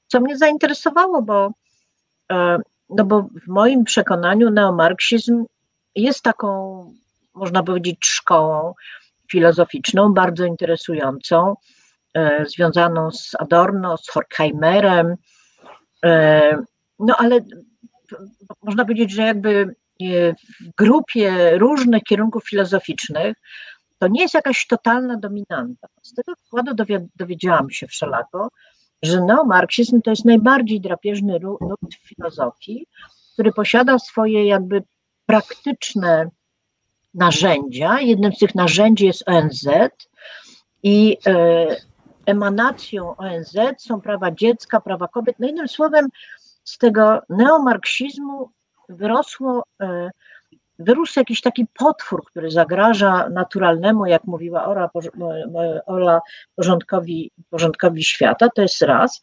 co 0.06 0.20
mnie 0.20 0.38
zainteresowało, 0.38 1.22
bo, 1.22 1.50
e, 2.32 2.58
no 2.88 3.04
bo 3.04 3.22
w 3.22 3.48
moim 3.48 3.84
przekonaniu 3.84 4.50
neomarksizm 4.50 5.44
jest 5.96 6.22
taką, 6.22 6.94
można 7.34 7.62
powiedzieć, 7.62 7.98
szkołą 8.02 8.74
filozoficzną, 9.30 10.14
bardzo 10.14 10.44
interesującą, 10.44 11.54
e, 12.14 12.46
związaną 12.46 13.10
z 13.10 13.34
Adorno, 13.38 13.96
z 13.96 14.10
Horkheimerem. 14.10 15.14
E, 16.04 16.56
no 16.98 17.16
ale 17.18 17.40
można 18.62 18.84
powiedzieć, 18.84 19.12
że 19.12 19.22
jakby 19.22 19.74
e, 20.02 20.32
w 20.34 20.74
grupie 20.78 21.58
różnych 21.58 22.02
kierunków 22.02 22.48
filozoficznych 22.48 23.36
to 23.98 24.08
nie 24.08 24.22
jest 24.22 24.34
jakaś 24.34 24.66
totalna 24.66 25.16
dominanta. 25.16 25.88
Z 26.02 26.14
tego 26.14 26.32
wykładu 26.44 26.84
dowiedziałam 27.16 27.70
się 27.70 27.86
wszelako, 27.86 28.48
że 29.02 29.20
neomarksizm 29.20 30.02
to 30.02 30.10
jest 30.10 30.24
najbardziej 30.24 30.80
drapieżny 30.80 31.40
nurt 31.40 31.94
filozofii, 32.02 32.86
który 33.32 33.52
posiada 33.52 33.98
swoje 33.98 34.46
jakby 34.46 34.82
praktyczne 35.26 36.30
narzędzia. 37.14 38.00
Jednym 38.00 38.32
z 38.32 38.38
tych 38.38 38.54
narzędzi 38.54 39.06
jest 39.06 39.28
ONZ 39.28 39.68
i 40.82 41.18
e, 41.26 41.66
emanacją 42.26 43.16
ONZ 43.16 43.56
są 43.78 44.00
prawa 44.00 44.30
dziecka, 44.30 44.80
prawa 44.80 45.08
kobiet. 45.08 45.36
No 45.38 45.48
innym 45.48 45.68
słowem, 45.68 46.08
z 46.64 46.78
tego 46.78 47.22
neomarksizmu 47.28 48.50
wyrosło, 48.88 49.64
e, 49.80 50.10
wyrósł 50.78 51.18
jakiś 51.18 51.40
taki 51.40 51.66
potwór, 51.78 52.24
który 52.26 52.50
zagraża 52.50 53.28
naturalnemu, 53.28 54.06
jak 54.06 54.24
mówiła 54.24 54.64
Ola, 54.64 54.90
Ola 55.86 56.20
porządkowi, 56.56 57.30
porządkowi 57.50 58.04
świata, 58.04 58.48
to 58.54 58.62
jest 58.62 58.82
raz. 58.82 59.20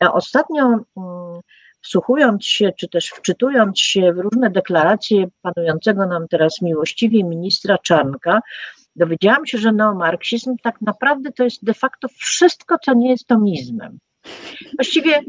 A 0.00 0.12
ostatnio 0.12 0.64
mm, 0.64 1.40
wsłuchując 1.80 2.46
się, 2.46 2.72
czy 2.72 2.88
też 2.88 3.06
wczytując 3.06 3.80
się 3.80 4.12
w 4.12 4.18
różne 4.18 4.50
deklaracje 4.50 5.26
panującego 5.42 6.06
nam 6.06 6.28
teraz 6.28 6.62
miłościwie 6.62 7.24
ministra 7.24 7.78
Czarnka, 7.78 8.40
dowiedziałam 8.96 9.46
się, 9.46 9.58
że 9.58 9.72
neomarksizm 9.72 10.56
tak 10.62 10.80
naprawdę 10.80 11.32
to 11.32 11.44
jest 11.44 11.64
de 11.64 11.74
facto 11.74 12.08
wszystko, 12.08 12.76
co 12.84 12.94
nie 12.94 13.10
jest 13.10 13.26
tomizmem. 13.26 13.98
Właściwie, 14.74 15.22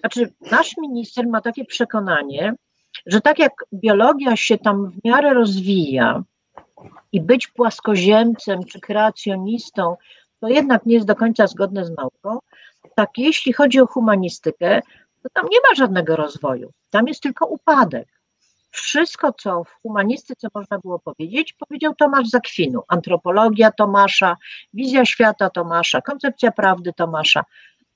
znaczy 0.00 0.32
nasz 0.50 0.76
minister 0.76 1.26
ma 1.28 1.40
takie 1.40 1.64
przekonanie, 1.64 2.54
że 3.06 3.20
tak 3.20 3.38
jak 3.38 3.52
biologia 3.74 4.36
się 4.36 4.58
tam 4.58 4.90
w 4.90 5.04
miarę 5.04 5.34
rozwija 5.34 6.22
i 7.12 7.20
być 7.20 7.46
płaskoziemcem 7.46 8.64
czy 8.64 8.80
kreacjonistą, 8.80 9.96
to 10.40 10.48
jednak 10.48 10.86
nie 10.86 10.94
jest 10.94 11.06
do 11.06 11.14
końca 11.14 11.46
zgodne 11.46 11.84
z 11.84 11.90
nauką, 11.90 12.38
tak 12.94 13.10
jeśli 13.16 13.52
chodzi 13.52 13.80
o 13.80 13.86
humanistykę, 13.86 14.80
to 15.24 15.28
tam 15.32 15.48
nie 15.50 15.58
ma 15.58 15.74
żadnego 15.74 16.16
rozwoju, 16.16 16.72
tam 16.90 17.08
jest 17.08 17.22
tylko 17.22 17.46
upadek. 17.46 18.08
Wszystko, 18.70 19.32
co 19.32 19.64
w 19.64 19.70
humanistyce 19.82 20.48
można 20.54 20.78
było 20.78 20.98
powiedzieć, 20.98 21.52
powiedział 21.52 21.94
Tomasz 21.94 22.28
Zakwinu. 22.28 22.82
Antropologia 22.88 23.70
Tomasza, 23.70 24.36
wizja 24.74 25.04
świata 25.04 25.50
Tomasza, 25.50 26.00
koncepcja 26.00 26.52
prawdy 26.52 26.92
Tomasza. 26.92 27.44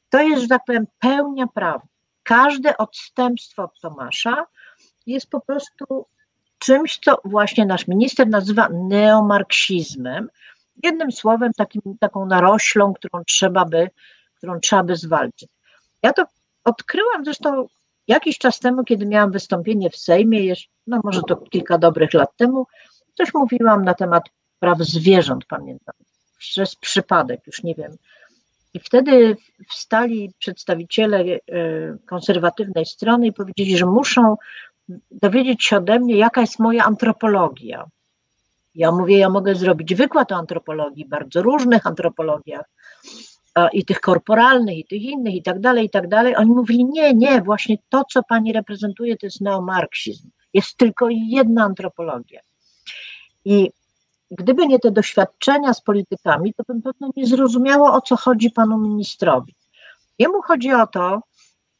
To 0.09 0.23
jest, 0.23 0.43
że 0.43 0.49
tak 0.49 0.63
powiem, 0.67 0.87
pełnia 0.99 1.47
prawdy. 1.47 1.89
Każde 2.23 2.77
odstępstwo 2.77 3.63
od 3.63 3.81
Tomasza 3.81 4.47
jest 5.07 5.31
po 5.31 5.41
prostu 5.41 6.07
czymś, 6.59 6.99
co 6.99 7.21
właśnie 7.25 7.67
nasz 7.67 7.89
minister 7.89 8.29
nazywa 8.29 8.69
neomarksizmem. 8.69 10.29
Jednym 10.83 11.13
słowem, 11.13 11.53
takim, 11.57 11.83
taką 12.01 12.27
naroślą, 12.27 12.95
którą 12.95 13.25
trzeba 13.25 13.65
by, 13.65 13.91
którą 14.37 14.61
trzeba 14.61 14.83
by 14.83 14.97
zwalczyć. 14.97 15.49
Ja 16.03 16.13
to 16.13 16.25
odkryłam 16.69 17.25
zresztą 17.25 17.69
jakiś 18.09 18.39
czas 18.39 18.61
temu, 18.61 18.85
kiedy 18.85 19.07
miałam 19.07 19.31
wystąpienie 19.31 19.91
w 19.91 19.97
Sejmie, 19.97 20.45
jeszcze, 20.45 20.69
no 20.87 21.01
może 21.05 21.21
to 21.29 21.37
kilka 21.37 21.79
dobrych 21.79 22.15
lat 22.15 22.37
temu, 22.37 22.67
coś 23.15 23.35
mówiłam 23.35 23.85
na 23.85 23.95
temat 23.95 24.23
praw 24.59 24.79
zwierząt, 24.79 25.45
pamiętam, 25.45 25.95
przez 26.39 26.77
przypadek, 26.77 27.47
już 27.47 27.63
nie 27.63 27.75
wiem. 27.75 27.97
I 28.75 28.81
wtedy 28.81 29.37
wstali 29.69 30.33
przedstawiciele 30.39 31.21
e, 31.21 31.39
konserwatywnej 32.07 32.87
strony 32.87 33.27
i 33.27 33.33
powiedzieli, 33.33 33.77
że 33.77 33.87
muszą 33.87 34.37
dowiedzieć 35.11 35.65
się 35.65 35.77
ode 35.77 35.99
mnie, 35.99 36.17
jaka 36.17 36.41
jest 36.41 36.59
moja 36.59 36.85
antropologia. 36.85 37.85
Ja 38.75 38.93
mówię, 38.93 39.19
ja 39.19 39.29
mogę 39.29 39.55
zrobić 39.55 39.95
wykład 39.95 40.33
o 40.33 40.37
antropologii, 40.37 41.05
bardzo 41.05 41.43
różnych 41.43 41.87
antropologiach, 41.87 42.67
i 43.73 43.85
tych 43.85 44.01
korporalnych, 44.01 44.79
i 44.79 44.85
tych 44.85 45.03
innych, 45.03 45.35
i 45.35 45.43
tak 45.43 45.61
dalej, 45.61 45.87
i 45.87 45.91
tak 45.91 46.09
dalej. 46.09 46.37
Oni 46.37 46.51
mówili, 46.51 46.85
nie, 46.85 47.15
nie, 47.15 47.43
właśnie 47.43 47.77
to, 47.89 48.05
co 48.05 48.23
pani 48.23 48.53
reprezentuje, 48.53 49.17
to 49.17 49.27
jest 49.27 49.41
neomarksizm. 49.41 50.31
Jest 50.55 50.77
tylko 50.77 51.09
jedna 51.11 51.65
antropologia. 51.65 52.41
I 53.45 53.71
gdyby 54.31 54.67
nie 54.67 54.79
te 54.79 54.91
doświadczenia 54.91 55.75
z 55.75 55.81
politykami, 55.81 56.55
to 56.55 56.63
bym 56.69 56.83
pewno 56.83 57.11
nie 57.17 57.27
zrozumiało, 57.27 57.93
o 57.93 58.01
co 58.01 58.17
chodzi 58.17 58.51
panu 58.51 58.79
ministrowi. 58.79 59.55
Jemu 60.19 60.43
chodzi 60.43 60.73
o 60.73 60.87
to, 60.87 61.23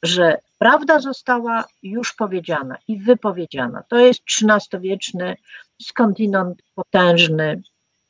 że 0.03 0.39
prawda 0.59 1.01
została 1.01 1.65
już 1.83 2.13
powiedziana 2.13 2.77
i 2.89 2.99
wypowiedziana. 2.99 3.83
To 3.89 3.99
jest 3.99 4.21
XIII-wieczny 4.43 5.37
skądinąd 5.83 6.63
potężny 6.75 7.63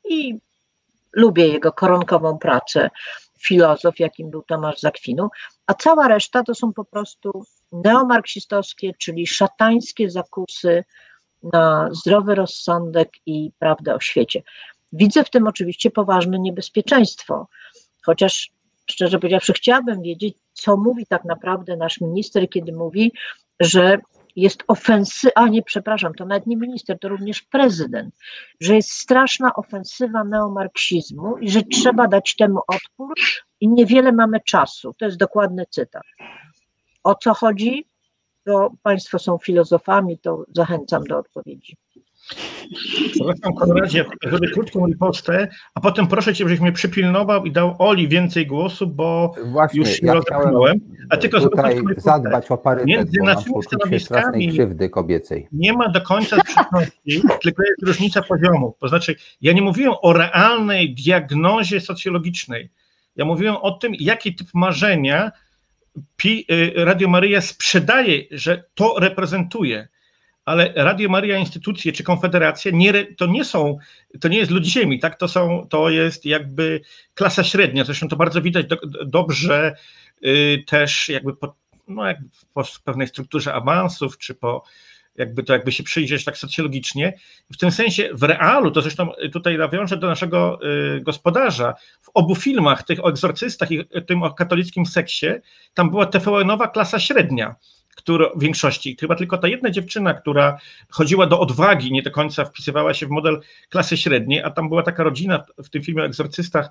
i 0.09 0.39
lubię 1.13 1.47
jego 1.47 1.71
koronkową 1.71 2.37
pracę, 2.37 2.89
filozof, 3.39 3.99
jakim 3.99 4.29
był 4.29 4.43
Tomasz 4.43 4.79
Zakwinu, 4.79 5.29
a 5.67 5.73
cała 5.73 6.07
reszta 6.07 6.43
to 6.43 6.55
są 6.55 6.73
po 6.73 6.85
prostu 6.85 7.43
neomarksistowskie, 7.71 8.93
czyli 8.99 9.27
szatańskie 9.27 10.09
zakusy 10.09 10.83
na 11.43 11.89
zdrowy 11.91 12.35
rozsądek 12.35 13.09
i 13.25 13.51
prawdę 13.59 13.95
o 13.95 13.99
świecie. 13.99 14.43
Widzę 14.93 15.23
w 15.23 15.29
tym 15.29 15.47
oczywiście 15.47 15.91
poważne 15.91 16.39
niebezpieczeństwo, 16.39 17.47
chociaż 18.05 18.51
szczerze 18.91 19.19
powiedziawszy, 19.19 19.53
chciałabym 19.53 20.01
wiedzieć, 20.01 20.37
co 20.53 20.77
mówi 20.77 21.05
tak 21.05 21.25
naprawdę 21.25 21.77
nasz 21.77 22.01
minister, 22.01 22.49
kiedy 22.49 22.73
mówi, 22.73 23.11
że 23.59 23.97
jest 24.41 24.63
ofensywa, 24.67 25.31
a 25.35 25.47
nie, 25.47 25.63
przepraszam, 25.63 26.13
to 26.13 26.25
nawet 26.25 26.47
nie 26.47 26.57
minister, 26.57 26.99
to 26.99 27.09
również 27.09 27.41
prezydent, 27.41 28.15
że 28.59 28.75
jest 28.75 28.91
straszna 28.91 29.55
ofensywa 29.55 30.23
neomarksizmu 30.23 31.37
i 31.37 31.49
że 31.49 31.63
trzeba 31.63 32.07
dać 32.07 32.35
temu 32.35 32.59
odpór 32.67 33.13
i 33.59 33.69
niewiele 33.69 34.11
mamy 34.11 34.39
czasu. 34.47 34.93
To 34.93 35.05
jest 35.05 35.17
dokładny 35.17 35.65
cytat. 35.69 36.03
O 37.03 37.15
co 37.15 37.33
chodzi? 37.33 37.87
To 38.45 38.71
Państwo 38.83 39.19
są 39.19 39.37
filozofami, 39.37 40.19
to 40.19 40.45
zachęcam 40.55 41.03
do 41.03 41.17
odpowiedzi. 41.17 41.77
Przepraszam, 43.11 43.53
Konradzie, 43.59 44.05
zrobię 44.29 44.49
krótką 44.49 44.87
ripostę, 44.87 45.47
a 45.75 45.79
potem 45.79 46.07
proszę 46.07 46.33
Cię, 46.33 46.43
żebyś 46.43 46.59
mnie 46.59 46.71
przypilnował 46.71 47.45
i 47.45 47.51
dał 47.51 47.75
Oli 47.79 48.07
więcej 48.07 48.47
głosu, 48.47 48.87
bo 48.87 49.33
Właśnie, 49.45 49.79
już 49.79 49.89
się 49.89 50.05
ja 50.05 50.13
rozepnąłem. 50.13 50.79
A 51.09 51.17
tylko 51.17 51.39
tutaj 51.39 51.79
zadbać 51.97 52.51
o 52.51 52.57
parytet, 52.57 52.87
Między 52.87 53.19
naszymi 53.23 53.63
stanowiskami 53.63 54.47
krzywdy 54.47 54.89
kobiecej. 54.89 55.47
nie 55.51 55.73
ma 55.73 55.89
do 55.89 56.01
końca 56.01 56.37
sprzeczności, 56.39 57.21
tylko 57.43 57.63
jest 57.63 57.83
różnica 57.83 58.21
poziomu. 58.21 58.75
To 58.79 58.87
znaczy, 58.87 59.15
ja 59.41 59.53
nie 59.53 59.61
mówiłem 59.61 59.93
o 60.01 60.13
realnej 60.13 60.95
diagnozie 60.95 61.81
socjologicznej. 61.81 62.69
Ja 63.15 63.25
mówiłem 63.25 63.55
o 63.55 63.71
tym, 63.71 63.93
jaki 63.99 64.35
typ 64.35 64.47
marzenia 64.53 65.31
y, 66.25 66.71
Radio 66.75 67.07
Maryja 67.07 67.41
sprzedaje, 67.41 68.23
że 68.31 68.63
to 68.75 68.95
reprezentuje 68.99 69.87
ale 70.49 70.73
Radio 70.75 71.09
Maria 71.09 71.37
instytucje 71.37 71.91
czy 71.91 72.03
konfederacje 72.03 72.71
nie, 72.71 73.15
to 73.15 73.25
nie 73.25 73.45
są, 73.45 73.77
to 74.21 74.27
nie 74.27 74.37
jest 74.37 74.51
lud 74.51 74.65
ziemi, 74.65 74.99
tak? 74.99 75.17
To 75.17 75.27
są, 75.27 75.67
to 75.69 75.89
jest 75.89 76.25
jakby 76.25 76.81
klasa 77.13 77.43
średnia. 77.43 77.85
Zresztą 77.85 78.07
to 78.07 78.15
bardzo 78.15 78.41
widać 78.41 78.65
do, 78.65 78.75
do- 78.75 79.05
dobrze 79.05 79.75
y, 80.25 80.63
też 80.67 81.09
jakby 81.09 81.35
po, 81.35 81.55
no 81.87 82.07
jakby 82.07 82.29
po 82.53 82.63
pewnej 82.83 83.07
strukturze 83.07 83.53
awansów, 83.53 84.17
czy 84.17 84.35
po 84.35 84.63
jakby 85.19 85.43
to 85.43 85.53
jakby 85.53 85.71
się 85.71 85.83
przyjrzeć 85.83 86.25
tak 86.25 86.37
socjologicznie. 86.37 87.13
W 87.51 87.57
tym 87.57 87.71
sensie 87.71 88.09
w 88.13 88.23
realu, 88.23 88.71
to 88.71 88.81
zresztą 88.81 89.11
tutaj 89.33 89.57
nawiążę 89.57 89.97
do 89.97 90.07
naszego 90.07 90.59
y, 90.97 91.01
gospodarza, 91.01 91.73
w 92.01 92.09
obu 92.13 92.35
filmach, 92.35 92.83
tych 92.83 93.05
o 93.05 93.09
egzorcystach 93.09 93.71
i 93.71 93.85
tym 94.07 94.23
o 94.23 94.33
katolickim 94.33 94.85
seksie, 94.85 95.27
tam 95.73 95.89
była 95.89 96.05
TVN-owa 96.05 96.67
klasa 96.67 96.99
średnia, 96.99 97.55
która 97.95 98.29
w 98.35 98.41
większości, 98.41 98.97
chyba 98.99 99.15
tylko 99.15 99.37
ta 99.37 99.47
jedna 99.47 99.69
dziewczyna, 99.69 100.13
która 100.13 100.59
chodziła 100.89 101.27
do 101.27 101.39
odwagi, 101.39 101.91
nie 101.91 102.01
do 102.01 102.11
końca 102.11 102.45
wpisywała 102.45 102.93
się 102.93 103.05
w 103.05 103.09
model 103.09 103.41
klasy 103.69 103.97
średniej, 103.97 104.43
a 104.43 104.49
tam 104.49 104.69
była 104.69 104.83
taka 104.83 105.03
rodzina 105.03 105.43
w 105.63 105.69
tym 105.69 105.83
filmie 105.83 106.01
o 106.01 106.05
egzorcystach 106.05 106.69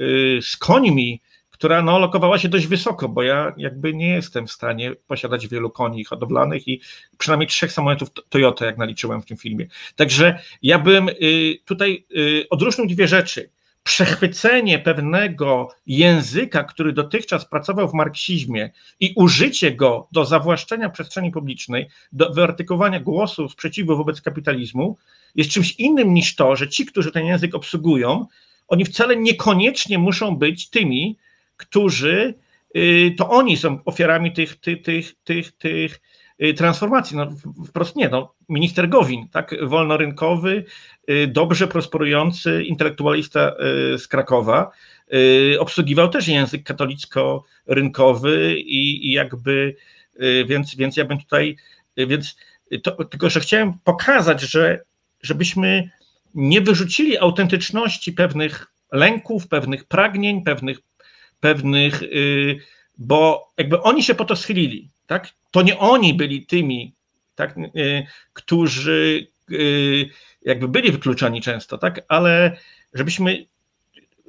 y, 0.00 0.38
z 0.42 0.56
końmi, 0.56 1.20
która 1.56 1.82
no, 1.82 1.98
lokowała 1.98 2.38
się 2.38 2.48
dość 2.48 2.66
wysoko, 2.66 3.08
bo 3.08 3.22
ja 3.22 3.52
jakby 3.56 3.94
nie 3.94 4.08
jestem 4.08 4.46
w 4.46 4.52
stanie 4.52 4.92
posiadać 5.06 5.48
wielu 5.48 5.70
koni 5.70 6.04
hodowlanych 6.04 6.68
i 6.68 6.80
przynajmniej 7.18 7.48
trzech 7.48 7.72
samolotów 7.72 8.10
To- 8.12 8.22
Toyota, 8.28 8.66
jak 8.66 8.78
naliczyłem 8.78 9.22
w 9.22 9.26
tym 9.26 9.36
filmie. 9.36 9.66
Także 9.96 10.38
ja 10.62 10.78
bym 10.78 11.08
y, 11.08 11.14
tutaj 11.64 12.06
y, 12.16 12.46
odróżnił 12.50 12.86
dwie 12.86 13.08
rzeczy. 13.08 13.50
Przechwycenie 13.82 14.78
pewnego 14.78 15.68
języka, 15.86 16.64
który 16.64 16.92
dotychczas 16.92 17.48
pracował 17.48 17.88
w 17.88 17.94
marksizmie 17.94 18.70
i 19.00 19.12
użycie 19.16 19.72
go 19.72 20.08
do 20.12 20.24
zawłaszczenia 20.24 20.90
przestrzeni 20.90 21.30
publicznej, 21.30 21.88
do 22.12 22.32
wyartykułowania 22.32 23.00
głosu 23.00 23.48
sprzeciwu 23.48 23.96
wobec 23.96 24.20
kapitalizmu, 24.20 24.96
jest 25.34 25.50
czymś 25.50 25.72
innym 25.72 26.14
niż 26.14 26.34
to, 26.34 26.56
że 26.56 26.68
ci, 26.68 26.86
którzy 26.86 27.12
ten 27.12 27.26
język 27.26 27.54
obsługują, 27.54 28.26
oni 28.68 28.84
wcale 28.84 29.16
niekoniecznie 29.16 29.98
muszą 29.98 30.36
być 30.36 30.70
tymi, 30.70 31.16
którzy 31.56 32.34
y, 32.76 33.14
to 33.18 33.30
oni 33.30 33.56
są 33.56 33.78
ofiarami 33.84 34.32
tych, 34.32 34.56
tych, 34.56 34.82
tych, 34.82 35.12
tych, 35.24 35.52
tych 35.52 36.00
transformacji. 36.56 37.16
No, 37.16 37.26
wprost 37.68 37.96
nie, 37.96 38.08
no, 38.08 38.34
minister 38.48 38.88
Gowin, 38.88 39.28
tak, 39.28 39.54
wolnorynkowy, 39.62 40.64
y, 41.10 41.26
dobrze 41.26 41.68
prosperujący 41.68 42.64
intelektualista 42.64 43.52
y, 43.94 43.98
z 43.98 44.08
Krakowa, 44.08 44.70
obsługiwał 45.58 46.08
też 46.08 46.28
język 46.28 46.62
katolicko-rynkowy 46.62 48.56
i, 48.56 49.08
i 49.08 49.12
jakby, 49.12 49.76
więc, 50.46 50.76
więc 50.76 50.96
ja 50.96 51.04
bym 51.04 51.18
tutaj, 51.18 51.56
więc 51.96 52.36
to, 52.82 53.04
tylko, 53.04 53.30
że 53.30 53.40
chciałem 53.40 53.72
pokazać, 53.84 54.40
że 54.40 54.84
żebyśmy 55.22 55.90
nie 56.34 56.60
wyrzucili 56.60 57.18
autentyczności 57.18 58.12
pewnych 58.12 58.66
lęków, 58.92 59.48
pewnych 59.48 59.84
pragnień, 59.84 60.42
pewnych 60.42 60.78
pewnych, 61.46 62.02
y, 62.02 62.58
bo 62.98 63.52
jakby 63.58 63.82
oni 63.82 64.02
się 64.02 64.14
po 64.14 64.24
to 64.24 64.36
schylili, 64.36 64.90
tak? 65.06 65.28
To 65.50 65.62
nie 65.62 65.78
oni 65.78 66.14
byli 66.14 66.46
tymi, 66.46 66.94
tak, 67.34 67.56
y, 67.58 68.06
którzy 68.32 69.26
y, 69.50 70.10
jakby 70.42 70.68
byli 70.68 70.92
wykluczani 70.92 71.40
często, 71.40 71.78
tak? 71.78 72.00
Ale 72.08 72.56
żebyśmy, 72.94 73.46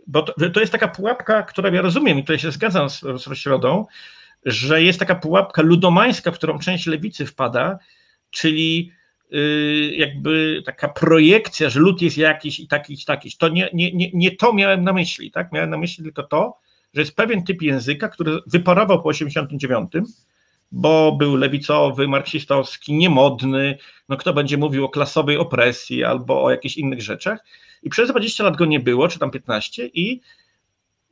bo 0.07 0.21
to, 0.21 0.49
to 0.49 0.59
jest 0.59 0.71
taka 0.71 0.87
pułapka, 0.87 1.43
która 1.43 1.69
ja 1.69 1.81
rozumiem 1.81 2.19
i 2.19 2.23
tutaj 2.23 2.39
się 2.39 2.51
zgadzam 2.51 2.89
z, 2.89 3.01
z 3.01 3.37
Środą, 3.37 3.85
że 4.45 4.83
jest 4.83 4.99
taka 4.99 5.15
pułapka 5.15 5.61
ludomańska, 5.61 6.31
w 6.31 6.37
którą 6.37 6.59
część 6.59 6.85
lewicy 6.85 7.25
wpada, 7.25 7.79
czyli 8.31 8.91
jakby 9.91 10.63
taka 10.65 10.87
projekcja, 10.87 11.69
że 11.69 11.79
lud 11.79 12.01
jest 12.01 12.17
jakiś 12.17 12.59
i 12.59 12.67
takiś, 12.67 13.05
takiś. 13.05 13.37
To 13.37 13.49
nie, 13.49 13.69
nie, 13.73 13.93
nie, 13.93 14.11
nie 14.13 14.31
to 14.31 14.53
miałem 14.53 14.83
na 14.83 14.93
myśli, 14.93 15.31
tak? 15.31 15.51
Miałem 15.51 15.69
na 15.69 15.77
myśli 15.77 16.03
tylko 16.03 16.23
to, 16.23 16.59
że 16.93 17.01
jest 17.01 17.15
pewien 17.15 17.43
typ 17.43 17.61
języka, 17.61 18.09
który 18.09 18.39
wyparował 18.47 19.01
po 19.01 19.09
89, 19.09 19.91
bo 20.71 21.11
był 21.11 21.35
lewicowy, 21.35 22.07
marksistowski, 22.07 22.93
niemodny, 22.93 23.77
no 24.09 24.17
kto 24.17 24.33
będzie 24.33 24.57
mówił 24.57 24.85
o 24.85 24.89
klasowej 24.89 25.37
opresji 25.37 26.03
albo 26.03 26.43
o 26.43 26.51
jakichś 26.51 26.77
innych 26.77 27.01
rzeczach. 27.01 27.39
I 27.83 27.89
przez 27.89 28.09
20 28.09 28.43
lat 28.43 28.57
go 28.57 28.65
nie 28.65 28.79
było, 28.79 29.07
czy 29.07 29.19
tam 29.19 29.31
15 29.31 29.85
i 29.85 30.21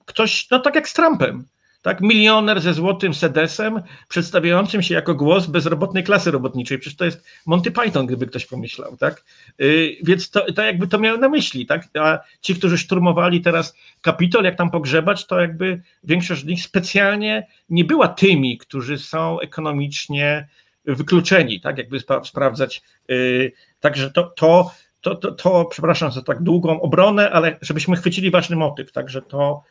ktoś, 0.05 0.49
no 0.51 0.59
tak 0.59 0.75
jak 0.75 0.89
z 0.89 0.93
Trumpem, 0.93 1.47
tak, 1.85 2.01
milioner 2.01 2.61
ze 2.61 2.73
złotym 2.73 3.13
sedesem, 3.13 3.81
przedstawiającym 4.07 4.81
się 4.81 4.93
jako 4.93 5.15
głos 5.15 5.47
bezrobotnej 5.47 6.03
klasy 6.03 6.31
robotniczej. 6.31 6.79
Przecież 6.79 6.97
to 6.97 7.05
jest 7.05 7.25
Monty 7.45 7.71
Python, 7.71 8.05
gdyby 8.05 8.27
ktoś 8.27 8.45
pomyślał, 8.45 8.97
tak? 8.97 9.23
Yy, 9.59 9.95
więc 10.03 10.29
to, 10.29 10.53
to 10.53 10.63
jakby 10.63 10.87
to 10.87 10.99
miałem 10.99 11.21
na 11.21 11.29
myśli, 11.29 11.65
tak? 11.65 11.87
A 11.99 12.19
ci, 12.41 12.55
którzy 12.55 12.77
szturmowali 12.77 13.41
teraz 13.41 13.75
Kapitol, 14.01 14.43
jak 14.43 14.55
tam 14.55 14.71
pogrzebać, 14.71 15.27
to 15.27 15.39
jakby 15.39 15.81
większość 16.03 16.41
z 16.41 16.45
nich 16.45 16.63
specjalnie 16.63 17.47
nie 17.69 17.85
była 17.85 18.07
tymi, 18.07 18.57
którzy 18.57 18.97
są 18.97 19.39
ekonomicznie 19.39 20.47
wykluczeni, 20.85 21.61
tak? 21.61 21.77
Jakby 21.77 21.99
spra 21.99 22.23
sprawdzać. 22.23 22.81
Yy, 23.07 23.51
także 23.79 24.11
to, 24.11 24.23
to, 24.23 24.71
to, 25.01 25.15
to, 25.15 25.31
to, 25.31 25.65
przepraszam 25.65 26.11
za 26.11 26.21
tak 26.21 26.43
długą 26.43 26.81
obronę, 26.81 27.31
ale 27.31 27.57
żebyśmy 27.61 27.95
chwycili 27.95 28.31
ważny 28.31 28.55
motyw, 28.55 28.91
także 28.91 29.21
to. 29.21 29.63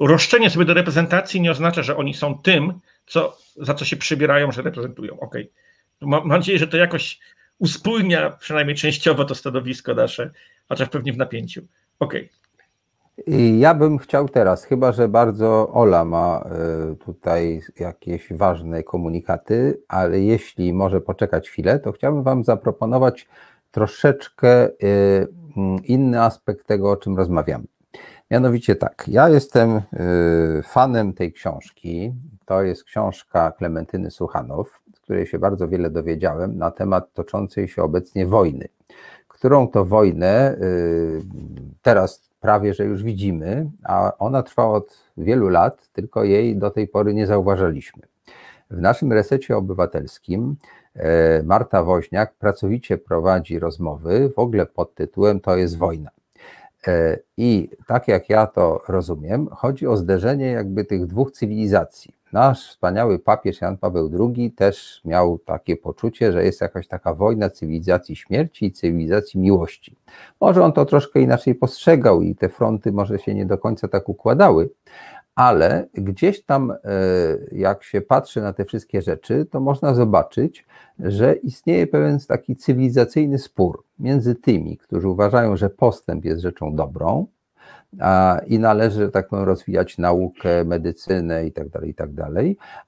Roszczenie 0.00 0.50
sobie 0.50 0.64
do 0.64 0.74
reprezentacji 0.74 1.40
nie 1.40 1.50
oznacza, 1.50 1.82
że 1.82 1.96
oni 1.96 2.14
są 2.14 2.38
tym, 2.38 2.80
co, 3.06 3.36
za 3.56 3.74
co 3.74 3.84
się 3.84 3.96
przybierają, 3.96 4.52
że 4.52 4.62
reprezentują. 4.62 5.20
Ok. 5.20 5.34
Mam 6.00 6.28
nadzieję, 6.28 6.58
że 6.58 6.66
to 6.66 6.76
jakoś 6.76 7.20
uspójnia 7.58 8.30
przynajmniej 8.30 8.76
częściowo 8.76 9.24
to 9.24 9.34
stanowisko 9.34 9.94
nasze, 9.94 10.30
chociaż 10.68 10.88
pewnie 10.88 11.12
w 11.12 11.16
napięciu. 11.16 11.62
Ok. 11.98 12.14
I 13.26 13.58
ja 13.58 13.74
bym 13.74 13.98
chciał 13.98 14.28
teraz, 14.28 14.64
chyba 14.64 14.92
że 14.92 15.08
bardzo 15.08 15.68
Ola 15.72 16.04
ma 16.04 16.44
y, 16.92 16.96
tutaj 16.96 17.60
jakieś 17.80 18.32
ważne 18.32 18.82
komunikaty, 18.82 19.82
ale 19.88 20.20
jeśli 20.20 20.72
może 20.72 21.00
poczekać 21.00 21.50
chwilę, 21.50 21.78
to 21.78 21.92
chciałbym 21.92 22.22
Wam 22.22 22.44
zaproponować 22.44 23.28
troszeczkę 23.70 24.68
mm, 24.78 25.84
inny 25.84 26.22
aspekt 26.22 26.66
tego, 26.66 26.90
o 26.90 26.96
czym 26.96 27.16
rozmawiamy. 27.16 27.64
Mianowicie 28.34 28.76
tak, 28.76 29.04
ja 29.08 29.28
jestem 29.28 29.76
y, 29.76 30.62
fanem 30.62 31.12
tej 31.12 31.32
książki. 31.32 32.14
To 32.44 32.62
jest 32.62 32.84
książka 32.84 33.52
Klementyny 33.52 34.10
Suchanow, 34.10 34.82
z 34.94 35.00
której 35.00 35.26
się 35.26 35.38
bardzo 35.38 35.68
wiele 35.68 35.90
dowiedziałem 35.90 36.58
na 36.58 36.70
temat 36.70 37.12
toczącej 37.12 37.68
się 37.68 37.82
obecnie 37.82 38.26
wojny, 38.26 38.68
którą 39.28 39.68
to 39.68 39.84
wojnę 39.84 40.56
y, 40.62 41.22
teraz 41.82 42.30
prawie 42.40 42.74
że 42.74 42.84
już 42.84 43.02
widzimy, 43.02 43.70
a 43.84 44.12
ona 44.18 44.42
trwa 44.42 44.66
od 44.66 44.96
wielu 45.16 45.48
lat, 45.48 45.88
tylko 45.92 46.24
jej 46.24 46.56
do 46.56 46.70
tej 46.70 46.88
pory 46.88 47.14
nie 47.14 47.26
zauważaliśmy. 47.26 48.02
W 48.70 48.80
naszym 48.80 49.12
resecie 49.12 49.56
obywatelskim 49.56 50.56
e, 50.94 51.42
Marta 51.42 51.82
Woźniak 51.82 52.34
pracowicie 52.34 52.98
prowadzi 52.98 53.58
rozmowy 53.58 54.30
w 54.36 54.38
ogóle 54.38 54.66
pod 54.66 54.94
tytułem 54.94 55.40
To 55.40 55.56
jest 55.56 55.78
wojna. 55.78 56.10
E, 56.88 57.18
I 57.36 57.70
tak 57.86 58.08
jak 58.08 58.28
ja 58.28 58.46
to 58.46 58.82
rozumiem, 58.88 59.48
chodzi 59.50 59.86
o 59.86 59.96
zderzenie 59.96 60.46
jakby 60.46 60.84
tych 60.84 61.06
dwóch 61.06 61.30
cywilizacji. 61.30 62.14
Nasz 62.32 62.68
wspaniały 62.68 63.18
papież 63.18 63.60
Jan 63.60 63.76
Paweł 63.76 64.10
II 64.36 64.50
też 64.50 65.00
miał 65.04 65.38
takie 65.38 65.76
poczucie, 65.76 66.32
że 66.32 66.44
jest 66.44 66.60
jakaś 66.60 66.86
taka 66.86 67.14
wojna 67.14 67.50
cywilizacji 67.50 68.16
śmierci 68.16 68.66
i 68.66 68.72
cywilizacji 68.72 69.40
miłości. 69.40 69.96
Może 70.40 70.64
on 70.64 70.72
to 70.72 70.84
troszkę 70.84 71.20
inaczej 71.20 71.54
postrzegał 71.54 72.22
i 72.22 72.34
te 72.34 72.48
fronty 72.48 72.92
może 72.92 73.18
się 73.18 73.34
nie 73.34 73.46
do 73.46 73.58
końca 73.58 73.88
tak 73.88 74.08
układały, 74.08 74.70
ale 75.34 75.88
gdzieś 75.94 76.42
tam, 76.42 76.70
e, 76.70 76.76
jak 77.52 77.84
się 77.84 78.00
patrzy 78.00 78.40
na 78.40 78.52
te 78.52 78.64
wszystkie 78.64 79.02
rzeczy, 79.02 79.46
to 79.50 79.60
można 79.60 79.94
zobaczyć, 79.94 80.66
że 80.98 81.34
istnieje 81.34 81.86
pewien 81.86 82.18
taki 82.28 82.56
cywilizacyjny 82.56 83.38
spór 83.38 83.84
między 83.98 84.34
tymi, 84.34 84.78
którzy 84.78 85.08
uważają, 85.08 85.56
że 85.56 85.70
postęp 85.70 86.24
jest 86.24 86.42
rzeczą 86.42 86.76
dobrą 86.76 87.26
a, 88.00 88.40
i 88.46 88.58
należy, 88.58 89.08
tak 89.08 89.28
powiem, 89.28 89.44
rozwijać 89.44 89.98
naukę, 89.98 90.64
medycynę 90.64 91.44
itd., 91.44 91.70
tak 91.70 91.86
itd., 91.86 92.24
tak 92.34 92.44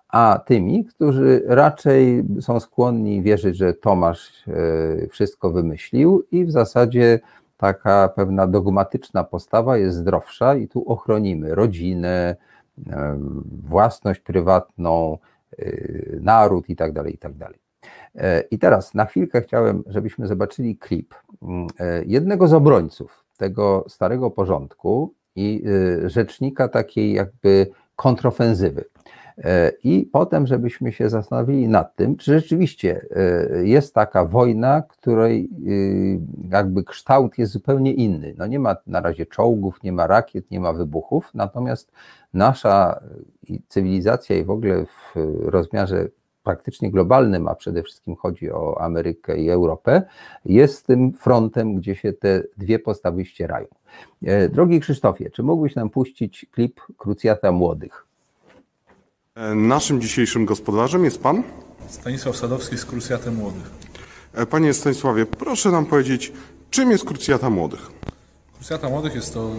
a 0.09 0.41
tymi, 0.47 0.85
którzy 0.85 1.43
raczej 1.47 2.25
są 2.41 2.61
skłonni 2.61 3.23
wierzyć, 3.23 3.57
że 3.57 3.75
Tomasz 3.75 4.45
e, 4.49 5.09
wszystko 5.09 5.51
wymyślił 5.51 6.25
i 6.31 6.45
w 6.45 6.51
zasadzie 6.51 7.21
taka 7.57 8.09
pewna 8.09 8.47
dogmatyczna 8.47 9.25
postawa 9.25 9.77
jest 9.77 9.97
zdrowsza 9.97 10.55
i 10.55 10.69
tu 10.69 10.91
ochronimy 10.93 11.55
rodzinę, 11.55 12.37
własność 13.63 14.21
prywatną, 14.21 15.19
y, 15.59 16.19
naród 16.23 16.69
i 16.69 16.77
tak 16.77 16.93
dalej, 16.93 17.15
i 17.15 17.19
tak. 17.19 17.33
E, 18.15 18.41
I 18.41 18.59
teraz 18.59 18.95
na 18.95 19.05
chwilkę 19.05 19.41
chciałem, 19.41 19.83
żebyśmy 19.87 20.27
zobaczyli 20.27 20.77
klip 20.77 21.15
mm, 21.43 21.67
e, 21.81 22.05
jednego 22.05 22.49
z 22.49 22.53
obrońców 22.53 23.25
tego 23.37 23.85
starego 23.89 24.31
porządku 24.31 25.15
i 25.37 25.63
y, 25.67 26.11
rzecznika 26.11 26.69
takiej 26.69 27.13
jakby 27.13 27.67
kontrofensywy. 27.97 28.85
E, 29.39 29.73
I 29.85 30.09
potem, 30.13 30.47
żebyśmy 30.47 30.93
się 30.93 31.09
zastanowili 31.09 31.69
nad 31.69 31.97
tym, 31.97 32.17
czy 32.17 32.41
rzeczywiście 32.41 33.07
e, 33.17 33.67
jest 33.67 33.95
taka 33.95 34.25
wojna, 34.25 34.83
której 34.83 35.51
y, 35.69 36.21
jakby 36.51 36.85
kształt 36.85 37.39
jest 37.39 37.53
zupełnie 37.53 37.93
inny. 37.93 38.35
No 38.39 38.47
nie 38.47 38.59
ma 38.59 38.77
na 38.87 39.01
razie 39.01 39.27
czołgów, 39.27 39.83
nie 39.83 39.93
ma 39.93 40.07
rakiet, 40.07 40.51
nie 40.51 40.61
ma 40.61 40.73
wybuchów, 40.73 41.31
natomiast 41.35 41.93
nasza 42.35 43.01
cywilizacja 43.69 44.37
i 44.37 44.45
w 44.45 44.51
ogóle 44.51 44.87
w 44.87 45.15
rozmiarze 45.45 46.09
praktycznie 46.43 46.91
globalnym, 46.91 47.49
a 47.49 47.55
przede 47.55 47.83
wszystkim 47.83 48.17
chodzi 48.17 48.53
o 48.53 48.81
Amerykę 48.81 49.37
i 49.39 49.51
Europę, 49.51 50.03
jest 50.45 50.87
tym 50.87 51.13
frontem, 51.13 51.77
gdzie 51.77 51.95
się 51.95 52.13
te 52.13 52.43
dwie 52.57 52.79
postawy 52.79 53.25
ścierają. 53.25 53.67
E, 54.25 54.49
drogi 54.49 54.81
Krzysztofie, 54.81 55.31
czy 55.31 55.43
mógłbyś 55.43 55.75
nam 55.75 55.91
puścić 55.91 56.47
klip 56.53 56.81
Krucjata 56.99 57.53
Młodych? 57.53 58.06
E, 59.37 59.55
naszym 59.55 60.01
dzisiejszym 60.01 60.45
gospodarzem 60.47 61.05
jest 61.05 61.23
pan? 61.23 61.43
Stanisław 61.89 62.37
Sadowski 62.37 62.79
z 62.79 62.85
Krucjatem 62.85 63.35
Młodych. 63.35 63.71
E, 64.35 64.47
panie 64.47 64.75
Stanisławie, 64.75 65.27
proszę 65.27 65.71
nam 65.71 65.87
powiedzieć, 65.87 66.33
czym 66.71 66.91
jest 66.91 67.05
Krucjata 67.05 67.51
Młodych? 67.51 67.91
Krucjata 68.55 68.89
Młodych 68.89 69.15
jest 69.15 69.35
to 69.35 69.51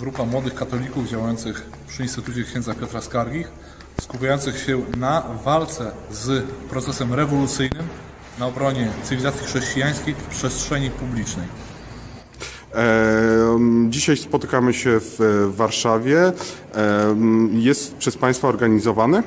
grupa 0.00 0.24
młodych 0.24 0.54
katolików 0.54 1.08
działających 1.08 1.66
przy 1.88 2.02
Instytucie 2.02 2.44
Księdza 2.44 2.74
Piotra 2.74 3.00
Skargich, 3.00 3.52
skupiających 4.00 4.58
się 4.58 4.82
na 4.96 5.22
walce 5.44 5.90
z 6.10 6.44
procesem 6.70 7.14
rewolucyjnym, 7.14 7.88
na 8.38 8.46
obronie 8.46 8.88
cywilizacji 9.02 9.46
chrześcijańskiej 9.46 10.14
w 10.14 10.26
przestrzeni 10.26 10.90
publicznej. 10.90 11.46
Dzisiaj 13.88 14.16
spotykamy 14.16 14.74
się 14.74 15.00
w 15.00 15.18
Warszawie. 15.56 16.32
Jest 17.52 17.94
przez 17.94 18.16
Państwa 18.16 18.48
organizowany? 18.48 19.22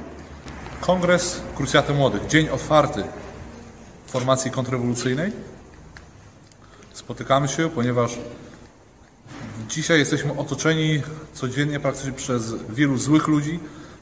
Kongres 0.82 1.42
Krucjaty 1.56 1.94
Młodych, 1.94 2.28
dzień 2.28 2.50
otwarty 2.50 3.04
formacji 4.08 4.52
kontrrewolucyjnej. 4.52 5.32
Spotykamy 6.94 7.48
się, 7.48 7.70
ponieważ 7.70 8.18
dzisiaj 9.70 10.00
jesteśmy 10.00 10.38
otoczeni 10.38 11.02
codziennie 11.34 11.80
praktycznie 11.80 12.12
przez 12.12 12.54
wielu 12.70 12.98
złych 12.98 13.28
ludzi, 13.28 13.60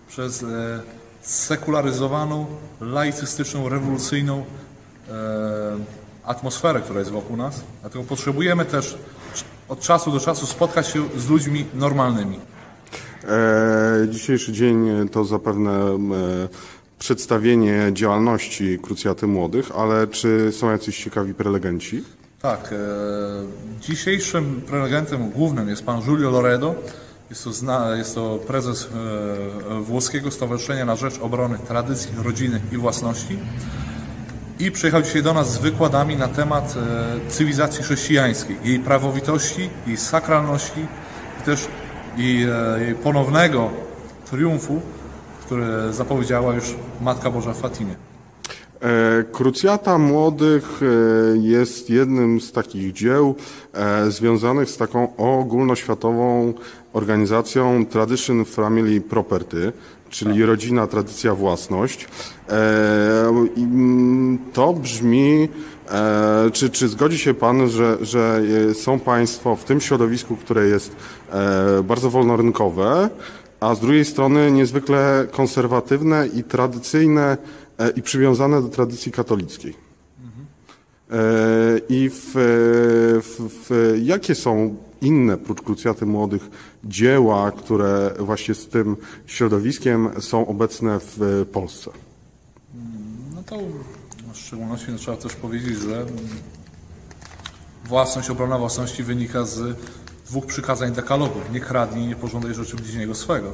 przez 0.07 0.43
e, 0.43 0.81
sekularyzowaną, 1.21 2.45
laicystyczną, 2.81 3.69
rewolucyjną 3.69 4.45
e, 5.09 5.13
atmosferę, 6.25 6.81
która 6.81 6.99
jest 6.99 7.11
wokół 7.11 7.37
nas. 7.37 7.63
Dlatego 7.81 8.03
potrzebujemy 8.03 8.65
też 8.65 8.97
od 9.69 9.79
czasu 9.79 10.11
do 10.11 10.19
czasu 10.19 10.45
spotkać 10.45 10.87
się 10.87 11.03
z 11.17 11.29
ludźmi 11.29 11.65
normalnymi. 11.73 12.39
E, 13.23 14.07
dzisiejszy 14.09 14.51
dzień 14.51 15.09
to 15.11 15.25
zapewne 15.25 15.71
e, 15.71 15.97
przedstawienie 16.99 17.89
działalności 17.93 18.79
Krucjaty 18.81 19.27
Młodych, 19.27 19.71
ale 19.75 20.07
czy 20.07 20.51
są 20.51 20.71
jacyś 20.71 21.03
ciekawi 21.03 21.33
prelegenci? 21.33 22.03
Tak. 22.41 22.73
E, 22.73 22.77
dzisiejszym 23.81 24.61
prelegentem 24.61 25.29
głównym 25.29 25.69
jest 25.69 25.85
pan 25.85 26.01
Giulio 26.01 26.29
Loredo. 26.29 26.75
Jest 27.29 27.43
to, 27.43 27.53
zna, 27.53 27.95
jest 27.95 28.15
to 28.15 28.39
prezes 28.47 28.89
e, 29.71 29.81
Włoskiego 29.81 30.31
Stowarzyszenia 30.31 30.85
na 30.85 30.95
Rzecz 30.95 31.19
Obrony 31.19 31.59
Tradycji, 31.67 32.11
Rodziny 32.23 32.61
i 32.71 32.77
Własności 32.77 33.37
i 34.59 34.71
przyjechał 34.71 35.01
dzisiaj 35.01 35.23
do 35.23 35.33
nas 35.33 35.53
z 35.53 35.57
wykładami 35.57 36.15
na 36.15 36.27
temat 36.27 36.75
e, 36.77 37.29
cywilizacji 37.29 37.83
chrześcijańskiej, 37.83 38.57
jej 38.63 38.79
prawowitości, 38.79 39.69
jej 39.87 39.97
sakralności 39.97 40.87
i 41.41 41.43
też 41.43 41.67
jej, 42.17 42.43
e, 42.43 42.49
ponownego 43.03 43.69
triumfu, 44.29 44.81
który 45.45 45.93
zapowiedziała 45.93 46.55
już 46.55 46.75
Matka 47.01 47.31
Boża 47.31 47.53
w 47.53 47.57
Fatimie. 47.57 47.95
E, 48.81 49.23
Krucjata 49.31 49.97
Młodych 49.97 50.81
jest 51.33 51.89
jednym 51.89 52.41
z 52.41 52.51
takich 52.51 52.93
dzieł 52.93 53.35
związanych 54.09 54.69
z 54.69 54.77
taką 54.77 55.15
ogólnoświatową 55.17 56.53
organizacją 56.93 57.85
Tradition 57.85 58.45
Family 58.45 59.01
Property, 59.01 59.73
czyli 60.09 60.45
rodzina, 60.45 60.87
tradycja, 60.87 61.35
własność. 61.35 62.07
I, 63.55 63.61
mm, 63.61 64.39
To 64.53 64.73
brzmi, 64.73 65.49
czy, 66.53 66.69
czy 66.69 66.87
zgodzi 66.87 67.17
się 67.17 67.33
Pan, 67.33 67.69
że, 67.69 67.97
że 68.01 68.41
są 68.73 68.99
Państwo 68.99 69.55
w 69.55 69.63
tym 69.63 69.81
środowisku, 69.81 70.35
które 70.35 70.67
jest 70.67 70.95
bardzo 71.83 72.09
wolnorynkowe, 72.09 73.09
a 73.59 73.75
z 73.75 73.79
drugiej 73.79 74.05
strony 74.05 74.51
niezwykle 74.51 75.27
konserwatywne 75.31 76.27
i 76.27 76.43
tradycyjne 76.43 77.37
e, 77.79 77.89
i 77.89 78.01
przywiązane 78.01 78.61
do 78.61 78.67
tradycji 78.67 79.11
katolickiej. 79.11 79.73
E, 81.11 81.15
I 81.89 82.09
w, 82.09 82.31
w, 83.23 83.49
w, 83.49 83.97
jakie 84.03 84.35
są 84.35 84.75
inne, 85.05 85.37
prócz 85.37 85.61
krucjaty 85.61 86.05
młodych, 86.05 86.49
dzieła, 86.83 87.51
które 87.51 88.13
właśnie 88.19 88.55
z 88.55 88.67
tym 88.67 88.95
środowiskiem 89.25 90.09
są 90.19 90.47
obecne 90.47 90.99
w 90.99 91.45
Polsce? 91.51 91.91
No 93.35 93.43
to 93.43 93.57
w 94.33 94.37
szczególności 94.37 94.91
no, 94.91 94.97
trzeba 94.97 95.17
też 95.17 95.35
powiedzieć, 95.35 95.79
że 95.79 96.05
własność, 97.85 98.29
obrona 98.29 98.57
własności 98.57 99.03
wynika 99.03 99.45
z 99.45 99.77
dwóch 100.27 100.45
przykazań 100.45 100.93
dekalogu. 100.93 101.39
Nie 101.53 101.59
kradnij, 101.59 102.07
nie 102.07 102.15
pożądaj 102.15 102.53
rzeczy 102.53 102.75
bliźniego 102.75 103.15
swego. 103.15 103.51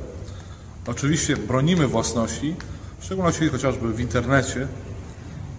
Oczywiście 0.88 1.38
bronimy 1.38 1.88
własności, 1.88 2.56
w 2.99 3.06
szczególności 3.06 3.49
chociażby 3.49 3.94
w 3.94 3.99
internecie. 3.99 4.68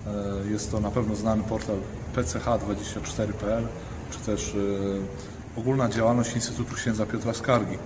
E, 0.06 0.50
jest 0.50 0.70
to 0.70 0.80
na 0.80 0.90
pewno 0.90 1.16
znany 1.16 1.42
portal 1.42 1.76
pch24.pl, 2.16 3.66
czy 4.10 4.18
też 4.18 4.54
e, 4.54 5.31
ogólna 5.56 5.88
działalność 5.88 6.34
Instytutu 6.34 6.74
Księdza 6.74 7.06
Piotra 7.06 7.34
Skargi. 7.34 7.78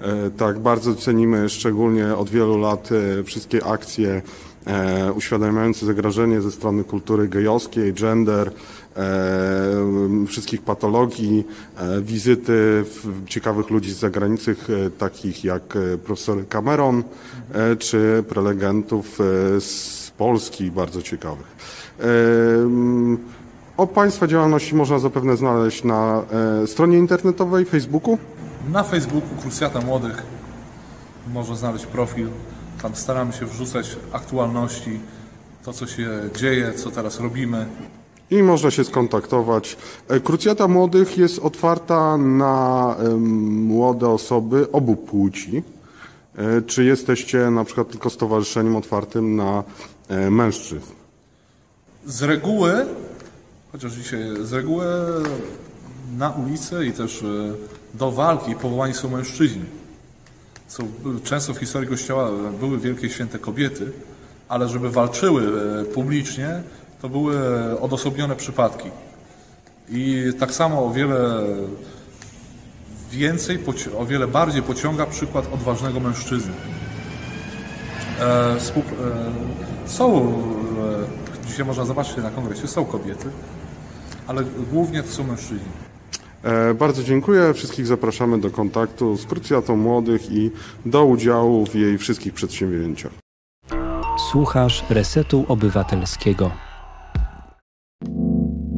E, 0.00 0.30
tak, 0.30 0.58
bardzo 0.58 0.94
cenimy 0.94 1.48
szczególnie 1.48 2.16
od 2.16 2.30
wielu 2.30 2.58
lat 2.58 2.88
wszystkie 3.24 3.66
akcje 3.66 4.22
uświadamiające 5.14 5.86
zagrożenie 5.86 6.40
ze 6.40 6.52
strony 6.52 6.84
kultury 6.84 7.28
gejowskiej, 7.28 7.94
gender, 7.94 8.52
E, 8.98 10.26
wszystkich 10.26 10.62
patologii, 10.62 11.44
e, 11.76 12.00
wizyty 12.00 12.84
ciekawych 13.26 13.70
ludzi 13.70 13.90
z 13.90 13.98
zagranicy, 13.98 14.56
e, 14.86 14.90
takich 14.90 15.44
jak 15.44 15.62
profesor 16.04 16.48
Cameron, 16.48 17.02
czy 17.78 18.24
prelegentów 18.28 19.18
z 19.58 20.10
Polski 20.18 20.70
bardzo 20.70 21.02
ciekawych. 21.02 21.46
O 23.78 23.86
Państwa 23.86 24.26
działalności 24.26 24.74
można 24.74 24.98
zapewne 24.98 25.36
znaleźć 25.36 25.84
na 25.84 26.22
stronie 26.66 26.98
internetowej, 26.98 27.64
Facebooku? 27.64 28.18
Na 28.72 28.82
Facebooku 28.82 29.28
Krucjata 29.42 29.80
Młodych 29.80 30.22
można 31.32 31.54
znaleźć 31.54 31.86
profil. 31.86 32.28
Tam 32.82 32.94
staramy 32.94 33.32
się 33.32 33.46
wrzucać 33.46 33.96
aktualności, 34.12 35.00
to 35.64 35.72
co 35.72 35.86
się 35.86 36.08
dzieje, 36.36 36.72
co 36.72 36.90
teraz 36.90 37.20
robimy 37.20 37.66
i 38.30 38.42
można 38.42 38.70
się 38.70 38.84
skontaktować. 38.84 39.76
E, 40.08 40.20
Krucjata 40.20 40.68
Młodych 40.68 41.18
jest 41.18 41.38
otwarta 41.38 42.16
na 42.16 42.96
młode 43.18 44.08
osoby 44.08 44.72
obu 44.72 44.96
płci. 44.96 45.62
E, 46.36 46.62
czy 46.62 46.84
jesteście 46.84 47.50
na 47.50 47.64
przykład 47.64 47.90
tylko 47.90 48.10
stowarzyszeniem 48.10 48.76
otwartym 48.76 49.36
na 49.36 49.64
e, 50.08 50.30
mężczyzn? 50.30 50.92
Z 52.06 52.22
reguły, 52.22 52.86
chociaż 53.72 53.92
dzisiaj 53.92 54.20
z 54.42 54.52
reguły 54.52 54.84
na 56.16 56.30
ulicy 56.30 56.86
i 56.86 56.92
też 56.92 57.24
do 57.94 58.12
walki 58.12 58.54
powołani 58.54 58.94
są 58.94 59.10
mężczyźni. 59.10 59.64
Często 61.24 61.54
w 61.54 61.58
historii 61.58 61.88
Kościoła 61.88 62.30
były 62.60 62.78
wielkie 62.78 63.10
święte 63.10 63.38
kobiety, 63.38 63.92
ale 64.48 64.68
żeby 64.68 64.90
walczyły 64.90 65.52
publicznie, 65.84 66.62
to 67.02 67.08
były 67.08 67.36
odosobnione 67.80 68.36
przypadki. 68.36 68.90
I 69.90 70.32
tak 70.38 70.54
samo 70.54 70.86
o 70.86 70.90
wiele 70.90 71.46
więcej, 73.12 73.58
o 73.98 74.06
wiele 74.06 74.26
bardziej 74.26 74.62
pociąga 74.62 75.06
przykład 75.06 75.52
odważnego 75.54 76.00
mężczyzny. 76.00 76.52
E, 78.20 78.24
e, 78.24 78.58
są, 79.86 80.18
e, 81.44 81.46
dzisiaj 81.46 81.66
można 81.66 81.84
zobaczyć 81.84 82.16
na 82.16 82.30
kongresie, 82.30 82.68
są 82.68 82.84
kobiety, 82.84 83.28
ale 84.28 84.44
głównie 84.72 85.02
to 85.02 85.08
są 85.08 85.24
mężczyźni. 85.24 85.58
Bardzo 86.78 87.02
dziękuję. 87.02 87.54
Wszystkich 87.54 87.86
zapraszamy 87.86 88.40
do 88.40 88.50
kontaktu 88.50 89.16
z 89.16 89.26
Krucjatą 89.26 89.76
Młodych 89.76 90.32
i 90.32 90.50
do 90.86 91.04
udziału 91.04 91.66
w 91.66 91.74
jej 91.74 91.98
wszystkich 91.98 92.34
przedsięwzięciach. 92.34 93.12
Słuchasz 94.30 94.84
Resetu 94.90 95.44
Obywatelskiego. 95.48 96.50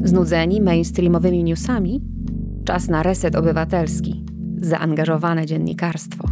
Znudzeni 0.04 0.60
mainstreamowymi 0.60 1.44
newsami? 1.44 2.00
Czas 2.64 2.88
na 2.88 3.02
reset 3.02 3.36
obywatelski. 3.36 4.24
Zaangażowane 4.56 5.46
dziennikarstwo. 5.46 6.28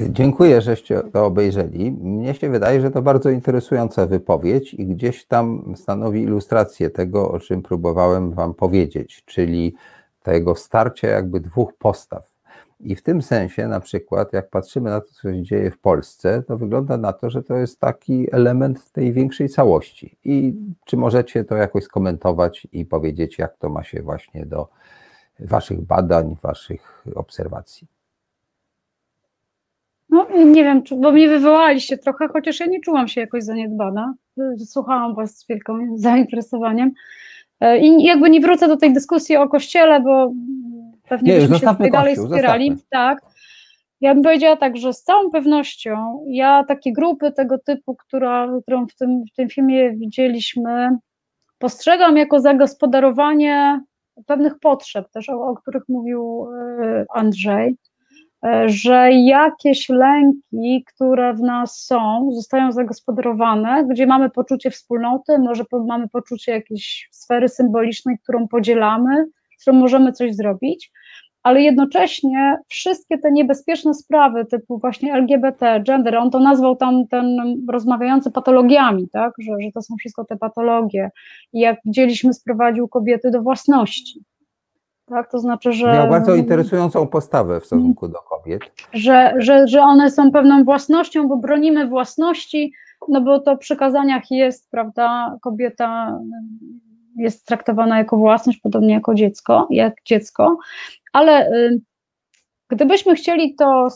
Dziękuję, 0.00 0.60
żeście 0.60 1.02
to 1.12 1.26
obejrzeli. 1.26 1.92
Mnie 1.92 2.34
się 2.34 2.50
wydaje, 2.50 2.80
że 2.80 2.90
to 2.90 3.02
bardzo 3.02 3.30
interesująca 3.30 4.06
wypowiedź 4.06 4.74
i 4.74 4.86
gdzieś 4.86 5.24
tam 5.24 5.74
stanowi 5.76 6.22
ilustrację 6.22 6.90
tego, 6.90 7.30
o 7.30 7.40
czym 7.40 7.62
próbowałem 7.62 8.32
Wam 8.32 8.54
powiedzieć, 8.54 9.22
czyli 9.26 9.74
tego 10.22 10.54
starcia 10.54 11.08
jakby 11.08 11.40
dwóch 11.40 11.74
postaw 11.78 12.32
i 12.82 12.96
w 12.96 13.02
tym 13.02 13.22
sensie, 13.22 13.68
na 13.68 13.80
przykład, 13.80 14.32
jak 14.32 14.50
patrzymy 14.50 14.90
na 14.90 15.00
to, 15.00 15.06
co 15.06 15.32
się 15.32 15.42
dzieje 15.42 15.70
w 15.70 15.78
Polsce, 15.78 16.42
to 16.42 16.56
wygląda 16.56 16.96
na 16.96 17.12
to, 17.12 17.30
że 17.30 17.42
to 17.42 17.56
jest 17.56 17.80
taki 17.80 18.34
element 18.34 18.90
tej 18.92 19.12
większej 19.12 19.48
całości. 19.48 20.18
I 20.24 20.54
czy 20.84 20.96
możecie 20.96 21.44
to 21.44 21.56
jakoś 21.56 21.84
skomentować 21.84 22.66
i 22.72 22.84
powiedzieć, 22.84 23.38
jak 23.38 23.56
to 23.56 23.68
ma 23.68 23.84
się 23.84 24.02
właśnie 24.02 24.46
do 24.46 24.68
Waszych 25.40 25.80
badań, 25.80 26.36
Waszych 26.42 27.04
obserwacji? 27.14 27.88
No, 30.12 30.26
nie 30.44 30.64
wiem, 30.64 30.82
bo 30.96 31.12
mnie 31.12 31.28
wywołaliście 31.28 31.98
trochę, 31.98 32.28
chociaż 32.28 32.60
ja 32.60 32.66
nie 32.66 32.80
czułam 32.80 33.08
się 33.08 33.20
jakoś 33.20 33.44
zaniedbana. 33.44 34.14
Słuchałam 34.64 35.14
Was 35.14 35.38
z 35.38 35.46
wielkim 35.48 35.98
zainteresowaniem. 35.98 36.92
E, 37.60 37.78
I 37.78 38.04
jakby 38.04 38.30
nie 38.30 38.40
wrócę 38.40 38.68
do 38.68 38.76
tej 38.76 38.92
dyskusji 38.92 39.36
o 39.36 39.48
kościele, 39.48 40.00
bo 40.00 40.32
pewnie 41.08 41.32
nie, 41.32 41.40
byśmy 41.40 41.58
się 41.58 41.66
tutaj 41.66 41.90
dalej 41.90 42.16
wspierali. 42.16 42.70
Zostawmy. 42.70 42.88
Tak. 42.90 43.18
Ja 44.00 44.14
bym 44.14 44.22
powiedziała 44.22 44.56
tak, 44.56 44.76
że 44.76 44.92
z 44.92 45.02
całą 45.02 45.30
pewnością 45.30 46.24
ja 46.28 46.64
takie 46.64 46.92
grupy 46.92 47.32
tego 47.32 47.58
typu, 47.58 47.96
która, 47.96 48.48
którą 48.62 48.86
w 48.86 48.94
tym, 48.94 49.24
w 49.32 49.36
tym 49.36 49.48
filmie 49.48 49.92
widzieliśmy, 49.92 50.96
postrzegam 51.58 52.16
jako 52.16 52.40
zagospodarowanie 52.40 53.80
pewnych 54.26 54.58
potrzeb, 54.58 55.10
też 55.10 55.28
o, 55.28 55.46
o 55.46 55.56
których 55.56 55.82
mówił 55.88 56.48
e, 56.82 57.04
Andrzej, 57.14 57.76
że 58.66 59.12
jakieś 59.12 59.88
lęki, 59.88 60.84
które 60.94 61.34
w 61.34 61.40
nas 61.40 61.84
są, 61.84 62.30
zostają 62.32 62.72
zagospodarowane, 62.72 63.86
gdzie 63.90 64.06
mamy 64.06 64.30
poczucie 64.30 64.70
wspólnoty, 64.70 65.38
może 65.38 65.64
mamy 65.86 66.08
poczucie 66.08 66.52
jakiejś 66.52 67.08
sfery 67.12 67.48
symbolicznej, 67.48 68.18
którą 68.22 68.48
podzielamy, 68.48 69.26
z 69.58 69.62
którą 69.62 69.76
możemy 69.76 70.12
coś 70.12 70.34
zrobić, 70.34 70.92
ale 71.42 71.62
jednocześnie 71.62 72.56
wszystkie 72.68 73.18
te 73.18 73.32
niebezpieczne 73.32 73.94
sprawy 73.94 74.46
typu 74.46 74.78
właśnie 74.78 75.14
LGBT, 75.14 75.82
gender, 75.86 76.16
on 76.16 76.30
to 76.30 76.40
nazwał 76.40 76.76
tam 76.76 77.06
ten 77.10 77.36
rozmawiający 77.70 78.30
patologiami, 78.30 79.08
tak, 79.08 79.32
że, 79.38 79.52
że 79.60 79.72
to 79.74 79.82
są 79.82 79.94
wszystko 79.98 80.24
te 80.24 80.36
patologie. 80.36 81.10
I 81.52 81.60
jak 81.60 81.78
widzieliśmy 81.84 82.34
sprowadził 82.34 82.88
kobiety 82.88 83.30
do 83.30 83.42
własności, 83.42 84.24
tak, 85.06 85.30
to 85.30 85.38
znaczy, 85.38 85.72
że... 85.72 85.92
Miał 85.92 86.08
bardzo 86.08 86.34
interesującą 86.34 87.06
postawę 87.06 87.60
w 87.60 87.66
stosunku 87.66 88.08
do 88.08 88.18
kobiet. 88.18 88.62
Że, 88.92 89.34
że, 89.38 89.68
że 89.68 89.82
one 89.82 90.10
są 90.10 90.30
pewną 90.30 90.64
własnością, 90.64 91.28
bo 91.28 91.36
bronimy 91.36 91.88
własności, 91.88 92.72
no 93.08 93.20
bo 93.20 93.40
to 93.40 93.56
w 93.56 93.58
przykazaniach 93.58 94.30
jest, 94.30 94.70
prawda, 94.70 95.36
kobieta 95.40 96.18
jest 97.16 97.46
traktowana 97.46 97.98
jako 97.98 98.16
własność, 98.16 98.58
podobnie 98.58 98.94
jako 98.94 99.14
dziecko, 99.14 99.66
jak 99.70 99.94
dziecko, 100.04 100.58
ale 101.12 101.50
y, 101.52 101.80
gdybyśmy 102.68 103.14
chcieli 103.14 103.54
to 103.54 103.88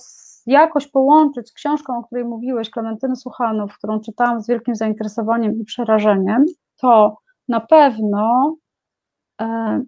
jakoś 0.46 0.86
połączyć 0.86 1.48
z 1.48 1.52
książką, 1.52 1.98
o 1.98 2.04
której 2.04 2.24
mówiłeś, 2.24 2.70
Klementyny 2.70 3.16
Suchanów, 3.16 3.78
którą 3.78 4.00
czytałam 4.00 4.42
z 4.42 4.48
wielkim 4.48 4.74
zainteresowaniem 4.74 5.60
i 5.60 5.64
przerażeniem, 5.64 6.44
to 6.76 7.16
na 7.48 7.60
pewno 7.60 8.56
e, 9.40 9.82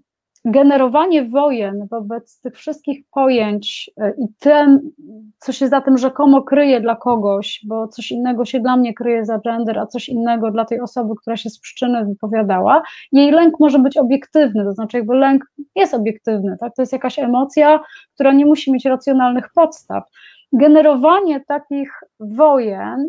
generowanie 0.51 1.25
wojen 1.25 1.87
wobec 1.91 2.41
tych 2.41 2.57
wszystkich 2.57 3.05
pojęć 3.11 3.91
e, 3.97 4.11
i 4.11 4.29
tym, 4.39 4.91
co 5.39 5.53
się 5.53 5.69
za 5.69 5.81
tym 5.81 5.99
rzekomo 5.99 6.43
kryje 6.43 6.81
dla 6.81 6.97
kogoś, 6.97 7.61
bo 7.66 7.89
coś 7.89 8.11
innego 8.11 8.45
się 8.45 8.61
dla 8.61 8.77
mnie 8.77 8.95
kryje 8.95 9.25
za 9.25 9.39
gender, 9.39 9.79
a 9.79 9.87
coś 9.87 10.09
innego 10.09 10.51
dla 10.51 10.65
tej 10.65 10.81
osoby, 10.81 11.15
która 11.20 11.37
się 11.37 11.51
z 11.51 11.61
przyczyny 11.61 12.05
wypowiadała, 12.05 12.83
jej 13.12 13.31
lęk 13.31 13.61
może 13.61 13.79
być 13.79 13.97
obiektywny, 13.97 14.65
to 14.65 14.73
znaczy 14.73 14.97
jakby 14.97 15.15
lęk 15.15 15.45
jest 15.75 15.95
obiektywny, 15.95 16.57
tak? 16.61 16.75
to 16.75 16.83
jest 16.83 16.93
jakaś 16.93 17.19
emocja, 17.19 17.81
która 18.15 18.33
nie 18.33 18.47
musi 18.47 18.73
mieć 18.73 18.85
racjonalnych 18.85 19.49
podstaw. 19.55 20.05
Generowanie 20.53 21.41
takich 21.41 21.91
wojen 22.20 23.09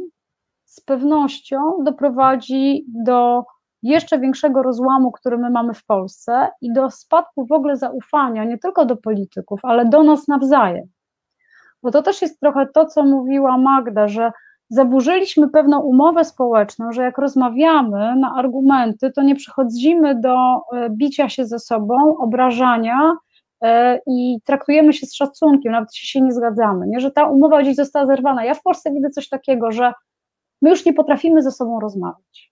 z 0.65 0.81
pewnością 0.81 1.57
doprowadzi 1.83 2.85
do 2.87 3.43
jeszcze 3.83 4.19
większego 4.19 4.63
rozłamu, 4.63 5.11
który 5.11 5.37
my 5.37 5.49
mamy 5.49 5.73
w 5.73 5.85
Polsce 5.85 6.49
i 6.61 6.73
do 6.73 6.89
spadku 6.89 7.45
w 7.45 7.51
ogóle 7.51 7.77
zaufania 7.77 8.43
nie 8.43 8.57
tylko 8.57 8.85
do 8.85 8.97
polityków, 8.97 9.59
ale 9.63 9.85
do 9.85 10.03
nas 10.03 10.27
nawzajem. 10.27 10.87
Bo 11.83 11.91
to 11.91 12.01
też 12.01 12.21
jest 12.21 12.39
trochę 12.39 12.67
to, 12.73 12.85
co 12.85 13.03
mówiła 13.03 13.57
Magda, 13.57 14.07
że 14.07 14.31
zaburzyliśmy 14.69 15.49
pewną 15.49 15.79
umowę 15.79 16.25
społeczną, 16.25 16.91
że 16.91 17.03
jak 17.03 17.17
rozmawiamy 17.17 18.15
na 18.15 18.33
argumenty, 18.35 19.11
to 19.11 19.21
nie 19.21 19.35
przechodzimy 19.35 20.21
do 20.21 20.35
e, 20.73 20.89
bicia 20.89 21.29
się 21.29 21.45
ze 21.45 21.59
sobą, 21.59 22.17
obrażania 22.17 23.15
e, 23.61 23.99
i 24.07 24.39
traktujemy 24.45 24.93
się 24.93 25.07
z 25.07 25.15
szacunkiem, 25.15 25.71
nawet 25.71 25.89
jeśli 25.93 26.07
się 26.07 26.21
nie 26.21 26.31
zgadzamy, 26.31 26.87
nie? 26.87 26.99
że 26.99 27.11
ta 27.11 27.25
umowa 27.25 27.61
gdzieś 27.61 27.75
została 27.75 28.05
zerwana. 28.05 28.45
Ja 28.45 28.53
w 28.53 28.61
Polsce 28.61 28.91
widzę 28.91 29.09
coś 29.09 29.29
takiego, 29.29 29.71
że 29.71 29.93
my 30.61 30.69
już 30.69 30.85
nie 30.85 30.93
potrafimy 30.93 31.41
ze 31.41 31.51
sobą 31.51 31.79
rozmawiać. 31.79 32.48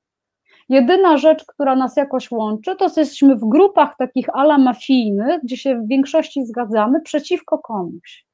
Jedyna 0.69 1.17
rzecz, 1.17 1.45
która 1.45 1.75
nas 1.75 1.97
jakoś 1.97 2.31
łączy, 2.31 2.75
to 2.75 2.85
jesteśmy 2.85 3.35
w 3.35 3.45
grupach 3.45 3.95
takich 3.97 4.29
ala 4.33 4.57
mafijnych, 4.57 5.41
gdzie 5.43 5.57
się 5.57 5.75
w 5.75 5.87
większości 5.87 6.45
zgadzamy 6.45 7.01
przeciwko 7.01 7.57
komuś. 7.57 8.25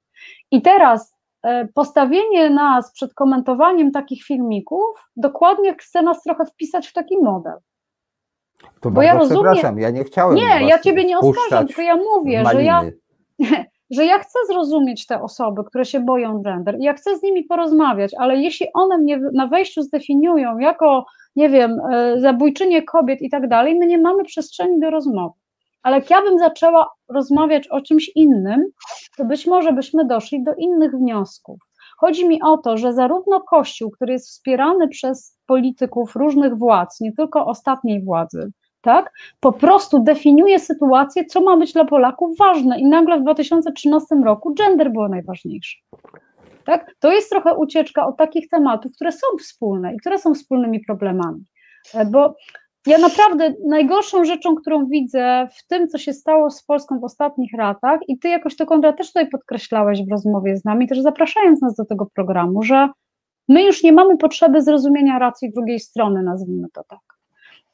I 0.52 0.62
teraz 0.62 1.16
e, 1.44 1.68
postawienie 1.68 2.50
nas 2.50 2.92
przed 2.92 3.14
komentowaniem 3.14 3.92
takich 3.92 4.24
filmików 4.24 5.10
dokładnie 5.16 5.76
chce 5.80 6.02
nas 6.02 6.24
trochę 6.24 6.46
wpisać 6.46 6.88
w 6.88 6.94
taki 6.94 7.18
model. 7.18 7.58
To 8.82 8.92
Bo 8.92 9.02
ja 9.02 9.14
rozumiem, 9.14 9.44
przepraszam, 9.44 9.80
ja 9.80 9.90
nie 9.90 10.04
chciałem. 10.04 10.36
Nie, 10.36 10.68
ja 10.68 10.80
ciebie 10.80 11.06
nie 11.06 11.20
oskarżam, 11.20 11.68
tylko 11.68 11.82
ja 11.82 11.96
mówię, 11.96 12.44
że 12.52 12.64
ja, 12.64 12.82
że 13.96 14.06
ja 14.06 14.20
chcę 14.20 14.40
zrozumieć 14.48 15.06
te 15.06 15.22
osoby, 15.22 15.64
które 15.64 15.86
się 15.86 16.00
boją 16.00 16.42
gender 16.42 16.78
ja 16.80 16.94
chcę 16.94 17.18
z 17.18 17.24
nimi 17.24 17.44
porozmawiać, 17.44 18.12
ale 18.18 18.38
jeśli 18.38 18.68
one 18.74 18.98
mnie 18.98 19.20
na 19.34 19.48
wejściu 19.48 19.82
zdefiniują 19.82 20.58
jako 20.58 21.06
nie 21.36 21.50
wiem, 21.50 21.80
e, 21.92 22.20
zabójczynie 22.20 22.84
kobiet 22.84 23.22
i 23.22 23.30
tak 23.30 23.48
dalej, 23.48 23.76
my 23.76 23.88
nie 23.88 23.98
mamy 23.98 24.24
przestrzeni 24.24 24.80
do 24.80 24.90
rozmowy. 24.90 25.40
Ale 25.84 25.96
jak 25.96 26.10
ja 26.10 26.22
bym 26.22 26.40
zaczęła 26.40 26.90
rozmawiać 27.10 27.68
o 27.68 27.82
czymś 27.82 28.12
innym, 28.16 28.66
to 29.18 29.26
być 29.26 29.48
może 29.48 29.74
byśmy 29.74 30.06
doszli 30.06 30.44
do 30.44 30.56
innych 30.56 30.92
wniosków. 30.92 31.60
Chodzi 31.98 32.28
mi 32.28 32.42
o 32.42 32.58
to, 32.58 32.78
że 32.78 32.94
zarówno 32.94 33.42
Kościół, 33.42 33.92
który 33.92 34.14
jest 34.14 34.28
wspierany 34.28 34.88
przez 34.88 35.40
polityków 35.46 36.16
różnych 36.16 36.58
władz, 36.58 37.02
nie 37.02 37.14
tylko 37.14 37.46
ostatniej 37.46 38.04
władzy, 38.04 38.52
tak, 38.82 39.12
po 39.40 39.52
prostu 39.52 40.00
definiuje 40.00 40.60
sytuację, 40.60 41.26
co 41.26 41.42
ma 41.42 41.58
być 41.58 41.74
dla 41.74 41.86
Polaków 41.86 42.38
ważne 42.38 42.80
i 42.80 42.86
nagle 42.86 43.20
w 43.20 43.22
2013 43.22 44.16
roku 44.16 44.54
gender 44.54 44.92
było 44.92 45.08
najważniejsze. 45.08 45.78
Tak? 46.66 46.96
To 47.00 47.12
jest 47.12 47.30
trochę 47.30 47.56
ucieczka 47.56 48.08
od 48.08 48.18
takich 48.18 48.50
tematów, 48.50 48.92
które 48.96 49.12
są 49.12 49.28
wspólne 49.40 49.94
i 49.94 49.98
które 49.98 50.20
są 50.20 50.34
wspólnymi 50.34 50.80
problemami. 50.80 51.44
E, 51.94 52.06
bo 52.06 52.36
ja 52.88 52.98
naprawdę 52.98 53.54
najgorszą 53.68 54.26
rzeczą, 54.26 54.56
którą 54.56 54.86
widzę 54.86 55.48
w 55.58 55.68
tym, 55.68 55.88
co 55.88 55.98
się 55.98 56.14
stało 56.14 56.52
z 56.52 56.64
Polską 56.64 57.00
w 57.00 57.04
ostatnich 57.04 57.54
latach, 57.58 58.00
i 58.08 58.20
ty 58.20 58.28
jakoś 58.30 58.56
to 58.56 58.66
Konrad 58.66 58.98
też 58.98 59.08
tutaj 59.08 59.30
podkreślałeś 59.30 60.06
w 60.06 60.12
rozmowie 60.12 60.58
z 60.58 60.66
nami, 60.66 60.88
też 60.88 61.02
zapraszając 61.02 61.62
nas 61.62 61.76
do 61.76 61.86
tego 61.86 62.08
programu, 62.16 62.64
że 62.64 62.90
my 63.50 63.64
już 63.64 63.84
nie 63.84 63.94
mamy 63.94 64.18
potrzeby 64.18 64.62
zrozumienia 64.62 65.20
racji 65.20 65.52
drugiej 65.52 65.80
strony, 65.80 66.24
nazwijmy 66.24 66.68
to 66.74 66.84
tak. 66.84 67.00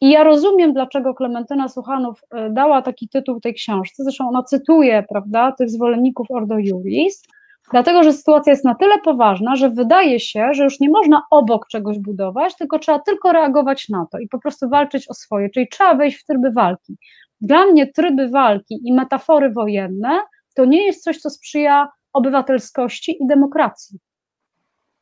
I 0.02 0.10
ja 0.10 0.24
rozumiem, 0.24 0.74
dlaczego 0.74 1.14
Klementyna 1.14 1.68
Suchanów 1.68 2.22
e, 2.32 2.50
dała 2.50 2.82
taki 2.82 3.10
tytuł 3.10 3.40
tej 3.40 3.54
książce, 3.54 4.04
zresztą 4.04 4.30
ona 4.30 4.44
cytuje, 4.44 5.04
prawda, 5.10 5.52
tych 5.52 5.70
zwolenników 5.70 6.28
Ordo 6.32 6.56
Juris, 6.58 7.24
Dlatego, 7.72 8.04
że 8.04 8.14
sytuacja 8.14 8.52
jest 8.52 8.66
na 8.66 8.76
tyle 8.76 9.00
poważna, 9.00 9.56
że 9.56 9.70
wydaje 9.70 10.20
się, 10.20 10.54
że 10.54 10.64
już 10.64 10.80
nie 10.80 10.90
można 10.90 11.22
obok 11.32 11.68
czegoś 11.68 12.00
budować, 12.00 12.56
tylko 12.56 12.80
trzeba 12.80 13.00
tylko 13.00 13.32
reagować 13.32 13.90
na 13.90 14.06
to 14.12 14.20
i 14.20 14.28
po 14.28 14.40
prostu 14.40 14.70
walczyć 14.70 15.10
o 15.10 15.14
swoje, 15.14 15.50
czyli 15.50 15.68
trzeba 15.68 15.96
wejść 15.96 16.18
w 16.18 16.26
tryby 16.26 16.52
walki. 16.52 16.98
Dla 17.42 17.66
mnie 17.66 17.88
tryby 17.88 18.30
walki 18.30 18.80
i 18.84 18.94
metafory 18.94 19.50
wojenne 19.50 20.20
to 20.56 20.66
nie 20.66 20.86
jest 20.86 21.04
coś, 21.04 21.18
co 21.18 21.30
sprzyja 21.30 21.88
obywatelskości 22.14 23.24
i 23.24 23.28
demokracji. 23.28 24.00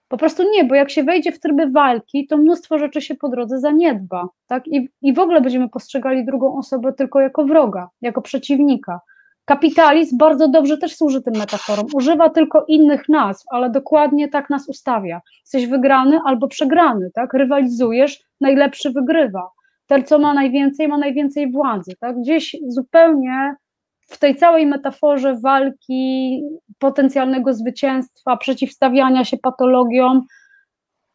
Po 0.08 0.18
prostu 0.18 0.44
nie, 0.52 0.64
bo 0.64 0.76
jak 0.76 0.90
się 0.90 1.04
wejdzie 1.04 1.32
w 1.32 1.40
tryby 1.40 1.68
walki, 1.72 2.28
to 2.28 2.38
mnóstwo 2.38 2.80
rzeczy 2.80 3.02
się 3.02 3.16
po 3.16 3.30
drodze 3.30 3.60
zaniedba, 3.60 4.28
tak? 4.48 4.68
I, 4.68 4.90
i 5.02 5.14
w 5.14 5.20
ogóle 5.20 5.42
będziemy 5.42 5.70
postrzegali 5.70 6.26
drugą 6.26 6.58
osobę 6.58 6.94
tylko 6.94 7.20
jako 7.20 7.46
wroga, 7.46 7.90
jako 8.02 8.22
przeciwnika. 8.22 9.00
Kapitalizm 9.48 10.18
bardzo 10.18 10.48
dobrze 10.48 10.78
też 10.78 10.96
służy 10.96 11.22
tym 11.22 11.34
metaforom. 11.38 11.86
Używa 11.94 12.30
tylko 12.30 12.66
innych 12.68 13.10
nazw, 13.10 13.46
ale 13.50 13.70
dokładnie 13.70 14.28
tak 14.28 14.50
nas 14.50 14.70
ustawia. 14.70 15.22
Jesteś 15.42 15.68
wygrany 15.68 16.20
albo 16.26 16.48
przegrany, 16.48 17.12
tak? 17.14 17.34
Rywalizujesz, 17.34 18.24
najlepszy 18.42 18.92
wygrywa. 18.92 19.50
Ten, 19.86 20.04
co 20.04 20.20
ma 20.20 20.34
najwięcej, 20.34 20.88
ma 20.88 20.98
najwięcej 20.98 21.52
władzy, 21.52 21.96
tak? 22.00 22.20
Gdzieś 22.22 22.56
zupełnie 22.68 23.56
w 24.00 24.18
tej 24.18 24.36
całej 24.36 24.66
metaforze 24.66 25.36
walki, 25.36 26.42
potencjalnego 26.80 27.54
zwycięstwa, 27.54 28.38
przeciwstawiania 28.38 29.26
się 29.26 29.38
patologiom, 29.38 30.26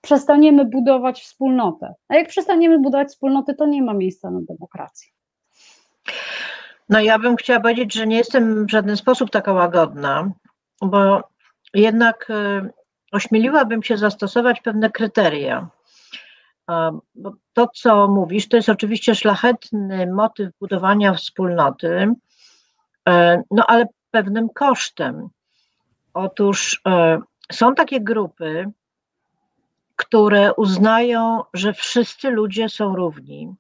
przestaniemy 0.01 0.65
budować 0.65 1.23
wspólnotę. 1.23 1.95
A 2.09 2.15
jak 2.15 2.29
przestaniemy 2.29 2.79
budować 2.79 3.09
wspólnotę, 3.09 3.55
to 3.55 3.67
nie 3.67 3.83
ma 3.83 3.95
miejsca 3.95 4.31
na 4.31 4.41
demokrację. 4.49 5.09
No 6.93 7.01
ja 7.01 7.19
bym 7.19 7.37
chciała 7.37 7.61
powiedzieć, 7.61 7.95
że 7.95 8.07
nie 8.07 8.17
jestem 8.17 8.67
w 8.67 8.71
żaden 8.71 8.97
sposób 8.97 9.31
taka 9.31 9.53
łagodna, 9.53 10.31
bo 10.83 11.23
jednak 11.75 12.31
y, 12.31 12.71
ośmieliłabym 13.13 13.83
się 13.83 13.97
zastosować 13.97 14.61
pewne 14.61 14.91
kryteria. 14.91 15.69
To, 17.53 17.69
co 17.75 18.09
mówisz, 18.09 18.49
to 18.49 18.57
jest 18.57 18.69
oczywiście 18.69 19.15
szlachetny 19.15 20.13
motyw 20.13 20.51
budowania 20.61 21.15
wspólnoty, 21.15 22.15
e, 23.09 23.43
no 23.51 23.67
ale 23.67 23.87
pewnym 24.11 24.49
kosztem. 24.49 25.29
Otóż 26.15 26.81
e, 26.87 27.21
są 27.53 27.75
takie 27.75 28.01
grupy, 28.01 28.71
które 29.97 30.55
uznają, 30.55 31.43
że 31.55 31.73
wszyscy 31.73 32.31
ludzie 32.31 32.69
są 32.69 32.97
równi, 32.97 33.55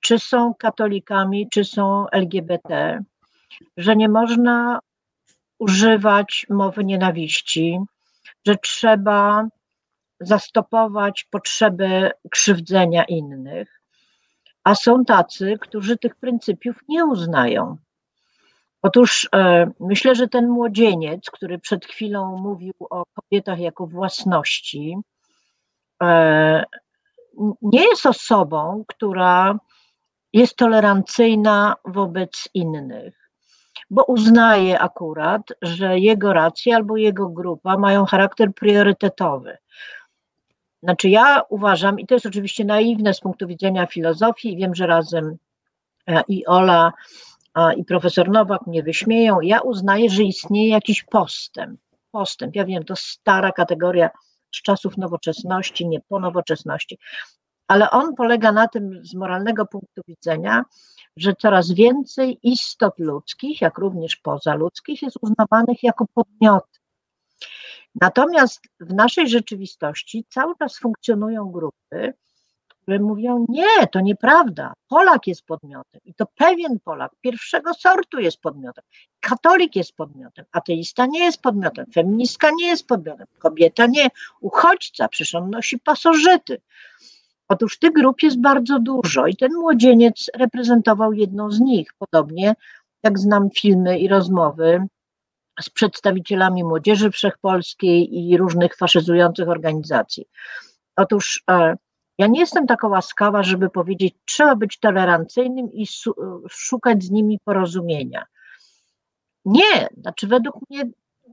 czy 0.00 0.18
są 0.18 0.54
katolikami, 0.54 1.48
czy 1.48 1.64
są 1.64 2.08
LGBT, 2.08 3.00
że 3.76 3.96
nie 3.96 4.08
można 4.08 4.78
używać 5.58 6.46
mowy 6.50 6.84
nienawiści, 6.84 7.78
że 8.46 8.56
trzeba 8.56 9.48
zastopować 10.20 11.24
potrzebę 11.24 12.10
krzywdzenia 12.30 13.04
innych, 13.04 13.80
a 14.64 14.74
są 14.74 15.04
tacy, 15.04 15.58
którzy 15.60 15.98
tych 15.98 16.16
pryncypiów 16.16 16.76
nie 16.88 17.04
uznają. 17.04 17.76
Otóż 18.82 19.28
e, 19.34 19.70
myślę, 19.80 20.14
że 20.14 20.28
ten 20.28 20.48
młodzieniec, 20.48 21.30
który 21.30 21.58
przed 21.58 21.86
chwilą 21.86 22.36
mówił 22.36 22.72
o 22.80 23.04
kobietach 23.14 23.58
jako 23.58 23.86
własności, 23.86 24.96
e, 26.02 26.64
nie 27.62 27.84
jest 27.84 28.06
osobą, 28.06 28.84
która 28.88 29.58
jest 30.32 30.56
tolerancyjna 30.56 31.74
wobec 31.84 32.48
innych, 32.54 33.30
bo 33.90 34.04
uznaje 34.04 34.78
akurat, 34.78 35.42
że 35.62 35.98
jego 35.98 36.32
racje 36.32 36.76
albo 36.76 36.96
jego 36.96 37.28
grupa 37.28 37.78
mają 37.78 38.04
charakter 38.04 38.54
priorytetowy. 38.54 39.58
Znaczy, 40.82 41.08
ja 41.08 41.42
uważam, 41.48 42.00
i 42.00 42.06
to 42.06 42.14
jest 42.14 42.26
oczywiście 42.26 42.64
naiwne 42.64 43.14
z 43.14 43.20
punktu 43.20 43.46
widzenia 43.46 43.86
filozofii, 43.86 44.56
wiem, 44.56 44.74
że 44.74 44.86
razem 44.86 45.36
e, 46.06 46.22
i 46.28 46.46
Ola, 46.46 46.92
i 47.76 47.84
profesor 47.84 48.30
Nowak 48.30 48.66
mnie 48.66 48.82
wyśmieją, 48.82 49.40
ja 49.40 49.60
uznaję, 49.60 50.10
że 50.10 50.22
istnieje 50.22 50.68
jakiś 50.68 51.02
postęp. 51.02 51.80
Postęp, 52.10 52.56
ja 52.56 52.64
wiem, 52.64 52.84
to 52.84 52.96
stara 52.96 53.52
kategoria 53.52 54.10
z 54.54 54.62
czasów 54.62 54.96
nowoczesności, 54.96 55.88
nie 55.88 56.00
po 56.00 56.20
nowoczesności, 56.20 56.98
ale 57.68 57.90
on 57.90 58.14
polega 58.14 58.52
na 58.52 58.68
tym 58.68 59.00
z 59.04 59.14
moralnego 59.14 59.66
punktu 59.66 60.02
widzenia, 60.08 60.64
że 61.16 61.34
coraz 61.34 61.72
więcej 61.72 62.38
istot 62.42 62.94
ludzkich, 62.98 63.60
jak 63.60 63.78
również 63.78 64.16
pozaludzkich, 64.16 65.02
jest 65.02 65.16
uznawanych 65.22 65.82
jako 65.82 66.06
podmioty. 66.14 66.78
Natomiast 68.00 68.60
w 68.80 68.94
naszej 68.94 69.28
rzeczywistości 69.28 70.24
cały 70.28 70.54
czas 70.58 70.78
funkcjonują 70.78 71.50
grupy, 71.50 72.14
które 72.82 72.98
mówią: 72.98 73.46
Nie, 73.48 73.86
to 73.92 74.00
nieprawda. 74.00 74.72
Polak 74.88 75.26
jest 75.26 75.42
podmiotem 75.46 76.00
i 76.04 76.14
to 76.14 76.26
pewien 76.26 76.80
Polak 76.84 77.12
pierwszego 77.20 77.74
sortu 77.74 78.20
jest 78.20 78.40
podmiotem. 78.40 78.84
Katolik 79.20 79.76
jest 79.76 79.96
podmiotem, 79.96 80.44
ateista 80.52 81.06
nie 81.06 81.24
jest 81.24 81.42
podmiotem, 81.42 81.86
feministka 81.94 82.50
nie 82.50 82.66
jest 82.66 82.86
podmiotem, 82.86 83.26
kobieta 83.38 83.86
nie, 83.86 84.08
uchodźca, 84.40 85.08
przecież 85.08 85.34
on 85.34 85.50
nosi 85.50 85.78
pasożyty. 85.78 86.60
Otóż 87.48 87.78
tych 87.78 87.92
grup 87.92 88.22
jest 88.22 88.40
bardzo 88.40 88.78
dużo 88.78 89.26
i 89.26 89.36
ten 89.36 89.54
młodzieniec 89.54 90.30
reprezentował 90.34 91.12
jedną 91.12 91.50
z 91.50 91.60
nich. 91.60 91.90
Podobnie 91.98 92.54
jak 93.02 93.18
znam 93.18 93.50
filmy 93.50 93.98
i 93.98 94.08
rozmowy 94.08 94.86
z 95.60 95.70
przedstawicielami 95.70 96.64
młodzieży 96.64 97.10
wszechpolskiej 97.10 98.18
i 98.18 98.36
różnych 98.36 98.76
faszyzujących 98.76 99.48
organizacji. 99.48 100.24
Otóż 100.96 101.42
e, 101.50 101.76
ja 102.18 102.26
nie 102.26 102.40
jestem 102.40 102.66
taka 102.66 102.88
łaskawa, 102.88 103.42
żeby 103.42 103.70
powiedzieć, 103.70 104.14
trzeba 104.24 104.56
być 104.56 104.78
tolerancyjnym 104.78 105.72
i 105.72 105.86
szukać 106.48 107.04
z 107.04 107.10
nimi 107.10 107.38
porozumienia. 107.44 108.24
Nie, 109.44 109.88
znaczy 109.96 110.26
według 110.26 110.56
mnie 110.70 110.82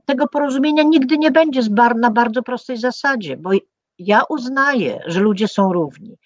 tego 0.04 0.28
porozumienia 0.28 0.82
nigdy 0.82 1.18
nie 1.18 1.30
będzie 1.30 1.60
na 1.96 2.10
bardzo 2.10 2.42
prostej 2.42 2.76
zasadzie, 2.76 3.36
bo 3.36 3.50
ja 3.98 4.22
uznaję, 4.28 5.00
że 5.06 5.20
ludzie 5.20 5.48
są 5.48 5.72
równi 5.72 6.16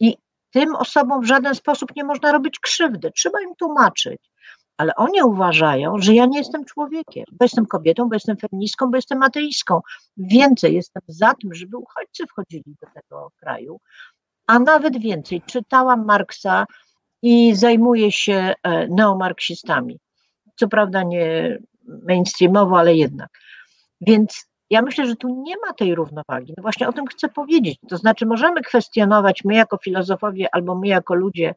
i 0.00 0.16
tym 0.50 0.74
osobom 0.74 1.22
w 1.22 1.26
żaden 1.26 1.54
sposób 1.54 1.96
nie 1.96 2.04
można 2.04 2.32
robić 2.32 2.58
krzywdy, 2.58 3.12
trzeba 3.12 3.40
im 3.40 3.54
tłumaczyć. 3.58 4.30
Ale 4.76 4.94
oni 4.94 5.22
uważają, 5.22 5.98
że 5.98 6.14
ja 6.14 6.26
nie 6.26 6.38
jestem 6.38 6.64
człowiekiem, 6.64 7.24
bo 7.32 7.44
jestem 7.44 7.66
kobietą, 7.66 8.08
bo 8.08 8.14
jestem 8.14 8.36
feministką, 8.36 8.90
bo 8.90 8.96
jestem 8.96 9.22
ateistką. 9.22 9.80
Więcej 10.16 10.74
jestem 10.74 11.02
za 11.08 11.34
tym, 11.34 11.54
żeby 11.54 11.76
uchodźcy 11.76 12.26
wchodzili 12.26 12.76
do 12.82 12.86
tego 12.94 13.30
kraju, 13.40 13.80
a 14.46 14.58
nawet 14.58 14.98
więcej. 14.98 15.42
Czytałam 15.46 16.04
Marksa 16.04 16.66
i 17.22 17.54
zajmuję 17.54 18.12
się 18.12 18.54
e, 18.62 18.88
neomarksistami. 18.88 19.98
Co 20.56 20.68
prawda 20.68 21.02
nie 21.02 21.58
mainstreamowo, 22.06 22.78
ale 22.78 22.94
jednak. 22.94 23.28
Więc 24.00 24.49
ja 24.70 24.82
myślę, 24.82 25.06
że 25.06 25.16
tu 25.16 25.42
nie 25.42 25.54
ma 25.66 25.72
tej 25.72 25.94
równowagi. 25.94 26.54
No 26.56 26.62
właśnie 26.62 26.88
o 26.88 26.92
tym 26.92 27.06
chcę 27.06 27.28
powiedzieć. 27.28 27.78
To 27.88 27.96
znaczy, 27.96 28.26
możemy 28.26 28.62
kwestionować 28.62 29.44
my 29.44 29.54
jako 29.54 29.78
filozofowie 29.78 30.48
albo 30.52 30.74
my 30.74 30.88
jako 30.88 31.14
ludzie 31.14 31.54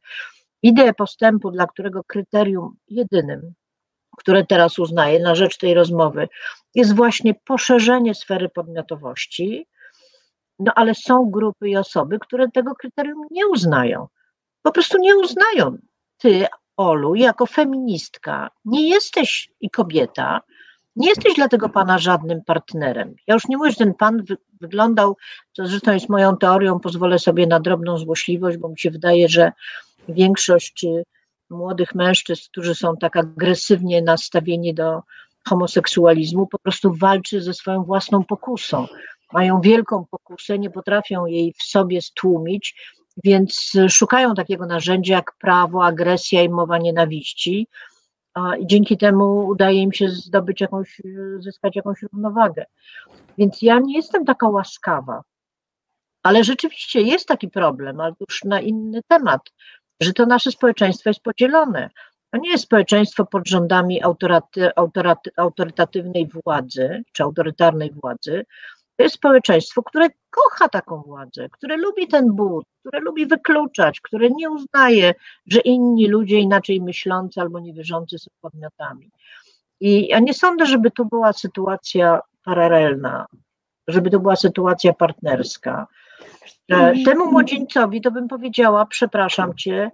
ideę 0.64 0.94
postępu, 0.94 1.52
dla 1.52 1.68
którego 1.68 2.04
kryterium 2.04 2.76
jedynym, 2.90 3.54
które 4.18 4.46
teraz 4.46 4.80
uznaję 4.80 5.20
na 5.20 5.36
rzecz 5.36 5.58
tej 5.58 5.74
rozmowy, 5.74 6.30
jest 6.76 6.96
właśnie 6.96 7.34
poszerzenie 7.34 8.16
sfery 8.16 8.50
podmiotowości. 8.50 9.68
No 10.60 10.72
ale 10.76 10.96
są 10.96 11.32
grupy 11.32 11.70
i 11.70 11.78
osoby, 11.78 12.20
które 12.20 12.52
tego 12.52 12.76
kryterium 12.76 13.22
nie 13.32 13.48
uznają. 13.48 14.08
Po 14.62 14.72
prostu 14.72 14.98
nie 14.98 15.18
uznają. 15.18 15.78
Ty, 16.18 16.48
Olu, 16.78 17.16
jako 17.16 17.46
feministka, 17.46 18.50
nie 18.66 18.90
jesteś 18.90 19.52
i 19.60 19.70
kobieta, 19.70 20.42
nie 20.96 21.10
jesteś 21.10 21.34
dla 21.34 21.48
tego 21.48 21.70
pana 21.70 21.98
żadnym 21.98 22.42
partnerem. 22.44 23.16
Ja 23.28 23.34
już 23.34 23.48
nie 23.48 23.58
mówię, 23.58 23.72
że 23.72 23.78
ten 23.78 23.94
pan 23.94 24.24
wy, 24.24 24.38
wyglądał, 24.62 25.18
co 25.54 25.68
zresztą 25.68 25.94
jest 25.94 26.10
moją 26.10 26.38
teorią, 26.38 26.80
pozwolę 26.80 27.20
sobie 27.20 27.48
na 27.48 27.60
drobną 27.60 27.98
złośliwość, 27.98 28.58
bo 28.58 28.70
mi 28.70 28.80
się 28.80 28.92
wydaje, 28.92 29.30
że 29.30 29.52
większość 30.10 30.86
młodych 31.50 31.96
mężczyzn, 31.96 32.42
którzy 32.52 32.76
są 32.76 32.98
tak 32.98 33.18
agresywnie 33.18 34.02
nastawieni 34.02 34.74
do 34.74 35.02
homoseksualizmu, 35.48 36.48
po 36.48 36.60
prostu 36.60 36.94
walczy 36.94 37.42
ze 37.42 37.54
swoją 37.54 37.84
własną 37.84 38.24
pokusą. 38.24 38.88
Mają 39.34 39.62
wielką 39.62 40.06
pokusę, 40.12 40.60
nie 40.60 40.70
potrafią 40.70 41.26
jej 41.26 41.54
w 41.54 41.64
sobie 41.64 42.02
stłumić, 42.02 42.76
więc 43.24 43.72
szukają 43.90 44.34
takiego 44.34 44.66
narzędzia 44.66 45.16
jak 45.16 45.34
prawo, 45.40 45.86
agresja 45.86 46.44
i 46.44 46.50
mowa 46.50 46.78
nienawiści 46.78 47.68
i 48.60 48.68
dzięki 48.68 48.98
temu 48.98 49.46
udaje 49.48 49.82
im 49.82 49.94
się 49.94 50.10
zdobyć 50.10 50.62
jakąś, 50.62 51.02
zyskać 51.40 51.76
jakąś 51.76 52.02
równowagę. 52.02 52.66
Więc 53.38 53.62
ja 53.62 53.80
nie 53.80 53.96
jestem 53.96 54.26
taka 54.26 54.50
łaskawa, 54.50 55.22
ale 56.24 56.44
rzeczywiście 56.44 57.02
jest 57.02 57.28
taki 57.28 57.50
problem, 57.50 58.00
ale 58.00 58.14
już 58.20 58.44
na 58.44 58.62
inny 58.62 59.02
temat, 59.08 59.42
że 60.02 60.14
to 60.14 60.26
nasze 60.26 60.52
społeczeństwo 60.52 61.10
jest 61.10 61.22
podzielone. 61.22 61.90
To 62.32 62.38
nie 62.38 62.52
jest 62.52 62.64
społeczeństwo 62.64 63.26
pod 63.26 63.48
rządami 63.48 64.02
autorytatywnej 65.38 66.28
władzy 66.28 67.04
czy 67.12 67.24
autorytarnej 67.24 67.92
władzy. 67.92 68.46
To 68.98 69.04
jest 69.04 69.16
społeczeństwo, 69.16 69.84
które 69.84 70.08
kocha 70.30 70.70
taką 70.70 71.02
władzę, 71.02 71.50
które 71.50 71.78
lubi 71.78 72.08
ten 72.08 72.32
but, 72.32 72.66
które 72.80 73.00
lubi 73.00 73.26
wykluczać, 73.26 74.02
które 74.02 74.30
nie 74.30 74.50
uznaje, 74.50 75.14
że 75.48 75.60
inni 75.60 76.08
ludzie 76.08 76.40
inaczej 76.40 76.82
myślący 76.82 77.42
albo 77.42 77.60
niewierzący 77.60 78.20
są 78.20 78.32
podmiotami. 78.42 79.12
I 79.80 80.08
ja 80.08 80.20
nie 80.20 80.34
sądzę, 80.34 80.66
żeby 80.66 80.92
tu 80.92 81.06
była 81.06 81.34
sytuacja 81.34 82.20
paralelna, 82.44 83.26
żeby 83.88 84.10
to 84.10 84.20
była 84.20 84.36
sytuacja 84.36 84.94
partnerska. 84.94 85.88
Temu 87.06 87.32
młodzieńcowi 87.32 88.02
to 88.02 88.12
bym 88.12 88.28
powiedziała, 88.28 88.86
przepraszam 88.86 89.56
cię, 89.56 89.92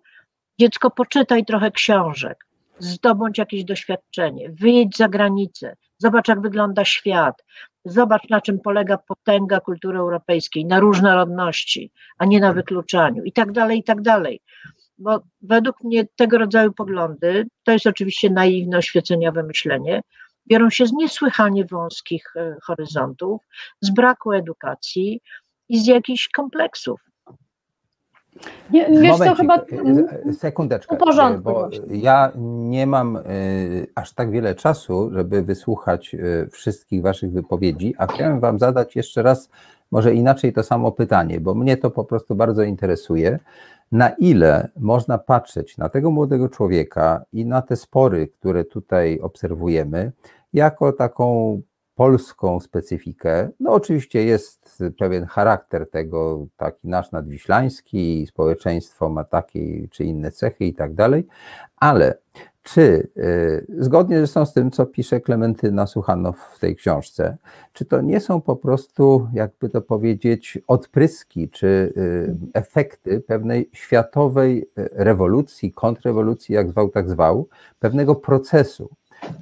dziecko, 0.60 0.90
poczytaj 0.92 1.46
trochę 1.46 1.72
książek, 1.72 2.46
zdobądź 2.80 3.38
jakieś 3.38 3.64
doświadczenie, 3.64 4.50
wyjedź 4.50 4.98
za 4.98 5.10
granicę, 5.10 5.76
zobacz 5.98 6.28
jak 6.28 6.42
wygląda 6.42 6.86
świat, 6.86 7.44
zobacz 7.86 8.30
na 8.30 8.42
czym 8.42 8.60
polega 8.60 8.98
potęga 8.98 9.60
kultury 9.60 10.00
europejskiej, 10.00 10.66
na 10.66 10.80
różnorodności, 10.80 11.92
a 12.18 12.26
nie 12.26 12.40
na 12.40 12.54
wykluczaniu 12.54 13.24
i 13.24 13.32
tak 13.32 13.52
dalej, 13.52 13.80
i 13.80 13.84
tak 13.84 14.02
dalej. 14.02 14.42
Bo 14.98 15.20
według 15.42 15.84
mnie 15.84 16.08
tego 16.16 16.38
rodzaju 16.38 16.74
poglądy, 16.74 17.46
to 17.64 17.72
jest 17.72 17.88
oczywiście 17.88 18.30
naiwne, 18.30 18.78
oświeceniowe 18.78 19.44
myślenie, 19.44 20.02
biorą 20.48 20.70
się 20.70 20.86
z 20.86 20.94
niesłychanie 20.94 21.66
wąskich 21.66 22.34
e, 22.36 22.58
horyzontów, 22.64 23.42
z 23.82 23.90
braku 23.90 24.32
edukacji, 24.32 25.22
i 25.70 25.80
z 25.80 25.88
jakichś 25.88 26.30
kompleksów. 26.30 27.02
Nie, 28.72 28.90
wiesz 29.02 29.18
co, 29.18 29.36
chyba... 29.36 29.58
E, 30.30 30.34
sekundeczkę, 30.34 30.98
bo 31.42 31.70
ja 31.92 32.32
nie 32.38 32.88
mam 32.88 33.16
y, 33.16 33.88
aż 33.96 34.14
tak 34.14 34.32
wiele 34.32 34.56
czasu, 34.56 35.10
żeby 35.14 35.42
wysłuchać 35.42 36.14
y, 36.14 36.50
wszystkich 36.52 37.02
waszych 37.02 37.32
wypowiedzi, 37.32 37.96
a 37.98 38.08
chciałem 38.08 38.40
wam 38.40 38.60
zadać 38.60 38.96
jeszcze 38.96 39.24
raz 39.24 39.50
może 39.92 40.14
inaczej 40.14 40.54
to 40.54 40.64
samo 40.64 40.92
pytanie, 40.92 41.40
bo 41.40 41.56
mnie 41.56 41.78
to 41.78 41.92
po 41.92 42.04
prostu 42.04 42.36
bardzo 42.36 42.64
interesuje. 42.64 43.40
Na 43.92 44.10
ile 44.10 44.70
można 44.80 45.18
patrzeć 45.18 45.78
na 45.78 45.90
tego 45.90 46.12
młodego 46.12 46.50
człowieka 46.50 47.22
i 47.34 47.46
na 47.46 47.62
te 47.62 47.76
spory, 47.76 48.28
które 48.28 48.66
tutaj 48.66 49.20
obserwujemy, 49.20 50.12
jako 50.54 50.94
taką 50.94 51.62
polską 52.00 52.60
specyfikę. 52.60 53.50
No 53.60 53.72
oczywiście 53.72 54.24
jest 54.24 54.84
pewien 55.00 55.26
charakter 55.26 55.90
tego, 55.90 56.48
taki 56.58 56.88
nasz 56.88 57.12
nadwiślański, 57.12 58.28
społeczeństwo 58.28 59.10
ma 59.10 59.24
takie 59.24 59.88
czy 59.88 60.04
inne 60.04 60.32
cechy 60.32 60.66
i 60.66 60.74
tak 60.74 60.94
dalej, 60.94 61.28
ale 61.78 62.18
czy 62.64 63.08
y, 63.18 63.66
zgodnie 63.80 64.18
zresztą 64.18 64.46
z 64.46 64.54
tym, 64.54 64.72
co 64.72 64.86
pisze 64.86 65.22
Klementyna 65.22 65.88
Suchanow 65.88 66.38
w 66.56 66.60
tej 66.60 66.76
książce, 66.76 67.38
czy 67.74 67.86
to 67.86 68.02
nie 68.02 68.20
są 68.20 68.42
po 68.42 68.56
prostu, 68.56 69.28
jakby 69.34 69.70
to 69.70 69.82
powiedzieć, 69.82 70.60
odpryski 70.68 71.50
czy 71.50 71.68
y, 71.98 72.36
efekty 72.54 73.22
pewnej 73.22 73.70
światowej 73.74 74.62
y, 74.80 74.90
rewolucji, 74.92 75.72
kontrrewolucji, 75.72 76.56
jak 76.56 76.72
zwał, 76.72 76.90
tak 76.90 77.10
zwał, 77.10 77.48
pewnego 77.80 78.16
procesu, 78.16 78.90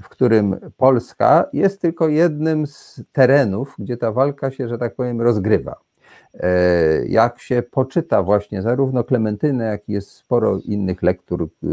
w 0.02 0.10
którym 0.10 0.56
Polska 0.78 1.46
jest 1.54 1.82
tylko 1.82 2.08
jednym 2.08 2.68
z 2.68 3.02
terenów, 3.12 3.76
gdzie 3.80 3.98
ta 3.98 4.12
walka 4.12 4.52
się, 4.52 4.68
że 4.70 4.78
tak 4.78 4.96
powiem, 4.96 5.22
rozgrywa. 5.22 5.88
E, 6.34 7.06
jak 7.06 7.40
się 7.40 7.64
poczyta 7.72 8.24
właśnie 8.24 8.62
zarówno 8.62 9.04
Klementynę, 9.04 9.66
jak 9.66 9.90
i 9.90 9.92
jest 9.92 10.12
sporo 10.12 10.60
innych 10.66 11.04
lektur, 11.04 11.44
y, 11.44 11.68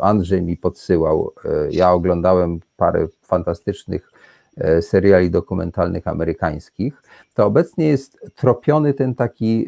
Andrzej 0.00 0.42
mi 0.42 0.56
podsyłał. 0.56 1.32
E, 1.44 1.48
ja 1.70 1.92
oglądałem 1.92 2.60
parę 2.76 3.08
fantastycznych 3.22 4.12
e, 4.56 4.82
seriali 4.82 5.30
dokumentalnych 5.30 6.06
amerykańskich, 6.08 7.02
to 7.34 7.46
obecnie 7.46 7.88
jest 7.88 8.18
tropiony 8.34 8.94
ten 8.94 9.14
taki 9.14 9.66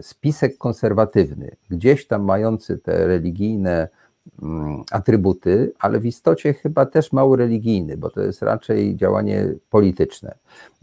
spisek 0.00 0.58
konserwatywny, 0.58 1.56
gdzieś 1.70 2.06
tam 2.06 2.22
mający 2.24 2.78
te 2.78 3.06
religijne 3.06 3.88
atrybuty, 4.90 5.72
ale 5.78 6.00
w 6.00 6.06
istocie 6.06 6.54
chyba 6.54 6.86
też 6.86 7.12
mało 7.12 7.36
religijny, 7.36 7.96
bo 7.96 8.10
to 8.10 8.20
jest 8.20 8.42
raczej 8.42 8.96
działanie 8.96 9.54
polityczne. 9.70 10.34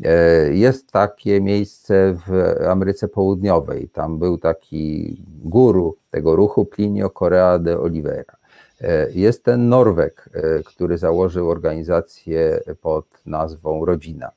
E, 0.04 0.54
jest 0.54 0.92
takie 0.92 1.42
miejsce 1.42 2.18
w 2.28 2.56
Ameryce 2.70 3.08
Południowej, 3.08 3.90
tam 3.90 4.20
był 4.20 4.38
taki 4.38 5.18
guru 5.44 5.98
tego 6.12 6.36
ruchu 6.36 6.66
Plinio 6.66 7.10
Correa 7.10 7.60
de 7.60 7.80
Oliveira. 7.80 8.36
E, 8.82 9.12
jest 9.12 9.44
ten 9.44 9.70
Norweg, 9.70 10.30
e, 10.34 10.64
który 10.64 10.98
założył 10.98 11.50
organizację 11.50 12.60
pod 12.82 13.06
nazwą 13.26 13.86
Rodzina. 13.86 14.32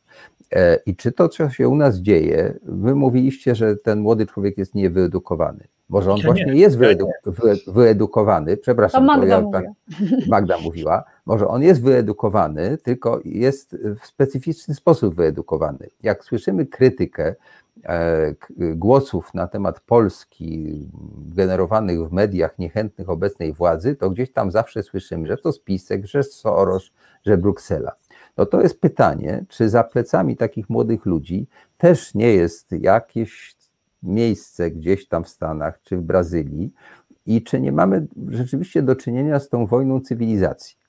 E, 0.52 0.78
I 0.86 0.96
czy 0.96 1.12
to, 1.12 1.28
co 1.28 1.50
się 1.50 1.68
u 1.68 1.76
nas 1.76 1.96
dzieje, 1.98 2.58
wy 2.62 2.94
mówiliście, 2.94 3.54
że 3.54 3.76
ten 3.76 4.00
młody 4.00 4.26
człowiek 4.26 4.58
jest 4.58 4.74
niewyedukowany. 4.74 5.64
Może 5.88 6.12
on 6.12 6.18
Ja 6.18 6.24
właśnie 6.24 6.44
nie, 6.44 6.60
jest 6.60 6.78
wyedu- 6.78 7.06
wy- 7.26 7.72
wyedukowany, 7.72 8.56
przepraszam, 8.56 9.00
To 9.00 9.06
Magda 9.06 9.26
ja 9.26 9.40
mówiła. 9.40 9.62
Magda 10.28 10.58
mówiła, 10.58 11.04
może 11.26 11.48
on 11.48 11.62
jest 11.62 11.82
wyedukowany, 11.82 12.78
tylko 12.78 13.20
jest 13.24 13.76
w 14.00 14.06
specyficzny 14.06 14.74
sposób 14.74 15.14
wyedukowany. 15.14 15.88
Jak 16.02 16.24
słyszymy 16.24 16.66
krytykę 16.66 17.34
e, 17.84 18.34
głosów 18.74 19.34
na 19.34 19.46
temat 19.46 19.80
Polski 19.80 20.88
generowanych 21.34 22.08
w 22.08 22.12
mediach 22.12 22.58
niechętnych 22.58 23.10
obecnej 23.10 23.52
władzy, 23.52 23.96
to 23.96 24.10
gdzieś 24.10 24.32
tam 24.32 24.50
zawsze 24.50 24.82
słyszymy, 24.82 25.26
że 25.26 25.36
to 25.36 25.52
spisek, 25.52 26.06
że 26.06 26.22
Soros, 26.22 26.90
że 27.26 27.38
Bruksela. 27.38 27.92
No 28.36 28.46
to 28.46 28.60
jest 28.60 28.80
pytanie, 28.80 29.44
czy 29.48 29.68
za 29.68 29.84
plecami 29.84 30.36
takich 30.36 30.70
młodych 30.70 31.06
ludzi 31.06 31.46
też 31.78 32.14
nie 32.14 32.34
jest 32.34 32.72
jakieś 32.72 33.56
miejsce 34.02 34.70
gdzieś 34.70 35.08
tam 35.08 35.24
w 35.24 35.28
Stanach 35.28 35.80
czy 35.82 35.96
w 35.96 36.02
Brazylii 36.02 36.72
i 37.26 37.42
czy 37.42 37.60
nie 37.60 37.72
mamy 37.72 38.06
rzeczywiście 38.28 38.82
do 38.82 38.96
czynienia 38.96 39.40
z 39.40 39.48
tą 39.48 39.66
wojną 39.66 40.00
cywilizacji. 40.00 40.81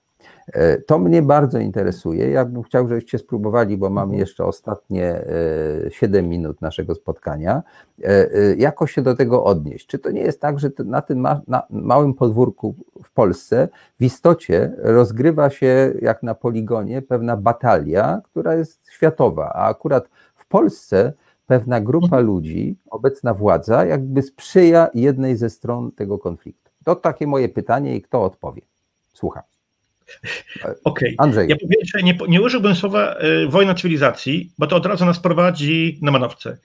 E, 0.48 0.78
To 0.78 1.00
mnie 1.00 1.22
bardzo 1.22 1.60
interesuje. 1.60 2.30
Ja 2.30 2.46
bym 2.46 2.64
chciał, 2.64 2.88
żebyście 2.88 3.18
spróbowali, 3.18 3.78
bo 3.78 3.90
mamy 3.90 4.18
jeszcze 4.18 4.46
ostatnie 4.46 5.06
e, 5.86 5.92
7 5.92 6.30
minut 6.30 6.62
naszego 6.62 6.96
spotkania, 6.96 7.64
e, 8.04 8.08
e, 8.08 8.56
jakoś 8.56 8.92
się 8.92 9.02
do 9.02 9.16
tego 9.16 9.44
odnieść. 9.44 9.88
Czy 9.88 10.00
to 10.00 10.12
nie 10.12 10.22
jest 10.22 10.42
tak, 10.42 10.60
że 10.60 10.72
na 10.86 11.02
tym 11.02 11.20
ma, 11.20 11.42
na 11.48 11.64
małym 11.70 12.14
podwórku 12.14 12.76
w 13.04 13.12
Polsce 13.12 13.68
w 14.00 14.04
istocie 14.04 14.74
rozgrywa 14.78 15.50
się 15.50 15.94
jak 16.02 16.24
na 16.24 16.36
poligonie 16.36 17.02
pewna 17.02 17.38
batalia, 17.38 18.22
która 18.24 18.56
jest 18.56 18.92
światowa, 18.92 19.52
a 19.54 19.68
akurat 19.70 20.10
w 20.36 20.48
Polsce 20.48 21.14
pewna 21.48 21.82
grupa 21.82 22.20
ludzi, 22.20 22.78
obecna 22.90 23.34
władza, 23.34 23.86
jakby 23.86 24.22
sprzyja 24.22 24.90
jednej 24.94 25.38
ze 25.38 25.50
stron 25.50 25.92
tego 25.92 26.20
konfliktu. 26.20 26.72
To 26.86 26.96
takie 26.96 27.28
moje 27.28 27.50
pytanie 27.50 27.96
i 27.96 28.02
kto 28.02 28.24
odpowie? 28.24 28.62
Słucham. 29.14 29.44
Okej. 30.84 31.16
Andrzej. 31.18 31.50
Ja 31.50 31.56
po 31.56 31.68
pierwsze 31.68 32.04
nie, 32.04 32.18
nie 32.28 32.42
użyłbym 32.42 32.76
słowa 32.76 33.16
y, 33.44 33.48
wojna 33.48 33.74
cywilizacji, 33.74 34.52
bo 34.58 34.68
to 34.68 34.76
od 34.76 34.86
razu 34.86 35.06
nas 35.06 35.20
prowadzi 35.20 36.00
na 36.02 36.12
manowce. 36.12 36.58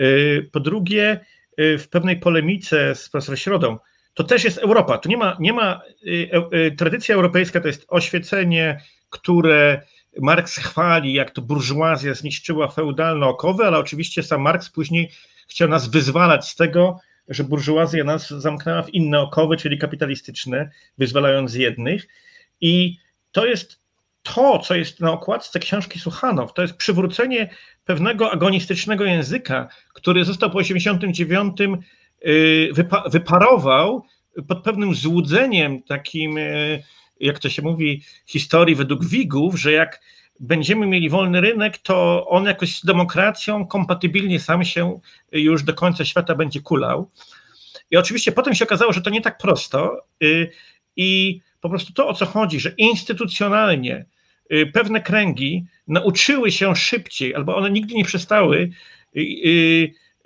Y, 0.00 0.48
po 0.52 0.60
drugie, 0.60 1.20
y, 1.60 1.78
w 1.78 1.88
pewnej 1.88 2.16
polemice 2.16 2.94
z 2.94 3.08
profesorem 3.08 3.36
Środą, 3.36 3.78
to 4.14 4.24
też 4.24 4.44
jest 4.44 4.58
Europa. 4.58 4.98
Tu 4.98 5.08
nie 5.08 5.16
ma, 5.16 5.36
nie 5.40 5.52
ma 5.52 5.80
y, 6.06 6.30
y, 6.54 6.72
tradycja 6.76 7.14
europejska 7.14 7.60
to 7.60 7.68
jest 7.68 7.84
oświecenie, 7.88 8.80
które 9.10 9.82
Marks 10.20 10.56
chwali, 10.56 11.12
jak 11.12 11.30
to 11.30 11.42
burżuazja 11.42 12.14
zniszczyła 12.14 12.68
feudalne 12.68 13.26
okowy, 13.26 13.64
ale 13.64 13.78
oczywiście 13.78 14.22
sam 14.22 14.40
Marks 14.40 14.70
później 14.70 15.10
chciał 15.48 15.68
nas 15.68 15.88
wyzwalać 15.88 16.48
z 16.48 16.56
tego, 16.56 17.00
że 17.28 17.44
burżuazja 17.44 18.04
nas 18.04 18.30
zamknęła 18.30 18.82
w 18.82 18.94
inne 18.94 19.20
okowy, 19.20 19.56
czyli 19.56 19.78
kapitalistyczne, 19.78 20.70
wyzwalając 20.98 21.50
z 21.50 21.54
jednych. 21.54 22.08
I 22.62 22.98
to 23.32 23.46
jest 23.46 23.82
to, 24.22 24.58
co 24.58 24.74
jest 24.74 25.00
na 25.00 25.12
okładce 25.12 25.58
książki 25.58 25.98
Suchanow, 25.98 26.54
to 26.54 26.62
jest 26.62 26.76
przywrócenie 26.76 27.50
pewnego 27.84 28.32
agonistycznego 28.32 29.04
języka, 29.04 29.68
który 29.94 30.24
został 30.24 30.50
po 30.50 30.58
89 30.58 31.60
y, 32.26 32.70
wypa- 32.72 33.10
wyparował 33.10 34.04
pod 34.48 34.62
pewnym 34.62 34.94
złudzeniem 34.94 35.82
takim, 35.82 36.38
y, 36.38 36.82
jak 37.20 37.38
to 37.38 37.48
się 37.48 37.62
mówi, 37.62 38.02
historii 38.26 38.74
według 38.74 39.04
Wigów, 39.04 39.60
że 39.60 39.72
jak 39.72 40.00
będziemy 40.40 40.86
mieli 40.86 41.10
wolny 41.10 41.40
rynek, 41.40 41.78
to 41.78 42.26
on 42.28 42.44
jakoś 42.44 42.78
z 42.78 42.84
demokracją 42.84 43.66
kompatybilnie 43.66 44.40
sam 44.40 44.64
się 44.64 45.00
już 45.32 45.62
do 45.62 45.74
końca 45.74 46.04
świata 46.04 46.34
będzie 46.34 46.60
kulał. 46.60 47.10
I 47.90 47.96
oczywiście 47.96 48.32
potem 48.32 48.54
się 48.54 48.64
okazało, 48.64 48.92
że 48.92 49.02
to 49.02 49.10
nie 49.10 49.20
tak 49.20 49.38
prosto 49.38 50.06
y, 50.22 50.50
i 50.96 51.40
po 51.62 51.68
prostu 51.68 51.92
to, 51.92 52.08
o 52.08 52.14
co 52.14 52.26
chodzi, 52.26 52.60
że 52.60 52.74
instytucjonalnie 52.76 54.04
y, 54.52 54.66
pewne 54.66 55.00
kręgi 55.00 55.64
nauczyły 55.88 56.52
się 56.52 56.76
szybciej, 56.76 57.34
albo 57.34 57.56
one 57.56 57.70
nigdy 57.70 57.94
nie 57.94 58.04
przestały 58.04 58.70
y, 59.16 59.20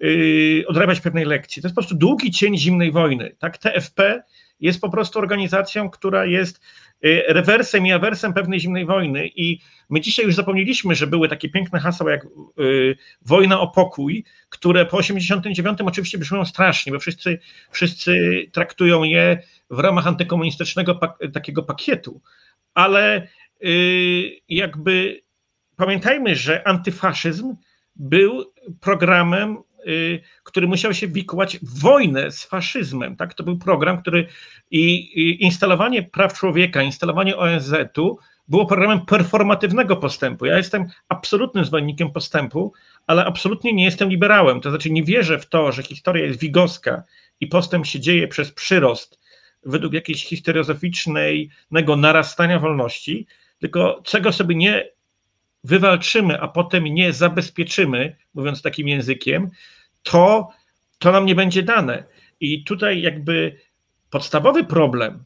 y, 0.03 0.65
odrabiać 0.69 1.01
pewnej 1.01 1.25
lekcji. 1.25 1.63
To 1.63 1.69
jest 1.69 1.75
po 1.75 1.81
prostu 1.81 1.95
długi 1.95 2.31
cień 2.31 2.59
zimnej 2.59 2.93
wojny. 2.93 3.37
Tak, 3.39 3.59
TFP 3.59 4.23
jest 4.61 4.81
po 4.81 4.91
prostu 4.91 5.19
organizacją, 5.19 5.91
która 5.91 6.27
jest 6.27 6.61
y, 7.05 7.23
rewersem 7.29 7.87
i 7.87 7.93
awersem 7.93 8.33
pewnej 8.33 8.61
zimnej 8.61 8.87
wojny. 8.87 9.31
I 9.37 9.61
my 9.91 10.01
dzisiaj 10.01 10.27
już 10.27 10.35
zapomnieliśmy, 10.35 10.95
że 10.95 11.07
były 11.07 11.29
takie 11.29 11.49
piękne 11.49 11.81
hasła 11.81 12.11
jak 12.11 12.27
y, 12.61 12.97
wojna 13.23 13.61
o 13.61 13.69
pokój, 13.69 14.25
które 14.49 14.87
po 14.87 14.97
89 14.97 15.79
oczywiście 15.81 16.19
brzmią 16.19 16.45
strasznie, 16.45 16.93
bo 16.93 16.99
wszyscy, 16.99 17.39
wszyscy 17.71 18.45
traktują 18.53 19.03
je 19.03 19.43
w 19.71 19.79
ramach 19.79 20.07
antykomunistycznego 20.07 20.95
pak 20.95 21.19
takiego 21.33 21.63
pakietu, 21.63 22.21
ale 22.75 23.29
y, 23.65 24.41
jakby 24.49 25.23
pamiętajmy, 25.77 26.37
że 26.37 26.69
antyfaszyzm 26.69 27.57
był 27.97 28.53
programem, 28.81 29.57
który 30.43 30.67
musiał 30.67 30.95
się 30.95 31.09
wikłać 31.09 31.59
w 31.59 31.81
wojnę 31.81 32.31
z 32.31 32.45
faszyzmem. 32.45 33.17
Tak? 33.17 33.35
To 33.35 33.43
był 33.43 33.59
program, 33.59 34.03
który 34.03 34.27
i, 34.71 34.95
i 34.95 35.45
instalowanie 35.45 36.03
praw 36.03 36.39
człowieka, 36.39 36.83
instalowanie 36.83 37.37
ONZ-u 37.37 38.19
było 38.49 38.67
programem 38.67 39.01
performatywnego 39.01 39.97
postępu. 39.97 40.47
Ja 40.47 40.57
jestem 40.57 40.87
absolutnym 41.09 41.65
zwolennikiem 41.65 42.11
postępu, 42.11 42.73
ale 43.07 43.25
absolutnie 43.25 43.73
nie 43.73 43.85
jestem 43.85 44.09
liberałem. 44.09 44.61
To 44.61 44.71
znaczy 44.71 44.91
nie 44.91 45.05
wierzę 45.05 45.39
w 45.39 45.47
to, 45.47 45.73
że 45.73 45.83
historia 45.83 46.25
jest 46.25 46.41
wigowska 46.41 47.03
i 47.41 47.47
postęp 47.47 47.87
się 47.87 48.01
dzieje 48.01 48.29
przez 48.29 48.53
przyrost 48.53 49.19
według 49.67 49.93
jakiejś 49.93 50.25
historiozoficznego 50.25 51.97
narastania 51.97 52.59
wolności, 52.59 53.27
tylko 53.59 54.01
czego 54.05 54.33
sobie 54.33 54.55
nie 54.55 54.96
wywalczymy, 55.67 56.41
a 56.41 56.49
potem 56.49 56.85
nie 56.85 57.13
zabezpieczymy, 57.13 58.17
mówiąc 58.35 58.63
takim 58.63 58.89
językiem, 58.89 59.51
to, 60.03 60.49
to 60.99 61.13
nam 61.13 61.27
nie 61.27 61.35
będzie 61.35 61.63
dane. 61.63 62.05
I 62.41 62.65
tutaj 62.65 63.03
jakby 63.03 63.57
podstawowy 64.11 64.65
problem, 64.65 65.25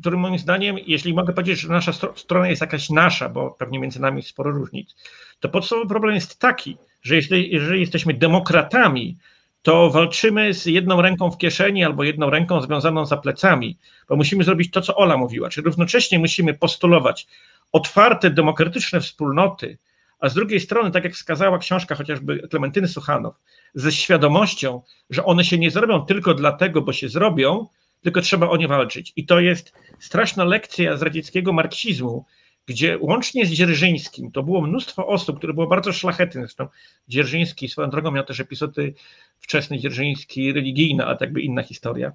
który 0.00 0.16
moim 0.16 0.38
zdaniem, 0.38 0.76
jeśli 0.86 1.14
mogę 1.14 1.32
powiedzieć, 1.32 1.60
że 1.60 1.68
nasza 1.68 1.92
stro- 1.92 2.16
strona 2.16 2.48
jest 2.48 2.60
jakaś 2.60 2.90
nasza, 2.90 3.28
bo 3.28 3.50
pewnie 3.50 3.78
między 3.78 4.00
nami 4.00 4.16
jest 4.16 4.28
sporo 4.28 4.50
różnic, 4.50 4.96
to 5.40 5.48
podstawowy 5.48 5.88
problem 5.88 6.14
jest 6.14 6.38
taki, 6.38 6.76
że 7.02 7.14
jeśli, 7.14 7.52
jeżeli 7.52 7.80
jesteśmy 7.80 8.14
demokratami, 8.14 9.18
to 9.62 9.90
walczymy 9.90 10.54
z 10.54 10.66
jedną 10.66 11.02
ręką 11.02 11.30
w 11.30 11.38
kieszeni 11.38 11.84
albo 11.84 12.04
jedną 12.04 12.30
ręką 12.30 12.60
związaną 12.60 13.06
za 13.06 13.16
plecami, 13.16 13.78
bo 14.08 14.16
musimy 14.16 14.44
zrobić 14.44 14.70
to, 14.70 14.80
co 14.80 14.96
Ola 14.96 15.16
mówiła, 15.16 15.48
czyli 15.48 15.64
równocześnie 15.64 16.18
musimy 16.18 16.54
postulować 16.54 17.26
otwarte, 17.72 18.30
demokratyczne 18.30 19.00
wspólnoty, 19.00 19.78
a 20.18 20.28
z 20.28 20.34
drugiej 20.34 20.60
strony, 20.60 20.90
tak 20.90 21.04
jak 21.04 21.12
wskazała 21.14 21.58
książka 21.58 21.94
chociażby 21.94 22.48
Klementyny 22.50 22.88
Suchanow, 22.88 23.34
ze 23.74 23.92
świadomością, 23.92 24.82
że 25.10 25.24
one 25.24 25.44
się 25.44 25.58
nie 25.58 25.70
zrobią 25.70 26.00
tylko 26.00 26.34
dlatego, 26.34 26.82
bo 26.82 26.92
się 26.92 27.08
zrobią, 27.08 27.66
tylko 28.02 28.20
trzeba 28.20 28.48
o 28.48 28.56
nie 28.56 28.68
walczyć. 28.68 29.12
I 29.16 29.26
to 29.26 29.40
jest 29.40 29.72
straszna 29.98 30.44
lekcja 30.44 30.96
z 30.96 31.02
radzieckiego 31.02 31.52
marksizmu, 31.52 32.24
gdzie 32.66 32.98
łącznie 32.98 33.46
z 33.46 33.50
Dzierżyńskim 33.50 34.32
to 34.32 34.42
było 34.42 34.60
mnóstwo 34.62 35.06
osób, 35.06 35.38
które 35.38 35.54
było 35.54 35.66
bardzo 35.66 35.92
szlachetne. 35.92 36.40
Zresztą 36.40 36.66
Dzierżyński 37.08 37.68
swoją 37.68 37.90
drogą 37.90 38.10
miał 38.10 38.24
też 38.24 38.40
epizody 38.40 38.94
wczesny 39.40 39.78
Dzierżyński 39.78 40.52
religijne, 40.52 41.06
a 41.06 41.14
tak 41.14 41.32
by 41.32 41.40
inna 41.40 41.62
historia. 41.62 42.12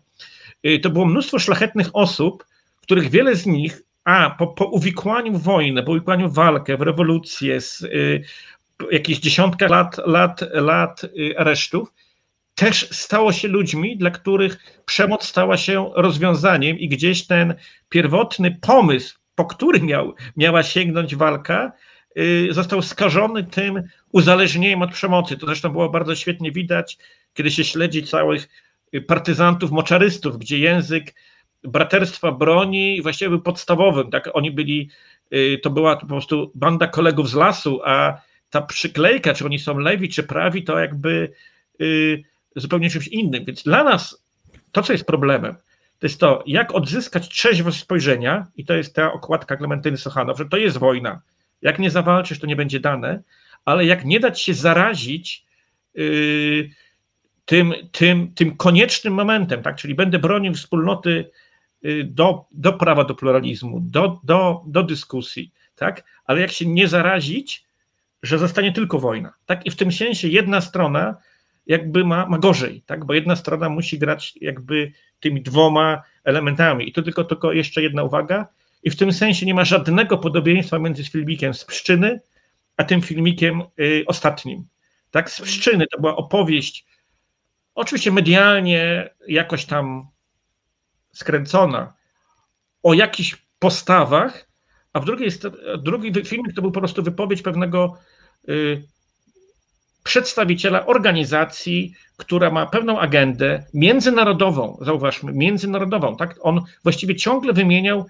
Y, 0.65 0.80
To 0.80 0.90
było 0.90 1.06
mnóstwo 1.06 1.40
szlachetnych 1.40 1.90
osób, 1.94 2.45
których 2.82 3.10
wiele 3.10 3.36
z 3.36 3.45
nich, 3.45 3.82
a 4.03 4.30
po, 4.30 4.48
po 4.48 4.65
uwikłaniu 4.65 5.34
w 5.34 5.44
wojnę, 5.44 5.84
po 5.84 5.91
uwikłaniu 5.91 6.30
walkę, 6.30 6.78
w 6.78 6.82
rewolucję, 6.82 7.61
z 7.61 7.82
y, 7.82 8.24
jakieś 8.91 9.19
dziesiątka 9.19 9.68
lat, 9.68 9.98
lat, 10.06 10.41
lat 10.53 11.03
y, 11.03 11.38
aresztów, 11.38 11.94
też 12.56 12.90
stało 12.91 13.34
się 13.34 13.48
ludźmi, 13.48 13.98
dla 13.98 14.11
których 14.11 14.82
przemoc 14.86 15.24
stała 15.26 15.57
się 15.57 15.91
rozwiązaniem 15.95 16.80
i 16.80 16.90
gdzieś 16.90 17.28
ten 17.28 17.56
pierwotny 17.90 18.57
pomysł, 18.61 19.19
po 19.38 19.46
który 19.46 19.82
miał, 19.82 20.14
miała 20.38 20.64
sięgnąć 20.64 21.16
walka, 21.16 21.72
y, 22.18 22.48
został 22.52 22.82
skażony 22.82 23.44
tym 23.44 23.84
uzależnieniem 24.12 24.82
od 24.82 24.92
przemocy. 24.92 25.38
To 25.38 25.46
zresztą 25.46 25.70
było 25.70 25.90
bardzo 25.90 26.16
świetnie 26.16 26.52
widać, 26.52 26.98
kiedy 27.34 27.52
się 27.52 27.64
śledzi 27.64 28.04
całych 28.04 28.50
y, 28.96 29.02
partyzantów, 29.02 29.72
moczarystów, 29.72 30.38
gdzie 30.38 30.60
język 30.60 31.14
braterstwa 31.64 32.32
broni 32.32 33.02
właściwie 33.02 33.30
był 33.30 33.42
podstawowym. 33.42 34.10
Tak? 34.10 34.30
Oni 34.34 34.52
byli, 34.52 34.90
y, 35.34 35.60
to 35.64 35.70
była 35.70 35.96
po 35.96 36.06
prostu 36.06 36.52
banda 36.56 36.88
kolegów 36.88 37.30
z 37.30 37.34
lasu, 37.34 37.82
a 37.86 38.22
ta 38.50 38.62
przyklejka, 38.62 39.34
czy 39.34 39.46
oni 39.46 39.60
są 39.60 39.80
lewi, 39.80 40.10
czy 40.10 40.24
prawi, 40.24 40.64
to 40.64 40.80
jakby 40.80 41.32
zupełnie 42.56 42.90
czymś 42.90 43.08
innym. 43.08 43.46
Więc 43.46 43.64
dla 43.64 43.84
nas 43.84 44.24
to, 44.72 44.82
co 44.82 44.94
jest 44.94 45.06
problemem, 45.06 45.56
to 45.99 46.07
jest 46.07 46.19
to, 46.19 46.44
jak 46.48 46.76
odzyskać 46.76 47.30
trzeźwość 47.30 47.80
spojrzenia, 47.80 48.48
i 48.56 48.65
to 48.65 48.74
jest 48.74 48.95
ta 48.95 49.14
okładka 49.14 49.57
Klementyny 49.57 49.98
Sochanow, 49.98 50.38
że 50.38 50.45
to 50.45 50.57
jest 50.57 50.78
wojna. 50.78 51.22
Jak 51.61 51.80
nie 51.80 51.91
zawalczysz, 51.91 52.40
to 52.40 52.48
nie 52.48 52.56
będzie 52.56 52.80
dane, 52.80 53.22
ale 53.65 53.86
jak 53.86 54.06
nie 54.06 54.19
dać 54.19 54.41
się 54.41 54.53
zarazić 54.53 55.45
yy, 55.94 56.69
tym, 57.45 57.74
tym, 57.91 58.34
tym 58.34 58.57
koniecznym 58.57 59.14
momentem, 59.14 59.61
tak? 59.61 59.76
czyli 59.76 59.95
będę 59.95 60.19
bronił 60.19 60.53
wspólnoty 60.53 61.30
yy, 61.82 62.03
do, 62.03 62.45
do 62.52 62.74
prawa 62.74 63.03
do 63.03 63.15
pluralizmu, 63.15 63.80
do, 63.80 64.19
do, 64.24 64.64
do 64.68 64.84
dyskusji, 64.84 65.52
tak? 65.76 66.03
ale 66.26 66.41
jak 66.41 66.52
się 66.52 66.65
nie 66.65 66.88
zarazić, 66.88 67.65
że 68.24 68.38
zostanie 68.38 68.72
tylko 68.72 68.99
wojna. 68.99 69.34
Tak? 69.45 69.65
I 69.65 69.72
w 69.72 69.76
tym 69.76 69.91
sensie 69.91 70.28
jedna 70.28 70.61
strona 70.61 71.15
jakby 71.68 72.06
ma, 72.06 72.26
ma 72.26 72.38
gorzej, 72.38 72.82
tak? 72.86 73.06
bo 73.06 73.14
jedna 73.14 73.36
strona 73.36 73.69
musi 73.69 73.99
grać 73.99 74.34
jakby 74.41 74.91
tymi 75.19 75.41
dwoma 75.41 76.03
elementami. 76.23 76.89
I 76.89 76.94
to 76.94 77.02
tylko, 77.02 77.23
tylko 77.23 77.53
jeszcze 77.53 77.81
jedna 77.81 78.03
uwaga. 78.03 78.48
I 78.84 78.89
w 78.89 78.95
tym 78.95 79.14
sensie 79.14 79.45
nie 79.45 79.53
ma 79.53 79.65
żadnego 79.65 80.18
podobieństwa 80.18 80.80
między 80.80 81.03
filmikiem 81.03 81.53
z 81.53 81.65
Pszczyny, 81.65 82.19
a 82.77 82.84
tym 82.84 83.02
filmikiem 83.02 83.64
y, 83.80 84.03
ostatnim. 84.07 84.68
Tak, 85.11 85.31
z 85.31 85.41
Pszczyny 85.41 85.88
to 85.88 85.99
była 85.99 86.15
opowieść, 86.15 86.85
oczywiście 87.76 88.11
medialnie 88.11 89.10
jakoś 89.27 89.65
tam 89.65 90.07
skręcona, 91.14 91.94
o 92.84 92.94
jakichś 92.94 93.48
postawach, 93.60 94.49
a 94.94 94.99
w 94.99 95.06
drugiej, 95.06 95.30
drugi 95.84 96.26
filmik 96.26 96.56
to 96.56 96.61
był 96.61 96.72
po 96.72 96.80
prostu 96.80 97.03
wypowiedź 97.03 97.41
pewnego 97.41 97.98
y, 98.49 98.88
przedstawiciela 100.08 100.86
organizacji, 100.86 101.94
która 102.18 102.52
ma 102.52 102.66
pewną 102.66 103.00
agendę 103.00 103.64
międzynarodową, 103.74 104.78
zauważmy, 104.82 105.34
międzynarodową, 105.34 106.18
tak? 106.18 106.36
On 106.42 106.62
właściwie 106.84 107.16
ciągle 107.16 107.54
wymieniał 107.54 108.06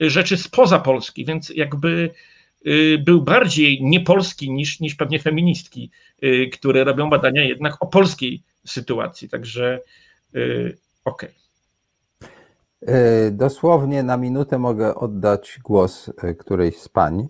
rzeczy 0.00 0.36
spoza 0.36 0.78
Polski, 0.78 1.24
więc 1.24 1.50
jakby 1.50 2.10
y, 2.66 2.98
był 3.04 3.22
bardziej 3.22 3.82
niepolski 3.82 4.52
niż, 4.52 4.80
niż 4.80 4.94
pewnie 4.94 5.18
feministki, 5.18 5.90
y, 6.24 6.48
które 6.52 6.84
robią 6.84 7.10
badania 7.10 7.44
jednak 7.44 7.76
o 7.80 7.86
polskiej 7.86 8.42
sytuacji. 8.66 9.28
Także 9.28 9.80
y, 10.34 10.78
okej. 11.04 11.30
Okay. 11.30 11.42
Dosłownie 13.30 14.02
na 14.02 14.16
minutę 14.16 14.58
mogę 14.58 14.94
oddać 14.94 15.58
głos 15.64 16.10
którejś 16.38 16.76
z 16.76 16.88
pań 16.88 17.28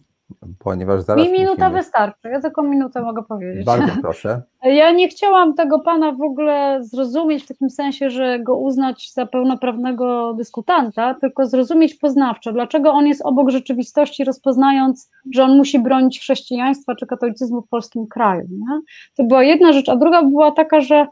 ponieważ 0.59 1.02
zaraz. 1.02 1.26
Mi 1.26 1.32
minuta 1.32 1.64
musimy... 1.64 1.82
wystarczy, 1.82 2.28
ja 2.28 2.40
tylko 2.40 2.62
minutę 2.62 3.02
mogę 3.02 3.22
powiedzieć. 3.22 3.66
Bardzo 3.66 3.92
proszę. 4.02 4.42
Ja 4.62 4.92
nie 4.92 5.09
chciałam 5.09 5.54
tego 5.54 5.78
pana 5.80 6.12
w 6.12 6.22
ogóle 6.22 6.78
zrozumieć 6.82 7.44
w 7.44 7.48
takim 7.48 7.70
sensie, 7.70 8.10
że 8.10 8.38
go 8.40 8.56
uznać 8.56 9.12
za 9.12 9.26
pełnoprawnego 9.26 10.34
dyskutanta, 10.34 11.14
tylko 11.14 11.46
zrozumieć 11.46 11.94
poznawczo, 11.94 12.52
dlaczego 12.52 12.92
on 12.92 13.06
jest 13.06 13.22
obok 13.24 13.50
rzeczywistości, 13.50 14.24
rozpoznając, 14.24 15.10
że 15.34 15.44
on 15.44 15.56
musi 15.56 15.78
bronić 15.78 16.20
chrześcijaństwa 16.20 16.94
czy 16.94 17.06
katolicyzmu 17.06 17.62
w 17.62 17.68
polskim 17.68 18.06
kraju. 18.06 18.46
Nie? 18.50 18.80
To 19.16 19.24
była 19.24 19.42
jedna 19.42 19.72
rzecz, 19.72 19.88
a 19.88 19.96
druga 19.96 20.22
była 20.22 20.52
taka, 20.52 20.80
że 20.80 21.06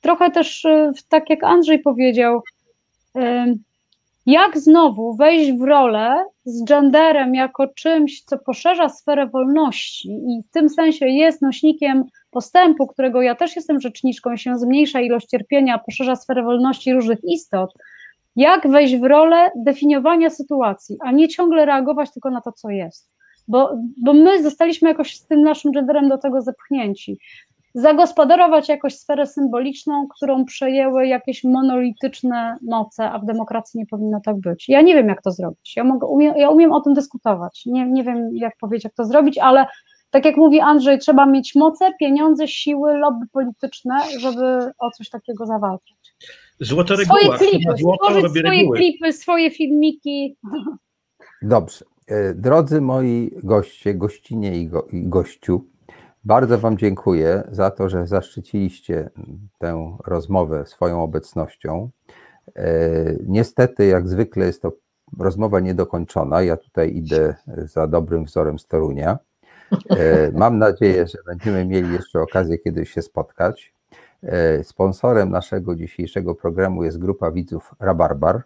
trochę 0.00 0.30
też, 0.30 0.64
y, 0.64 0.92
tak 1.08 1.30
jak 1.30 1.44
Andrzej 1.44 1.78
powiedział, 1.78 2.42
jak 4.26 4.58
znowu 4.58 5.16
wejść 5.16 5.52
w 5.52 5.62
rolę 5.62 6.24
z 6.44 6.64
genderem 6.64 7.34
jako 7.34 7.66
czymś, 7.66 8.22
co 8.22 8.38
poszerza 8.38 8.88
sferę 8.88 9.26
wolności 9.26 10.08
i 10.08 10.42
w 10.48 10.50
tym 10.50 10.68
sensie 10.68 11.08
jest 11.08 11.42
nośnikiem 11.42 12.04
postępu, 12.30 12.86
którego 12.86 13.22
ja 13.22 13.34
też 13.34 13.56
jestem 13.56 13.80
rzeczniczką, 13.80 14.36
się 14.36 14.58
zmniejsza 14.58 15.00
ilość 15.00 15.26
cierpienia, 15.26 15.78
poszerza 15.78 16.16
sferę 16.16 16.42
wolności 16.42 16.92
różnych 16.92 17.18
istot, 17.24 17.74
jak 18.36 18.68
wejść 18.68 18.96
w 18.96 19.04
rolę 19.04 19.50
definiowania 19.56 20.30
sytuacji, 20.30 20.96
a 21.00 21.12
nie 21.12 21.28
ciągle 21.28 21.66
reagować 21.66 22.12
tylko 22.12 22.30
na 22.30 22.40
to, 22.40 22.52
co 22.52 22.70
jest. 22.70 23.12
Bo, 23.48 23.76
bo 23.96 24.14
my 24.14 24.42
zostaliśmy 24.42 24.88
jakoś 24.88 25.16
z 25.16 25.26
tym 25.26 25.42
naszym 25.42 25.72
genderem 25.72 26.08
do 26.08 26.18
tego 26.18 26.42
zepchnięci 26.42 27.18
zagospodarować 27.74 28.68
jakoś 28.68 28.98
sferę 28.98 29.26
symboliczną, 29.26 30.08
którą 30.16 30.44
przejęły 30.44 31.06
jakieś 31.06 31.44
monolityczne 31.44 32.56
moce, 32.62 33.10
a 33.10 33.18
w 33.18 33.24
demokracji 33.24 33.80
nie 33.80 33.86
powinno 33.86 34.20
tak 34.24 34.40
być. 34.40 34.68
Ja 34.68 34.82
nie 34.82 34.94
wiem, 34.94 35.08
jak 35.08 35.22
to 35.22 35.30
zrobić. 35.30 35.76
Ja, 35.76 35.84
mogę, 35.84 36.06
umiem, 36.06 36.36
ja 36.36 36.50
umiem 36.50 36.72
o 36.72 36.80
tym 36.80 36.94
dyskutować. 36.94 37.62
Nie, 37.66 37.86
nie 37.86 38.04
wiem, 38.04 38.36
jak 38.36 38.56
powiedzieć, 38.60 38.84
jak 38.84 38.94
to 38.94 39.04
zrobić, 39.04 39.38
ale 39.38 39.66
tak 40.10 40.24
jak 40.24 40.36
mówi 40.36 40.60
Andrzej, 40.60 40.98
trzeba 40.98 41.26
mieć 41.26 41.54
moce, 41.54 41.92
pieniądze, 42.00 42.48
siły, 42.48 42.98
lobby 42.98 43.26
polityczne, 43.32 43.98
żeby 44.18 44.72
o 44.78 44.90
coś 44.90 45.10
takiego 45.10 45.46
zawalczyć. 45.46 45.96
Złote 46.60 46.96
swoje 46.96 47.28
klipy, 47.38 47.74
stworzyć 47.78 48.30
swoje 48.30 48.42
reguły. 48.42 48.76
klipy, 48.76 49.12
swoje 49.12 49.50
filmiki. 49.50 50.36
Dobrze. 51.42 51.84
E, 52.06 52.34
drodzy 52.34 52.80
moi 52.80 53.30
goście, 53.42 53.94
gościnie 53.94 54.56
i, 54.56 54.68
go, 54.68 54.86
i 54.92 55.08
gościu, 55.08 55.64
bardzo 56.24 56.58
Wam 56.58 56.78
dziękuję 56.78 57.42
za 57.50 57.70
to, 57.70 57.88
że 57.88 58.06
zaszczyciliście 58.06 59.10
tę 59.58 59.96
rozmowę 60.06 60.66
swoją 60.66 61.02
obecnością. 61.02 61.90
E, 62.56 62.70
niestety, 63.26 63.86
jak 63.86 64.08
zwykle, 64.08 64.46
jest 64.46 64.62
to 64.62 64.72
rozmowa 65.18 65.60
niedokończona. 65.60 66.42
Ja 66.42 66.56
tutaj 66.56 66.96
idę 66.96 67.34
za 67.46 67.86
dobrym 67.86 68.24
wzorem 68.24 68.58
z 68.58 68.66
Torunia. 68.66 69.18
E, 69.90 70.32
mam 70.32 70.58
nadzieję, 70.58 71.06
że 71.06 71.18
będziemy 71.26 71.64
mieli 71.64 71.92
jeszcze 71.92 72.20
okazję 72.20 72.58
kiedyś 72.58 72.90
się 72.90 73.02
spotkać. 73.02 73.74
E, 74.22 74.64
sponsorem 74.64 75.30
naszego 75.30 75.74
dzisiejszego 75.76 76.34
programu 76.34 76.84
jest 76.84 76.98
grupa 76.98 77.30
widzów 77.30 77.74
Rabarbar. 77.80 78.42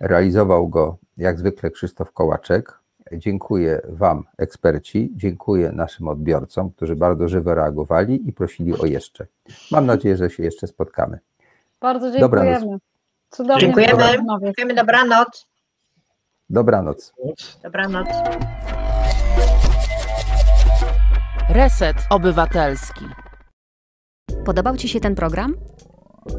Realizował 0.00 0.68
go 0.68 0.96
jak 1.16 1.38
zwykle 1.38 1.70
Krzysztof 1.70 2.12
Kołaczek. 2.12 2.81
Dziękuję 3.18 3.80
Wam, 3.88 4.24
eksperci, 4.38 5.12
dziękuję 5.16 5.72
naszym 5.72 6.08
odbiorcom, 6.08 6.70
którzy 6.70 6.96
bardzo 6.96 7.28
żywo 7.28 7.54
reagowali 7.54 8.28
i 8.28 8.32
prosili 8.32 8.78
o 8.78 8.86
jeszcze. 8.86 9.26
Mam 9.70 9.86
nadzieję, 9.86 10.16
że 10.16 10.30
się 10.30 10.42
jeszcze 10.42 10.66
spotkamy. 10.66 11.18
Bardzo 11.80 12.10
dziękujemy. 12.10 12.54
Dobranoc. 12.54 12.80
Cudownie. 13.30 13.60
Dziękujemy. 13.60 14.02
Dziękujemy. 14.42 14.74
Dobranoc. 14.74 15.46
Dobranoc. 16.50 17.12
Dobranoc. 17.62 18.08
Reset 21.48 21.96
Obywatelski. 22.10 23.04
Podobał 24.44 24.76
Ci 24.76 24.88
się 24.88 25.00
ten 25.00 25.14
program? 25.14 25.54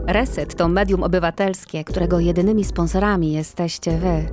Reset 0.07 0.55
to 0.55 0.67
medium 0.67 1.03
obywatelskie, 1.03 1.83
którego 1.83 2.19
jedynymi 2.19 2.63
sponsorami 2.63 3.33
jesteście 3.33 3.97
Wy, 3.97 4.25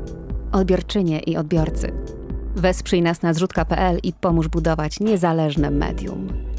odbiorczynie 0.53 1.21
i 1.21 1.37
odbiorcy. 1.37 2.20
Wesprzyj 2.61 3.03
nas 3.03 3.23
na 3.23 3.35
zrzutka.pl 3.35 3.99
i 4.03 4.13
pomóż 4.13 4.49
budować 4.49 5.01
niezależne 5.01 5.71
medium. 5.71 6.50